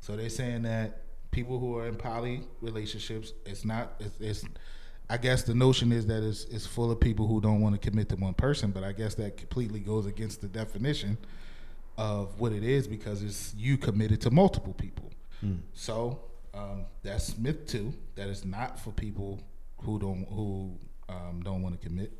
So 0.00 0.16
they're 0.16 0.28
saying 0.28 0.62
that 0.62 1.02
people 1.30 1.58
who 1.58 1.76
are 1.76 1.86
in 1.86 1.96
poly 1.96 2.42
relationships, 2.60 3.32
it's 3.46 3.64
not 3.64 3.94
it's, 4.00 4.20
it's 4.20 4.44
I 5.10 5.18
guess 5.18 5.42
the 5.42 5.54
notion 5.54 5.92
is 5.92 6.06
that 6.06 6.22
it's, 6.22 6.44
it's 6.44 6.66
full 6.66 6.90
of 6.90 6.98
people 6.98 7.26
who 7.26 7.40
don't 7.40 7.60
want 7.60 7.80
to 7.80 7.90
commit 7.90 8.08
to 8.10 8.16
one 8.16 8.34
person, 8.34 8.70
but 8.70 8.84
I 8.84 8.92
guess 8.92 9.14
that 9.16 9.36
completely 9.36 9.80
goes 9.80 10.06
against 10.06 10.40
the 10.40 10.48
definition 10.48 11.18
of 11.98 12.40
what 12.40 12.52
it 12.52 12.64
is 12.64 12.86
because 12.86 13.22
it's 13.22 13.54
you 13.56 13.76
committed 13.76 14.20
to 14.22 14.30
multiple 14.30 14.72
people. 14.74 15.10
So 15.74 16.20
um, 16.54 16.86
that's 17.02 17.36
myth 17.36 17.66
two. 17.66 17.92
That 18.14 18.28
is 18.28 18.44
not 18.44 18.78
for 18.80 18.92
people 18.92 19.40
who 19.82 19.98
don't 19.98 20.26
who 20.28 20.78
um, 21.08 21.42
don't 21.44 21.62
want 21.62 21.78
to 21.80 21.86
commit. 21.86 22.12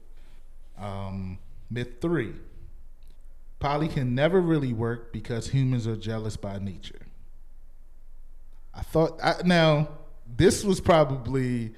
Um, 0.78 1.39
myth 1.70 2.01
three: 2.01 2.35
poly 3.64 3.88
can 3.88 4.14
never 4.14 4.42
really 4.42 4.74
work 4.74 5.10
because 5.10 5.48
humans 5.48 5.86
are 5.86 5.96
jealous 5.96 6.36
by 6.36 6.58
nature. 6.58 7.00
I 8.74 8.82
thought 8.82 9.18
I, 9.24 9.36
now 9.42 9.88
this 10.36 10.62
was 10.62 10.82
probably 10.82 11.72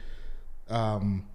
um, 0.68 1.28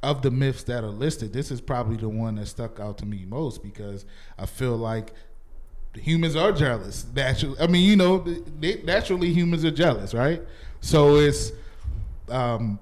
of 0.00 0.22
the 0.22 0.30
myths 0.30 0.62
that 0.62 0.84
are 0.84 0.90
listed. 0.90 1.32
This 1.32 1.50
is 1.50 1.60
probably 1.60 1.96
the 1.96 2.08
one 2.08 2.36
that 2.36 2.46
stuck 2.46 2.78
out 2.78 2.98
to 2.98 3.04
me 3.04 3.24
most 3.26 3.64
because 3.64 4.06
I 4.38 4.46
feel 4.46 4.76
like 4.76 5.12
humans 5.92 6.36
are 6.36 6.52
jealous. 6.52 7.04
Naturally, 7.12 7.58
I 7.58 7.66
mean, 7.66 7.82
you 7.82 7.96
know, 7.96 8.18
they, 8.18 8.80
naturally 8.82 9.32
humans 9.32 9.64
are 9.64 9.72
jealous, 9.72 10.14
right? 10.14 10.40
So 10.82 11.16
it's, 11.16 11.50
um, 12.28 12.78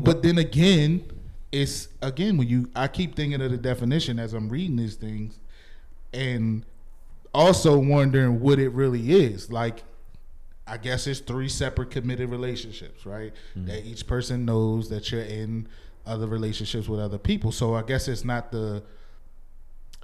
but 0.00 0.22
then 0.22 0.38
again, 0.38 1.04
it's 1.50 1.88
again 2.00 2.36
when 2.36 2.46
you 2.46 2.70
I 2.76 2.86
keep 2.86 3.16
thinking 3.16 3.42
of 3.42 3.50
the 3.50 3.58
definition 3.58 4.20
as 4.20 4.32
I'm 4.32 4.48
reading 4.48 4.76
these 4.76 4.94
things, 4.94 5.40
and 6.12 6.64
also 7.34 7.78
wondering 7.78 8.40
what 8.40 8.58
it 8.58 8.70
really 8.70 9.12
is. 9.12 9.50
Like, 9.50 9.84
I 10.66 10.76
guess 10.76 11.06
it's 11.06 11.20
three 11.20 11.48
separate 11.48 11.90
committed 11.90 12.30
relationships, 12.30 13.04
right? 13.04 13.32
Mm. 13.56 13.66
That 13.66 13.84
each 13.84 14.06
person 14.06 14.44
knows 14.44 14.88
that 14.90 15.10
you're 15.10 15.22
in 15.22 15.68
other 16.06 16.26
relationships 16.26 16.88
with 16.88 17.00
other 17.00 17.18
people. 17.18 17.52
So 17.52 17.74
I 17.74 17.82
guess 17.82 18.08
it's 18.08 18.24
not 18.24 18.52
the 18.52 18.82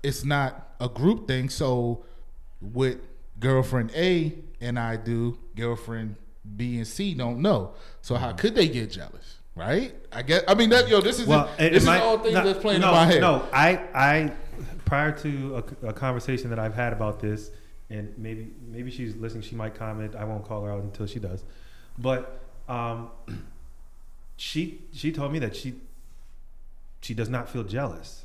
it's 0.02 0.24
not 0.24 0.74
a 0.80 0.88
group 0.88 1.26
thing. 1.26 1.48
So 1.48 2.04
what 2.60 2.98
girlfriend 3.38 3.92
A 3.94 4.34
and 4.60 4.78
I 4.78 4.96
do, 4.96 5.38
girlfriend 5.56 6.16
B 6.56 6.76
and 6.76 6.86
C 6.86 7.14
don't 7.14 7.40
know. 7.40 7.74
So 8.00 8.16
how 8.16 8.32
mm. 8.32 8.38
could 8.38 8.54
they 8.54 8.68
get 8.68 8.90
jealous? 8.90 9.36
Right? 9.54 9.94
I 10.12 10.22
guess 10.22 10.42
I 10.46 10.54
mean 10.54 10.70
that 10.70 10.88
yo, 10.88 11.00
this 11.00 11.18
is 11.18 11.26
Well, 11.26 11.44
it- 11.44 11.58
this 11.58 11.66
it 11.66 11.74
is 11.74 11.86
might- 11.86 12.00
all 12.00 12.18
things 12.18 12.34
no, 12.34 12.44
that's 12.44 12.60
playing 12.60 12.80
no, 12.80 12.88
in 12.88 12.94
my 12.94 13.04
head. 13.06 13.20
No, 13.20 13.48
I, 13.52 13.70
I, 13.94 14.32
prior 14.88 15.12
to 15.12 15.62
a, 15.82 15.88
a 15.88 15.92
conversation 15.92 16.50
that 16.50 16.58
I've 16.58 16.74
had 16.74 16.92
about 16.92 17.20
this, 17.20 17.50
and 17.90 18.12
maybe, 18.18 18.50
maybe 18.66 18.90
she's 18.90 19.14
listening. 19.16 19.42
She 19.42 19.54
might 19.54 19.74
comment. 19.74 20.16
I 20.16 20.24
won't 20.24 20.44
call 20.44 20.64
her 20.64 20.72
out 20.72 20.82
until 20.82 21.06
she 21.06 21.18
does. 21.18 21.44
But 21.98 22.40
um, 22.68 23.10
she, 24.36 24.82
she 24.92 25.12
told 25.12 25.32
me 25.32 25.38
that 25.40 25.54
she, 25.54 25.74
she 27.02 27.14
does 27.14 27.28
not 27.28 27.48
feel 27.48 27.64
jealous. 27.64 28.24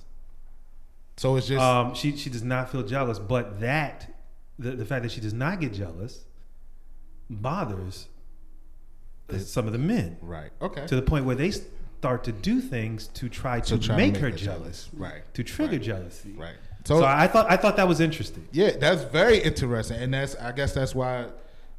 So 1.17 1.35
it's 1.35 1.47
just 1.47 1.61
Um, 1.61 1.93
she, 1.93 2.15
she 2.17 2.29
does 2.29 2.43
not 2.43 2.71
feel 2.71 2.83
jealous, 2.83 3.19
but 3.19 3.59
that, 3.59 4.13
the, 4.57 4.71
the 4.71 4.85
fact 4.85 5.03
that 5.03 5.11
she 5.11 5.21
does 5.21 5.33
not 5.33 5.59
get 5.59 5.73
jealous, 5.73 6.25
bothers 7.29 8.07
some 9.39 9.65
of 9.65 9.73
the 9.73 9.79
men 9.79 10.17
right. 10.21 10.51
Okay. 10.61 10.85
to 10.85 10.95
the 10.95 11.01
point 11.01 11.25
where 11.25 11.35
they 11.35 11.51
start 12.03 12.25
to 12.25 12.33
do 12.33 12.59
things 12.59 13.07
to 13.19 13.29
try 13.29 13.61
to 13.61 13.65
So 13.65 13.77
try 13.77 13.95
to 13.95 14.01
make, 14.01 14.13
make 14.13 14.21
her 14.21 14.29
her 14.29 14.35
jealous, 14.35 14.89
jealous. 14.89 14.89
Right. 14.93 15.33
To 15.35 15.41
trigger 15.43 15.71
Right. 15.73 15.81
jealousy, 15.81 16.33
right. 16.37 16.55
So, 16.83 17.01
I 17.05 17.27
thought 17.27 17.49
I 17.49 17.55
thought 17.55 17.77
that 17.77 17.87
was 17.87 18.01
interesting. 18.01 18.45
Yeah, 18.51 18.71
that's 18.77 19.03
very 19.03 19.37
interesting, 19.37 19.95
and 20.03 20.13
that's 20.13 20.35
I 20.35 20.51
guess 20.51 20.73
that's 20.73 20.93
why 20.93 21.27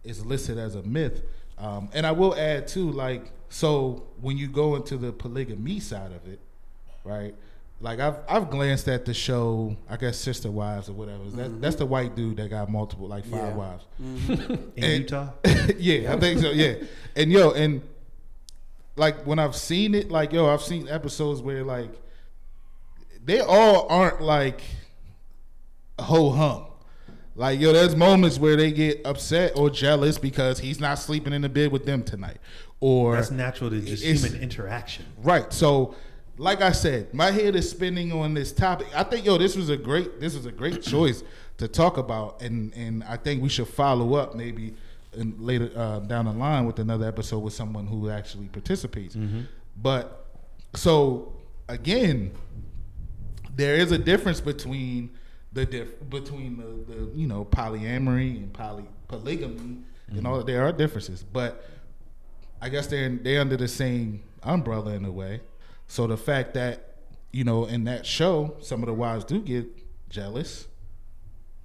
it's 0.02 0.24
listed 0.24 0.56
as 0.56 0.76
a 0.76 0.82
myth. 0.82 1.20
Um, 1.58 1.90
and 1.92 2.06
I 2.06 2.12
will 2.12 2.34
add 2.34 2.66
too, 2.66 2.90
like, 2.90 3.30
so 3.50 4.04
when 4.22 4.38
you 4.38 4.48
go 4.48 4.76
into 4.76 4.96
the 4.96 5.12
polygamy 5.12 5.78
side 5.78 6.10
of 6.12 6.26
it, 6.26 6.40
right? 7.04 7.34
Like 7.82 8.00
I've 8.00 8.16
I've 8.26 8.48
glanced 8.48 8.88
at 8.88 9.04
the 9.04 9.12
show, 9.12 9.76
I 9.90 9.98
guess 9.98 10.16
Sister 10.16 10.50
Wives 10.50 10.88
or 10.88 10.94
whatever. 10.94 11.24
That, 11.32 11.60
That's 11.60 11.76
the 11.76 11.84
white 11.84 12.16
dude 12.16 12.38
that 12.38 12.48
got 12.48 12.70
multiple, 12.70 13.06
like 13.06 13.24
five 13.26 13.40
Yeah. 13.52 13.54
wives. 13.62 13.84
In 13.98 14.72
And- 14.84 15.00
Utah, 15.02 15.28
yeah, 15.78 16.14
I 16.14 16.18
think 16.18 16.40
so. 16.40 16.50
Yeah, 16.50 16.76
and 17.14 17.30
yo, 17.30 17.50
and 17.50 17.82
like 18.96 19.26
when 19.26 19.38
I've 19.38 19.56
seen 19.56 19.94
it, 19.94 20.10
like 20.10 20.32
yo, 20.32 20.52
I've 20.52 20.62
seen 20.62 20.88
episodes 20.88 21.42
where 21.42 21.64
like 21.64 21.90
they 23.24 23.40
all 23.40 23.86
aren't 23.88 24.20
like 24.20 24.62
ho 25.98 26.30
hum. 26.30 26.66
Like 27.36 27.58
yo, 27.58 27.72
there's 27.72 27.96
moments 27.96 28.38
where 28.38 28.56
they 28.56 28.70
get 28.70 29.04
upset 29.04 29.52
or 29.56 29.68
jealous 29.68 30.18
because 30.18 30.60
he's 30.60 30.78
not 30.78 30.98
sleeping 30.98 31.32
in 31.32 31.42
the 31.42 31.48
bed 31.48 31.72
with 31.72 31.84
them 31.84 32.04
tonight, 32.04 32.38
or 32.80 33.16
that's 33.16 33.32
natural 33.32 33.70
to 33.70 33.80
just 33.80 34.04
human 34.04 34.40
interaction. 34.40 35.04
Right. 35.18 35.52
So, 35.52 35.96
like 36.36 36.62
I 36.62 36.70
said, 36.70 37.12
my 37.12 37.32
head 37.32 37.56
is 37.56 37.68
spinning 37.68 38.12
on 38.12 38.34
this 38.34 38.52
topic. 38.52 38.86
I 38.94 39.02
think, 39.02 39.26
yo, 39.26 39.36
this 39.38 39.56
was 39.56 39.68
a 39.68 39.76
great, 39.76 40.20
this 40.20 40.36
was 40.36 40.46
a 40.46 40.52
great 40.52 40.80
choice 40.80 41.24
to 41.58 41.66
talk 41.66 41.96
about, 41.96 42.40
and 42.40 42.72
and 42.74 43.02
I 43.02 43.16
think 43.16 43.42
we 43.42 43.48
should 43.48 43.68
follow 43.68 44.14
up 44.14 44.36
maybe 44.36 44.74
in 45.16 45.34
later 45.38 45.70
uh, 45.76 46.00
down 46.00 46.24
the 46.26 46.32
line 46.32 46.66
with 46.66 46.78
another 46.78 47.06
episode 47.06 47.38
with 47.40 47.52
someone 47.54 47.86
who 47.86 48.10
actually 48.10 48.46
participates. 48.48 49.16
But 49.76 50.26
so 50.74 51.34
again, 51.68 52.32
there 53.56 53.74
is 53.76 53.92
a 53.92 53.98
difference 53.98 54.40
between 54.40 55.10
the 55.52 55.64
diff- 55.66 56.08
between 56.10 56.56
the, 56.56 56.92
the 56.94 57.10
you 57.14 57.26
know 57.26 57.44
polyamory 57.44 58.36
and 58.36 58.52
poly 58.52 58.84
polygamy 59.08 59.78
and 60.08 60.26
all. 60.26 60.42
There 60.42 60.64
are 60.64 60.72
differences, 60.72 61.22
but 61.22 61.64
I 62.60 62.68
guess 62.68 62.86
they're 62.88 63.10
they're 63.10 63.40
under 63.40 63.56
the 63.56 63.68
same 63.68 64.22
umbrella 64.42 64.92
in 64.94 65.04
a 65.04 65.12
way. 65.12 65.40
So 65.86 66.06
the 66.06 66.16
fact 66.16 66.54
that 66.54 66.96
you 67.32 67.44
know 67.44 67.66
in 67.66 67.84
that 67.84 68.04
show 68.06 68.56
some 68.60 68.82
of 68.82 68.86
the 68.86 68.94
wives 68.94 69.24
do 69.24 69.40
get 69.40 69.66
jealous, 70.08 70.66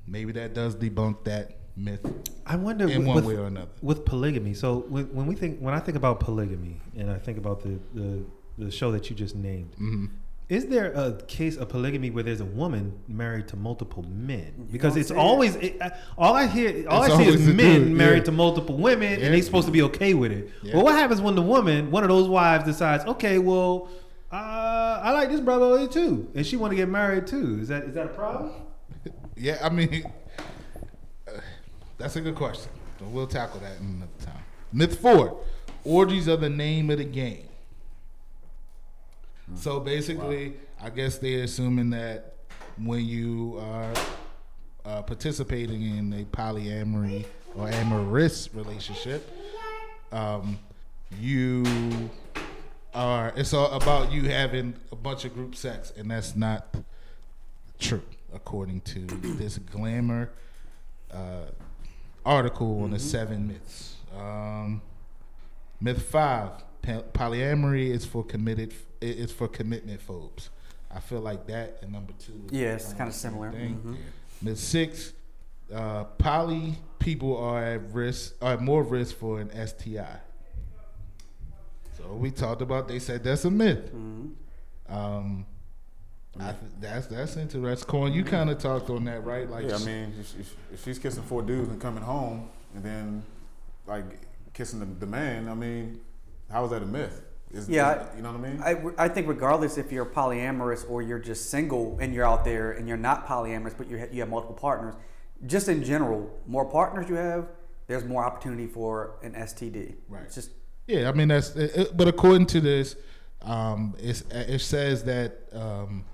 maybe 0.08 0.32
that 0.34 0.54
does 0.54 0.76
debunk 0.76 1.24
that 1.26 1.58
myth 1.80 2.06
I 2.46 2.56
wonder 2.56 2.88
in 2.88 3.00
with, 3.00 3.08
one 3.08 3.16
with- 3.18 3.26
way 3.26 3.36
or 3.36 3.46
another. 3.46 3.72
with 3.82 4.06
polygamy. 4.06 4.54
So 4.54 4.80
when, 4.90 5.06
when 5.14 5.26
we 5.28 5.36
think 5.36 5.60
when 5.60 5.74
I 5.74 5.80
think 5.80 5.96
about 5.98 6.20
polygamy, 6.20 6.82
and 6.98 7.10
I 7.12 7.18
think 7.18 7.38
about 7.38 7.62
the 7.64 7.80
the, 7.94 8.24
the 8.58 8.72
show 8.72 8.92
that 8.92 9.10
you 9.10 9.16
just 9.16 9.36
named, 9.36 9.74
hmm 9.78 10.06
is 10.50 10.66
there 10.66 10.92
a 10.94 11.14
case 11.28 11.58
of 11.58 11.70
polygamy 11.70 12.10
where 12.10 12.24
there's 12.24 12.42
a 12.42 12.46
woman 12.64 12.92
married 13.08 13.48
to 13.50 13.56
multiple 13.56 14.02
men? 14.10 14.68
Because 14.72 14.98
it's 14.98 15.12
always 15.12 15.54
it, 15.58 15.80
uh, 15.80 15.92
all 16.18 16.34
I 16.34 16.48
hear. 16.48 16.90
All 16.90 17.04
It's 17.04 17.14
I 17.14 17.18
see 17.24 17.30
is 17.30 17.46
men 17.46 17.84
dude, 17.84 17.92
married 17.92 18.18
yeah. 18.24 18.24
to 18.24 18.32
multiple 18.32 18.76
women, 18.76 19.12
Yeah. 19.20 19.26
and 19.26 19.34
they're 19.36 19.44
supposed 19.44 19.68
to 19.68 19.72
be 19.72 19.84
okay 19.84 20.16
with 20.16 20.32
it. 20.32 20.50
Yeah. 20.64 20.74
Well, 20.74 20.86
what 20.86 20.96
happens 20.96 21.22
when 21.22 21.36
the 21.36 21.44
woman, 21.44 21.92
one 21.92 22.02
of 22.04 22.10
those 22.10 22.28
wives, 22.28 22.64
decides, 22.64 23.06
okay, 23.06 23.38
well, 23.38 23.90
uh, 24.32 25.00
I 25.04 25.12
like 25.12 25.30
this 25.30 25.40
brother 25.40 25.86
too, 25.88 26.28
and 26.34 26.44
she 26.44 26.58
want 26.58 26.72
to 26.72 26.76
get 26.78 26.90
married 26.90 27.28
too? 27.28 27.60
Is 27.62 27.68
that 27.68 27.84
is 27.84 27.94
that 27.94 28.08
a 28.08 28.10
problem? 28.10 28.52
Yeah, 29.38 29.58
I 29.62 29.70
mean, 29.70 30.12
that's 32.00 32.16
a 32.16 32.22
good 32.22 32.36
question. 32.36 32.72
So 32.98 33.06
we'll 33.06 33.28
tackle 33.28 33.60
that 33.60 33.78
in 33.80 33.86
another 33.86 34.26
time. 34.26 34.44
Myth 34.74 35.00
four: 35.00 35.40
orgies 35.84 36.28
are 36.28 36.38
the 36.38 36.50
name 36.50 36.90
of 36.90 36.98
the 36.98 37.04
game. 37.04 37.46
So 39.56 39.80
basically, 39.80 40.54
I 40.82 40.90
guess 40.90 41.18
they're 41.18 41.44
assuming 41.44 41.90
that 41.92 42.34
when 42.78 43.06
you 43.06 43.60
are 43.62 43.94
uh, 44.86 45.02
participating 45.02 45.82
in 45.98 46.14
a 46.14 46.24
polyamory 46.26 47.26
or 47.56 47.68
amorous 47.68 48.54
relationship, 48.54 49.30
um, 50.12 50.58
you 51.20 52.10
are. 52.94 53.34
It's 53.36 53.54
all 53.54 53.72
about 53.72 54.12
you 54.12 54.30
having 54.30 54.76
a 54.92 54.96
bunch 54.96 55.26
of 55.26 55.34
group 55.34 55.56
sex, 55.56 55.92
and 55.98 56.12
that's 56.12 56.36
not 56.36 56.76
true, 57.80 58.04
according 58.34 58.82
to 58.82 59.00
this 59.06 59.58
Glamour 59.58 60.30
uh, 61.12 61.46
article 62.26 62.84
on 62.84 62.92
the 62.92 63.00
seven 63.00 63.48
myths. 63.48 63.96
Um, 64.18 64.82
myth 65.82 66.02
five: 66.10 66.52
polyamory 66.84 67.90
is 67.92 68.06
for 68.06 68.24
committed. 68.24 68.74
it- 69.02 69.20
It's 69.20 69.32
for 69.32 69.48
commitment 69.48 70.02
phobes. 70.02 70.50
I 70.92 71.00
feel 71.00 71.22
like 71.22 71.46
that 71.48 71.80
and 71.82 71.92
number 71.92 72.14
two. 72.20 72.48
Yeah, 72.52 72.74
it's 72.76 72.92
the 72.92 72.98
same 72.98 73.12
similar. 73.12 73.52
thing. 73.52 73.80
Mhm. 73.86 73.98
Myth 74.42 74.58
six: 74.60 75.14
uh, 75.74 76.06
poly 76.18 76.78
people 76.98 77.38
are 77.38 77.64
at 77.64 77.94
risk, 77.94 78.34
are 78.42 78.54
at 78.54 78.62
more 78.62 78.84
risk 78.84 79.16
for 79.16 79.40
an 79.40 79.52
STI. 79.52 80.20
So 81.98 82.14
we 82.16 82.32
talked 82.32 82.62
about. 82.62 82.88
They 82.88 83.00
said 83.00 83.24
that's 83.24 83.46
a 83.46 83.52
myth. 83.52 83.92
Mm-hmm. 83.94 84.94
Um, 84.94 85.46
I 86.40 86.52
th- 86.52 86.56
that's 86.80 87.08
that's 87.08 87.38
interesting. 87.38 87.88
Quan, 87.88 88.14
you 88.14 88.24
kind 88.24 88.50
of 88.50 88.58
talked 88.60 88.90
on 88.90 89.04
that, 89.06 89.24
right? 89.26 89.50
Like, 89.50 89.68
yeah, 89.68 89.76
I 89.76 89.80
mean, 89.80 90.14
if, 90.20 90.40
if, 90.40 90.56
if 90.74 90.84
she's 90.84 91.00
kissing 91.00 91.24
four 91.24 91.42
dudes 91.42 91.70
and 91.70 91.82
coming 91.82 92.04
home 92.04 92.50
and 92.76 92.84
then 92.84 93.24
like 93.88 94.06
kissing 94.54 94.80
the, 94.80 94.86
the 94.86 95.06
man, 95.06 95.50
I 95.50 95.54
mean, 95.56 96.00
how 96.52 96.66
is 96.66 96.72
that 96.72 96.84
a 96.84 96.86
myth? 96.86 97.22
Is, 97.52 97.68
Yeah, 97.68 98.04
is- 98.12 98.16
you 98.18 98.22
know 98.22 98.32
what 98.32 98.46
I 98.48 98.74
mean? 98.78 98.94
I, 98.98 99.06
I 99.06 99.08
think 99.10 99.28
regardless 99.28 99.78
if 99.80 99.92
you're 99.92 100.06
polyamorous 100.06 100.88
or 100.90 101.02
you're 101.02 101.18
just 101.20 101.50
single 101.50 101.98
and 102.00 102.14
you're 102.14 102.28
out 102.28 102.46
there 102.46 102.72
and 102.74 102.88
you're 102.88 102.96
not 102.98 103.26
polyamorous 103.28 103.76
but 103.76 103.90
you 103.90 103.98
ha- 104.00 104.06
you 104.12 104.20
have 104.20 104.30
multiple 104.30 104.56
partners, 104.56 104.94
just 105.48 105.68
in 105.68 105.84
general, 105.84 106.30
more 106.46 106.66
partners 106.66 107.10
you 107.10 107.16
have, 107.16 107.48
there's 107.88 108.06
more 108.06 108.24
opportunity 108.24 108.68
for 108.68 109.16
an 109.24 109.34
STD. 109.34 109.96
Right. 110.08 110.24
It's 110.24 110.36
just 110.36 110.52
yeah, 110.86 111.10
I 111.10 111.12
mean 111.12 111.28
that's. 111.30 111.56
It, 111.56 111.72
it- 111.76 111.98
but 111.98 112.08
according 112.08 112.46
to 112.48 112.62
this, 112.62 112.96
um, 113.42 113.96
it's, 114.00 114.22
it 114.32 114.60
says 114.62 115.04
that 115.06 115.40
um, 115.54 116.06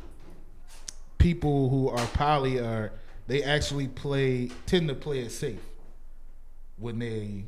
people 1.26 1.70
who 1.70 1.90
are 1.90 2.06
poly 2.14 2.60
are 2.60 2.92
they 3.26 3.42
actually 3.42 3.88
play 3.88 4.48
tend 4.68 4.88
to 4.88 4.94
play 4.94 5.18
it 5.22 5.32
safe 5.32 5.60
when 6.78 7.00
they 7.00 7.44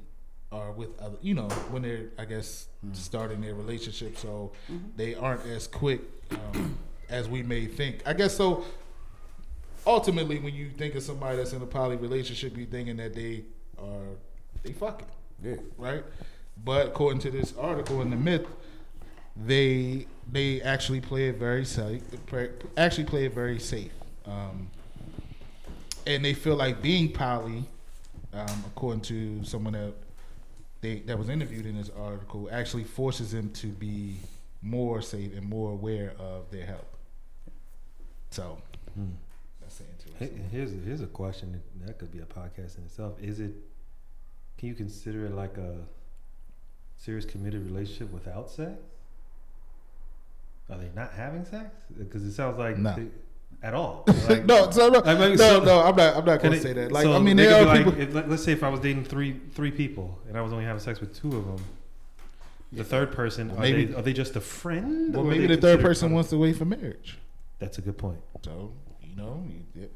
are 0.51 0.71
with 0.71 0.89
other 0.99 1.15
you 1.21 1.35
know 1.35 1.47
when 1.69 1.83
they're 1.83 2.07
I 2.17 2.25
guess 2.25 2.65
starting 2.93 3.39
their 3.39 3.53
relationship 3.53 4.17
so 4.17 4.51
they 4.95 5.13
aren't 5.13 5.45
as 5.45 5.67
quick 5.67 6.01
um, 6.31 6.75
as 7.07 7.29
we 7.29 7.43
may 7.43 7.67
think 7.67 8.01
I 8.03 8.13
guess 8.13 8.35
so 8.35 8.65
ultimately 9.85 10.39
when 10.39 10.55
you 10.55 10.71
think 10.71 10.95
of 10.95 11.03
somebody 11.03 11.37
that's 11.37 11.53
in 11.53 11.61
a 11.61 11.67
poly 11.67 11.97
relationship 11.97 12.57
you're 12.57 12.65
thinking 12.65 12.97
that 12.97 13.13
they 13.13 13.43
are 13.77 14.07
they 14.63 14.71
fucking 14.71 15.05
Yeah. 15.43 15.57
right? 15.77 16.03
But 16.65 16.87
according 16.87 17.19
to 17.19 17.29
this 17.29 17.53
article 17.59 18.01
in 18.01 18.09
the 18.09 18.15
myth, 18.15 18.47
they 19.45 20.07
they 20.31 20.61
actually 20.61 21.01
play 21.01 21.29
it 21.29 21.37
very 21.37 21.65
safe. 21.65 22.01
Actually, 22.75 23.03
play 23.05 23.25
it 23.25 23.33
very 23.33 23.59
safe, 23.59 23.91
um, 24.25 24.69
and 26.05 26.23
they 26.23 26.33
feel 26.33 26.55
like 26.55 26.81
being 26.81 27.11
poly, 27.11 27.63
um, 28.33 28.63
according 28.67 29.01
to 29.01 29.43
someone 29.43 29.73
that 29.73 29.93
they 30.81 30.99
that 31.01 31.17
was 31.17 31.29
interviewed 31.29 31.65
in 31.65 31.77
this 31.77 31.89
article, 31.97 32.49
actually 32.51 32.83
forces 32.83 33.31
them 33.31 33.49
to 33.51 33.67
be 33.67 34.15
more 34.61 35.01
safe 35.01 35.35
and 35.35 35.47
more 35.47 35.71
aware 35.71 36.13
of 36.19 36.49
their 36.51 36.65
health. 36.65 36.97
So 38.31 38.57
Hmm. 38.95 39.11
that's 39.61 39.81
interesting. 39.81 40.49
Here's 40.51 40.71
here's 40.83 41.01
a 41.01 41.07
question 41.07 41.61
that 41.85 41.97
could 41.99 42.11
be 42.11 42.19
a 42.19 42.25
podcast 42.25 42.77
in 42.77 42.83
itself. 42.85 43.13
Is 43.21 43.39
it? 43.39 43.53
Can 44.57 44.69
you 44.69 44.73
consider 44.75 45.25
it 45.27 45.33
like 45.33 45.57
a 45.57 45.75
serious 46.97 47.25
committed 47.25 47.63
relationship 47.65 48.11
without 48.11 48.49
sex? 48.49 48.71
Are 50.69 50.77
they 50.77 50.89
not 50.95 51.11
having 51.13 51.45
sex? 51.45 51.69
Because 51.97 52.23
it 52.23 52.33
sounds 52.33 52.57
like 52.57 52.77
No. 52.77 52.95
they- 52.95 53.07
at 53.63 53.73
all. 53.73 54.03
Like, 54.29 54.45
no, 54.45 54.69
so 54.69 54.89
no, 54.89 55.01
I 55.03 55.13
mean, 55.15 55.31
no, 55.31 55.35
so- 55.37 55.63
no, 55.63 55.79
I'm 55.81 55.95
not. 55.95 56.15
I'm 56.17 56.25
not 56.25 56.41
gonna 56.41 56.59
say 56.59 56.73
that. 56.73 56.91
Like, 56.91 57.03
so 57.03 57.13
I 57.15 57.19
mean, 57.19 57.37
there 57.37 57.65
are 57.67 57.75
people. 57.77 57.91
like, 57.93 58.01
if, 58.01 58.13
let- 58.13 58.29
let's 58.29 58.43
say 58.43 58.51
if 58.51 58.63
I 58.63 58.69
was 58.69 58.79
dating 58.81 59.05
three 59.05 59.39
three 59.53 59.71
people 59.71 60.19
and 60.27 60.37
I 60.37 60.41
was 60.41 60.51
only 60.51 60.65
having 60.65 60.79
sex 60.81 60.99
with 60.99 61.19
two 61.19 61.35
of 61.35 61.45
them, 61.45 61.63
the 62.71 62.83
third 62.83 63.11
person 63.13 63.49
are 63.51 63.59
Maybe- 63.61 63.85
they 63.85 63.95
are 63.97 64.01
they 64.01 64.13
just 64.13 64.35
a 64.35 64.41
friend? 64.41 65.13
well, 65.15 65.25
or 65.25 65.29
maybe 65.31 65.47
the 65.47 65.57
third 65.57 65.81
person 65.81 66.11
wants 66.11 66.29
to 66.31 66.37
wait 66.37 66.55
for 66.57 66.65
marriage. 66.65 67.17
That's 67.59 67.77
a 67.79 67.81
good 67.81 67.97
point. 67.97 68.19
So 68.43 68.73
you 69.01 69.15
know, 69.15 69.43
it- 69.75 69.91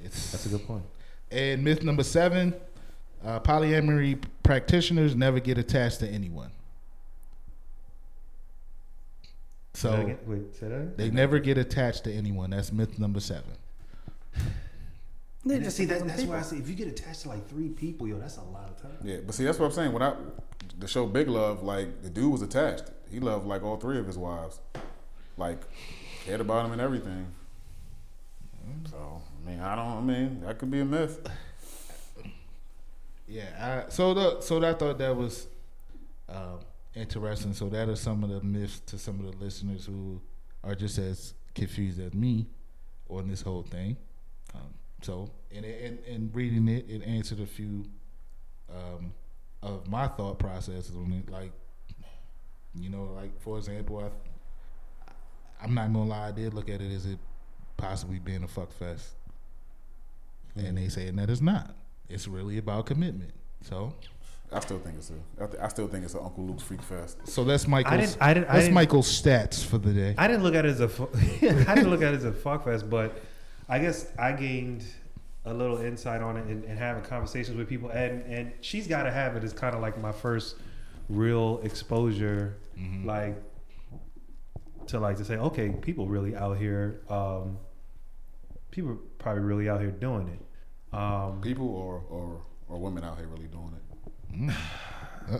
it's 0.00 0.30
That's 0.32 0.46
a 0.46 0.48
good 0.48 0.66
point. 0.66 0.84
And 1.30 1.62
myth 1.64 1.82
number 1.82 2.04
seven: 2.04 2.54
uh, 3.24 3.40
polyamory 3.40 4.22
practitioners 4.42 5.14
never 5.14 5.40
get 5.40 5.58
attached 5.58 5.98
to 6.00 6.08
anyone. 6.08 6.52
Say 9.78 9.88
that 9.90 9.96
So 9.96 10.00
again? 10.02 10.18
wait, 10.26 10.54
say 10.54 10.68
that. 10.68 10.74
Again? 10.74 10.94
they 10.96 11.10
never 11.10 11.38
get 11.38 11.56
attached 11.58 12.04
to 12.04 12.12
anyone. 12.12 12.50
That's 12.50 12.72
myth 12.72 12.98
number 12.98 13.20
seven. 13.20 13.52
They 15.44 15.60
just 15.60 15.76
see 15.76 15.84
that, 15.86 16.04
that's 16.04 16.20
people. 16.20 16.34
why 16.34 16.40
I 16.40 16.42
say 16.42 16.56
if 16.56 16.68
you 16.68 16.74
get 16.74 16.88
attached 16.88 17.22
to 17.22 17.28
like 17.28 17.48
three 17.48 17.68
people, 17.68 18.06
yo, 18.08 18.18
that's 18.18 18.36
a 18.36 18.42
lot 18.42 18.68
of 18.68 18.82
time. 18.82 18.98
Yeah, 19.02 19.18
but 19.24 19.34
see, 19.34 19.44
that's 19.44 19.58
what 19.58 19.66
I'm 19.66 19.72
saying. 19.72 19.92
When 19.92 20.02
I 20.02 20.14
the 20.78 20.88
show 20.88 21.06
Big 21.06 21.28
Love, 21.28 21.62
like 21.62 22.02
the 22.02 22.10
dude 22.10 22.30
was 22.32 22.42
attached. 22.42 22.84
He 23.10 23.20
loved 23.20 23.46
like 23.46 23.62
all 23.62 23.76
three 23.76 23.98
of 23.98 24.06
his 24.06 24.18
wives, 24.18 24.60
like 25.36 25.62
cared 26.24 26.40
about 26.40 26.66
him 26.66 26.72
and 26.72 26.80
everything. 26.80 27.26
So 28.90 29.22
I 29.46 29.50
mean, 29.50 29.60
I 29.60 29.74
don't. 29.76 29.86
I 29.86 30.00
mean, 30.00 30.40
that 30.42 30.58
could 30.58 30.70
be 30.70 30.80
a 30.80 30.84
myth. 30.84 31.26
Yeah. 33.26 33.84
I, 33.86 33.90
so 33.90 34.12
the 34.14 34.40
so 34.40 34.62
I 34.62 34.74
thought 34.74 34.98
that 34.98 35.16
was 35.16 35.46
um, 36.28 36.58
interesting. 36.98 37.54
So 37.54 37.68
that 37.68 37.88
are 37.88 37.96
some 37.96 38.24
of 38.24 38.30
the 38.30 38.40
myths 38.42 38.80
to 38.86 38.98
some 38.98 39.20
of 39.20 39.30
the 39.30 39.44
listeners 39.44 39.86
who 39.86 40.20
are 40.64 40.74
just 40.74 40.98
as 40.98 41.34
confused 41.54 42.00
as 42.00 42.12
me 42.14 42.46
on 43.08 43.28
this 43.28 43.42
whole 43.42 43.62
thing. 43.62 43.96
Um, 44.54 44.74
so 45.02 45.30
and 45.54 45.64
and 45.64 45.98
and 46.06 46.34
reading 46.34 46.68
it, 46.68 46.88
it 46.88 47.02
answered 47.04 47.40
a 47.40 47.46
few 47.46 47.84
um, 48.70 49.12
of 49.62 49.88
my 49.88 50.08
thought 50.08 50.38
processes 50.38 50.94
on 50.96 51.12
it. 51.12 51.30
Like 51.30 51.52
you 52.74 52.90
know, 52.90 53.10
like 53.16 53.40
for 53.40 53.58
example, 53.58 53.98
I 53.98 54.10
I'm 55.62 55.74
not 55.74 55.92
gonna 55.92 56.08
lie, 56.08 56.28
I 56.28 56.32
did 56.32 56.54
look 56.54 56.68
at 56.68 56.80
it 56.80 56.92
as 56.92 57.06
it 57.06 57.18
possibly 57.76 58.18
being 58.18 58.44
a 58.44 58.48
fuck 58.48 58.72
fest, 58.72 59.10
and 60.56 60.76
they 60.76 60.88
saying 60.88 61.16
that 61.16 61.30
it's 61.30 61.40
not. 61.40 61.74
It's 62.08 62.26
really 62.26 62.58
about 62.58 62.86
commitment. 62.86 63.32
So 63.62 63.94
I 64.52 64.60
still 64.60 64.78
think 64.78 64.96
it's 64.96 65.10
a. 65.10 65.44
I, 65.44 65.46
th- 65.46 65.62
I 65.62 65.68
still 65.68 65.88
think 65.88 66.04
it's 66.04 66.14
an 66.14 66.20
Uncle 66.22 66.44
Luke's 66.44 66.62
Freak 66.62 66.82
Fest. 66.82 67.18
so 67.28 67.44
that's 67.44 67.66
Michael's. 67.68 67.92
I 67.92 67.96
didn't. 67.98 68.16
I 68.22 68.34
didn't. 68.34 68.48
I 68.48 68.52
that's 68.54 68.64
didn't, 68.64 68.74
Michael's 68.74 69.22
stats 69.22 69.64
for 69.64 69.78
the 69.78 69.92
day. 69.92 70.14
I 70.16 70.26
didn't 70.26 70.42
look 70.42 70.54
at 70.54 70.64
it 70.64 70.70
as 70.70 70.80
a. 70.80 70.88
fu- 70.88 71.08
I 71.14 71.74
didn't 71.74 71.90
look 71.90 72.02
at 72.02 72.14
it 72.14 72.18
as 72.18 72.24
a 72.24 72.32
fuck 72.32 72.64
fest, 72.64 72.88
but 72.88 73.20
I 73.68 73.78
guess 73.78 74.06
I 74.18 74.32
gained 74.32 74.84
a 75.44 75.52
little 75.52 75.78
insight 75.78 76.22
on 76.22 76.36
it 76.36 76.46
and, 76.46 76.64
and 76.64 76.78
having 76.78 77.02
conversations 77.02 77.56
with 77.56 77.68
people, 77.68 77.90
and 77.90 78.22
and 78.22 78.52
she's 78.60 78.86
got 78.86 79.02
to 79.04 79.10
have 79.10 79.36
it 79.36 79.44
as 79.44 79.52
kind 79.52 79.74
of 79.74 79.80
like 79.82 80.00
my 80.00 80.12
first 80.12 80.56
real 81.10 81.60
exposure, 81.62 82.56
Mhm. 82.78 83.04
like 83.04 83.36
to 84.86 84.98
like 84.98 85.16
to 85.18 85.24
say, 85.24 85.36
okay, 85.36 85.68
people 85.70 86.06
really 86.06 86.34
out 86.34 86.56
here. 86.56 87.02
Um, 87.10 87.58
people 88.70 88.98
probably 89.18 89.42
really 89.42 89.68
out 89.68 89.80
here 89.80 89.90
doing 89.90 90.28
it. 90.28 90.96
Um, 90.96 91.40
People 91.42 91.68
or 91.68 92.02
or 92.08 92.40
or 92.68 92.78
women 92.78 93.04
out 93.04 93.18
here 93.18 93.26
really 93.26 93.46
doing 93.48 93.72
it. 93.76 93.87
Mm. 94.32 94.52
Uh 95.30 95.38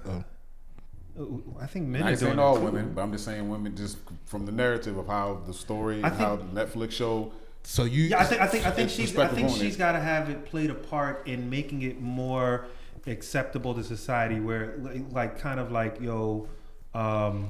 oh. 1.19 1.43
I 1.59 1.67
think 1.67 1.89
men 1.89 2.03
I 2.03 2.07
are 2.07 2.11
ain't 2.11 2.21
doing 2.21 2.31
saying 2.33 2.39
all 2.39 2.57
too. 2.59 2.65
women, 2.65 2.93
but 2.95 3.01
I'm 3.03 3.11
just 3.11 3.25
saying 3.25 3.49
women 3.49 3.75
just 3.75 3.97
from 4.27 4.45
the 4.45 4.53
narrative 4.53 4.99
of 4.99 5.07
how 5.07 5.41
the 5.47 5.55
story, 5.55 6.03
I 6.05 6.09
and 6.09 6.17
how 6.19 6.37
think- 6.37 6.53
the 6.55 6.65
Netflix 6.67 6.93
show. 6.93 7.33
So 7.65 7.85
you. 7.85 8.05
Yeah, 8.05 8.21
I 8.21 8.25
think 8.25 8.41
I 8.43 8.47
think 8.47 8.67
I 8.67 8.71
think 8.71 8.91
she's 8.91 9.17
I 9.17 9.27
think 9.29 9.49
on 9.49 9.55
she's 9.55 9.75
it. 9.77 9.79
got 9.79 9.93
to 9.93 10.01
have 10.01 10.29
it 10.31 10.45
played 10.45 10.71
a 10.71 10.75
part 10.75 11.27
in 11.27 11.49
making 11.51 11.83
it 11.83 12.01
more 12.01 12.67
acceptable 13.07 13.75
to 13.75 13.83
society, 13.83 14.41
where 14.41 14.77
like, 14.79 15.03
like 15.11 15.39
kind 15.41 15.59
of 15.59 15.73
like 15.73 16.01
yo, 16.01 16.47
um, 16.95 17.49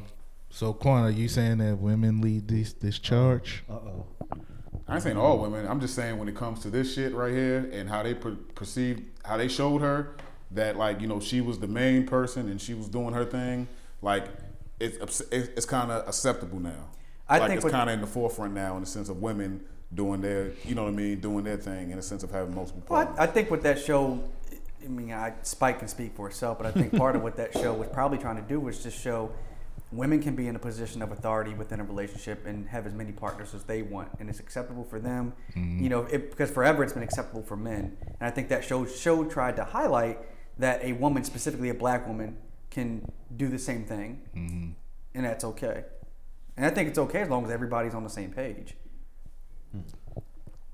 So 0.51 0.73
Quan, 0.73 1.05
are 1.05 1.11
you 1.11 1.29
saying 1.29 1.59
that 1.59 1.79
women 1.79 2.21
lead 2.21 2.47
this 2.49 2.73
this 2.73 2.99
charge? 2.99 3.65
uh 3.69 3.73
oh, 3.75 4.07
I 4.87 4.95
ain't 4.95 5.03
saying 5.03 5.17
all 5.19 5.39
women. 5.39 5.67
I'm 5.67 5.81
just 5.81 5.95
saying 5.95 6.19
when 6.19 6.29
it 6.29 6.37
comes 6.37 6.61
to 6.61 6.71
this 6.71 6.95
shit 6.95 7.13
right 7.15 7.33
here 7.33 7.69
and 7.73 7.89
how 7.89 8.03
they 8.05 8.15
per- 8.15 8.37
perceived, 8.55 9.03
how 9.25 9.37
they 9.37 9.49
showed 9.49 9.83
her 9.83 10.17
that 10.51 10.77
like 10.77 11.01
you 11.01 11.07
know 11.07 11.21
she 11.21 11.41
was 11.41 11.59
the 11.59 11.69
main 11.69 12.07
person 12.07 12.49
and 12.49 12.61
she 12.61 12.75
was 12.75 12.89
doing 12.89 13.15
her 13.15 13.25
thing. 13.25 13.69
Like 14.03 14.27
it's 14.81 15.21
it's, 15.31 15.51
it's 15.57 15.67
kind 15.67 15.91
of 15.91 16.07
acceptable 16.09 16.61
now. 16.61 16.91
I 17.29 17.39
like 17.39 17.51
think 17.51 17.63
it's 17.63 17.71
kind 17.71 17.91
of 17.91 17.95
in 17.95 18.01
the 18.01 18.07
forefront 18.07 18.55
now 18.55 18.75
in 18.75 18.81
the 18.81 18.87
sense 18.87 19.09
of 19.09 19.21
women 19.21 19.65
doing 19.95 20.21
their, 20.21 20.53
you 20.65 20.75
know 20.75 20.85
what 20.85 20.93
I 20.93 20.97
mean, 20.97 21.21
doing 21.21 21.45
their 21.45 21.57
thing 21.57 21.91
in 21.91 21.97
the 21.97 22.03
sense 22.03 22.23
of 22.23 22.31
having 22.31 22.55
multiple 22.55 22.83
Well, 22.89 23.05
partners. 23.05 23.21
I, 23.21 23.25
I 23.25 23.27
think 23.27 23.51
what 23.51 23.63
that 23.63 23.79
show, 23.79 24.23
I 24.83 24.89
mean, 24.89 25.13
I, 25.13 25.35
Spike 25.43 25.79
can 25.79 25.89
speak 25.89 26.15
for 26.15 26.27
herself, 26.27 26.59
but 26.59 26.67
I 26.67 26.71
think 26.71 26.97
part 26.97 27.17
of 27.17 27.23
what 27.23 27.37
that 27.37 27.53
show 27.55 27.73
was 27.75 27.89
probably 27.89 28.19
trying 28.19 28.37
to 28.37 28.43
do 28.43 28.61
was 28.61 28.83
just 28.83 28.99
show 28.99 29.31
women 29.91 30.21
can 30.21 30.35
be 30.35 30.49
in 30.49 30.57
a 30.57 30.59
position 30.59 31.01
of 31.01 31.13
authority 31.13 31.55
within 31.55 31.81
a 31.81 31.85
relationship 31.85 32.47
and 32.47 32.69
have 32.69 32.87
as 32.87 32.95
many 32.95 33.13
partners 33.13 33.55
as 33.55 33.65
they 33.65 33.83
want, 33.83 34.11
and 34.21 34.29
it's 34.29 34.41
acceptable 34.41 34.85
for 34.85 34.99
them. 34.99 35.33
Mm-hmm. 35.57 35.83
You 35.83 35.89
know, 35.89 36.03
it, 36.05 36.31
because 36.31 36.51
forever 36.51 36.83
it's 36.83 36.93
been 36.93 37.03
acceptable 37.03 37.43
for 37.43 37.57
men, 37.57 37.97
and 38.03 38.29
I 38.29 38.31
think 38.31 38.49
that 38.51 38.65
show 38.65 38.85
show 38.85 39.25
tried 39.25 39.57
to 39.57 39.65
highlight 39.65 40.19
that 40.59 40.83
a 40.85 40.93
woman, 40.93 41.25
specifically 41.25 41.69
a 41.71 41.75
black 41.75 42.07
woman, 42.07 42.37
can 42.71 43.11
do 43.37 43.49
the 43.49 43.59
same 43.59 43.85
thing, 43.85 44.21
Mm-hmm. 44.37 44.71
and 45.15 45.25
that's 45.25 45.45
okay. 45.45 45.85
And 46.57 46.67
I 46.67 46.71
think 46.71 46.89
it's 46.89 46.99
okay 46.99 47.21
as 47.23 47.29
long 47.31 47.45
as 47.45 47.51
everybody's 47.51 47.95
on 47.95 48.03
the 48.05 48.11
same 48.11 48.31
page. 48.33 48.75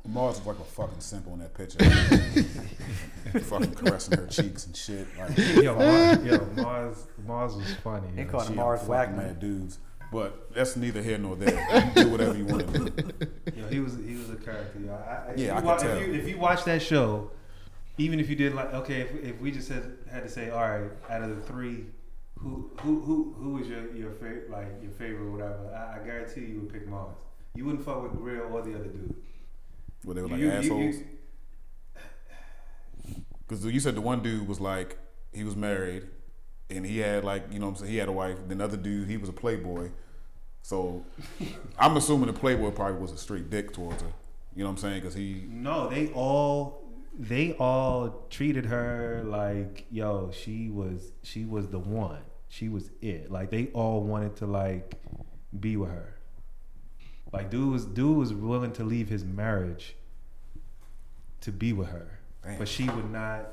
Mars 0.06 0.38
is 0.38 0.46
like 0.46 0.58
a 0.58 0.64
fucking 0.64 1.00
simp 1.00 1.26
on 1.28 1.38
that 1.38 1.54
picture. 1.54 1.78
fucking 3.40 3.74
caressing 3.74 4.18
her 4.18 4.26
cheeks 4.26 4.66
and 4.66 4.76
shit. 4.76 5.06
Like, 5.18 5.36
yo, 5.62 5.74
Mars, 5.76 6.24
yo, 6.24 6.46
Mars, 6.62 7.06
Mars 7.26 7.54
was 7.56 7.72
funny. 7.82 8.08
They 8.14 8.24
called 8.24 8.48
him 8.48 8.56
Mars 8.56 8.80
fucking 8.80 8.90
Wagner. 8.92 9.16
mad 9.16 9.40
dudes. 9.40 9.78
But 10.12 10.54
that's 10.54 10.76
neither 10.76 11.02
here 11.02 11.16
nor 11.18 11.36
there. 11.36 11.54
You 11.54 11.80
can 11.80 11.94
do 11.94 12.08
whatever 12.10 12.36
you 12.36 12.44
want 12.44 12.72
to 12.72 12.90
do. 12.90 13.26
Yo, 13.56 13.66
he 13.68 13.80
was 13.80 13.96
he 13.96 14.14
was 14.16 14.28
a 14.30 14.36
character. 14.36 14.78
Yo. 14.78 14.92
I, 14.92 14.96
I, 14.96 15.32
if 15.32 15.38
Yeah, 15.40 15.46
you 15.46 15.52
I 15.52 15.56
could 15.56 15.64
wa- 15.64 15.76
tell. 15.78 15.96
If 15.96 16.06
you, 16.06 16.14
if 16.14 16.28
you 16.28 16.38
watch 16.38 16.64
that 16.64 16.82
show, 16.82 17.30
even 17.98 18.18
if 18.20 18.28
you 18.28 18.36
did 18.36 18.54
like 18.54 18.72
okay, 18.74 19.00
if, 19.02 19.14
if 19.24 19.40
we 19.40 19.50
just 19.50 19.68
had, 19.68 19.96
had 20.10 20.22
to 20.22 20.28
say, 20.28 20.50
all 20.50 20.60
right, 20.60 20.90
out 21.10 21.22
of 21.22 21.36
the 21.36 21.42
three, 21.42 21.86
who 22.38 22.70
who 22.80 23.00
who 23.00 23.34
who 23.38 23.50
was 23.54 23.68
your 23.68 23.94
your 23.94 24.10
favorite 24.12 24.50
like 24.50 24.66
your 24.82 24.90
favorite 24.92 25.30
whatever? 25.30 25.72
I, 25.74 26.00
I 26.00 26.04
guarantee 26.04 26.42
you 26.46 26.60
would 26.60 26.72
pick 26.72 26.86
Mars. 26.88 27.16
You 27.54 27.64
wouldn't 27.66 27.84
fuck 27.84 28.02
with 28.02 28.12
Greer 28.20 28.42
or 28.44 28.62
the 28.62 28.74
other 28.74 28.84
dude. 28.88 29.14
Where 30.02 30.14
they 30.14 30.22
were 30.22 30.28
like 30.28 30.40
You- 30.40 30.46
you- 30.46 30.52
assholes. 30.52 30.96
you- 30.96 31.06
Because 33.46 33.64
you 33.66 33.78
said 33.80 33.94
the 33.94 34.00
one 34.00 34.22
dude 34.22 34.48
was 34.48 34.58
like, 34.60 34.98
he 35.32 35.44
was 35.44 35.54
married 35.54 36.04
and 36.70 36.84
he 36.86 36.98
had 36.98 37.24
like, 37.24 37.44
you 37.52 37.58
know 37.58 37.66
what 37.66 37.72
I'm 37.72 37.76
saying, 37.76 37.90
he 37.92 37.98
had 37.98 38.08
a 38.08 38.12
wife. 38.12 38.38
Then 38.48 38.58
the 38.58 38.64
other 38.64 38.76
dude, 38.76 39.08
he 39.08 39.16
was 39.18 39.28
a 39.28 39.32
playboy. 39.34 39.90
So 40.62 41.04
I'm 41.78 41.96
assuming 41.96 42.26
the 42.26 42.32
playboy 42.32 42.70
probably 42.70 43.00
was 43.00 43.12
a 43.12 43.18
straight 43.18 43.50
dick 43.50 43.72
towards 43.72 44.00
her. 44.02 44.08
You 44.56 44.62
know 44.64 44.70
what 44.70 44.76
I'm 44.76 44.78
saying? 44.78 45.00
Because 45.00 45.14
he, 45.14 45.44
No, 45.48 45.88
they 45.88 46.08
all 46.12 46.83
they 47.18 47.52
all 47.54 48.26
treated 48.30 48.66
her 48.66 49.22
like 49.26 49.86
yo, 49.90 50.30
she 50.32 50.68
was 50.68 51.12
she 51.22 51.44
was 51.44 51.68
the 51.68 51.78
one. 51.78 52.22
She 52.48 52.68
was 52.68 52.90
it. 53.00 53.30
Like 53.30 53.50
they 53.50 53.68
all 53.72 54.02
wanted 54.02 54.36
to 54.36 54.46
like 54.46 54.94
be 55.58 55.76
with 55.76 55.90
her. 55.90 56.16
Like 57.32 57.50
dude 57.50 57.72
was 57.72 57.84
dude 57.84 58.16
was 58.16 58.32
willing 58.32 58.72
to 58.74 58.84
leave 58.84 59.08
his 59.08 59.24
marriage 59.24 59.96
to 61.40 61.52
be 61.52 61.72
with 61.72 61.88
her, 61.88 62.18
Damn. 62.42 62.58
but 62.58 62.68
she 62.68 62.88
would 62.88 63.10
not. 63.10 63.48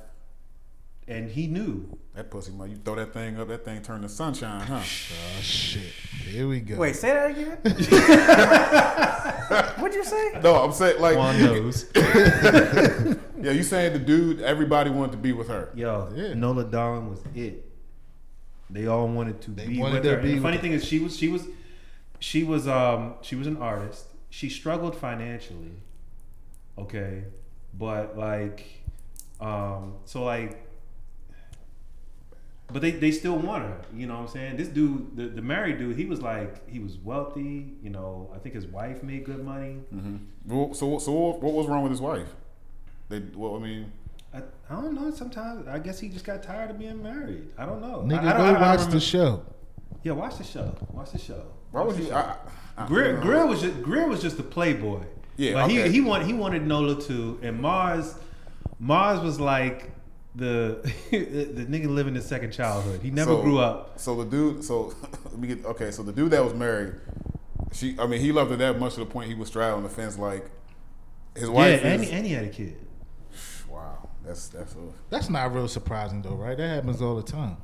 And 1.12 1.30
he 1.30 1.48
knew. 1.48 1.98
That 2.16 2.30
pussy, 2.32 2.52
man. 2.52 2.70
You 2.72 2.78
throw 2.78 2.96
that 2.96 3.14
thing 3.14 3.40
up, 3.40 3.48
that 3.50 3.64
thing 3.66 3.82
turn 3.82 4.02
to 4.02 4.10
sunshine, 4.10 4.62
huh? 4.68 4.80
Oh 4.80 5.40
shit. 5.42 5.92
Here 6.26 6.48
we 6.48 6.60
go. 6.60 6.78
Wait, 6.78 6.96
say 6.96 7.10
that 7.14 7.32
again. 7.32 7.58
What'd 9.82 9.96
you 9.96 10.04
say? 10.04 10.40
No, 10.44 10.56
I'm 10.64 10.72
saying 10.72 11.02
like, 11.02 11.16
Juan 11.18 11.40
knows. 11.42 11.86
yeah, 11.96 13.52
you 13.52 13.64
saying 13.64 13.94
the 13.94 14.00
dude, 14.00 14.42
everybody 14.42 14.90
wanted 14.90 15.12
to 15.14 15.18
be 15.18 15.32
with 15.34 15.48
her. 15.50 15.70
Yo, 15.76 16.10
Yeah. 16.16 16.34
Nola 16.34 16.64
Darling 16.66 17.10
was 17.10 17.20
it. 17.36 17.66
They 18.70 18.88
all 18.88 19.08
wanted 19.08 19.42
to 19.42 19.52
They 19.52 19.68
be 19.68 19.80
wanted 19.80 19.96
with 19.96 20.04
to 20.04 20.10
her. 20.16 20.22
be 20.22 20.28
the 20.30 20.34
with 20.36 20.44
funny 20.44 20.56
her. 20.58 20.62
thing 20.62 20.72
is, 20.74 20.86
she 20.86 21.00
was 21.00 21.18
she 21.18 21.28
was 21.28 21.46
she 22.20 22.44
was 22.44 22.68
um 22.68 23.16
she 23.22 23.36
was 23.36 23.48
an 23.48 23.58
artist. 23.58 24.06
She 24.30 24.48
struggled 24.50 24.96
financially. 24.96 25.74
Okay, 26.78 27.26
but 27.78 28.18
like, 28.18 28.66
um, 29.42 29.96
so 30.06 30.24
like, 30.24 30.66
but 32.72 32.82
they 32.82 32.92
they 32.92 33.12
still 33.12 33.38
want 33.38 33.64
her. 33.64 33.78
You 33.96 34.08
know 34.08 34.16
what 34.16 34.22
I'm 34.22 34.28
saying? 34.30 34.58
This 34.58 34.68
dude, 34.68 35.16
the, 35.16 35.28
the 35.28 35.42
married 35.42 35.78
dude, 35.80 35.96
he 35.96 36.06
was 36.06 36.22
like 36.22 36.70
he 36.70 36.80
was 36.80 36.98
wealthy. 36.98 37.74
You 37.84 37.90
know, 37.90 38.32
I 38.36 38.40
think 38.40 38.56
his 38.56 38.66
wife 38.68 39.04
made 39.04 39.26
good 39.26 39.44
money. 39.44 39.74
hmm 39.90 40.18
Well, 40.46 40.74
so, 40.74 41.00
so 41.00 41.12
what, 41.12 41.42
what 41.42 41.54
was 41.54 41.68
wrong 41.68 41.84
with 41.84 41.92
his 41.92 42.02
wife? 42.02 42.30
They, 43.10 43.22
well, 43.36 43.56
I 43.56 43.60
mean, 43.60 43.92
I, 44.34 44.40
I 44.70 44.76
don't 44.82 44.94
know. 44.96 45.12
Sometimes 45.12 45.68
I 45.68 45.80
guess 45.80 46.00
he 46.00 46.08
just 46.10 46.26
got 46.26 46.42
tired 46.44 46.70
of 46.72 46.80
being 46.80 47.02
married. 47.04 47.50
I 47.58 47.66
don't 47.66 47.82
know. 47.82 48.04
Nigga, 48.06 48.24
I, 48.24 48.30
I 48.34 48.38
don't, 48.38 48.54
go 48.54 48.60
I 48.60 48.62
watch 48.62 48.78
remember- 48.80 48.92
the 48.96 49.00
show. 49.02 49.46
Yeah, 50.04 50.14
watch 50.14 50.38
the 50.38 50.44
show. 50.44 50.76
Watch 50.94 51.12
the 51.12 51.20
show. 51.20 51.44
why 51.72 51.82
Watch 51.82 51.88
would 51.96 51.98
the 52.06 52.10
you? 52.10 52.14
I, 52.14 52.36
I, 52.78 52.88
Greer, 52.88 53.18
Greer 53.18 53.46
was 53.46 53.62
just 53.62 53.82
Greer 53.84 54.08
was 54.08 54.22
just 54.22 54.40
a 54.40 54.44
playboy. 54.44 55.02
Yeah, 55.38 55.54
but 55.54 55.66
okay. 55.66 55.84
he 55.88 55.92
he 55.92 56.02
wanted 56.02 56.26
he 56.28 56.34
wanted 56.34 56.66
Nola 56.66 57.00
too, 57.02 57.40
and 57.44 57.60
Mars 57.62 58.16
Mars 58.80 59.20
was 59.20 59.40
like 59.40 59.92
the 60.36 60.80
the 61.12 61.66
nigga 61.68 61.88
living 61.88 62.16
his 62.16 62.26
second 62.26 62.52
childhood. 62.52 63.02
He 63.02 63.12
never 63.12 63.32
So- 63.32 63.42
grew 63.42 63.60
up. 63.60 64.00
So 64.00 64.16
the 64.24 64.30
dude, 64.30 64.64
so 64.64 64.94
let 65.26 65.38
me 65.38 65.48
get 65.50 65.66
okay. 65.66 65.92
So 65.92 66.04
the 66.04 66.12
dude 66.14 66.32
that 66.32 66.44
was 66.44 66.54
married, 66.54 66.96
she, 67.74 67.96
I 68.00 68.08
mean, 68.08 68.20
he 68.22 68.32
loved 68.32 68.52
her 68.52 68.58
that 68.58 68.80
much 68.80 68.94
to 68.96 69.02
the 69.02 69.06
point 69.06 69.28
he 69.30 69.36
was 69.36 69.50
straddling 69.50 69.84
the 69.84 69.90
fence 69.90 70.18
like 70.18 70.50
his 71.36 71.44
Yeah, 71.44 71.50
wife. 71.50 71.82
and, 71.84 72.04
is, 72.04 72.10
and 72.12 72.26
he 72.26 72.34
had 72.34 72.46
a 72.46 72.50
kid. 72.50 72.76
wow, 73.70 74.10
that's 74.26 74.48
that's 74.50 74.74
a, 74.74 74.78
That's 75.10 75.30
not 75.30 75.54
real 75.54 75.68
surprising 75.68 76.22
though, 76.22 76.36
right? 76.36 76.58
That 76.58 76.68
happens 76.76 77.02
all 77.02 77.16
the 77.16 77.24
time. 77.24 77.58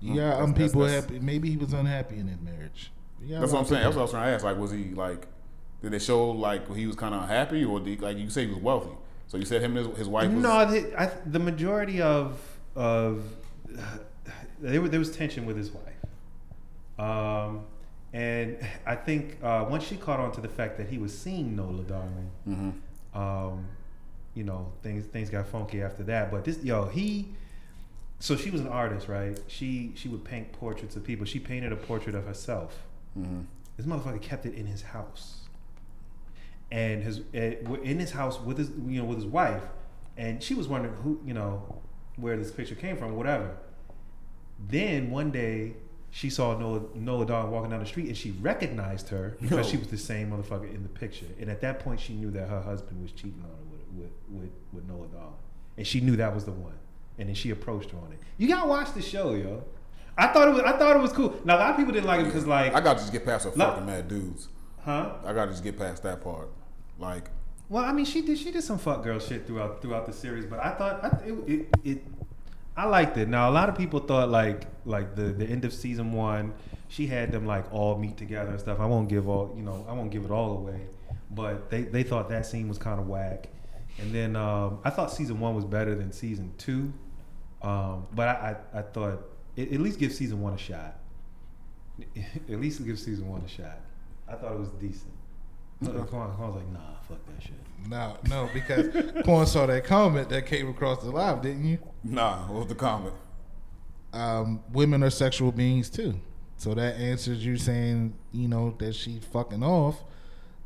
Yeah, 0.00 0.30
got 0.30 0.40
um 0.42 0.52
that's- 0.52 0.68
people 0.70 0.82
that's- 0.82 1.04
happy. 1.04 1.18
Maybe 1.20 1.50
he 1.50 1.56
was 1.56 1.72
unhappy 1.72 2.18
in 2.18 2.28
his 2.28 2.40
marriage. 2.40 2.90
You 3.20 3.34
got 3.34 3.40
that's 3.40 3.52
what 3.52 3.60
I'm 3.60 3.66
saying. 3.66 3.82
That's 3.84 3.94
what 3.94 4.00
I 4.02 4.04
was 4.04 4.10
trying 4.10 4.26
to 4.28 4.34
ask. 4.34 4.44
Like, 4.44 4.58
was 4.58 4.70
he 4.72 4.84
like? 4.94 5.26
Did 5.80 5.92
they 5.92 5.98
show 5.98 6.30
like 6.30 6.72
he 6.74 6.86
was 6.86 6.96
kind 6.96 7.14
of 7.14 7.22
unhappy, 7.22 7.64
or 7.64 7.78
did, 7.80 8.00
like 8.00 8.16
you 8.16 8.30
say 8.30 8.46
he 8.46 8.52
was 8.52 8.58
wealthy? 8.62 8.90
So 9.32 9.38
you 9.38 9.46
said 9.46 9.62
him 9.62 9.78
and 9.78 9.86
his, 9.86 9.96
his 9.96 10.08
wife 10.08 10.30
was. 10.30 10.42
No, 10.42 10.70
the, 10.70 10.92
I, 11.00 11.06
the 11.24 11.38
majority 11.38 12.02
of 12.02 12.38
of 12.76 13.22
there, 14.60 14.78
was- 14.82 14.90
there 14.90 15.00
was 15.00 15.10
tension 15.16 15.46
with 15.46 15.56
his 15.56 15.70
wife, 15.70 15.96
um, 16.98 17.64
and 18.12 18.58
I 18.84 18.94
think 18.94 19.38
uh, 19.42 19.64
once 19.70 19.84
she 19.84 19.96
caught 19.96 20.20
on 20.20 20.32
to 20.32 20.42
the 20.42 20.50
fact 20.50 20.76
that 20.76 20.88
he 20.90 20.98
was 20.98 21.16
seeing 21.18 21.56
Nola 21.56 21.82
Darling, 21.84 22.30
hmm 22.44 22.70
um, 23.18 23.64
you 24.34 24.44
know, 24.44 24.70
things 24.82 25.06
things 25.06 25.30
got 25.30 25.48
funky 25.48 25.80
after 25.80 26.02
that. 26.02 26.30
But 26.30 26.44
this, 26.44 26.62
yo, 26.62 26.84
he, 26.88 27.28
so 28.18 28.36
she 28.36 28.50
was 28.50 28.60
an 28.60 28.68
artist, 28.68 29.08
right? 29.08 29.40
She 29.46 29.92
she 29.94 30.08
would 30.10 30.24
paint 30.24 30.52
portraits 30.52 30.94
of 30.94 31.04
people. 31.04 31.24
She 31.24 31.38
painted 31.40 31.72
a 31.72 31.76
portrait 31.76 32.14
of 32.14 32.26
herself. 32.26 32.82
hmm 33.14 33.40
This 33.78 33.86
motherfucker 33.86 34.20
kept 34.20 34.44
it 34.44 34.52
in 34.52 34.66
his 34.66 34.82
house, 34.82 35.41
and 36.72 37.02
his 37.04 37.20
eh, 37.34 37.54
in 37.84 37.98
his 38.00 38.10
house 38.10 38.40
with 38.40 38.56
his 38.58 38.70
you 38.88 39.00
know 39.00 39.04
with 39.04 39.18
his 39.18 39.26
wife, 39.26 39.62
and 40.16 40.42
she 40.42 40.54
was 40.54 40.66
wondering 40.66 40.94
who 41.02 41.20
you 41.24 41.34
know 41.34 41.80
where 42.16 42.36
this 42.36 42.50
picture 42.50 42.74
came 42.74 42.96
from, 42.96 43.14
whatever. 43.14 43.56
Then 44.68 45.10
one 45.10 45.30
day 45.30 45.74
she 46.10 46.30
saw 46.30 46.56
Noah 46.58 46.82
Noah 46.94 47.26
Dog 47.26 47.50
walking 47.50 47.70
down 47.70 47.80
the 47.80 47.86
street, 47.86 48.06
and 48.06 48.16
she 48.16 48.30
recognized 48.32 49.08
her 49.10 49.36
because 49.40 49.66
No. 49.66 49.70
she 49.70 49.76
was 49.76 49.88
the 49.88 49.98
same 49.98 50.30
motherfucker 50.30 50.74
in 50.74 50.82
the 50.82 50.88
picture. 50.88 51.26
And 51.40 51.50
at 51.50 51.60
that 51.60 51.80
point, 51.80 52.00
she 52.00 52.14
knew 52.14 52.30
that 52.32 52.48
her 52.48 52.60
husband 52.62 53.02
was 53.02 53.12
cheating 53.12 53.42
on 53.44 53.50
her 53.50 53.64
with 53.70 54.10
with 54.30 54.40
with, 54.42 54.50
with 54.72 54.84
Noah 54.88 55.06
Dog, 55.08 55.34
and 55.76 55.86
she 55.86 56.00
knew 56.00 56.16
that 56.16 56.34
was 56.34 56.44
the 56.44 56.52
one. 56.52 56.74
And 57.18 57.28
then 57.28 57.34
she 57.34 57.50
approached 57.50 57.90
her 57.90 57.98
on 57.98 58.12
it. 58.12 58.18
You 58.38 58.48
gotta 58.48 58.66
watch 58.66 58.94
the 58.94 59.02
show, 59.02 59.34
yo. 59.34 59.64
I 60.16 60.28
thought 60.28 60.48
it 60.48 60.52
was 60.52 60.62
I 60.62 60.72
thought 60.78 60.96
it 60.96 61.00
was 61.00 61.12
cool. 61.12 61.38
Now 61.44 61.56
a 61.56 61.58
lot 61.58 61.70
of 61.72 61.76
people 61.76 61.92
didn't 61.92 62.06
like 62.06 62.20
it 62.20 62.24
because 62.24 62.46
like 62.46 62.74
I 62.74 62.80
got 62.80 62.94
to 62.94 63.00
just 63.00 63.12
get 63.12 63.24
past 63.26 63.44
her 63.44 63.50
fucking 63.50 63.84
mad 63.84 64.08
dudes. 64.08 64.48
Huh? 64.84 65.12
I 65.24 65.32
got 65.32 65.44
to 65.46 65.50
just 65.52 65.62
get 65.62 65.78
past 65.78 66.02
that 66.02 66.22
part. 66.24 66.48
Like, 67.02 67.30
Well, 67.68 67.84
I 67.84 67.92
mean, 67.92 68.04
she 68.04 68.22
did 68.22 68.38
she 68.38 68.52
did 68.52 68.62
some 68.62 68.78
fuck 68.78 69.02
girl 69.02 69.18
shit 69.18 69.44
throughout 69.44 69.82
throughout 69.82 70.06
the 70.06 70.12
series, 70.12 70.46
but 70.46 70.60
I 70.60 70.70
thought 70.70 71.04
I, 71.04 71.08
it, 71.26 71.32
it 71.48 71.68
it 71.84 72.04
I 72.76 72.86
liked 72.86 73.16
it. 73.16 73.28
Now 73.28 73.50
a 73.50 73.52
lot 73.52 73.68
of 73.68 73.76
people 73.76 73.98
thought 73.98 74.28
like 74.28 74.66
like 74.84 75.16
the 75.16 75.24
the 75.24 75.44
end 75.44 75.64
of 75.64 75.72
season 75.72 76.12
one, 76.12 76.54
she 76.88 77.08
had 77.08 77.32
them 77.32 77.44
like 77.44 77.70
all 77.72 77.98
meet 77.98 78.16
together 78.16 78.50
and 78.50 78.60
stuff. 78.60 78.78
I 78.78 78.86
won't 78.86 79.08
give 79.08 79.28
all 79.28 79.52
you 79.56 79.64
know 79.64 79.84
I 79.88 79.92
won't 79.92 80.12
give 80.12 80.24
it 80.24 80.30
all 80.30 80.52
away, 80.58 80.86
but 81.32 81.70
they 81.70 81.82
they 81.82 82.04
thought 82.04 82.28
that 82.28 82.46
scene 82.46 82.68
was 82.68 82.78
kind 82.78 83.00
of 83.00 83.08
whack. 83.08 83.48
And 83.98 84.14
then 84.14 84.36
um, 84.36 84.78
I 84.84 84.90
thought 84.90 85.10
season 85.10 85.40
one 85.40 85.56
was 85.56 85.64
better 85.64 85.96
than 85.96 86.12
season 86.12 86.54
two, 86.56 86.92
um, 87.62 88.06
but 88.14 88.28
I 88.28 88.56
I, 88.72 88.78
I 88.78 88.82
thought 88.82 89.24
it, 89.56 89.72
at 89.72 89.80
least 89.80 89.98
give 89.98 90.12
season 90.12 90.40
one 90.40 90.52
a 90.52 90.58
shot. 90.58 91.00
at 92.16 92.60
least 92.60 92.84
give 92.86 92.96
season 92.96 93.28
one 93.28 93.42
a 93.42 93.48
shot. 93.48 93.80
I 94.28 94.34
thought 94.34 94.52
it 94.52 94.58
was 94.60 94.70
decent. 94.70 95.12
Quan, 95.84 96.32
Quan 96.34 96.52
was 96.52 96.56
like, 96.56 96.68
nah, 96.72 96.80
fuck 97.08 97.18
that 97.26 97.42
shit. 97.42 97.52
No, 97.88 98.16
no, 98.28 98.48
because 98.54 99.22
Quan 99.24 99.46
saw 99.46 99.66
that 99.66 99.84
comment 99.84 100.28
that 100.28 100.46
came 100.46 100.68
across 100.68 101.02
the 101.02 101.10
live, 101.10 101.42
didn't 101.42 101.64
you? 101.64 101.78
nah, 102.04 102.46
what 102.46 102.60
was 102.60 102.68
the 102.68 102.74
comment? 102.74 103.14
Um, 104.12 104.60
women 104.72 105.02
are 105.02 105.10
sexual 105.10 105.52
beings 105.52 105.88
too. 105.88 106.14
So 106.56 106.74
that 106.74 106.96
answers 106.96 107.44
you 107.44 107.56
saying, 107.56 108.14
you 108.30 108.46
know, 108.46 108.74
that 108.78 108.94
she 108.94 109.18
fucking 109.32 109.62
off. 109.64 110.02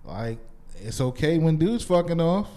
Like, 0.05 0.39
it's 0.83 1.01
okay 1.01 1.39
when 1.39 1.57
dudes 1.57 1.85
fucking 1.85 2.21
off. 2.21 2.49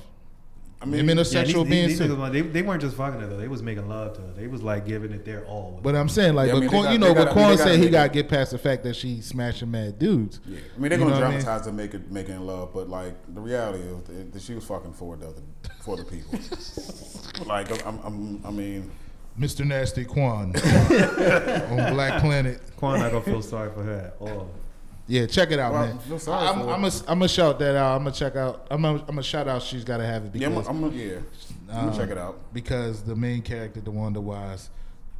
I 0.81 0.85
mean, 0.85 0.97
Women 1.01 1.17
are 1.17 1.21
Yeah, 1.21 1.23
sexual 1.25 1.65
these- 1.65 1.71
these- 1.71 1.87
beings 1.87 1.99
these 1.99 2.07
too. 2.07 2.15
niggas, 2.15 2.31
they, 2.31 2.41
they 2.41 2.61
weren't 2.61 2.81
just 2.81 2.95
fucking 2.95 3.19
her 3.19 3.27
though. 3.27 3.35
They 3.37 3.49
was 3.49 3.61
making 3.61 3.89
love 3.89 4.13
to 4.13 4.21
her. 4.21 4.31
They 4.31 4.47
was 4.47 4.63
like 4.63 4.85
giving 4.85 5.11
it 5.11 5.25
their 5.25 5.43
all. 5.45 5.81
But 5.83 5.93
I'm 5.93 6.07
saying, 6.07 6.35
like, 6.35 6.47
Yeah, 6.47 6.53
I 6.53 6.59
mean, 6.59 6.63
they 6.63 6.69
Quan, 6.69 6.83
got- 6.85 6.93
you 6.93 6.99
know, 6.99 7.13
gotta- 7.13 7.33
but 7.35 7.37
I 7.43 7.49
mean, 7.49 7.57
said 7.57 7.79
he 7.79 7.89
got 7.89 8.03
to 8.03 8.09
get 8.13 8.29
past 8.29 8.51
the 8.51 8.57
fact 8.57 8.83
that 8.83 8.95
she 8.95 9.19
smashing 9.19 9.69
mad 9.69 9.99
dudes. 9.99 10.39
Yeah, 10.47 10.57
I 10.75 10.79
mean 10.79 10.89
they're 10.89 10.99
You 10.99 11.05
gonna 11.05 11.15
know 11.15 11.21
what 11.21 11.27
I 11.27 11.31
mean? 11.35 11.41
dramatize 11.41 11.67
it, 11.67 11.73
make 11.73 11.93
it 11.93 12.09
making 12.11 12.39
love, 12.39 12.73
but 12.73 12.87
like 12.89 13.13
the 13.33 13.41
reality 13.41 13.79
is 13.83 14.03
that- 14.03 14.31
that 14.31 14.41
she 14.41 14.53
was 14.55 14.63
fucking 14.63 14.93
for 14.93 15.17
the 15.17 15.27
other, 15.27 15.41
for 15.81 15.97
the 15.97 16.05
people. 16.05 16.39
like 17.45 17.85
I'm, 17.85 17.99
I'm, 18.05 18.45
I 18.45 18.51
mean, 18.51 18.89
Mr. 19.37 19.65
Nasty 19.65 20.05
Quan 20.05 20.53
on 20.55 21.93
Black 21.93 22.21
Planet. 22.21 22.61
Quan 22.77 23.01
I 23.01 23.09
don't 23.09 23.23
feel 23.25 23.41
sorry 23.41 23.71
for 23.71 23.83
her 23.83 24.13
at 24.13 24.15
all. 24.19 24.49
Yeah, 25.09 25.25
check 25.25 25.49
it 25.51 25.57
out, 25.59 25.73
Well, 25.73 25.87
man. 25.87 25.99
feel 25.99 26.19
sorry 26.19 26.47
I'm, 26.47 26.53
I'm, 26.53 26.59
her. 26.59 26.65
gonna, 26.65 26.91
I'm 27.07 27.19
gonna 27.19 27.27
shout 27.27 27.57
that 27.59 27.75
out. 27.75 27.95
I'm 27.97 28.03
gonna 28.03 28.15
check 28.15 28.35
out. 28.35 28.67
I'm 28.69 28.81
gonna, 28.83 28.99
I'm 28.99 29.05
gonna 29.07 29.23
shout 29.23 29.47
out. 29.47 29.63
She's 29.63 29.83
gotta 29.83 30.05
have 30.05 30.25
it 30.25 30.31
because 30.33 30.67
I'm, 30.67 30.83
I'm, 30.83 30.93
yeah, 30.93 31.15
I'm 31.69 31.75
gonna 31.75 31.91
Um, 31.91 31.97
check 31.97 32.09
it 32.11 32.17
out. 32.17 32.53
because 32.53 33.01
the 33.03 33.15
main 33.15 33.41
character, 33.41 33.81
DeWanda 33.81 34.21
Wise, 34.21 34.69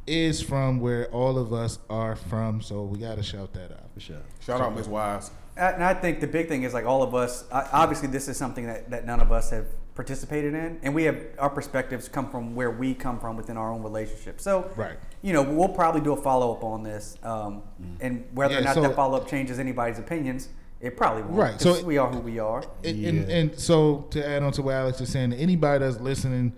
is 0.06 0.40
from 0.40 0.78
where 0.80 1.06
all 1.10 1.36
of 1.38 1.52
us 1.52 1.80
are 1.90 2.14
from. 2.14 2.62
So 2.62 2.84
we 2.84 2.98
gotta 3.00 3.22
shout 3.24 3.52
that 3.54 3.72
out. 3.72 3.92
For 3.94 4.00
sure. 4.00 4.22
Shout 4.40 4.60
out 4.60 4.76
Miss 4.76 4.86
Wise. 4.86 5.32
And 5.56 5.82
I 5.82 5.92
think 5.94 6.20
the 6.20 6.26
big 6.28 6.46
thing 6.48 6.62
is 6.62 6.72
like 6.72 6.86
all 6.86 7.02
of 7.02 7.12
us. 7.14 7.44
Obviously, 7.50 8.06
this 8.08 8.28
is 8.28 8.36
something 8.36 8.66
that, 8.66 8.88
that 8.90 9.04
none 9.06 9.18
of 9.20 9.32
us 9.32 9.50
have 9.50 9.66
participated 10.04 10.54
in, 10.54 10.78
and 10.82 10.94
we 10.94 11.04
have 11.04 11.18
our 11.38 11.50
perspectives 11.50 12.08
come 12.08 12.30
from 12.30 12.54
where 12.54 12.70
we 12.70 12.94
come 12.94 13.20
from 13.20 13.36
within 13.36 13.58
our 13.58 13.70
own 13.70 13.82
relationship. 13.82 14.40
So, 14.40 14.70
Right. 14.74 14.96
you 15.20 15.34
know, 15.34 15.42
we'll 15.42 15.68
probably 15.68 16.00
do 16.00 16.12
a 16.14 16.16
follow 16.16 16.52
up 16.52 16.64
on 16.64 16.82
this, 16.82 17.18
um, 17.22 17.62
and 18.00 18.24
whether 18.32 18.56
or 18.56 18.62
not 18.62 18.76
so- 18.76 18.80
that 18.80 18.94
follow 18.96 19.18
up 19.18 19.28
changes 19.28 19.58
anybody's 19.58 19.98
opinions, 19.98 20.48
it 20.80 20.96
probably 20.96 21.20
won't. 21.24 21.34
Right, 21.34 21.60
so 21.60 21.74
'cause 21.74 21.84
we 21.84 21.98
are 21.98 22.08
who 22.10 22.20
we 22.20 22.38
are. 22.38 22.62
And, 22.82 23.04
and, 23.04 23.30
and 23.30 23.58
so 23.58 24.06
to 24.12 24.26
add 24.26 24.42
on 24.42 24.52
to 24.52 24.62
what 24.62 24.74
Alex 24.74 25.02
is 25.02 25.10
saying, 25.10 25.34
anybody 25.34 25.84
that's 25.84 26.00
listening 26.00 26.54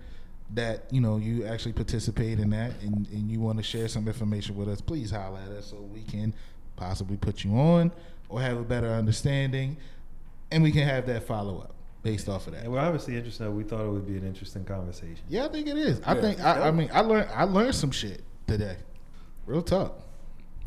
that 0.53 0.85
you 0.89 1.01
know 1.01 1.17
you 1.17 1.43
actually 1.45 1.73
participate 1.73 2.39
in 2.39 2.51
that 2.51 2.71
and, 2.81 3.07
and 3.11 3.29
you 3.29 3.41
want 3.41 3.57
to 3.57 3.63
share 3.63 3.89
some 3.89 4.07
information 4.07 4.55
with 4.55 4.69
us, 4.69 4.79
please 4.79 5.11
holler 5.11 5.39
at 5.45 5.51
us 5.51 5.65
so 5.65 5.81
we 5.93 6.03
can 6.03 6.33
possibly 6.77 7.17
put 7.17 7.43
you 7.43 7.51
on 7.57 7.91
or 8.29 8.39
have 8.39 8.57
a 8.57 8.63
better 8.63 8.87
understanding, 8.87 9.75
and 10.49 10.63
we 10.63 10.71
can 10.71 10.87
have 10.87 11.05
that 11.07 11.23
follow 11.23 11.57
up 11.59 11.71
based 12.03 12.29
off 12.29 12.47
of 12.47 12.53
that. 12.53 12.63
And 12.63 12.71
we're 12.71 12.79
obviously 12.79 13.15
interested. 13.17 13.49
We 13.49 13.63
thought 13.63 13.81
it 13.85 13.89
would 13.89 14.05
be 14.05 14.17
an 14.17 14.27
interesting 14.27 14.63
conversation. 14.65 15.19
Yeah, 15.29 15.45
I 15.45 15.47
think 15.49 15.67
it 15.67 15.77
is. 15.77 16.01
I 16.05 16.13
Yeah. 16.15 16.21
think 16.21 16.39
I, 16.41 16.67
I 16.67 16.71
mean 16.71 16.89
I 16.93 16.99
learned 17.01 17.29
I 17.33 17.45
learned 17.45 17.73
some 17.75 17.91
shit 17.91 18.21
today. 18.47 18.77
Real 19.45 19.61
talk. 19.61 19.97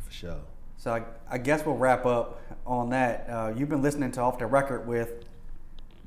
For 0.04 0.10
sure. 0.12 0.36
So 0.78 0.92
I, 0.92 1.02
I 1.30 1.38
guess 1.38 1.64
we'll 1.64 1.76
wrap 1.76 2.06
up 2.06 2.40
on 2.66 2.90
that. 2.90 3.26
Uh, 3.28 3.52
you've 3.56 3.68
been 3.68 3.82
listening 3.82 4.12
to 4.12 4.20
Off 4.20 4.38
the 4.38 4.46
Record 4.46 4.86
with, 4.86 5.24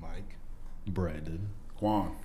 Mike. 0.01 0.35
Brandon. 0.87 1.49
Quan. 1.77 2.15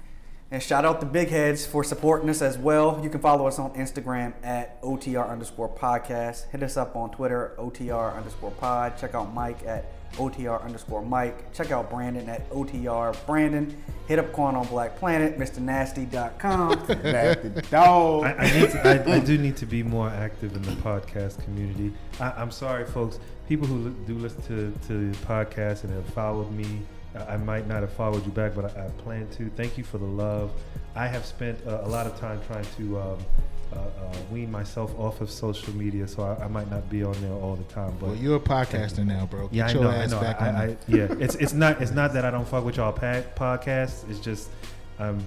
And 0.51 0.63
shout 0.63 0.85
out 0.85 1.01
to 1.01 1.07
Big 1.07 1.29
Heads 1.31 1.67
for 1.67 1.83
supporting 1.83 2.29
us 2.31 2.41
as 2.41 2.57
well. 2.57 3.01
You 3.03 3.11
can 3.11 3.21
follow 3.21 3.47
us 3.49 3.59
on 3.59 3.73
Instagram 3.75 4.35
at 4.45 4.81
OTR 4.83 5.29
underscore 5.29 5.69
podcast. 5.69 6.51
Hit 6.51 6.63
us 6.63 6.77
up 6.77 6.95
on 6.95 7.11
Twitter, 7.11 7.55
OTR 7.59 8.17
underscore 8.17 8.53
pod. 8.53 8.97
Check 8.99 9.15
out 9.15 9.35
Mike 9.35 9.65
at 9.67 9.87
OTR 10.15 10.63
underscore 10.63 11.03
Mike. 11.03 11.53
Check 11.53 11.71
out 11.71 11.91
Brandon 11.91 12.29
at 12.29 12.49
OTR 12.51 13.15
Brandon. 13.27 13.77
Hit 14.07 14.19
up 14.19 14.33
Quan 14.33 14.55
on 14.55 14.67
Black 14.67 14.97
Planet, 14.99 15.39
MrNasty.com. 15.39 16.87
Nasty 17.03 17.49
dog. 17.71 18.25
I, 18.25 18.35
I, 18.35 18.53
need 18.53 18.71
to, 18.71 18.89
I, 18.89 19.15
I 19.17 19.21
do 19.21 19.39
need 19.39 19.57
to 19.57 19.67
be 19.67 19.83
more 19.83 20.09
active 20.09 20.55
in 20.55 20.63
the 20.63 20.73
podcast 20.83 21.43
community. 21.45 21.93
I, 22.21 22.33
I'm 22.33 22.51
sorry, 22.51 22.85
folks. 22.85 23.19
People 23.49 23.67
who 23.67 23.89
li- 23.89 23.95
do 24.07 24.15
listen 24.15 24.43
to, 24.43 24.87
to 24.87 25.11
the 25.11 25.17
podcast 25.27 25.85
and 25.85 25.93
have 25.93 26.07
followed 26.15 26.51
me, 26.53 26.83
I, 27.15 27.35
I 27.35 27.37
might 27.37 27.67
not 27.67 27.81
have 27.81 27.93
followed 27.93 28.25
you 28.25 28.33
back, 28.33 28.55
but 28.55 28.77
I, 28.77 28.87
I 28.87 28.89
plan 29.03 29.29
to. 29.37 29.51
Thank 29.57 29.79
you 29.79 29.85
for 29.85 29.99
the 29.99 30.05
love. 30.05 30.51
I 30.95 31.07
have 31.07 31.25
spent 31.25 31.59
uh, 31.67 31.81
a 31.83 31.89
lot 31.89 32.07
of 32.07 32.19
time 32.19 32.41
trying 32.47 32.67
to 32.77 33.01
um, 33.01 33.19
uh, 33.77 33.79
uh, 33.81 34.13
wean 34.31 34.51
myself 34.51 34.95
off 34.99 35.21
of 35.21 35.31
social 35.31 35.75
media, 35.75 36.07
so 36.09 36.23
I, 36.23 36.45
I 36.45 36.49
might 36.49 36.71
not 36.71 36.89
be 36.89 37.03
on 37.05 37.13
there 37.21 37.33
all 37.33 37.57
the 37.57 37.65
time. 37.75 37.95
But 38.01 38.07
Well, 38.11 38.17
you're 38.17 38.37
a 38.37 38.41
podcaster 38.41 39.05
now, 39.05 39.27
bro. 39.27 39.49
Get 39.49 39.55
yeah, 39.55 39.67
I 39.67 39.71
your 39.73 39.83
know. 39.85 39.91
I 39.91 39.95
ass 39.97 40.11
know. 40.11 40.21
back 40.21 40.41
I, 40.43 40.49
on. 40.49 40.55
I, 40.57 40.77
yeah, 40.89 41.07
it's 41.21 41.35
it's 41.37 41.53
not 41.53 41.81
it's 41.83 41.93
not 41.93 42.13
that 42.15 42.25
I 42.25 42.31
don't 42.31 42.47
fuck 42.49 42.65
with 42.65 42.77
y'all 42.77 42.93
pa- 42.93 43.23
podcasts. 43.37 44.09
It's 44.09 44.21
just 44.21 44.49
I'm 44.99 45.25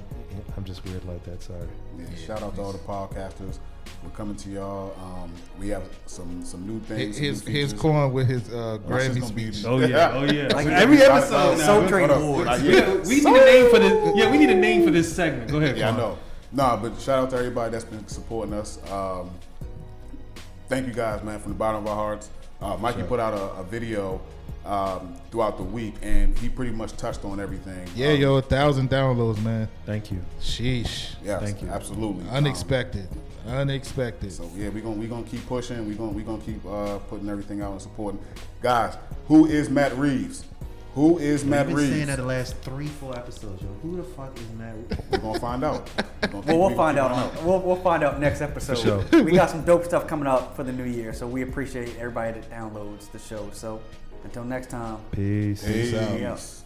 I'm 0.56 0.64
just 0.64 0.84
weird 0.86 1.04
like 1.06 1.24
that. 1.26 1.42
Sorry. 1.42 1.60
Yeah, 2.00 2.06
shout 2.26 2.42
out 2.42 2.56
to 2.56 2.62
all 2.62 2.72
the 2.72 2.78
podcasters. 2.80 3.60
We're 4.04 4.10
coming 4.12 4.36
to 4.36 4.50
y'all. 4.50 4.94
Um, 5.02 5.32
we 5.60 5.70
have 5.70 5.84
some 6.06 6.44
some 6.44 6.68
new 6.68 6.80
things. 6.82 7.18
his 7.18 7.46
new 7.46 7.52
his 7.54 7.74
corn 7.74 8.14
with 8.14 8.28
his 8.28 8.48
uh, 8.54 8.78
That's 8.86 9.08
Grammy 9.08 9.22
gonna 9.22 9.34
be- 9.34 9.52
speech. 9.52 9.66
Oh 9.68 9.80
yeah. 9.80 10.12
Oh 10.14 10.24
yeah. 10.26 10.48
Like 10.54 10.68
every 10.68 11.02
episode. 11.02 11.58
now. 11.58 11.66
Soul 11.66 11.88
Train 11.88 12.10
Awards. 12.10 12.46
Like, 12.48 12.64
Yeah, 12.64 12.72
yeah. 12.72 12.94
we 13.08 13.16
need 13.22 13.26
a 13.26 13.46
name 13.46 13.70
for 13.72 13.80
this. 13.80 14.16
Yeah, 14.16 14.32
we 14.32 14.38
need 14.38 14.50
a 14.50 14.56
name 14.56 14.86
for 14.86 14.92
this 14.92 15.14
segment. 15.14 15.50
Go 15.52 15.58
ahead. 15.58 15.78
Yeah, 15.78 15.92
I 15.92 15.98
know. 15.98 16.18
Nah, 16.52 16.78
but 16.78 17.00
shout 17.00 17.20
out 17.24 17.30
to 17.32 17.38
everybody 17.38 17.72
that's 17.72 17.84
been 17.84 18.08
supporting 18.08 18.54
us. 18.54 18.80
Um, 18.92 19.32
thank 20.70 20.88
you 20.88 20.94
guys, 20.94 21.24
man, 21.24 21.40
from 21.40 21.52
the 21.54 21.58
bottom 21.58 21.82
of 21.84 21.88
our 21.88 21.96
hearts. 21.96 22.30
Uh, 22.62 22.78
Mikey 22.78 23.04
put 23.04 23.20
out 23.20 23.34
a, 23.34 23.60
a 23.60 23.64
video 23.64 24.20
um, 24.66 25.16
throughout 25.32 25.58
the 25.58 25.64
week, 25.64 25.96
and 26.02 26.38
he 26.40 26.50
pretty 26.50 26.72
much 26.72 26.94
touched 26.98 27.24
on 27.26 27.40
everything. 27.40 27.88
Yeah, 27.96 28.10
Um, 28.14 28.22
yo, 28.22 28.36
a 28.38 28.42
thousand 28.42 28.90
downloads, 28.90 29.42
man. 29.44 29.68
Thank 29.86 30.12
you. 30.12 30.20
Sheesh. 30.42 31.16
Yeah, 31.24 31.40
Thank 31.40 31.62
you. 31.62 31.70
Absolutely. 31.70 32.24
Um, 32.30 32.36
Unexpected. 32.36 33.08
Unexpected. 33.48 34.32
So 34.32 34.50
yeah, 34.58 34.68
we're 34.70 34.82
gonna 34.82 34.96
we 34.98 35.08
gonna 35.08 35.24
keep 35.24 35.46
pushing. 35.48 35.88
We're 35.88 35.96
gonna 35.96 36.12
we 36.12 36.22
gonna 36.24 36.42
keep 36.44 36.66
uh, 36.66 36.98
putting 37.10 37.30
everything 37.30 37.62
out 37.62 37.72
and 37.72 37.82
supporting. 37.82 38.20
Guys, 38.62 38.98
who 39.28 39.46
is 39.46 39.70
Matt 39.70 39.96
Reeves? 39.98 40.44
Who 40.98 41.20
is 41.20 41.46
Matt 41.46 41.68
We've 41.68 41.76
been 41.76 41.90
saying 41.92 42.08
that 42.08 42.16
the 42.18 42.24
last 42.26 42.58
three, 42.64 42.88
four 42.88 43.16
episodes, 43.16 43.62
yo. 43.62 43.68
Who 43.84 43.98
the 43.98 44.04
fuck 44.04 44.36
is 44.36 44.50
Matt? 44.58 44.74
Reeves? 44.76 44.98
We're 45.12 45.18
gonna 45.20 45.40
find 45.40 45.64
out. 45.64 45.88
We're 46.24 46.28
gonna 46.30 46.44
Well, 46.48 46.58
we'll 46.58 46.70
we 46.70 46.76
find 46.76 46.98
keep 46.98 47.04
out. 47.04 47.12
on 47.12 47.38
On, 47.38 47.46
we'll, 47.46 47.60
we'll 47.60 47.76
find 47.76 48.04
out 48.04 48.20
next 48.20 48.42
episode. 48.42 48.80
sure. 48.80 49.24
We 49.24 49.34
got 49.34 49.52
some 49.52 49.64
dope 49.64 49.86
stuff 49.86 50.08
coming 50.08 50.26
up 50.26 50.56
for 50.56 50.64
the 50.64 50.72
new 50.74 50.86
year, 50.86 51.14
so 51.14 51.28
we 51.28 51.44
appreciate 51.44 51.96
everybody 52.00 52.40
that 52.40 52.50
downloads 52.50 53.12
the 53.12 53.20
show. 53.20 53.48
So 53.54 53.80
until 54.24 54.44
next 54.44 54.72
time. 54.72 54.98
Peace. 55.12 55.64
Peace. 55.64 55.92
Yeah. 55.92 56.32
Peace. 56.34 56.57